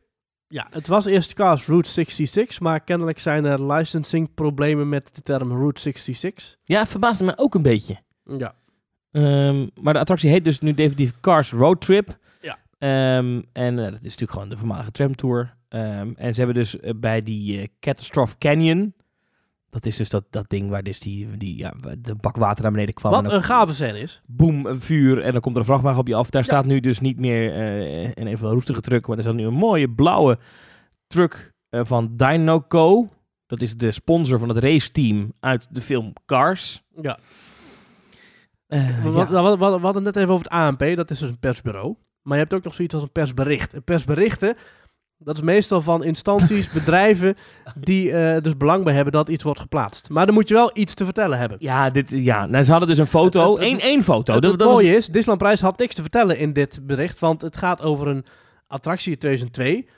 Ja, 0.54 0.66
het 0.70 0.86
was 0.86 1.04
eerst 1.04 1.32
Cars 1.32 1.66
Route 1.66 1.88
66, 1.88 2.60
maar 2.60 2.80
kennelijk 2.80 3.18
zijn 3.18 3.44
er 3.44 3.72
licensing 3.72 4.34
problemen 4.34 4.88
met 4.88 5.14
de 5.14 5.22
term 5.22 5.52
Route 5.52 5.80
66. 5.80 6.56
Ja, 6.64 6.86
verbaasde 6.86 7.24
me 7.24 7.38
ook 7.38 7.54
een 7.54 7.62
beetje. 7.62 7.98
Ja. 8.38 8.54
Ehm, 9.10 9.66
maar 9.80 9.92
de 9.92 9.98
attractie 9.98 10.30
heet 10.30 10.44
dus 10.44 10.60
nu 10.60 10.74
definitief 10.74 11.20
Cars 11.20 11.52
Road 11.52 11.80
Trip. 11.80 12.18
Ja. 12.40 12.58
Ehm, 12.78 13.42
en 13.52 13.78
eh, 13.78 13.84
dat 13.84 13.94
is 13.94 14.02
natuurlijk 14.02 14.30
gewoon 14.32 14.48
de 14.48 14.56
voormalige 14.56 14.90
tramtour. 14.90 15.54
Ehm 15.68 16.12
en 16.16 16.34
ze 16.34 16.38
hebben 16.40 16.62
dus 16.62 16.80
eh, 16.80 16.92
bij 16.96 17.22
die 17.22 17.60
eh, 17.60 17.66
Catastrophe 17.80 18.38
Canyon... 18.38 18.94
Dat 19.74 19.86
is 19.86 19.96
dus 19.96 20.08
dat, 20.08 20.24
dat 20.30 20.44
ding 20.50 20.70
waar 20.70 20.82
dus 20.82 21.00
die, 21.00 21.36
die, 21.36 21.56
ja, 21.58 21.74
de 21.98 22.14
bak 22.14 22.36
water 22.36 22.62
naar 22.62 22.72
beneden 22.72 22.94
kwam. 22.94 23.12
Wat 23.12 23.32
een 23.32 23.42
gave 23.42 23.74
scène 23.74 23.98
is. 23.98 24.22
boem, 24.26 24.66
een 24.66 24.80
vuur 24.80 25.20
en 25.20 25.32
dan 25.32 25.40
komt 25.40 25.54
er 25.54 25.60
een 25.60 25.66
vrachtwagen 25.66 26.00
op 26.00 26.08
je 26.08 26.14
af. 26.14 26.30
Daar 26.30 26.42
Ja. 26.42 26.48
staat 26.48 26.66
nu 26.66 26.80
dus 26.80 27.00
niet 27.00 27.18
meer 27.18 27.52
eh, 27.52 28.02
een 28.14 28.26
even 28.26 28.48
roestige 28.50 28.80
truck, 28.80 29.06
maar 29.06 29.16
er 29.16 29.22
staat 29.22 29.34
nu 29.34 29.46
een 29.46 29.54
mooie 29.54 29.90
blauwe 29.90 30.38
truck 31.06 31.52
eh, 31.68 31.80
van 31.84 32.16
Dynoco. 32.16 33.08
Dat 33.46 33.62
is 33.62 33.76
de 33.76 33.90
sponsor 33.92 34.38
van 34.38 34.48
het 34.48 34.58
raceteam 34.58 35.32
uit 35.40 35.74
de 35.74 35.80
film 35.80 36.12
Cars. 36.26 36.82
Ja. 37.02 37.18
Eh, 38.66 39.02
We, 39.02 39.10
ja. 39.10 39.26
we, 39.28 39.50
we, 39.50 39.56
we 39.56 39.64
hadden 39.64 39.94
het 39.94 40.02
net 40.04 40.16
even 40.16 40.30
over 40.34 40.44
het 40.44 40.52
ANP, 40.52 40.96
dat 40.96 41.10
is 41.10 41.18
dus 41.18 41.28
een 41.30 41.38
persbureau. 41.38 41.94
Maar 42.22 42.36
je 42.36 42.42
hebt 42.42 42.54
ook 42.54 42.64
nog 42.64 42.74
zoiets 42.74 42.94
als 42.94 43.02
een 43.02 43.12
persbericht. 43.12 43.74
En 43.74 43.82
persberichten, 43.84 44.56
dat 45.24 45.36
is 45.36 45.42
meestal 45.42 45.82
van 45.82 46.04
instanties, 46.04 46.68
bedrijven, 46.78 47.36
die 47.74 48.12
eh, 48.12 48.42
dus 48.42 48.56
belang 48.56 48.84
bij 48.84 48.94
hebben 48.94 49.12
dat 49.12 49.28
iets 49.28 49.44
wordt 49.44 49.60
geplaatst. 49.60 50.08
Maar 50.08 50.26
dan 50.26 50.34
moet 50.34 50.48
je 50.48 50.54
wel 50.54 50.70
iets 50.74 50.94
te 50.94 51.04
vertellen 51.04 51.38
hebben. 51.38 51.56
Ja, 51.60 51.90
dit, 51.90 52.10
ja. 52.10 52.46
Nou, 52.46 52.64
ze 52.64 52.70
hadden 52.70 52.88
dus 52.88 52.98
een 52.98 53.06
foto. 53.06 53.58
Eén 53.58 53.80
één 53.80 54.02
foto. 54.02 54.32
Het, 54.32 54.42
Dat, 54.42 54.50
het 54.50 54.60
dat 54.60 54.68
was- 54.68 54.76
mooie 54.82 54.96
is, 54.96 55.06
Disneyland 55.06 55.38
Prijs 55.38 55.60
had 55.60 55.78
niks 55.78 55.94
te 55.94 56.00
vertellen 56.02 56.38
in 56.38 56.52
dit 56.52 56.78
bericht, 56.86 57.18
want 57.18 57.40
het 57.40 57.56
gaat 57.56 57.82
over 57.82 58.06
een 58.08 58.24
attractie 58.66 59.12
in 59.12 59.18
2002 59.18 59.88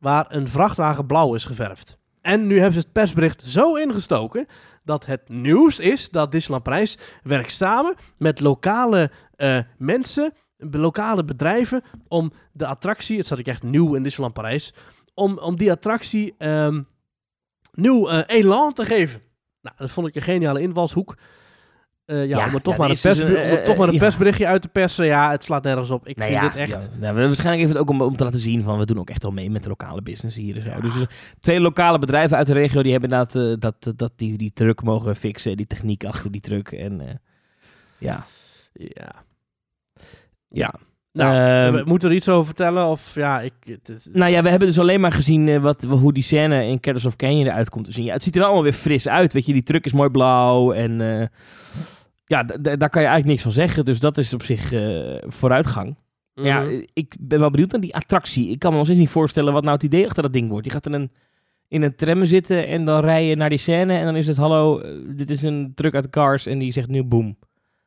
waar 0.00 0.26
een 0.28 0.48
vrachtwagen 0.48 1.06
blauw 1.06 1.34
is 1.34 1.44
geverfd. 1.44 1.96
En 2.20 2.46
nu 2.46 2.54
hebben 2.54 2.72
ze 2.72 2.78
het 2.78 2.92
persbericht 2.92 3.46
zo 3.46 3.74
ingestoken 3.74 4.46
dat 4.84 5.06
het 5.06 5.20
nieuws 5.28 5.80
is 5.80 6.10
dat 6.10 6.32
Disneyland 6.32 6.62
Prijs 6.64 6.98
werkt 7.22 7.52
samen 7.52 7.94
met 8.18 8.40
lokale 8.40 9.10
eh, 9.36 9.58
mensen, 9.78 10.32
lokale 10.58 11.24
bedrijven 11.24 11.82
om 12.08 12.32
de 12.52 12.66
attractie, 12.66 13.16
het 13.16 13.26
staat 13.26 13.38
ook 13.38 13.46
echt 13.46 13.62
nieuw 13.62 13.94
in 13.94 14.02
Disneyland 14.02 14.34
Parijs, 14.34 14.74
om, 15.14 15.38
om 15.38 15.56
die 15.56 15.70
attractie 15.70 16.34
ehm, 16.38 16.82
nieuw 17.72 18.08
eh, 18.08 18.22
elan 18.38 18.72
te 18.72 18.84
geven. 18.84 19.20
Nou, 19.60 19.76
dat 19.78 19.90
vond 19.90 20.06
ik 20.08 20.14
een 20.14 20.22
geniale 20.22 20.60
invalshoek. 20.60 21.16
Eh, 22.04 22.26
ja, 22.26 22.38
Ja, 22.38 22.46
om 22.46 22.54
er 22.54 22.62
toch, 22.62 22.72
ja, 22.74 22.80
maar, 22.80 22.90
een 22.90 23.36
eh, 23.36 23.64
toch 23.64 23.76
maar 23.76 23.86
een 23.88 23.92
ja. 23.94 23.98
persberichtje 23.98 24.46
uit 24.46 24.62
te 24.62 24.68
persen. 24.68 25.06
Ja, 25.06 25.30
het 25.30 25.42
slaat 25.44 25.62
nergens 25.62 25.90
op. 25.90 26.08
Ik 26.08 26.16
Nou 26.16 26.30
vind 26.30 26.42
dit 26.42 26.54
echt... 26.54 26.70
ja, 26.70 26.88
nou, 26.98 27.14
we- 27.16 27.26
waarschijnlijk 27.26 27.68
even 27.68 27.80
ook 27.80 27.90
om, 27.90 28.02
om 28.02 28.16
te 28.16 28.24
laten 28.24 28.38
zien 28.40 28.62
van 28.62 28.78
we 28.78 28.86
doen 28.86 28.98
ook 28.98 29.10
echt 29.10 29.22
wel 29.22 29.32
mee 29.32 29.50
met 29.50 29.62
de 29.62 29.68
lokale 29.68 30.02
business 30.02 30.36
hier 30.36 30.56
en 30.56 30.62
zo. 30.62 30.80
Dus 30.80 30.94
er- 31.00 31.10
twee 31.40 31.60
lokale 31.60 31.98
bedrijven 31.98 32.36
uit 32.36 32.46
de 32.46 32.52
regio 32.52 32.82
die 32.82 32.92
hebben 32.92 33.10
inderdaad 33.10 33.34
eh, 33.34 33.54
dat, 33.58 33.98
dat 33.98 34.12
die, 34.16 34.38
die 34.38 34.52
truck 34.52 34.82
mogen 34.82 35.16
fixen, 35.16 35.56
die 35.56 35.66
techniek 35.66 36.04
achter 36.04 36.30
die 36.32 36.40
truck. 36.40 36.72
En 36.72 37.00
eh, 37.00 37.14
ja. 37.98 38.24
Ja. 38.72 39.24
Ja. 40.56 40.74
Nou, 41.12 41.34
Ehm, 41.34 41.84
we 41.84 41.88
moeten 41.90 42.08
er 42.08 42.14
iets 42.14 42.28
over 42.28 42.46
vertellen? 42.46 42.86
Of 42.86 43.14
ja, 43.14 43.40
ik... 43.40 43.52
Het, 43.60 43.86
het- 43.86 44.08
Nou 44.12 44.30
ja, 44.32 44.42
we 44.42 44.48
hebben 44.48 44.68
dus 44.68 44.78
alleen 44.78 45.00
maar 45.00 45.12
gezien 45.12 45.48
eh, 45.48 45.58
wat, 45.62 45.84
hoe 45.84 46.12
die 46.12 46.22
scène 46.22 46.66
in 46.66 46.80
Killers 46.80 47.04
of 47.04 47.16
Canyon 47.16 47.46
eruit 47.46 47.70
komt 47.70 47.84
te 47.84 47.92
zien. 47.92 48.04
Ja, 48.04 48.12
het 48.12 48.22
ziet 48.22 48.32
er 48.34 48.38
wel 48.38 48.48
allemaal 48.48 48.66
weer 48.70 48.78
fris 48.78 49.08
uit, 49.08 49.32
weet 49.32 49.46
je. 49.46 49.52
Die 49.52 49.62
truck 49.62 49.84
is 49.84 49.92
mooi 49.92 50.08
blauw 50.10 50.72
en 50.72 51.00
eh, 51.20 51.26
ja, 52.26 52.42
daar 52.42 52.90
kan 52.90 53.02
je 53.02 53.08
eigenlijk 53.08 53.26
niks 53.26 53.42
van 53.42 53.52
zeggen. 53.52 53.84
Dus 53.84 54.00
dat 54.00 54.18
is 54.18 54.34
op 54.34 54.42
zich 54.42 54.72
eh, 54.72 55.16
vooruitgang. 55.26 55.96
Ja, 56.34 56.60
Mhm. 56.60 56.82
ik 56.92 57.16
ben 57.20 57.38
wel 57.40 57.50
benieuwd 57.50 57.72
naar 57.72 57.80
die 57.80 57.94
attractie. 57.94 58.48
Ik 58.50 58.58
kan 58.58 58.70
me 58.70 58.76
nog 58.76 58.86
steeds 58.86 59.00
niet 59.00 59.10
voorstellen 59.10 59.52
wat 59.52 59.62
nou 59.62 59.74
het 59.74 59.82
idee 59.84 60.06
achter 60.06 60.22
dat 60.22 60.32
ding 60.32 60.48
wordt. 60.48 60.66
Je 60.66 60.72
gaat 60.72 60.86
in 60.86 60.92
een, 60.92 61.10
in 61.68 61.82
een 61.82 61.94
tram 61.94 62.24
zitten 62.24 62.66
en 62.66 62.84
dan 62.84 63.00
rij 63.04 63.26
je 63.26 63.36
naar 63.36 63.48
die 63.48 63.58
scène 63.58 63.94
en 63.98 64.04
dan 64.04 64.16
is 64.16 64.26
het 64.26 64.36
hallo, 64.36 64.82
dit 65.08 65.30
is 65.30 65.42
een 65.42 65.72
truck 65.74 65.94
uit 65.94 66.10
Cars 66.10 66.46
en 66.46 66.58
die 66.58 66.72
zegt 66.72 66.88
nu 66.88 67.02
boom. 67.02 67.36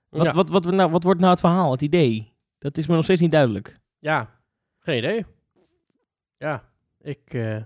Wat, 0.10 0.26
ja. 0.26 0.34
wat, 0.34 0.50
wat, 0.50 0.72
nou, 0.72 0.92
wat 0.92 1.04
wordt 1.04 1.20
nou 1.20 1.32
het 1.32 1.40
verhaal, 1.40 1.72
het 1.72 1.82
idee? 1.82 2.32
Dat 2.60 2.78
is 2.78 2.88
me 2.88 2.96
nog 2.96 3.04
steeds 3.04 3.22
niet 3.22 3.32
duidelijk. 3.32 3.80
Ja, 4.00 4.30
geen 4.80 4.98
idee. 4.98 5.26
Ja, 6.38 6.64
ik, 7.02 7.34
eh, 7.34 7.58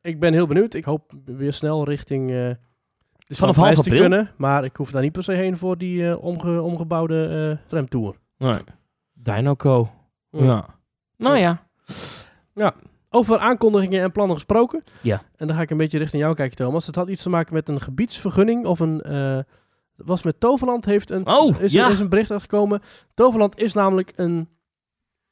ik 0.00 0.20
ben 0.20 0.32
heel 0.32 0.46
benieuwd. 0.46 0.74
Ik 0.74 0.84
hoop 0.84 1.12
weer 1.24 1.52
snel 1.52 1.84
richting 1.84 2.28
de 2.28 3.34
Vanaf 3.34 3.56
half 3.56 3.74
te 3.74 3.78
april? 3.80 4.00
kunnen. 4.00 4.30
Maar 4.36 4.64
ik 4.64 4.76
hoef 4.76 4.90
daar 4.90 5.02
niet 5.02 5.12
per 5.12 5.22
se 5.22 5.32
heen 5.32 5.58
voor 5.58 5.78
die 5.78 6.08
eh, 6.10 6.24
omge, 6.24 6.60
omgebouwde 6.60 7.58
eh 7.60 7.68
tramtour. 7.68 8.16
Nee. 8.38 8.60
Dinoco. 9.12 9.90
Ja. 10.30 10.66
Nou 11.16 11.36
ja. 11.36 11.64
Over 13.10 13.38
aankondigingen 13.38 14.02
en 14.02 14.12
plannen 14.12 14.36
gesproken. 14.36 14.84
Ja. 15.00 15.22
En 15.36 15.46
dan 15.46 15.56
ga 15.56 15.62
ik 15.62 15.70
een 15.70 15.76
beetje 15.76 15.98
richting 15.98 16.22
jou 16.22 16.34
kijken, 16.34 16.56
Thomas. 16.56 16.86
Het 16.86 16.94
had 16.94 17.08
iets 17.08 17.22
te 17.22 17.28
maken 17.28 17.54
met 17.54 17.68
een 17.68 17.80
gebiedsvergunning 17.80 18.66
of 18.66 18.80
een... 18.80 19.02
was 19.96 20.22
met 20.22 20.40
Toverland 20.40 20.84
heeft 20.84 21.10
een, 21.10 21.26
Oh, 21.26 21.60
is, 21.60 21.72
ja. 21.72 21.88
is 21.88 21.98
een 22.00 22.08
bericht 22.08 22.30
uitgekomen. 22.30 22.82
Toverland 23.14 23.58
is 23.58 23.72
namelijk 23.74 24.12
een, 24.16 24.48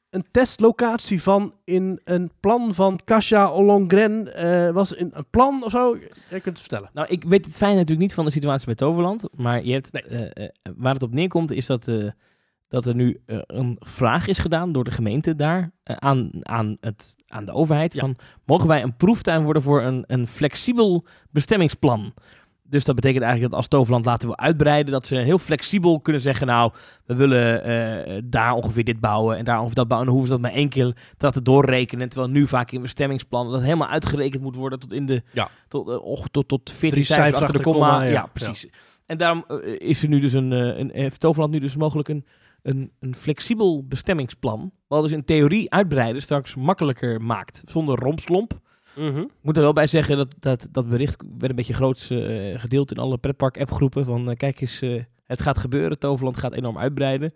een 0.09 0.25
testlocatie 0.31 1.21
van 1.21 1.53
in 1.63 2.01
een 2.03 2.31
plan 2.39 2.73
van 2.73 2.99
Kasia 3.03 3.51
Ollongren. 3.51 4.33
eh 4.35 4.71
was 4.73 4.91
in 4.93 5.09
een 5.13 5.25
plan 5.29 5.63
of 5.63 5.71
zo? 5.71 5.97
Jij 6.29 6.39
kunt 6.39 6.45
het 6.45 6.59
vertellen. 6.59 6.89
Nou, 6.93 7.07
ik 7.07 7.23
weet 7.23 7.45
het 7.45 7.57
fijn 7.57 7.73
natuurlijk 7.73 8.01
niet 8.01 8.13
van 8.13 8.25
de 8.25 8.31
situatie 8.31 8.65
bij 8.65 8.75
Toverland. 8.75 9.27
Maar 9.37 9.63
je 9.65 9.73
hebt, 9.73 9.91
Nee. 9.91 10.03
eh, 10.03 10.43
eh, 10.45 10.49
waar 10.77 10.93
het 10.93 11.03
op 11.03 11.13
neerkomt 11.13 11.51
is 11.51 11.65
dat, 11.65 11.89
dat 12.67 12.85
er 12.85 12.95
nu 12.95 13.21
een 13.25 13.75
vraag 13.79 14.27
is 14.27 14.37
gedaan 14.39 14.71
door 14.71 14.83
de 14.83 14.91
gemeente 14.91 15.35
daar 15.35 15.71
aan, 15.83 16.29
aan, 16.41 16.77
het, 16.79 17.15
aan 17.27 17.45
de 17.45 17.51
overheid. 17.51 17.93
Ja. 17.93 17.99
Van, 17.99 18.15
mogen 18.45 18.67
wij 18.67 18.83
een 18.83 18.95
proeftuin 18.97 19.43
worden 19.43 19.61
voor 19.61 19.81
een, 19.83 20.03
een 20.07 20.27
flexibel 20.27 21.05
bestemmingsplan? 21.31 22.13
Dus 22.69 22.83
dat 22.83 22.95
betekent 22.95 23.23
eigenlijk 23.23 23.51
dat 23.51 23.61
als 23.61 23.69
Toverland 23.69 24.05
laten 24.05 24.27
wil 24.27 24.37
uitbreiden, 24.37 24.91
dat 24.91 25.05
ze 25.05 25.15
heel 25.15 25.37
flexibel 25.37 25.99
kunnen 25.99 26.21
zeggen, 26.21 26.47
nou, 26.47 26.71
we 27.05 27.15
willen 27.15 27.63
eh, 27.63 28.21
daar 28.23 28.53
ongeveer 28.53 28.83
dit 28.83 28.99
bouwen 28.99 29.37
en 29.37 29.45
daar 29.45 29.57
ongeveer 29.57 29.75
dat 29.75 29.87
bouwen. 29.87 30.07
En 30.07 30.13
dan 30.13 30.21
hoeven 30.21 30.35
ze 30.35 30.41
dat 30.41 30.51
maar 30.51 30.61
één 30.61 30.69
keer 30.69 30.93
te 30.93 31.25
laten 31.25 31.43
doorrekenen. 31.43 32.09
Terwijl 32.09 32.31
nu 32.31 32.47
vaak 32.47 32.71
in 32.71 32.81
bestemmingsplannen 32.81 33.53
dat 33.53 33.61
helemaal 33.61 33.87
uitgerekend 33.87 34.41
moet 34.41 34.55
worden 34.55 34.79
tot 34.79 34.93
in 34.93 35.05
de, 35.05 35.23
Ja. 35.31 35.49
tot, 35.67 35.89
eh, 35.89 35.95
och, 35.95 36.27
tot, 36.31 36.47
tot 36.47 36.69
14 36.69 36.89
Drie 36.89 37.03
cijfers 37.03 37.27
achter 37.27 37.39
de 37.39 37.45
achter 37.45 37.57
de 37.57 37.63
komma. 37.63 37.89
komma, 37.89 38.03
ja. 38.03 38.11
ja. 38.11 38.29
precies. 38.33 38.67
En 39.05 39.17
daarom 39.17 39.45
eh, 39.47 39.89
is 39.89 40.03
er 40.03 40.09
nu 40.09 40.19
dus 40.19 40.33
een, 40.33 40.51
eh, 40.53 40.77
een, 40.77 40.89
heeft 40.93 41.19
Toverland 41.19 41.51
nu 41.51 41.59
dus 41.59 41.75
mogelijk 41.75 42.09
een, 42.09 42.25
een, 42.61 42.91
een 42.99 43.15
flexibel 43.15 43.85
bestemmingsplan. 43.87 44.71
Wat 44.87 45.01
dus 45.01 45.11
in 45.11 45.25
theorie 45.25 45.71
uitbreiden 45.71 46.21
straks 46.21 46.55
makkelijker 46.55 47.21
maakt. 47.21 47.63
Zonder 47.65 47.99
rompslomp. 47.99 48.59
Ik 48.95 49.31
moet 49.41 49.55
er 49.55 49.61
wel 49.63 49.73
bij 49.73 49.87
zeggen 49.87 50.17
dat 50.17 50.35
dat, 50.39 50.67
dat 50.71 50.89
bericht 50.89 51.23
werd 51.37 51.49
een 51.49 51.55
beetje 51.55 51.73
groots 51.73 52.09
eh, 52.09 52.59
gedeeld 52.59 52.91
in 52.91 52.97
alle 52.97 53.17
pretpark-appgroepen. 53.17 54.05
Van 54.05 54.29
eh, 54.29 54.37
kijk 54.37 54.61
eens, 54.61 54.81
eh, 54.81 55.03
het 55.25 55.41
gaat 55.41 55.57
gebeuren. 55.57 55.99
Toverland 55.99 56.37
gaat 56.37 56.53
enorm 56.53 56.77
uitbreiden. 56.77 57.33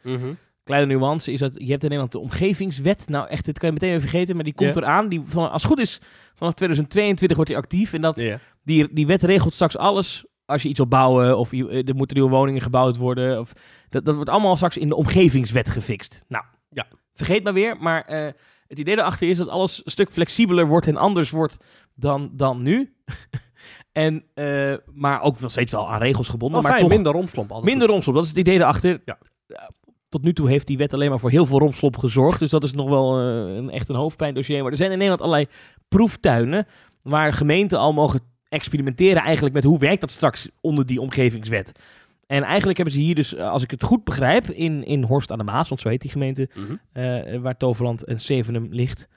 Kleine 0.63 0.93
nuance 0.93 1.31
is 1.31 1.39
dat 1.39 1.51
je 1.53 1.69
hebt 1.69 1.83
in 1.83 1.89
Nederland 1.89 2.11
de 2.11 2.19
omgevingswet. 2.19 3.07
Nou 3.07 3.27
echt, 3.27 3.45
dit 3.45 3.57
kan 3.59 3.67
je 3.67 3.73
meteen 3.73 3.89
even 3.89 4.01
vergeten, 4.09 4.35
maar 4.35 4.43
die 4.43 4.53
komt 4.53 4.75
eraan. 4.75 5.09
Die 5.09 5.21
van, 5.25 5.51
als 5.51 5.61
het 5.61 5.71
goed 5.71 5.79
is, 5.81 5.99
vanaf 6.35 6.53
2022 6.53 7.37
wordt 7.37 7.51
die 7.51 7.61
actief. 7.61 7.93
En 7.93 8.01
dat, 8.01 8.15
die, 8.63 8.93
die 8.93 9.07
wet 9.07 9.23
regelt 9.23 9.53
straks 9.53 9.77
alles. 9.77 10.25
Als 10.45 10.61
je 10.63 10.69
iets 10.69 10.77
wil 10.77 10.87
bouwen 10.87 11.37
of 11.37 11.51
je, 11.51 11.83
er 11.83 11.95
moeten 11.95 12.17
nieuwe 12.17 12.31
woningen 12.31 12.61
gebouwd 12.61 12.97
worden. 12.97 13.39
Of, 13.39 13.53
dat, 13.89 14.05
dat 14.05 14.15
wordt 14.15 14.29
allemaal 14.29 14.55
straks 14.55 14.77
in 14.77 14.87
de 14.89 14.95
omgevingswet 14.95 15.69
gefixt. 15.69 16.23
Nou, 16.27 16.43
Ja. 16.69 16.87
vergeet 17.13 17.43
maar 17.43 17.53
weer. 17.53 17.77
Maar 17.79 18.33
het 18.69 18.79
idee 18.79 18.97
erachter 18.97 19.29
is 19.29 19.37
dat 19.37 19.47
alles 19.47 19.81
een 19.85 19.91
stuk 19.91 20.11
flexibeler 20.11 20.67
wordt 20.67 20.87
en 20.87 20.97
anders 20.97 21.29
wordt 21.29 21.57
dan, 21.95 22.29
dan 22.33 22.61
nu. 22.61 22.93
en, 23.91 24.23
eh, 24.33 24.73
maar 24.93 25.21
ook 25.21 25.39
nog 25.39 25.51
steeds 25.51 25.71
wel 25.71 25.89
aan 25.89 26.01
regels 26.01 26.29
gebonden. 26.29 26.61
Maar 26.61 26.69
maar 26.69 26.79
fijn, 26.79 26.89
toch 26.89 26.97
minder 26.97 27.13
romslomp. 27.13 27.51
altijd 27.51 27.69
minder 27.69 27.87
romslomp. 27.87 28.15
Dat 28.15 28.25
is 28.25 28.31
het 28.31 28.39
idee 28.39 28.55
erachter. 28.59 29.01
Ja. 29.05 29.17
tot 30.09 30.23
nu 30.23 30.33
toe 30.33 30.49
heeft 30.49 30.67
die 30.67 30.77
wet 30.77 30.93
alleen 30.93 31.09
maar 31.09 31.19
voor 31.19 31.29
heel 31.29 31.45
veel 31.45 31.59
romslop 31.59 31.97
gezorgd. 31.97 32.39
Dus 32.39 32.49
dat 32.49 32.63
is 32.63 32.73
nog 32.73 32.89
wel 32.89 33.19
eh, 33.19 33.55
een, 33.55 33.69
echt 33.69 33.89
een 33.89 33.95
hoofdpijndossier. 33.95 34.61
Maar 34.61 34.71
er 34.71 34.77
zijn 34.77 34.91
in 34.91 34.97
Nederland 34.97 35.21
allerlei 35.21 35.47
proeftuinen 35.87 36.67
waar 37.01 37.33
gemeenten 37.33 37.79
al 37.79 37.93
mogen 37.93 38.21
experimenteren 38.49 39.21
eigenlijk 39.21 39.55
met 39.55 39.63
hoe 39.63 39.79
werkt 39.79 40.01
dat 40.01 40.11
straks 40.11 40.49
onder 40.61 40.85
die 40.85 41.01
omgevingswet. 41.01 41.71
En 42.29 42.43
eigenlijk 42.43 42.77
hebben 42.77 42.95
ze 42.95 43.01
hier 43.01 43.15
dus, 43.15 43.35
eh, 43.35 43.49
als 43.49 43.63
ik 43.63 43.71
het 43.71 43.83
goed 43.83 44.03
begrijp, 44.03 44.49
in, 44.49 44.83
in 44.85 45.03
Horst 45.03 45.31
aan 45.31 45.37
de 45.37 45.43
Maas, 45.43 45.69
want 45.69 45.81
zo 45.81 45.89
heet 45.89 46.01
die 46.01 46.11
gemeente, 46.11 46.49
Mhm. 46.55 46.75
eh, 46.91 47.39
waar 47.39 47.57
Toverland 47.57 48.03
en 48.03 48.21
Zevenum 48.21 48.67
ligt. 48.71 49.07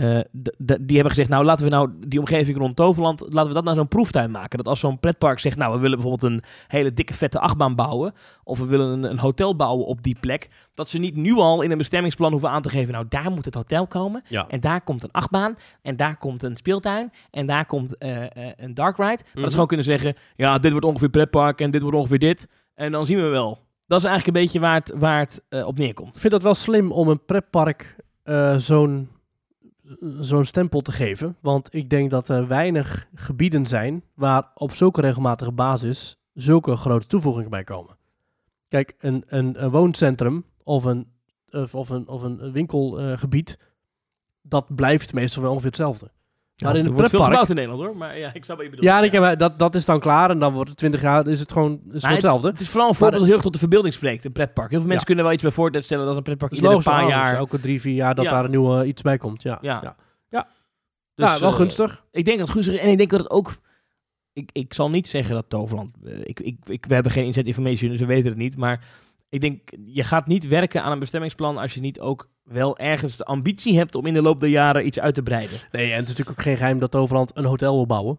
Eh, 0.00 0.18
d- 0.42 0.56
die 0.80 0.94
hebben 0.96 1.08
gezegd, 1.08 1.28
nou 1.28 1.44
laten 1.44 1.64
we 1.64 1.70
nou 1.70 1.90
die 2.06 2.18
omgeving 2.18 2.56
rond 2.58 2.76
Toverland, 2.76 3.20
laten 3.28 3.48
we 3.48 3.54
dat 3.54 3.64
nou 3.64 3.76
zo'n 3.76 3.88
proeftuin 3.88 4.30
maken. 4.30 4.58
Dat 4.58 4.68
als 4.68 4.80
zo'n 4.80 4.98
pretpark 5.00 5.38
zegt, 5.38 5.56
nou 5.56 5.72
we 5.74 5.78
willen 5.80 5.98
bijvoorbeeld 6.00 6.32
een 6.32 6.42
hele 6.68 6.92
dikke 6.92 7.14
vette 7.14 7.38
achtbaan 7.40 7.74
bouwen, 7.74 8.14
of 8.44 8.58
we 8.58 8.64
willen 8.66 8.88
een, 8.90 9.02
een 9.10 9.18
hotel 9.18 9.56
bouwen 9.56 9.86
op 9.86 10.02
die 10.02 10.16
plek, 10.20 10.48
dat 10.74 10.88
ze 10.88 10.98
niet 10.98 11.16
nu 11.16 11.34
al 11.34 11.62
in 11.62 11.70
een 11.70 11.78
bestemmingsplan 11.78 12.30
hoeven 12.30 12.50
aan 12.50 12.62
te 12.62 12.68
geven, 12.68 12.92
nou 12.92 13.04
daar 13.08 13.30
moet 13.30 13.44
het 13.44 13.54
hotel 13.54 13.86
komen, 13.86 14.22
Ja. 14.28 14.48
en 14.48 14.60
daar 14.60 14.80
komt 14.80 15.02
een 15.02 15.12
achtbaan, 15.12 15.56
en 15.82 15.96
daar 15.96 16.16
komt 16.16 16.42
een 16.42 16.56
speeltuin, 16.56 17.12
en 17.30 17.46
daar 17.46 17.66
komt 17.66 17.98
eh, 17.98 18.22
eh, 18.24 18.52
een 18.56 18.74
dark 18.74 18.96
ride. 18.96 19.06
Maar 19.08 19.16
dat 19.24 19.34
Mhm. 19.34 19.44
ze 19.44 19.50
gewoon 19.50 19.66
kunnen 19.66 19.86
zeggen, 19.86 20.14
ja 20.36 20.58
dit 20.58 20.70
wordt 20.70 20.86
ongeveer 20.86 21.08
pretpark, 21.10 21.60
en 21.60 21.70
dit 21.70 21.82
wordt 21.82 21.96
ongeveer 21.96 22.18
dit, 22.18 22.48
en 22.74 22.92
dan 22.92 23.06
zien 23.06 23.16
we 23.18 23.28
wel. 23.28 23.58
Dat 23.86 23.98
is 23.98 24.04
eigenlijk 24.04 24.36
een 24.36 24.42
beetje 24.42 24.60
waar 24.60 24.74
het, 24.74 24.92
waar 24.96 25.18
het 25.18 25.42
eh, 25.48 25.66
op 25.66 25.78
neerkomt. 25.78 26.14
Ik 26.14 26.20
vind 26.20 26.32
dat 26.32 26.42
wel 26.42 26.54
slim 26.54 26.92
om 26.92 27.08
een 27.08 27.24
pretpark 27.24 27.96
eh, 28.22 28.56
zo'n 28.56 29.08
zo'n 30.20 30.44
stempel 30.44 30.80
te 30.80 30.92
geven. 30.92 31.36
Want 31.40 31.74
ik 31.74 31.90
denk 31.90 32.10
dat 32.10 32.28
er 32.28 32.46
weinig 32.48 33.08
gebieden 33.14 33.66
zijn 33.66 34.04
waar 34.14 34.50
op 34.54 34.72
zulke 34.72 35.00
regelmatige 35.00 35.52
basis 35.52 36.18
zulke 36.34 36.76
grote 36.76 37.06
toevoegingen 37.06 37.50
bij 37.50 37.64
komen. 37.64 37.96
Kijk, 38.68 38.94
een, 38.98 39.24
een, 39.26 39.64
een 39.64 39.70
wooncentrum 39.70 40.44
of 40.62 40.84
een, 40.84 41.06
of, 41.50 41.74
of 41.74 41.88
een, 41.88 42.08
of 42.08 42.22
een 42.22 42.52
winkelgebied, 42.52 43.58
dat 44.42 44.74
blijft 44.74 45.12
meestal 45.12 45.42
wel 45.42 45.50
ongeveer 45.50 45.70
hetzelfde. 45.70 46.10
Maar 46.60 46.76
in 46.76 46.86
een 46.86 46.92
wordt 46.92 47.10
veel 47.10 47.22
gebouwd 47.22 47.48
in 47.48 47.54
Nederland 47.54 47.82
hoor, 47.82 47.96
maar 47.96 48.18
ja, 48.18 48.30
ik 48.34 48.44
snap 48.44 48.56
wat 48.56 48.64
je 48.66 48.70
bedoelt. 48.70 48.88
Ja, 48.88 49.02
ik 49.02 49.12
heb, 49.12 49.38
dat, 49.38 49.58
dat 49.58 49.74
is 49.74 49.84
dan 49.84 50.00
klaar 50.00 50.30
en 50.30 50.38
dan 50.38 50.52
wordt 50.52 50.68
het 50.68 50.78
20 50.78 51.00
jaar, 51.00 51.26
is 51.26 51.40
het 51.40 51.52
gewoon, 51.52 51.80
is 51.92 52.02
het 52.02 52.12
hetzelfde. 52.12 52.48
het 52.48 52.60
is 52.60 52.68
vooral 52.68 52.88
een 52.88 52.94
voorbeeld 52.94 53.18
dat 53.18 53.24
heel 53.26 53.34
erg 53.34 53.44
tot 53.44 53.52
de 53.52 53.58
verbeelding 53.58 53.94
spreekt, 53.94 54.24
een 54.24 54.32
pretpark. 54.32 54.70
Heel 54.70 54.78
veel 54.78 54.88
mensen 54.88 55.06
kunnen 55.06 55.24
wel 55.24 55.32
iets 55.32 55.42
bij 55.42 55.52
voorstellen 55.52 56.06
dat 56.06 56.16
een 56.16 56.22
pretpark 56.22 56.52
ieder 56.52 56.70
een 56.70 56.82
paar 56.82 57.08
jaar... 57.08 57.36
Elke 57.36 57.60
drie, 57.60 57.80
vier 57.80 57.94
jaar 57.94 58.14
dat 58.14 58.24
daar 58.24 58.44
een 58.44 58.50
nieuwe 58.50 58.86
iets 58.86 59.02
bij 59.02 59.18
komt. 59.18 59.42
Ja, 59.42 59.58
Ja. 59.60 59.96
ja. 60.30 60.48
Dus, 61.14 61.38
wel 61.38 61.50
eh, 61.50 61.56
gunstig. 61.56 62.04
Ik 62.10 62.24
denk 62.24 62.38
dat 62.38 62.46
het 62.46 62.56
gunstig 62.56 62.74
is. 62.74 62.80
En 62.80 62.90
ik 62.90 62.98
denk 62.98 63.10
dat 63.10 63.20
het 63.20 63.30
ook... 63.30 63.56
Ik, 64.32 64.50
ik 64.52 64.74
zal 64.74 64.90
niet 64.90 65.08
zeggen 65.08 65.34
dat 65.34 65.44
Toverland... 65.48 65.96
eh, 66.04 66.18
ik, 66.22 66.40
ik, 66.40 66.56
ik, 66.66 66.86
we 66.86 66.94
hebben 66.94 67.12
geen 67.12 67.24
inzet 67.24 67.46
information, 67.46 67.90
dus 67.90 68.00
we 68.00 68.06
weten 68.06 68.28
het 68.28 68.38
niet. 68.38 68.56
Maar 68.56 68.84
ik 69.30 69.40
denk, 69.40 69.68
je 69.84 70.04
gaat 70.04 70.26
niet 70.26 70.46
werken 70.46 70.82
aan 70.82 70.92
een 70.92 70.98
bestemmingsplan 70.98 71.56
als 71.58 71.74
je 71.74 71.80
niet 71.80 72.00
ook 72.00 72.28
wel 72.44 72.78
ergens 72.78 73.16
de 73.16 73.24
ambitie 73.24 73.76
hebt 73.76 73.94
om 73.94 74.06
in 74.06 74.14
de 74.14 74.22
loop 74.22 74.40
der 74.40 74.48
jaren 74.48 74.86
iets 74.86 74.98
uit 75.00 75.14
te 75.14 75.22
breiden. 75.22 75.58
Nee, 75.72 75.84
en 75.90 75.96
het 75.96 76.02
is 76.02 76.08
natuurlijk 76.08 76.38
ook 76.38 76.44
geen 76.44 76.56
geheim 76.56 76.78
dat 76.78 76.96
Overland 76.96 77.30
een 77.36 77.44
hotel 77.44 77.74
wil 77.74 77.86
bouwen. 77.86 78.18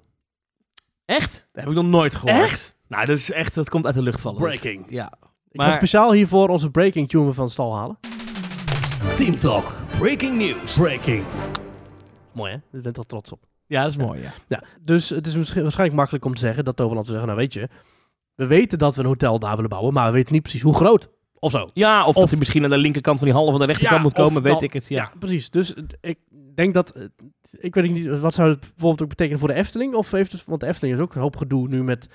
Echt? 1.05 1.49
Dat 1.51 1.63
heb 1.63 1.71
ik 1.71 1.77
nog 1.81 1.85
nooit 1.89 2.15
gehoord. 2.15 2.41
Echt? 2.43 2.75
Nou, 2.87 3.05
dat 3.05 3.17
is 3.17 3.31
echt, 3.31 3.55
dat 3.55 3.69
komt 3.69 3.85
uit 3.85 3.95
de 3.95 4.01
lucht 4.01 4.21
vallen. 4.21 4.41
Breaking. 4.41 4.85
Ja. 4.89 5.11
Ik 5.49 5.57
Maar- 5.57 5.67
ga 5.67 5.73
speciaal 5.73 6.11
hiervoor 6.13 6.49
onze 6.49 6.71
breaking 6.71 7.09
tune 7.09 7.33
van 7.33 7.49
stal 7.49 7.75
halen. 7.75 7.97
Team 9.17 9.37
Talk. 9.37 9.73
Breaking 9.99 10.37
news. 10.37 10.73
Breaking. 10.77 11.25
Mooi 12.31 12.51
hè? 12.51 12.57
Je 12.77 12.81
bent 12.81 12.97
al 12.97 13.03
trots 13.03 13.31
op. 13.31 13.43
Ja, 13.67 13.81
dat 13.81 13.91
is 13.91 13.97
mooi, 13.97 14.21
ja. 14.21 14.31
Ja, 14.47 14.63
dus 14.81 15.09
het 15.09 15.27
is 15.27 15.35
misschien, 15.35 15.61
waarschijnlijk 15.61 15.97
makkelijk 15.99 16.25
om 16.25 16.33
te 16.33 16.39
zeggen 16.39 16.63
dat 16.65 16.81
Overland 16.81 17.07
zou 17.07 17.17
zeggen, 17.19 17.35
nou 17.35 17.47
weet 17.49 17.53
je, 17.53 17.69
we 18.35 18.47
weten 18.47 18.77
dat 18.77 18.95
we 18.95 19.01
een 19.01 19.07
hotel 19.07 19.39
daar 19.39 19.55
willen 19.55 19.69
bouwen, 19.69 19.93
maar 19.93 20.05
we 20.07 20.11
weten 20.13 20.33
niet 20.33 20.41
precies 20.41 20.61
hoe 20.61 20.73
groot. 20.75 21.09
Of 21.39 21.51
zo. 21.51 21.69
Ja, 21.73 22.01
of, 22.01 22.07
Of- 22.07 22.15
dat 22.15 22.29
hij 22.29 22.37
misschien 22.39 22.63
aan 22.63 22.69
de 22.69 22.77
linkerkant 22.77 23.17
van 23.17 23.27
die 23.27 23.35
hal 23.35 23.45
of 23.45 23.53
aan 23.53 23.59
de 23.59 23.65
rechterkant 23.65 23.97
Ja, 23.99 24.03
moet 24.07 24.13
komen, 24.13 24.41
weet 24.41 24.53
dan- 24.53 24.63
ik 24.63 24.73
het. 24.73 24.87
Ja. 24.89 25.01
Ja, 25.01 25.11
precies. 25.19 25.49
Dus 25.49 25.67
het- 25.67 25.97
ik 26.01 26.17
denk 26.55 26.73
dat, 26.73 26.89
eh, 26.91 27.03
ik 27.51 27.75
weet 27.75 27.91
niet, 27.91 28.19
wat 28.19 28.33
zou 28.33 28.49
het 28.49 28.59
bijvoorbeeld 28.59 29.01
ook 29.01 29.09
betekenen 29.09 29.39
voor 29.39 29.47
de 29.47 29.53
Efteling? 29.53 29.93
Of 29.93 30.11
heeft 30.11 30.31
het, 30.31 30.45
want 30.45 30.59
de 30.61 30.67
Efteling 30.67 30.95
is 30.97 31.01
ook 31.03 31.15
een 31.15 31.21
hoop 31.21 31.37
gedoe 31.37 31.67
nu 31.67 31.83
met 31.83 32.07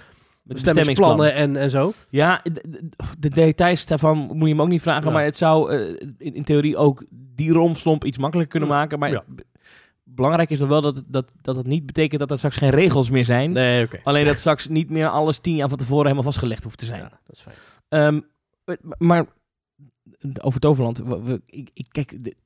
Met 0.44 0.54
bestemmingsplannen 0.62 1.34
en, 1.34 1.56
en 1.56 1.70
zo. 1.70 1.92
Ja, 2.10 2.40
de, 2.42 2.50
de- 2.52 2.88
de 3.18 3.28
details 3.30 3.86
daarvan 3.86 4.18
moet 4.18 4.42
je 4.48 4.54
hem 4.54 4.62
ook 4.62 4.68
niet 4.68 4.82
vragen. 4.82 5.06
Ja. 5.06 5.10
Maar 5.12 5.24
het 5.24 5.36
zou 5.36 5.72
eh, 5.72 5.88
in, 6.18 6.34
in 6.34 6.44
theorie 6.44 6.76
ook 6.76 7.04
die 7.10 7.52
romslomp 7.52 8.04
iets 8.04 8.18
makkelijker 8.18 8.58
kunnen 8.58 8.76
maken. 8.76 8.98
Maar 8.98 9.10
Ja. 9.10 9.24
Belangrijk 10.08 10.50
is 10.50 10.58
nog 10.58 10.68
wel 10.68 10.80
dat, 10.80 11.02
dat, 11.06 11.32
dat 11.42 11.56
het 11.56 11.66
niet 11.66 11.86
betekent 11.86 12.20
dat 12.20 12.30
er 12.30 12.36
straks 12.36 12.56
geen 12.56 12.70
regels 12.70 13.10
meer 13.10 13.24
zijn. 13.24 13.52
Nee. 13.52 13.88
Alleen 14.04 14.24
dat 14.24 14.38
straks 14.38 14.68
niet 14.68 14.90
meer 14.90 15.08
alles 15.08 15.38
tien 15.38 15.56
jaar 15.56 15.68
van 15.68 15.78
tevoren 15.78 16.02
helemaal 16.02 16.22
vastgelegd 16.22 16.62
hoeft 16.64 16.78
te 16.78 16.84
zijn. 16.84 17.00
Ja, 17.00 17.08
dat 17.26 17.36
is 17.36 17.40
fijn. 17.40 17.56
Ehm, 17.88 18.20
maar 18.98 19.26
over 20.40 20.60
Toverland. 20.60 20.98
we- 20.98 21.22
we- 21.22 21.40
ik, 21.46 21.70
ik, 21.74 21.86
kijk, 21.90 22.24
de- 22.24 22.36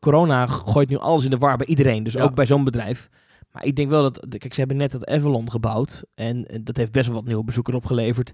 corona 0.00 0.46
gooit 0.46 0.88
nu 0.88 0.96
alles 0.96 1.24
in 1.24 1.30
de 1.30 1.38
war 1.38 1.56
bij 1.56 1.66
iedereen. 1.66 2.02
Dus 2.02 2.12
Ja. 2.12 2.22
ook 2.22 2.34
bij 2.34 2.46
zo'n 2.46 2.64
bedrijf. 2.64 3.08
Maar 3.50 3.64
ik 3.64 3.76
denk 3.76 3.88
wel 3.90 4.02
dat... 4.02 4.26
Kijk, 4.38 4.52
ze 4.54 4.58
hebben 4.60 4.76
net 4.76 4.90
dat 4.90 5.06
Avalon 5.06 5.50
gebouwd. 5.50 6.04
En 6.14 6.46
eh, 6.46 6.58
dat 6.62 6.76
heeft 6.76 6.92
best 6.92 7.06
wel 7.06 7.14
wat 7.14 7.24
nieuwe 7.24 7.44
bezoekers 7.44 7.76
opgeleverd. 7.76 8.32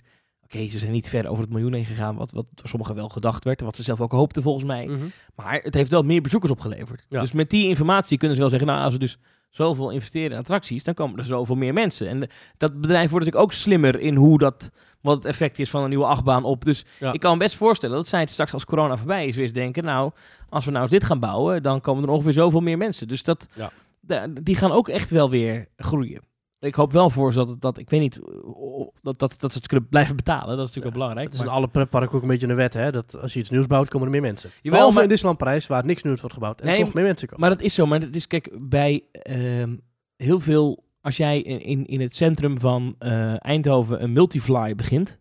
Oké, 0.55 0.69
ze 0.71 0.79
zijn 0.79 0.93
niet 0.93 1.09
ver 1.09 1.29
over 1.29 1.43
het 1.43 1.53
miljoen 1.53 1.73
heen 1.73 1.85
gegaan. 1.85 2.17
Wat, 2.17 2.33
wat 2.33 2.47
door 2.55 2.69
sommigen 2.69 2.95
wel 2.95 3.09
gedacht 3.09 3.45
werd. 3.45 3.59
En 3.61 3.65
wat 3.67 3.77
ze 3.77 3.83
zelf 3.83 4.01
ook 4.01 4.13
hoopten 4.13 4.43
volgens 4.43 4.65
mij. 4.65 4.87
Mhm. 4.87 5.05
Maar 5.35 5.61
het 5.63 5.75
heeft 5.75 5.91
wel 5.91 6.03
meer 6.03 6.21
bezoekers 6.23 6.53
opgeleverd. 6.53 7.07
Ja. 7.09 7.21
Dus 7.21 7.33
met 7.33 7.51
die 7.51 7.69
informatie 7.69 8.19
kunnen 8.19 8.37
ze 8.37 8.43
wel 8.43 8.51
zeggen... 8.51 8.69
Nou, 8.69 8.83
als 8.85 8.93
we 8.93 8.99
dus 8.99 9.19
zoveel 9.51 9.91
investeren 9.91 10.31
in 10.31 10.39
attracties... 10.39 10.85
dan 10.85 10.95
komen 10.95 11.19
er 11.19 11.25
zoveel 11.25 11.55
meer 11.55 11.73
mensen. 11.73 12.09
En 12.09 12.29
dat 12.59 12.81
bedrijf 12.81 13.11
wordt 13.11 13.25
natuurlijk 13.25 13.53
ook 13.53 13.59
slimmer 13.61 14.01
in 14.01 14.15
hoe 14.17 14.39
dat... 14.39 14.71
wat 15.01 15.17
het 15.17 15.25
effect 15.25 15.59
is 15.59 15.71
van 15.71 15.83
een 15.83 15.89
nieuwe 15.89 16.05
achtbaan 16.05 16.45
op. 16.45 16.65
Dus 16.65 16.85
Ja. 16.99 17.13
ik 17.13 17.21
kan 17.21 17.33
me 17.33 17.39
best 17.39 17.57
voorstellen 17.57 17.97
dat 17.97 18.09
zij 18.09 18.21
het 18.21 18.31
straks 18.31 18.53
als 18.53 18.65
corona 18.65 18.97
voorbij 18.97 19.27
is... 19.27 19.35
weer 19.35 19.45
eens 19.45 19.53
denken... 19.53 19.85
nou, 19.85 20.11
als 20.49 20.65
we 20.65 20.71
nou 20.71 20.83
eens 20.83 20.93
dit 20.93 21.05
gaan 21.05 21.21
bouwen... 21.21 21.63
dan 21.63 21.81
komen 21.81 22.03
er 22.03 22.11
ongeveer 22.11 22.33
zoveel 22.33 22.61
meer 22.61 22.79
mensen. 22.79 23.09
Dus 23.09 23.23
dat, 23.23 23.49
Ja. 23.55 24.27
die 24.43 24.57
gaan 24.57 24.73
ook 24.73 24.89
echt 24.89 25.11
wel 25.11 25.31
weer 25.31 25.69
groeien. 25.77 26.21
Ik 26.63 26.75
hoop 26.75 26.93
wel 26.93 27.11
voor 27.11 27.33
ze 27.33 27.39
dat, 27.39 27.61
dat 27.61 27.79
ik 27.79 27.91
weet 27.91 28.01
niet, 28.01 28.19
uh, 28.19 28.87
dat, 29.03 29.19
dat, 29.19 29.35
dat 29.41 29.53
ze 29.53 29.59
het 29.59 29.67
kunnen 29.67 29.89
blijven 29.89 30.17
betalen. 30.17 30.47
Dat 30.47 30.69
is 30.69 30.75
natuurlijk 30.75 30.85
wel 30.85 30.93
belangrijk. 30.93 31.27
Het 31.27 31.39
is 31.39 31.45
maar- 31.45 31.55
alle 31.55 31.69
pretparken 31.69 32.17
ook 32.17 32.23
een 32.23 32.29
beetje 32.29 32.49
een 32.49 32.55
wet, 32.55 32.75
hè? 32.75 32.93
Dat 32.93 33.21
als 33.21 33.33
je 33.33 33.41
iets 33.41 33.51
nieuws 33.51 33.67
bouwt, 33.67 33.89
komen 33.89 34.07
er 34.07 34.13
meer 34.13 34.23
mensen. 34.23 34.51
Jawel, 34.51 34.71
Behalve 34.71 34.95
maar- 34.95 35.03
in 35.03 35.09
Disneyland 35.09 35.39
Parijs, 35.43 35.67
waar 35.67 35.85
niks 35.85 36.03
nieuws 36.03 36.21
wordt 36.21 36.35
gebouwd. 36.35 36.61
En 36.61 36.67
Nee, 36.67 36.85
toch 36.85 36.93
meer 36.95 37.05
mensen 37.05 37.29
komen. 37.29 37.41
Maar 37.47 37.57
dat 37.57 37.65
is 37.67 37.75
zo. 37.75 37.87
Maar 37.87 38.01
dat 38.01 38.15
is, 38.15 38.27
kijk, 38.27 38.51
bij 38.61 39.05
ehm, 39.13 39.77
heel 40.17 40.41
veel... 40.41 40.85
Als 41.01 41.17
jij 41.17 41.41
in, 41.41 41.61
in, 41.61 41.87
in 41.87 42.01
het 42.01 42.17
centrum 42.17 42.61
van 42.61 42.95
eh, 42.99 43.45
Eindhoven 43.45 44.03
een 44.03 44.13
multifly 44.13 44.75
begint... 44.75 45.19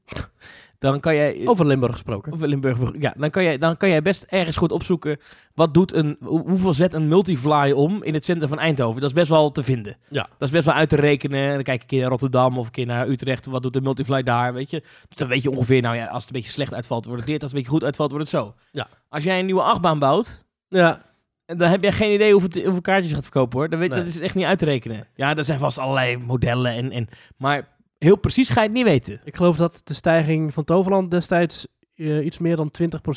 dan 0.82 0.99
kan 0.99 1.15
jij... 1.15 1.41
Over 1.47 1.65
Limburg 1.65 1.91
gesproken. 1.91 2.32
Of 2.34 2.41
Limburg, 2.41 2.77
ja, 2.99 3.13
dan 3.17 3.29
kan, 3.29 3.43
jij, 3.43 3.57
dan 3.57 3.77
kan 3.77 3.89
jij 3.89 4.01
best 4.01 4.23
ergens 4.23 4.57
goed 4.57 4.71
opzoeken... 4.71 5.17
wat 5.53 5.73
doet 5.73 5.93
een... 5.93 6.17
hoe- 6.21 6.49
hoeveel 6.49 6.73
zet 6.73 6.93
een 6.93 7.07
multifly 7.07 7.71
om 7.71 8.03
in 8.03 8.13
het 8.13 8.25
centrum 8.25 8.49
van 8.49 8.59
Eindhoven? 8.59 9.01
Dat 9.01 9.09
is 9.09 9.15
best 9.15 9.29
wel 9.29 9.51
te 9.51 9.63
vinden. 9.63 9.97
Ja. 10.09 10.21
Dat 10.38 10.47
is 10.47 10.49
best 10.53 10.65
wel 10.65 10.73
uit 10.75 10.89
te 10.89 10.95
rekenen. 10.95 11.53
Dan 11.53 11.63
kijk 11.63 11.75
ik 11.75 11.82
een 11.82 11.88
keer 11.88 11.99
naar 12.01 12.09
Rotterdam 12.09 12.57
of 12.57 12.65
een 12.65 12.71
keer 12.71 12.86
naar 12.86 13.07
Utrecht. 13.07 13.45
Wat 13.45 13.63
doet 13.63 13.73
de 13.73 13.82
multifly 13.82 14.23
daar, 14.23 14.53
weet 14.53 14.69
je? 14.69 14.79
Dus 15.07 15.17
dan 15.17 15.27
weet 15.27 15.43
je 15.43 15.49
ongeveer... 15.51 15.82
Nou 15.82 15.95
ja, 15.95 16.05
als 16.05 16.23
het 16.25 16.34
een 16.36 16.39
beetje 16.41 16.53
slecht 16.53 16.73
uitvalt, 16.73 17.05
wordt 17.05 17.21
het 17.21 17.29
dit. 17.32 17.41
Als 17.41 17.51
het 17.51 17.59
een 17.59 17.63
beetje 17.65 17.77
goed 17.77 17.84
uitvalt, 17.88 18.11
wordt 18.11 18.32
het 18.32 18.41
zo. 18.41 18.53
Ja. 18.71 18.88
Als 19.09 19.23
jij 19.23 19.39
een 19.39 19.45
nieuwe 19.45 19.61
achtbaan 19.61 19.99
bouwt... 19.99 20.45
Ja, 20.67 21.01
En 21.45 21.57
dan 21.57 21.69
heb 21.69 21.82
jij 21.82 21.91
geen 21.91 22.13
idee 22.13 22.32
hoeveel, 22.32 22.61
hoeveel 22.63 22.82
kaartjes 22.82 23.07
je 23.09 23.15
gaat 23.15 23.23
verkopen 23.23 23.59
hoor. 23.59 23.69
Dat, 23.69 23.79
weet, 23.79 23.89
Nee. 23.89 23.99
dat 23.99 24.07
is 24.07 24.19
echt 24.19 24.36
niet 24.36 24.45
uit 24.45 24.59
te 24.59 24.65
rekenen. 24.65 25.07
Ja, 25.15 25.36
er 25.36 25.43
zijn 25.43 25.59
vast 25.59 25.77
allerlei 25.79 26.17
modellen. 26.17 26.71
En, 26.73 26.91
en, 26.91 27.07
maar 27.38 27.67
heel 28.05 28.15
precies 28.17 28.49
ga 28.49 28.61
je 28.61 28.67
het 28.67 28.75
niet 28.75 28.85
weten. 28.85 29.21
ik 29.23 29.35
geloof 29.35 29.57
dat 29.57 29.81
de 29.83 29.93
stijging 29.93 30.53
van 30.53 30.63
Toverland 30.63 31.11
destijds 31.11 31.67
eh, 31.95 32.25
iets 32.25 32.37
meer 32.37 32.55
dan 32.55 32.71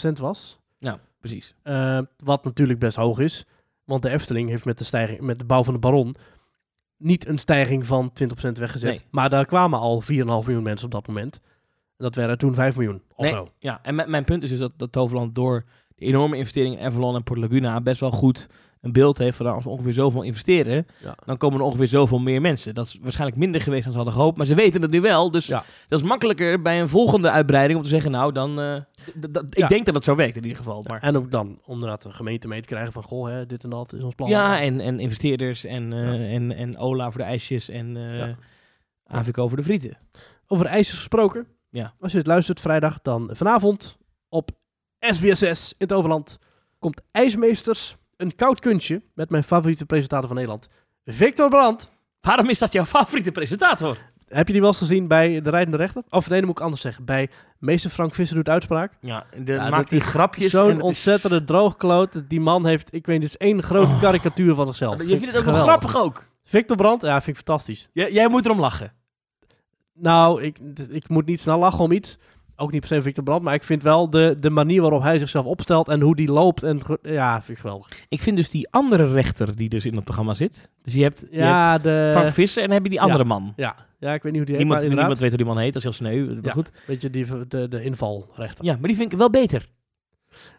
20% 0.08 0.12
was. 0.20 0.58
Nou, 0.78 0.98
precies. 1.20 1.54
Eh, 1.62 1.98
wat 2.16 2.44
natuurlijk 2.44 2.78
best 2.78 2.96
hoog 2.96 3.18
is. 3.18 3.44
Want 3.84 4.02
de 4.02 4.10
Efteling 4.10 4.48
heeft 4.48 4.64
met 4.64 4.78
de, 4.78 4.84
stijging, 4.84 5.20
met 5.20 5.38
de 5.38 5.44
bouw 5.44 5.64
van 5.64 5.74
de 5.74 5.80
Baron 5.80 6.14
niet 6.96 7.26
een 7.26 7.38
stijging 7.38 7.86
van 7.86 8.12
20% 8.48 8.50
weggezet. 8.52 8.90
Nee. 8.90 9.00
Maar 9.10 9.30
daar 9.30 9.46
kwamen 9.46 9.78
al 9.78 10.02
4,5 10.02 10.06
miljoen 10.18 10.62
mensen 10.62 10.86
op 10.86 10.92
dat 10.92 11.06
moment. 11.06 11.34
En 11.96 12.04
dat 12.04 12.14
werden 12.14 12.38
toen 12.38 12.54
5 12.54 12.76
miljoen 12.76 13.02
of 13.14 13.24
Nee, 13.24 13.32
zo. 13.32 13.48
Ja, 13.58 13.78
en 13.82 13.94
mijn- 13.94 14.10
mijn 14.10 14.24
punt 14.24 14.42
is 14.42 14.48
dus 14.50 14.58
dat, 14.58 14.72
dat 14.76 14.92
Toverland 14.92 15.34
door 15.34 15.64
de 15.94 16.04
enorme 16.04 16.36
investeringen 16.36 16.78
in 16.78 16.84
Avalon 16.86 17.14
en 17.14 17.22
Port 17.22 17.38
Laguna 17.38 17.80
best 17.80 18.00
wel 18.00 18.10
goed 18.10 18.46
een 18.84 18.92
beeld 18.92 19.18
heeft 19.18 19.36
van 19.36 19.46
als 19.46 19.64
we 19.64 19.70
ongeveer 19.70 19.92
zoveel 19.92 20.22
investeren, 20.22 20.86
Ja. 21.02 21.14
dan 21.24 21.36
komen 21.36 21.58
er 21.58 21.64
ongeveer 21.64 21.88
zoveel 21.88 22.18
meer 22.18 22.40
mensen. 22.40 22.74
Dat 22.74 22.86
is 22.86 22.98
waarschijnlijk 23.02 23.38
minder 23.40 23.60
geweest 23.60 23.82
dan 23.82 23.92
ze 23.92 23.98
hadden 23.98 24.16
gehoopt, 24.16 24.36
maar 24.36 24.46
ze 24.46 24.54
weten 24.54 24.82
het 24.82 24.90
nu 24.90 25.00
wel. 25.00 25.30
Dus 25.30 25.46
Ja. 25.46 25.64
dat 25.88 26.00
is 26.00 26.06
makkelijker 26.06 26.62
bij 26.62 26.80
een 26.80 26.88
volgende 26.88 27.30
uitbreiding 27.30 27.78
om 27.78 27.84
te 27.84 27.90
zeggen, 27.90 28.10
nou 28.10 28.32
dan, 28.32 28.54
d- 29.20 29.36
ik 29.50 29.56
Ja. 29.58 29.68
denk 29.68 29.86
dat 29.86 29.94
het 29.94 30.04
zo 30.04 30.14
werkt 30.14 30.36
in 30.36 30.42
ieder 30.42 30.56
geval. 30.58 30.82
Maar, 30.82 31.00
En 31.02 31.16
ook 31.16 31.30
dan 31.30 31.58
om 31.64 31.74
inderdaad 31.74 32.02
de 32.02 32.12
gemeente 32.12 32.48
mee 32.48 32.60
te 32.60 32.68
krijgen 32.68 32.92
van... 32.92 33.02
Goh, 33.02 33.26
hè, 33.28 33.46
dit 33.46 33.64
en 33.64 33.70
dat 33.70 33.92
is 33.92 34.02
ons 34.02 34.14
plan. 34.14 34.28
ja, 34.28 34.60
en, 34.60 34.80
en 34.80 35.00
investeerders 35.00 35.64
en, 35.64 35.92
eh, 35.92 36.34
en, 36.34 36.52
en 36.52 36.78
Ola 36.78 37.10
voor 37.10 37.20
de 37.20 37.26
ijsjes 37.26 37.68
en. 37.68 37.96
Avico 39.06 39.48
voor 39.48 39.56
de 39.56 39.62
frieten. 39.62 39.98
Over 40.46 40.66
ijsjes 40.66 40.96
gesproken. 40.96 41.46
Ja. 41.70 41.94
Als 42.00 42.12
je 42.12 42.18
het 42.18 42.26
luistert 42.26 42.60
vrijdag, 42.60 42.98
dan 43.02 43.28
vanavond 43.32 43.96
op 44.28 44.50
SBSS 44.98 45.70
in 45.70 45.74
het 45.78 45.92
Overland 45.92 46.38
komt 46.78 47.02
IJsmeesters 47.10 47.96
een 48.24 48.34
koud 48.36 48.60
kunstje 48.60 49.02
met 49.14 49.30
mijn 49.30 49.44
favoriete 49.44 49.86
presentator 49.86 50.26
van 50.26 50.36
Nederland, 50.36 50.68
Victor 51.04 51.48
Brandt. 51.48 51.90
Waarom 52.20 52.48
is 52.50 52.58
dat 52.58 52.72
jouw 52.72 52.84
favoriete 52.84 53.32
presentator? 53.32 53.96
Heb 54.28 54.46
je 54.46 54.52
die 54.52 54.60
wel 54.62 54.70
eens 54.70 54.78
gezien 54.80 55.08
bij 55.08 55.40
de 55.42 55.50
rijdende 55.50 55.76
rechter? 55.76 56.02
Of 56.08 56.28
nee, 56.28 56.38
dat 56.38 56.48
moet 56.48 56.58
ik 56.58 56.64
anders 56.64 56.82
zeggen. 56.82 57.04
Bij 57.04 57.28
meester 57.58 57.90
Frank 57.90 58.14
Visser 58.14 58.36
doet 58.36 58.48
uitspraak. 58.48 58.92
Ja, 59.00 59.26
de, 59.44 59.52
Ja, 59.52 59.68
maakt 59.68 59.90
die 59.90 60.00
grapjes. 60.00 60.44
en 60.44 60.50
Zo'n 60.50 60.68
het 60.68 60.76
is- 60.76 60.82
ontzettende 60.82 61.44
droogkloot. 61.44 62.22
Die 62.28 62.40
man 62.40 62.66
heeft, 62.66 62.94
ik 62.94 63.06
weet 63.06 63.20
niet, 63.20 63.30
het 63.32 63.40
is 63.40 63.46
één 63.46 63.62
grote 63.62 63.90
Oh. 63.92 64.00
karikatuur 64.00 64.54
van 64.54 64.66
zichzelf. 64.66 64.98
Je 64.98 65.06
vindt 65.18 65.26
het 65.26 65.36
ook 65.36 65.44
wel 65.44 65.54
grappig 65.62 65.96
ook. 65.96 66.24
Victor 66.44 66.76
Brandt, 66.76 67.02
ja, 67.04 67.20
vind 67.22 67.36
ik 67.38 67.44
fantastisch. 67.44 67.88
Jij, 67.92 68.12
jij 68.12 68.28
moet 68.28 68.44
erom 68.44 68.60
lachen. 68.60 68.92
Nou, 69.92 70.42
ik, 70.42 70.58
ik 70.90 71.08
moet 71.08 71.26
niet 71.26 71.40
snel 71.40 71.58
lachen 71.58 71.78
om 71.80 71.92
iets. 71.92 72.18
Ook 72.56 72.72
niet 72.72 72.80
per 72.80 72.88
se 72.88 73.02
Victor 73.02 73.24
Brandt, 73.24 73.44
maar 73.44 73.54
ik 73.54 73.64
vind 73.64 73.82
wel 73.82 74.10
de, 74.10 74.36
de 74.40 74.50
manier 74.50 74.80
waarop 74.80 75.02
hij 75.02 75.18
zichzelf 75.18 75.44
opstelt 75.46 75.88
en 75.88 76.00
hoe 76.00 76.16
die 76.16 76.28
loopt. 76.32 76.62
En, 76.62 76.80
ja, 77.02 77.36
vind 77.42 77.48
ik 77.56 77.58
geweldig. 77.62 77.88
Ik 78.08 78.22
vind 78.22 78.36
dus 78.36 78.50
die 78.50 78.68
andere 78.70 79.12
rechter 79.12 79.56
die 79.56 79.68
dus 79.68 79.86
in 79.86 79.94
het 79.94 80.04
programma 80.04 80.34
zit. 80.34 80.70
Dus 80.82 80.94
je 80.94 81.02
hebt, 81.02 81.20
je 81.30 81.38
hebt 81.38 81.48
Ja, 81.48 81.78
de, 81.78 82.08
Frank 82.12 82.30
Visser 82.30 82.62
en 82.62 82.68
dan 82.68 82.76
heb 82.76 82.84
je 82.84 82.90
die 82.90 83.00
andere 83.00 83.24
man. 83.24 83.52
ja, 83.56 83.74
ja, 83.98 84.14
ik 84.14 84.22
weet 84.22 84.32
niet 84.32 84.40
hoe 84.40 84.44
die 84.50 84.54
heet, 84.56 84.64
Niemand, 84.64 84.88
niemand 84.88 85.18
weet 85.18 85.28
hoe 85.28 85.38
die 85.38 85.46
man 85.46 85.58
heet, 85.58 85.72
dat 85.72 85.84
is 85.84 85.98
heel 85.98 86.08
sneu. 86.08 86.26
Maar 86.26 86.38
Ja. 86.42 86.52
goed. 86.52 86.70
weet 86.86 87.02
je, 87.02 87.10
die, 87.10 87.26
de, 87.48 87.68
de 87.68 87.82
invalrechter. 87.84 88.64
Ja, 88.64 88.76
maar 88.78 88.88
die 88.88 88.96
vind 88.96 89.12
ik 89.12 89.18
wel 89.18 89.30
beter. 89.30 89.66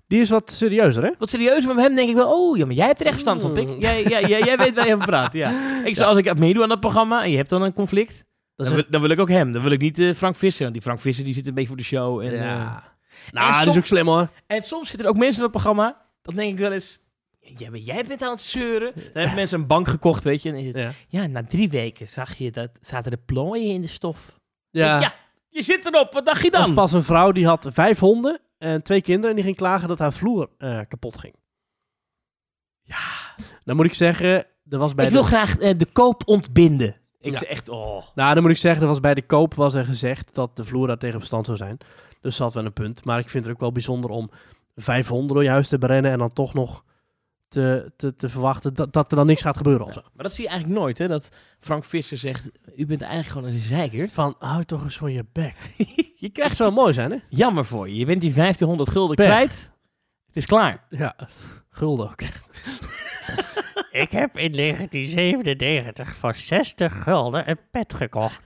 Die 0.08 0.22
is 0.22 0.30
wat 0.30 0.52
serieuzer, 0.52 1.04
hè? 1.04 1.10
Wat 1.18 1.30
serieus, 1.30 1.66
maar 1.66 1.76
met 1.76 1.84
hem 1.86 1.96
denk 1.96 2.10
ik 2.10 2.16
wel, 2.16 2.32
oh 2.32 2.58
ja, 2.58 2.66
maar 2.66 2.76
jij 2.76 2.86
hebt 2.86 3.00
er 3.00 3.06
echt 3.06 3.14
verstand 3.14 3.42
van, 3.42 3.54
Pik. 3.54 3.68
Mm. 3.68 3.80
Jij, 3.80 4.04
jij, 4.04 4.26
jij, 4.28 4.40
jij 4.42 4.58
weet 4.58 4.76
waar 4.76 4.88
je 4.88 4.94
over 4.94 5.06
praat, 5.08 5.34
ja. 5.34 5.52
Ik 5.86 5.96
zou, 5.96 6.10
als 6.10 6.18
ik 6.18 6.40
meedoe 6.40 6.64
aan 6.64 6.70
dat 6.70 6.80
programma 6.80 7.24
en 7.24 7.32
je 7.32 7.38
hebt 7.38 7.50
dan 7.50 7.62
een 7.62 7.74
conflict, 7.74 8.26
dan 8.56 8.74
wil, 8.74 8.84
dan 8.90 9.02
wil 9.02 9.10
ik 9.10 9.20
ook 9.20 9.30
hem. 9.30 9.52
Dan 9.52 9.62
wil 9.62 9.72
ik 9.72 9.82
niet 9.82 10.00
eh, 10.00 10.14
Frank 10.14 10.36
Visser, 10.36 10.62
want 10.62 10.74
die 10.74 10.82
Frank 10.82 11.00
Visser 11.00 11.24
die 11.26 11.34
zit 11.34 11.48
een 11.48 11.54
beetje 11.54 11.68
voor 11.68 11.78
de 11.78 11.84
show. 11.84 12.20
En, 12.22 12.32
eh, 12.32 12.40
ja. 12.40 12.84
en 12.84 13.32
Nou, 13.32 13.48
die 13.52 13.58
is 13.60 13.64
som- 13.68 13.78
ook 13.78 13.86
slim, 13.86 14.08
hoor. 14.08 14.30
en 14.48 14.62
soms 14.62 14.88
zitten 14.90 15.06
er 15.08 15.14
ook 15.14 15.20
mensen 15.20 15.36
in 15.36 15.42
dat 15.42 15.52
programma, 15.52 16.02
dan 16.22 16.36
denk 16.36 16.52
ik 16.52 16.58
wel 16.60 16.72
eens, 16.72 17.04
ja, 17.40 17.70
maar 17.70 17.80
jij 17.80 18.04
bent 18.08 18.22
aan 18.22 18.32
het 18.32 18.42
zeuren. 18.42 18.92
Dan 18.96 19.04
hebben 19.14 19.36
mensen 19.36 19.60
een 19.60 19.68
bank 19.68 19.88
gekocht, 19.88 20.24
weet 20.24 20.42
je. 20.42 20.50
En 20.50 20.56
dan 20.56 20.64
is 20.64 20.74
het, 20.74 20.84
Ja. 21.10 21.22
ja, 21.22 21.28
na 21.28 21.44
drie 21.44 21.70
weken 21.70 22.08
zag 22.08 22.36
je 22.36 22.52
dat, 22.52 22.70
zaten 22.82 23.12
de 23.12 23.20
plooien 23.26 23.74
in 23.74 23.82
de 23.82 23.88
stof. 23.88 24.40
Ja. 24.70 25.00
Ja, 25.02 25.14
je 25.50 25.62
zit 25.62 25.86
erop, 25.86 26.14
wat 26.14 26.26
dacht 26.26 26.42
je 26.42 26.52
Er 26.52 26.58
was 26.58 26.66
dan? 26.66 26.76
pas 26.76 26.94
een 26.94 27.04
vrouw 27.04 27.32
die 27.32 27.46
had 27.48 27.68
vijf 27.72 28.00
honden 28.00 28.40
en 28.58 28.84
twee 28.84 29.02
kinderen. 29.02 29.30
En 29.30 29.36
die 29.36 29.46
ging 29.46 29.56
klagen 29.58 29.88
dat 29.88 30.00
haar 30.00 30.14
vloer 30.14 30.50
eh, 30.58 30.80
kapot 30.88 31.18
ging. 31.18 31.36
Ja. 32.82 32.98
Dan 33.64 33.76
moet 33.76 33.86
ik 33.86 33.94
zeggen, 33.94 34.46
er 34.70 34.78
was 34.78 34.96
bij 34.96 35.06
Ik 35.06 35.12
de... 35.12 35.18
wil 35.18 35.26
graag 35.28 35.58
eh, 35.58 35.78
de 35.78 35.86
koop 35.86 36.22
ontbinden. 36.26 36.96
Ik 37.26 37.32
Ja. 37.32 37.38
zeg 37.38 37.48
echt, 37.50 37.70
oh. 37.70 38.04
Nou, 38.16 38.34
dan 38.34 38.44
moet 38.44 38.52
ik 38.52 38.58
zeggen, 38.58 38.82
er 38.82 38.88
was 38.88 39.00
bij 39.00 39.14
de 39.14 39.22
koop 39.26 39.54
was 39.54 39.74
er 39.74 39.86
gezegd 39.86 40.36
dat 40.36 40.56
de 40.58 40.66
vloer 40.66 40.88
daar 40.88 40.98
tegen 40.98 41.20
bestand 41.20 41.46
zou 41.46 41.58
zijn. 41.58 41.78
Dus 42.22 42.38
dat 42.38 42.54
wel 42.54 42.66
een 42.66 42.74
punt. 42.74 43.06
Maar 43.06 43.20
ik 43.20 43.30
vind 43.30 43.44
het 43.44 43.54
ook 43.54 43.60
wel 43.60 43.72
bijzonder 43.72 44.10
om 44.10 44.30
vijf 44.76 45.08
honden 45.08 45.34
door 45.36 45.44
je 45.44 45.50
huis 45.50 45.68
te 45.68 45.78
berennen 45.78 46.12
en 46.12 46.18
dan 46.18 46.30
toch 46.34 46.54
nog 46.54 46.84
te, 47.48 47.92
te, 47.98 48.16
te 48.16 48.30
verwachten 48.30 48.74
dat, 48.74 48.94
dat 48.94 49.12
er 49.12 49.18
dan 49.18 49.26
niks 49.26 49.42
gaat 49.42 49.58
gebeuren 49.58 49.86
of 49.86 49.94
zo. 49.94 50.02
Maar 50.14 50.24
dat 50.24 50.34
zie 50.34 50.44
je 50.44 50.50
eigenlijk 50.50 50.80
nooit, 50.80 50.98
hè? 50.98 51.08
Dat 51.08 51.30
Frank 51.60 51.84
Visser 51.84 52.18
zegt, 52.18 52.52
u 52.76 52.86
bent 52.86 53.02
eigenlijk 53.02 53.32
gewoon 53.32 53.48
een 53.50 53.60
zeikert. 53.60 54.12
Van, 54.14 54.36
hou 54.40 54.64
toch 54.64 54.84
eens 54.84 54.98
van 54.98 55.12
je 55.12 55.26
bek. 55.32 55.56
je 56.16 56.30
krijgt 56.30 56.56
zou 56.56 56.72
mooi 56.72 56.94
zijn, 56.94 57.12
hè? 57.12 57.18
jammer 57.30 57.66
voor 57.66 57.90
je. 57.90 57.96
Je 57.96 58.06
bent 58.06 58.22
die 58.22 58.34
1500 58.34 58.90
gulden 58.90 59.16
kwijt. 59.16 59.72
Het 60.28 60.36
is 60.36 60.46
klaar. 60.46 60.86
Ja, 60.90 61.16
gulden 61.70 62.06
ook. 62.10 62.20
Ik 63.96 64.12
heb 64.12 64.38
in 64.38 64.52
1997 64.52 66.16
voor 66.16 66.36
60 66.36 67.04
gulden 67.04 67.50
een 67.50 67.58
pet 67.72 67.94
gekocht. 67.94 68.42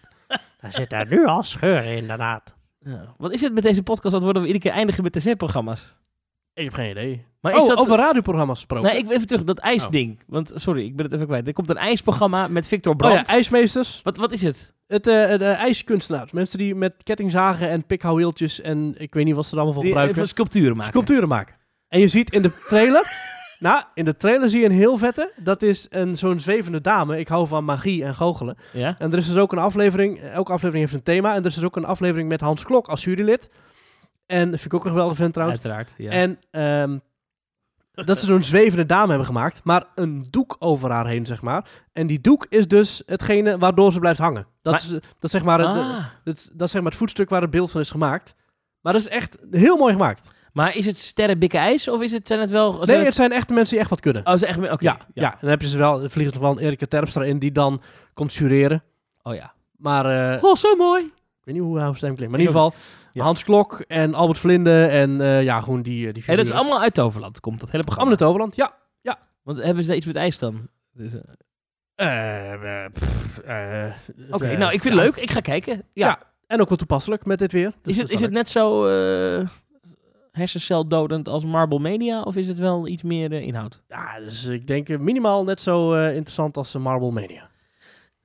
Daar 0.61 0.73
zit 0.73 0.89
daar 0.89 1.07
nu 1.07 1.25
al 1.25 1.43
scheuren 1.43 1.83
in, 1.85 1.97
inderdaad. 1.97 2.55
Ja. 2.79 3.15
Wat 3.17 3.31
is 3.31 3.41
het 3.41 3.53
met 3.53 3.63
deze 3.63 3.83
podcast? 3.83 4.13
Dat 4.13 4.23
worden 4.23 4.41
we 4.41 4.47
iedere 4.47 4.65
keer 4.65 4.77
eindigen 4.77 5.03
met 5.03 5.13
tv-programma's. 5.13 5.97
Ik 6.53 6.63
heb 6.63 6.73
geen 6.73 6.89
idee. 6.89 7.25
Maar 7.41 7.53
oh, 7.53 7.61
is 7.61 7.67
dat... 7.67 7.77
over 7.77 7.97
radioprogramma's 7.97 8.57
gesproken. 8.57 8.89
Nee, 8.89 8.97
ik 8.97 9.05
wil 9.05 9.15
even 9.15 9.27
terug, 9.27 9.43
dat 9.43 9.57
ijsding. 9.57 10.23
Want, 10.27 10.51
sorry, 10.55 10.85
ik 10.85 10.95
ben 10.95 11.05
het 11.05 11.13
even 11.13 11.27
kwijt. 11.27 11.47
Er 11.47 11.53
komt 11.53 11.69
een 11.69 11.77
ijsprogramma 11.77 12.47
met 12.47 12.67
Victor 12.67 12.91
oh 12.91 12.97
Brandt. 12.97 13.27
ja, 13.27 13.33
ijsmeesters. 13.33 14.01
wat, 14.03 14.17
wat 14.17 14.31
is 14.31 14.41
het? 14.41 14.73
Het, 14.87 15.07
eh, 15.07 15.37
de 15.37 15.45
ijskunstenaars. 15.45 16.31
Mensen 16.31 16.57
die 16.57 16.75
met 16.75 17.03
kettingzagen 17.03 17.69
en 17.69 17.85
pikhouwieltjes 17.85 18.61
en 18.61 18.95
ik 18.97 19.13
weet 19.13 19.25
niet 19.25 19.35
wat 19.35 19.45
ze 19.45 19.51
er 19.51 19.57
allemaal 19.57 19.73
voor 19.73 19.83
Die, 19.83 19.93
gebruiken. 19.93 20.27
sculpturen 20.27 20.75
maken. 20.75 20.91
sculpturen 20.91 21.27
maken. 21.27 21.55
En 21.87 21.99
je 21.99 22.07
ziet 22.07 22.31
in 22.31 22.41
de 22.41 22.51
trailer... 22.67 23.11
nou, 23.59 23.83
in 23.93 24.05
de 24.05 24.17
trailer 24.17 24.49
zie 24.49 24.59
je 24.59 24.65
een 24.65 24.71
heel 24.71 24.97
vette. 24.97 25.31
Dat 25.37 25.61
is 25.61 25.87
een, 25.89 26.15
zo'n 26.17 26.39
zwevende 26.39 26.81
dame. 26.81 27.19
Ik 27.19 27.27
hou 27.27 27.47
van 27.47 27.63
magie 27.63 28.03
en 28.03 28.15
goochelen. 28.15 28.57
Ja? 28.73 28.95
En 28.97 29.11
er 29.11 29.17
is 29.17 29.27
dus 29.27 29.37
ook 29.37 29.51
een 29.51 29.57
aflevering... 29.57 30.19
Elke 30.21 30.51
aflevering 30.51 30.83
heeft 30.85 30.93
een 30.97 31.13
thema. 31.13 31.33
En 31.33 31.39
er 31.39 31.45
is 31.45 31.55
dus 31.55 31.63
ook 31.63 31.75
een 31.75 31.85
aflevering 31.85 32.29
met 32.29 32.41
Hans 32.41 32.63
Klok 32.63 32.87
als 32.87 33.03
jurylid. 33.03 33.49
En 34.25 34.51
dat 34.51 34.59
vind 34.59 34.73
ik 34.73 34.79
ook 34.79 34.83
een 34.83 34.89
geweldige 34.91 35.15
vent 35.21 35.33
trouwens. 35.33 35.59
Uiteraard. 35.63 35.93
Ja. 35.97 36.11
En 36.11 36.39
ehm, 36.51 36.97
dat 38.05 38.19
ze 38.19 38.25
zo'n 38.25 38.43
zwevende 38.43 38.85
dame 38.85 39.07
hebben 39.07 39.25
gemaakt. 39.25 39.61
Maar 39.63 39.83
een 39.95 40.27
doek 40.29 40.55
over 40.59 40.91
haar 40.91 41.07
heen, 41.07 41.25
zeg 41.25 41.41
maar. 41.41 41.65
En 41.93 42.07
die 42.07 42.21
doek 42.21 42.45
is 42.49 42.67
dus 42.67 43.03
hetgene 43.05 43.57
waardoor 43.57 43.91
ze 43.91 43.99
blijft 43.99 44.19
hangen. 44.19 44.45
Dat, 44.61 44.73
Maar- 44.73 44.81
is, 44.81 44.89
dat 44.89 45.03
is 45.21 45.31
zeg 45.31 45.43
maar... 45.43 45.59
het- 45.59 45.67
Ah. 45.67 46.05
dat, 46.23 46.35
is, 46.35 46.49
dat 46.53 46.67
is 46.67 46.71
zeg 46.71 46.81
maar 46.81 46.91
het 46.91 46.99
voetstuk 46.99 47.29
waar 47.29 47.41
het 47.41 47.51
beeld 47.51 47.71
van 47.71 47.81
is 47.81 47.91
gemaakt. 47.91 48.35
Maar 48.81 48.93
dat 48.93 49.01
is 49.01 49.07
echt 49.07 49.37
heel 49.51 49.77
mooi 49.77 49.93
gemaakt. 49.93 50.29
Maar 50.53 50.75
is 50.75 50.85
het 50.85 50.97
sterren 50.97 51.39
bikke 51.39 51.57
ijs 51.57 51.87
of 51.87 52.01
is 52.01 52.11
het, 52.11 52.27
zijn 52.27 52.39
het 52.39 52.51
wel... 52.51 52.71
Nee, 52.71 52.95
het- 52.95 53.05
het 53.05 53.15
zijn 53.15 53.31
echte 53.31 53.53
mensen 53.53 53.71
die 53.73 53.79
echt 53.81 53.89
wat 53.89 53.99
kunnen. 53.99 54.25
Oh, 54.27 54.33
ze 54.35 54.45
echt... 54.45 54.57
Oké. 54.57 54.77
ja, 54.79 54.97
ja. 55.13 55.37
dan 55.41 55.49
heb 55.49 55.61
je 55.61 55.67
ze 55.67 55.77
wel. 55.77 56.01
Er 56.03 56.09
vliegt 56.09 56.33
nog 56.33 56.41
wel 56.41 56.51
een 56.51 56.57
Erika 56.59 56.85
Terpstra 56.85 57.23
in 57.23 57.39
die 57.39 57.51
dan 57.51 57.81
komt 58.13 58.33
jureren. 58.33 58.83
Oh 59.21 59.35
ja. 59.35 59.53
Maar 59.77 60.33
eh, 60.35 60.43
Oh, 60.43 60.55
zo 60.55 60.75
mooi. 60.75 61.03
ik 61.05 61.11
weet 61.43 61.55
niet 61.55 61.63
hoe 61.63 61.79
haar 61.79 61.95
stem 61.95 62.15
klinkt. 62.15 62.31
Maar 62.31 62.39
in 62.39 62.47
ieder 62.47 62.61
geval 62.61 62.73
Ja. 63.11 63.23
Hans 63.23 63.43
Klok 63.43 63.79
en 63.87 64.13
Albert 64.13 64.39
Vlinde 64.39 64.85
en 64.85 65.21
eh, 65.21 65.43
ja, 65.43 65.61
gewoon 65.61 65.81
die, 65.81 66.07
eh, 66.07 66.13
die 66.13 66.23
Hey, 66.25 66.35
dat 66.35 66.45
is 66.45 66.51
allemaal 66.51 66.81
uit 66.81 66.93
Toverland, 66.93 67.39
komt 67.39 67.59
dat 67.59 67.71
hele 67.71 67.83
programma. 67.83 68.11
Allemaal 68.15 68.29
in 68.33 68.35
het 68.41 68.51
Overland. 68.51 68.73
Ja. 69.03 69.17
Want 69.43 69.63
hebben 69.63 69.81
ze 69.83 69.87
daar 69.87 69.97
iets 69.97 70.05
met 70.05 70.15
ijs 70.15 70.37
dan? 70.37 70.67
Dus, 70.93 71.13
Oké, 74.31 74.57
nou, 74.57 74.73
ik 74.73 74.81
vind 74.81 74.83
ja. 74.83 74.99
het 75.01 75.15
leuk. 75.15 75.15
Ik 75.15 75.31
ga 75.31 75.39
kijken. 75.39 75.73
Ja. 75.93 76.07
Ja, 76.07 76.19
En 76.47 76.61
ook 76.61 76.69
wel 76.69 76.77
toepasselijk 76.77 77.25
met 77.25 77.39
dit 77.39 77.51
weer. 77.51 77.73
Dus 77.81 77.95
is 77.95 78.01
het, 78.01 78.11
is 78.11 78.21
het 78.21 78.31
net 78.31 78.49
zo 78.49 78.85
hersenceldodend 80.39 81.27
als 81.27 81.45
Marble 81.45 81.79
Mania? 81.79 82.21
Of 82.21 82.35
is 82.35 82.47
het 82.47 82.59
wel 82.59 82.87
iets 82.87 83.03
meer 83.03 83.31
eh, 83.31 83.41
inhoud? 83.41 83.81
Ja, 83.87 84.19
dus 84.19 84.45
ik 84.45 84.67
denk 84.67 84.89
eh, 84.89 84.97
minimaal 84.97 85.43
net 85.43 85.61
zo 85.61 85.93
eh, 85.93 86.15
interessant 86.15 86.57
als 86.57 86.73
Marble 86.73 87.11
Mania. 87.11 87.49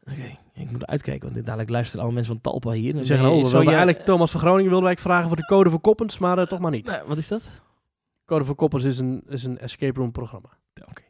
Oké, 0.02 0.38
ik 0.54 0.70
moet 0.70 0.86
uitkijken, 0.86 1.32
want 1.32 1.46
dadelijk 1.46 1.70
luisteren 1.70 2.04
alle 2.04 2.14
mensen 2.14 2.32
van 2.32 2.42
Talpa 2.42 2.70
hier. 2.70 2.92
Die 2.92 3.04
zeggen, 3.04 3.28
oh, 3.28 3.42
we 3.42 3.50
wilden 3.50 3.66
eigenlijk 3.66 4.04
Thomas 4.04 4.30
van 4.30 4.40
Groningen 4.40 4.70
wilden 4.70 4.88
wij 4.88 4.96
vragen 4.96 5.28
voor 5.28 5.36
de 5.36 5.46
code 5.46 5.70
voor 5.70 5.80
koppens, 5.80 6.18
maar 6.18 6.46
toch 6.46 6.58
maar 6.58 6.70
niet. 6.70 6.86
Nou, 6.86 7.06
wat 7.06 7.18
is 7.18 7.28
dat? 7.28 7.42
Code 8.24 8.44
voor 8.44 8.54
koppens 8.54 8.84
is 8.84 8.98
een, 8.98 9.22
is 9.28 9.44
een 9.44 9.58
escape 9.58 10.00
room 10.00 10.12
programma. 10.12 10.48
Oké. 10.88 11.02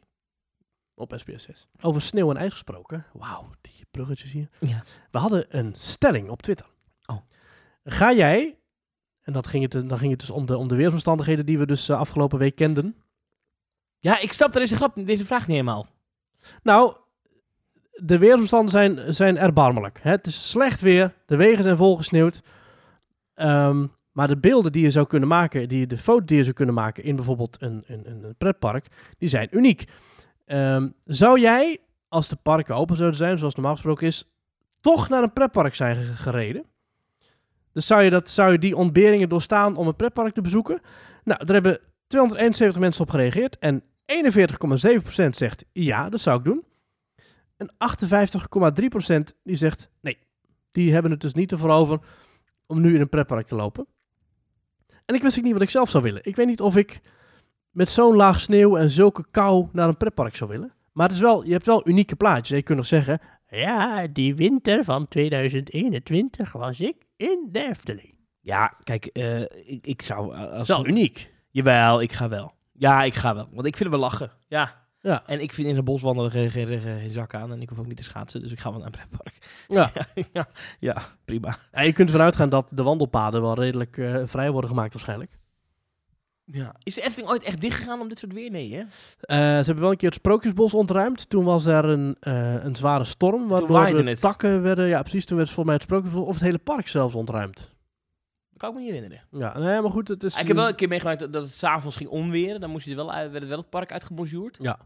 Op 0.95 1.21
SBS6. 1.21 1.81
Over 1.81 2.01
sneeuw 2.01 2.29
en 2.29 2.37
ijs 2.37 2.51
gesproken. 2.51 3.05
Wauw, 3.13 3.49
die 3.61 3.85
bruggetjes 3.91 4.31
hier. 4.31 4.49
Ja. 4.59 4.83
We 5.11 5.17
hadden 5.17 5.45
een 5.49 5.75
stelling 5.77 6.29
op 6.29 6.41
Twitter. 6.41 6.65
Oh. 7.05 7.17
Ga 7.83 8.13
jij, 8.13 8.57
en 9.25 9.33
dat 9.33 9.47
ging 9.47 9.63
het, 9.73 9.89
dan 9.89 9.97
ging 9.97 10.11
het 10.11 10.19
dus 10.19 10.29
om 10.29 10.45
de, 10.45 10.57
om 10.57 10.67
de 10.67 10.75
weersomstandigheden 10.75 11.45
die 11.45 11.57
we 11.57 11.65
dus 11.65 11.89
eh, 11.89 11.99
afgelopen 11.99 12.39
week 12.39 12.55
kenden. 12.55 12.95
Ja, 13.99 14.19
ik 14.19 14.33
snap 14.33 14.53
deze, 14.53 14.75
grap, 14.75 14.95
deze 14.95 15.25
vraag 15.25 15.47
niet 15.47 15.57
helemaal. 15.57 15.87
Nou, 16.63 16.95
de 17.91 18.17
weersomstandigheden 18.17 18.95
zijn, 18.95 19.13
zijn 19.13 19.37
erbarmelijk. 19.37 19.99
Hè? 20.01 20.11
Het 20.11 20.27
is 20.27 20.49
slecht 20.49 20.81
weer, 20.81 21.13
de 21.25 21.35
wegen 21.35 21.63
zijn 21.63 21.77
volgesneeuwd. 21.77 22.41
Ehm, 23.33 23.87
maar 24.11 24.27
de 24.27 24.37
beelden 24.37 24.71
die 24.71 24.81
je 24.83 24.91
zou 24.91 25.07
kunnen 25.07 25.29
maken, 25.29 25.67
die, 25.67 25.87
de 25.87 25.97
foto's 25.97 26.25
die 26.25 26.37
je 26.37 26.43
zou 26.43 26.55
kunnen 26.55 26.75
maken 26.75 27.03
in 27.03 27.15
bijvoorbeeld 27.15 27.61
een, 27.61 27.83
een, 27.87 28.23
een 28.23 28.35
pretpark, 28.37 28.87
die 29.17 29.29
zijn 29.29 29.47
uniek. 29.51 29.83
Ehm, 30.45 30.89
zou 31.05 31.39
jij, 31.39 31.79
als 32.07 32.27
de 32.29 32.35
parken 32.35 32.75
open 32.75 32.95
zouden 32.95 33.17
zijn, 33.17 33.37
zoals 33.37 33.55
normaal 33.55 33.73
gesproken 33.73 34.07
is, 34.07 34.29
toch 34.81 35.09
naar 35.09 35.23
een 35.23 35.33
pretpark 35.33 35.75
zijn 35.75 35.95
ge- 35.95 36.13
gereden? 36.13 36.65
Dus 37.75 37.85
zou 37.85 38.01
je, 38.03 38.09
dat, 38.09 38.29
zou 38.29 38.51
je 38.51 38.59
die 38.59 38.75
ontberingen 38.75 39.29
doorstaan 39.29 39.75
om 39.75 39.87
een 39.87 39.95
pretpark 39.95 40.33
te 40.33 40.41
bezoeken? 40.41 40.81
Nou, 41.23 41.45
daar 41.45 41.53
hebben 41.53 41.79
271 42.07 42.81
mensen 42.81 43.03
op 43.03 43.09
gereageerd 43.09 43.57
en 43.59 43.83
41,7% 45.21 45.29
zegt 45.29 45.65
ja, 45.71 46.09
dat 46.09 46.21
zou 46.21 46.37
ik 46.37 46.43
doen. 46.43 46.63
En 47.57 47.73
58,3% 49.29 49.37
die 49.43 49.55
zegt 49.55 49.89
nee. 50.01 50.17
Die 50.71 50.93
hebben 50.93 51.11
het 51.11 51.21
dus 51.21 51.33
niet 51.33 51.51
ervoor 51.51 51.69
over 51.69 51.99
om 52.65 52.81
nu 52.81 52.95
in 52.95 53.01
een 53.01 53.09
pretpark 53.09 53.47
te 53.47 53.55
lopen. 53.55 53.87
En 55.05 55.15
ik 55.15 55.21
wist 55.21 55.37
ook 55.37 55.43
niet 55.43 55.53
wat 55.53 55.61
ik 55.61 55.69
zelf 55.69 55.89
zou 55.89 56.03
willen. 56.03 56.25
Ik 56.25 56.35
weet 56.35 56.47
niet 56.47 56.61
of 56.61 56.75
ik 56.75 57.01
met 57.69 57.89
zo'n 57.89 58.15
laag 58.15 58.39
sneeuw 58.39 58.77
en 58.77 58.89
zulke 58.89 59.25
kou 59.31 59.67
naar 59.71 59.87
een 59.87 59.97
pretpark 59.97 60.35
zou 60.35 60.49
willen. 60.49 60.73
Maar 60.91 61.07
het 61.07 61.15
is 61.15 61.21
wel, 61.21 61.45
je 61.45 61.51
hebt 61.51 61.65
wel 61.65 61.87
unieke 61.87 62.15
plaatjes. 62.15 62.57
Je 62.57 62.63
kunt 62.63 62.77
nog 62.77 62.87
zeggen, 62.87 63.19
Ja, 63.49 64.07
die 64.07 64.35
winter 64.35 64.83
van 64.83 65.07
2021 65.07 66.51
was 66.51 66.79
ik 66.79 67.04
in 67.17 67.49
de 67.51 67.67
Efteling. 67.67 68.13
Ja, 68.41 68.73
kijk, 68.83 69.05
eh, 69.05 69.41
ik, 69.41 69.87
ik 69.87 70.01
zou... 70.01 70.35
eh, 70.35 70.51
Als, 70.51 70.67
wel 70.67 70.87
uniek. 70.87 71.33
Jawel, 71.51 72.01
ik 72.01 72.11
ga 72.13 72.29
wel. 72.29 72.53
Ja, 72.71 73.03
ik 73.03 73.13
ga 73.13 73.35
wel. 73.35 73.47
Want 73.51 73.67
ik 73.67 73.77
vind 73.77 73.89
het 73.89 73.99
wel 73.99 74.09
lachen. 74.09 74.31
Ja. 74.47 74.83
Ja. 74.99 75.23
En 75.25 75.41
ik 75.41 75.53
vind 75.53 75.67
in 75.67 75.77
een 75.77 75.83
bos 75.83 76.01
wandelen 76.01 76.31
geen, 76.31 76.49
geen, 76.49 76.81
geen, 76.81 77.09
zak 77.09 77.33
aan. 77.33 77.51
En 77.51 77.61
ik 77.61 77.69
hoef 77.69 77.79
ook 77.79 77.87
niet 77.87 77.97
te 77.97 78.03
schaatsen. 78.03 78.41
Dus 78.41 78.51
ik 78.51 78.59
ga 78.59 78.69
wel 78.69 78.77
naar 78.79 78.87
een 78.87 78.91
pretpark. 78.91 79.63
Ja. 79.67 79.91
ja, 80.33 80.45
ja, 80.79 81.01
prima. 81.25 81.57
Ja, 81.71 81.81
je 81.81 81.93
kunt 81.93 82.07
ervan 82.07 82.23
uitgaan 82.25 82.49
dat 82.49 82.69
de 82.73 82.83
wandelpaden 82.83 83.41
wel 83.41 83.53
redelijk 83.55 83.97
eh, 83.97 84.21
vrij 84.25 84.51
worden 84.51 84.69
gemaakt 84.69 84.93
waarschijnlijk. 84.93 85.37
Ja. 86.51 86.75
Is 86.83 86.95
de 86.95 87.01
Efteling 87.01 87.29
ooit 87.31 87.43
echt 87.43 87.61
dichtgegaan 87.61 87.99
om 87.99 88.07
dit 88.07 88.19
soort 88.19 88.33
weer? 88.33 88.51
Nee, 88.51 88.73
hè? 88.73 88.79
Eh, 88.79 88.87
ze 89.37 89.65
hebben 89.65 89.79
wel 89.79 89.91
een 89.91 89.97
keer 89.97 90.09
het 90.09 90.17
Sprookjesbos 90.17 90.73
ontruimd. 90.73 91.29
Toen 91.29 91.43
was 91.43 91.65
er 91.65 91.85
een, 91.85 92.15
eh, 92.19 92.63
een 92.63 92.75
zware 92.75 93.03
storm, 93.03 93.47
waardoor 93.47 93.85
de 94.03 94.09
het. 94.09 94.21
takken 94.21 94.61
werden... 94.61 94.87
Ja, 94.87 95.01
precies. 95.01 95.25
Toen 95.25 95.37
werd 95.37 95.49
volgens 95.49 95.65
mij 95.65 95.75
het 95.75 95.83
Sprookjesbos 95.83 96.23
of 96.27 96.33
het 96.33 96.43
hele 96.43 96.57
park 96.57 96.87
zelfs 96.87 97.15
ontruimd. 97.15 97.57
Dat 98.49 98.57
kan 98.57 98.69
ik 98.69 98.75
me 98.75 98.81
niet 98.81 98.91
herinneren. 98.93 99.25
Ja, 99.31 99.57
nee, 99.59 99.81
maar 99.81 99.91
goed, 99.91 100.07
het 100.07 100.23
is... 100.23 100.33
Ah, 100.35 100.41
ik 100.41 100.47
heb 100.47 100.55
wel 100.55 100.67
een 100.67 100.75
keer 100.75 100.87
meegemaakt 100.87 101.19
dat- 101.19 101.33
het 101.33 101.49
s'avonds 101.51 101.95
ging 101.97 102.09
onweren. 102.09 102.61
Dan 102.61 102.69
moest 102.69 102.85
je 102.85 102.91
er 102.91 102.97
wel 102.97 103.11
uit, 103.11 103.29
werd 103.29 103.41
het 103.41 103.49
wel 103.51 103.59
het 103.61 103.69
park 103.69 103.91
uitgebonjourd. 103.91 104.57
Ja. 104.61 104.77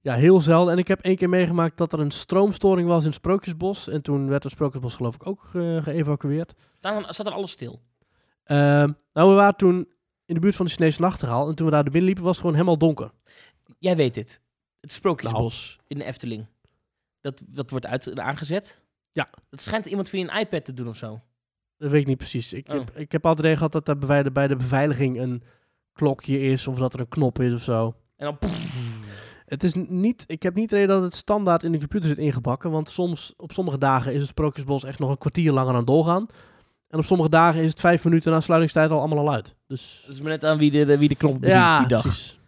Ja, 0.00 0.14
heel 0.14 0.40
zelden. 0.40 0.72
En 0.72 0.78
ik 0.78 0.88
heb 0.88 1.00
één 1.00 1.16
keer 1.16 1.28
meegemaakt 1.28 1.76
dat 1.78 1.92
er 1.92 2.00
een 2.00 2.10
stroomstoring 2.10 2.88
was 2.88 3.00
in 3.00 3.06
het 3.06 3.14
Sprookjesbos. 3.14 3.88
En 3.88 4.02
toen 4.02 4.28
werd 4.28 4.42
het 4.42 4.52
Sprookjesbos 4.52 4.94
geloof 4.94 5.14
ik 5.14 5.26
ook 5.26 5.50
eh, 5.54 5.82
geëvacueerd. 5.82 6.52
Staan, 6.78 7.04
staat 7.08 7.26
er 7.26 7.32
alles 7.32 7.50
stil? 7.50 7.80
Ehm, 8.44 8.90
nou, 9.12 9.28
we 9.28 9.34
waren 9.34 9.56
toen 9.56 9.88
in 10.24 10.34
de 10.34 10.40
buurt 10.40 10.56
van 10.56 10.66
de 10.66 10.72
Chinese 10.72 11.00
Nachtegaal. 11.00 11.48
En 11.48 11.54
toen 11.54 11.66
we 11.66 11.72
daar 11.72 11.82
binnen 11.82 12.02
liepen, 12.02 12.22
was 12.22 12.32
het 12.32 12.40
gewoon 12.40 12.54
helemaal 12.54 12.78
donker. 12.78 13.10
Jij 13.78 13.96
weet 13.96 14.14
dit. 14.14 14.40
Het 14.80 14.92
Sprookjesbos 14.92 15.78
in 15.86 15.98
de 15.98 16.04
Efteling. 16.04 16.46
Dat, 17.20 17.42
dat 17.48 17.70
wordt 17.70 17.86
uit, 17.86 18.18
aangezet? 18.18 18.84
Ja. 19.12 19.28
Dat 19.50 19.62
schijnt 19.62 19.86
iemand 19.86 20.08
via 20.08 20.22
een 20.28 20.40
iPad 20.40 20.64
te 20.64 20.72
doen 20.72 20.88
of 20.88 20.96
zo. 20.96 21.20
Dat 21.76 21.90
weet 21.90 22.00
ik 22.00 22.06
niet 22.06 22.16
precies. 22.16 22.52
Ik, 22.52 22.68
Oh. 22.68 22.74
heb, 22.74 22.90
ik 22.96 23.12
heb 23.12 23.26
altijd 23.26 23.56
gehad 23.56 23.72
dat 23.72 23.88
er 23.88 23.98
bij 23.98 24.22
de, 24.22 24.30
bij 24.30 24.48
de 24.48 24.56
beveiliging 24.56 25.20
een 25.20 25.42
klokje 25.92 26.40
is. 26.40 26.66
Of 26.66 26.78
dat 26.78 26.94
er 26.94 27.00
een 27.00 27.08
knop 27.08 27.40
is 27.40 27.54
of 27.54 27.62
zo. 27.62 27.94
En 28.16 28.24
dan... 28.40 28.50
Het 29.46 29.64
is 29.64 29.74
niet, 29.74 30.24
ik 30.26 30.42
heb 30.42 30.54
niet 30.54 30.70
de 30.70 30.76
reden 30.76 30.94
dat 30.94 31.02
het 31.02 31.14
standaard 31.14 31.62
in 31.64 31.72
de 31.72 31.78
computer 31.78 32.08
zit 32.08 32.18
ingebakken. 32.18 32.70
Want 32.70 32.88
soms, 32.88 33.34
op 33.36 33.52
sommige 33.52 33.78
dagen 33.78 34.12
is 34.12 34.20
het 34.20 34.28
Sprookjesbos 34.28 34.84
echt 34.84 34.98
nog 34.98 35.10
een 35.10 35.18
kwartier 35.18 35.52
langer 35.52 35.70
aan 35.70 35.76
het 35.76 35.86
doorgaan. 35.86 36.26
En 36.92 36.98
op 36.98 37.04
sommige 37.04 37.28
dagen 37.30 37.62
is 37.62 37.70
het 37.70 37.80
vijf 37.80 38.04
minuten 38.04 38.32
na 38.32 38.40
sluitingstijd 38.40 38.90
al 38.90 38.98
allemaal 38.98 39.18
al 39.18 39.32
uit. 39.32 39.54
Dus 39.66 40.02
Dat 40.06 40.14
is 40.14 40.20
maar 40.22 40.30
net 40.30 40.44
aan 40.44 40.58
wie 40.58 40.70
de, 40.70 40.98
wie 40.98 41.08
de 41.08 41.14
knop 41.14 41.32
bedient 41.40 41.52
ja, 41.58 41.78
die 41.78 41.88
dag. 41.88 42.02
precies. 42.02 42.40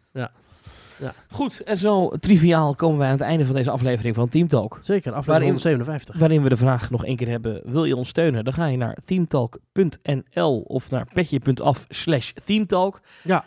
Goed, 1.30 1.60
en 1.60 1.76
zo 1.76 2.08
triviaal 2.08 2.74
komen 2.74 2.98
wij 2.98 3.06
aan 3.06 3.12
het 3.12 3.22
einde 3.22 3.44
van 3.46 3.54
deze 3.54 3.70
aflevering 3.70 4.14
van 4.14 4.28
Team 4.28 4.48
Talk. 4.48 4.78
Zeker, 4.82 5.12
aflevering 5.12 5.26
Waarin- 5.26 5.48
157. 5.48 6.16
Waarin 6.18 6.42
we 6.42 6.48
de 6.48 6.56
vraag 6.56 6.90
nog 6.90 7.04
één 7.04 7.16
keer 7.16 7.28
hebben, 7.28 7.60
wil 7.64 7.84
je 7.84 7.96
ons 7.96 8.08
steunen? 8.08 8.44
Dan 8.44 8.52
ga 8.52 8.66
je 8.66 8.76
naar 8.76 8.96
teamtalk.nl 9.04 10.60
of 10.60 10.90
naar 10.90 11.06
petje.af 11.14 11.84
slash 11.88 12.32
teamtalk. 12.44 13.00
Ja. 13.22 13.44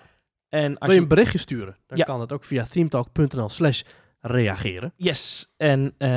En 0.49 0.78
als 0.78 0.88
Wil 0.88 0.95
je 0.95 1.02
een 1.02 1.07
berichtje 1.07 1.38
sturen, 1.38 1.76
dan 1.88 1.98
Ja. 1.98 2.03
kan 2.03 2.19
het 2.22 2.32
ook 2.34 2.44
via 2.44 2.65
themetalk.nl 2.65 3.49
slash 3.49 3.82
reageren. 4.22 4.94
Yes, 4.95 5.53
en 5.57 5.94
eh, 5.98 6.10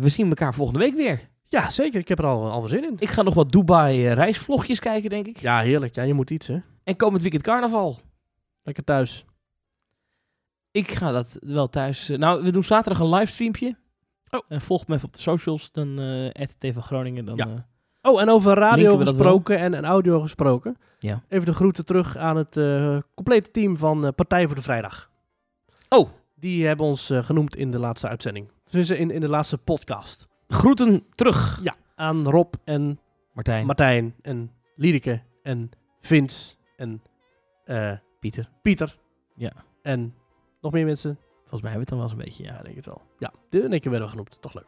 we 0.00 0.08
zien 0.08 0.28
elkaar 0.28 0.54
volgende 0.54 0.80
week 0.80 0.94
weer. 0.94 1.20
Ja, 1.50 1.70
zeker. 1.70 2.00
Ik 2.00 2.08
heb 2.08 2.18
er 2.18 2.24
al, 2.26 2.50
al 2.50 2.60
wel 2.60 2.68
zin 2.68 2.84
in. 2.84 2.94
Ik 2.98 3.08
ga 3.10 3.22
nog 3.22 3.34
wat 3.34 3.50
Dubai 3.52 4.06
eh, 4.06 4.12
reisvlogjes 4.12 4.78
kijken, 4.80 5.10
denk 5.10 5.26
ik. 5.26 5.38
Ja, 5.40 5.60
heerlijk. 5.60 5.94
Ja, 5.94 6.02
je 6.02 6.14
moet 6.14 6.30
iets, 6.30 6.46
hè. 6.46 6.58
En 6.84 6.96
komend 6.96 7.22
weekend 7.22 7.42
carnaval. 7.42 7.98
Lekker 8.62 8.84
thuis. 8.84 9.24
Ik 10.70 10.90
ga 10.90 11.12
dat 11.12 11.38
wel 11.40 11.68
thuis... 11.68 12.08
eh, 12.08 12.18
nou, 12.18 12.42
we 12.42 12.50
doen 12.50 12.64
zaterdag 12.64 13.00
een 13.02 13.08
livestreampje. 13.14 13.76
Oh. 14.30 14.40
En 14.48 14.60
volg 14.60 14.86
me 14.86 14.94
even 14.94 15.06
op 15.06 15.14
de 15.14 15.20
socials, 15.20 15.72
dan 15.72 15.98
eh 16.32 16.46
TV 16.58 16.76
Groningen. 16.76 17.24
Dan, 17.24 17.36
Ja. 17.36 17.66
Oh, 18.02 18.20
en 18.20 18.28
over 18.28 18.54
radio 18.54 18.96
gesproken 18.96 19.58
en, 19.58 19.74
en 19.74 19.84
audio 19.84 20.20
gesproken. 20.20 20.76
Ja. 20.98 21.22
Even 21.28 21.46
de 21.46 21.52
groeten 21.54 21.84
terug 21.84 22.16
aan 22.16 22.36
het 22.36 22.54
complete 23.14 23.50
team 23.50 23.76
van 23.76 24.12
Partij 24.14 24.46
voor 24.46 24.54
de 24.54 24.62
Vrijdag. 24.62 25.10
Oh. 25.88 26.08
Die 26.34 26.66
hebben 26.66 26.86
ons 26.86 27.10
genoemd 27.14 27.56
in 27.56 27.70
de 27.70 27.78
laatste 27.78 28.08
uitzending. 28.08 28.50
Dus 28.70 28.90
in, 28.90 29.10
in 29.10 29.20
de 29.20 29.28
laatste 29.28 29.58
podcast. 29.58 30.27
Groeten 30.48 31.04
terug, 31.14 31.60
Ja, 31.62 31.74
aan 31.94 32.28
Rob 32.28 32.54
en 32.64 33.00
Martijn, 33.32 33.66
Martijn 33.66 34.14
en 34.22 34.50
Liedeke 34.76 35.20
en 35.42 35.70
Vince 36.00 36.54
en 36.76 37.02
eh, 37.64 37.92
Pieter. 38.20 38.48
Pieter. 38.62 38.98
Ja. 39.34 39.52
En 39.82 40.14
nog 40.60 40.72
meer 40.72 40.84
mensen. 40.86 41.18
Volgens 41.38 41.62
mij 41.62 41.70
hebben 41.70 41.72
we 41.72 41.78
het 41.78 41.88
dan 41.88 41.98
wel 41.98 42.08
eens 42.08 42.18
een 42.18 42.24
beetje, 42.24 42.44
ja. 42.44 42.56
Ja, 42.58 42.62
denk 42.62 42.76
het 42.76 42.86
wel. 42.86 43.02
Ja, 43.18 43.32
de 43.50 43.62
in 43.62 43.70
één 43.72 43.80
keer 43.80 43.90
werden 43.90 44.08
we 44.08 44.14
genoemd. 44.14 44.42
Toch 44.42 44.54
leuk. 44.54 44.66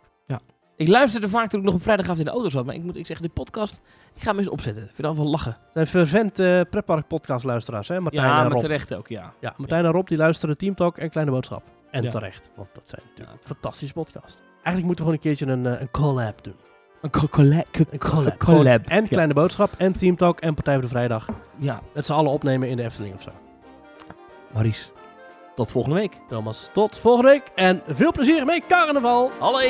Ik 0.77 0.89
luisterde 0.89 1.29
vaak 1.29 1.49
toen 1.51 1.61
ik 1.61 1.67
nog 1.67 1.75
op 1.75 1.83
vrijdagavond 1.83 2.19
in 2.19 2.25
de 2.25 2.31
auto 2.31 2.49
zat. 2.49 2.65
Maar 2.67 2.75
ik 2.75 2.83
moet 2.83 2.97
ik 2.97 3.07
zeggen, 3.07 3.27
de 3.27 3.33
podcast, 3.33 3.81
ik 4.15 4.23
ga 4.23 4.31
hem 4.31 4.39
eens 4.39 4.49
opzetten. 4.49 4.83
Ik 4.83 4.91
vind 4.95 5.09
het 5.09 5.17
wel 5.17 5.27
lachen. 5.27 5.53
Het 5.53 5.71
zijn 5.73 5.87
fervente 5.87 6.59
uh, 6.65 6.71
pretpark 6.71 7.07
podcast 7.07 7.45
luisteraars, 7.45 7.89
hè? 7.89 8.01
Martijn 8.01 8.25
ja, 8.27 8.31
en 8.37 8.43
maar 8.43 8.51
Rob. 8.53 8.61
terecht 8.61 8.95
ook, 8.95 9.09
ja. 9.09 9.33
Ja, 9.41 9.55
Martijn 9.57 9.85
en 9.85 9.91
Rob 9.91 10.07
die 10.07 10.17
luisteren 10.17 10.57
Team 10.57 10.75
Talk 10.75 10.99
en 10.99 11.11
Kleine 11.11 11.33
Boodschap. 11.33 11.63
En 11.91 12.03
Ja. 12.03 12.11
terecht, 12.11 12.51
want 12.57 12.69
dat 12.75 12.89
zijn 12.89 13.03
natuurlijk 13.09 13.39
fantastische 13.47 13.95
podcasts. 13.95 14.43
Eigenlijk 14.63 14.87
moeten 14.87 15.05
we 15.05 15.11
gewoon 15.11 15.13
een 15.13 15.19
keertje 15.19 15.47
een, 15.47 15.67
eh, 15.67 15.81
een 15.81 15.91
collab 15.91 16.43
doen. 16.45 16.55
Een 17.01 17.11
co- 17.11 17.27
collab. 17.31 17.67
Een 17.91 17.99
collab. 17.99 18.39
collab. 18.39 18.87
En 18.87 19.03
Ja. 19.03 19.09
Kleine 19.09 19.35
Boodschap 19.35 19.71
en 19.77 19.99
Team 19.99 20.17
Talk 20.17 20.41
en 20.41 20.55
Partij 20.55 20.73
voor 20.75 20.83
de 20.83 20.89
Vrijdag. 20.89 21.27
Ja, 21.57 21.81
Met 21.95 22.07
z'n 22.07 22.13
allen 22.13 22.31
opnemen 22.31 22.69
in 22.69 22.77
de 22.77 22.83
Efteling 22.83 23.15
of 23.15 23.23
zo. 23.23 23.31
Maurice. 24.53 24.91
Tot 25.55 25.71
volgende 25.71 25.97
week. 25.99 26.17
Thomas, 26.29 26.69
tot 26.73 26.99
volgende 26.99 27.31
week 27.31 27.43
en 27.55 27.83
veel 27.89 28.13
plezier 28.13 28.45
met 28.45 28.67
carnaval! 28.67 29.31
Hallo! 29.39 29.61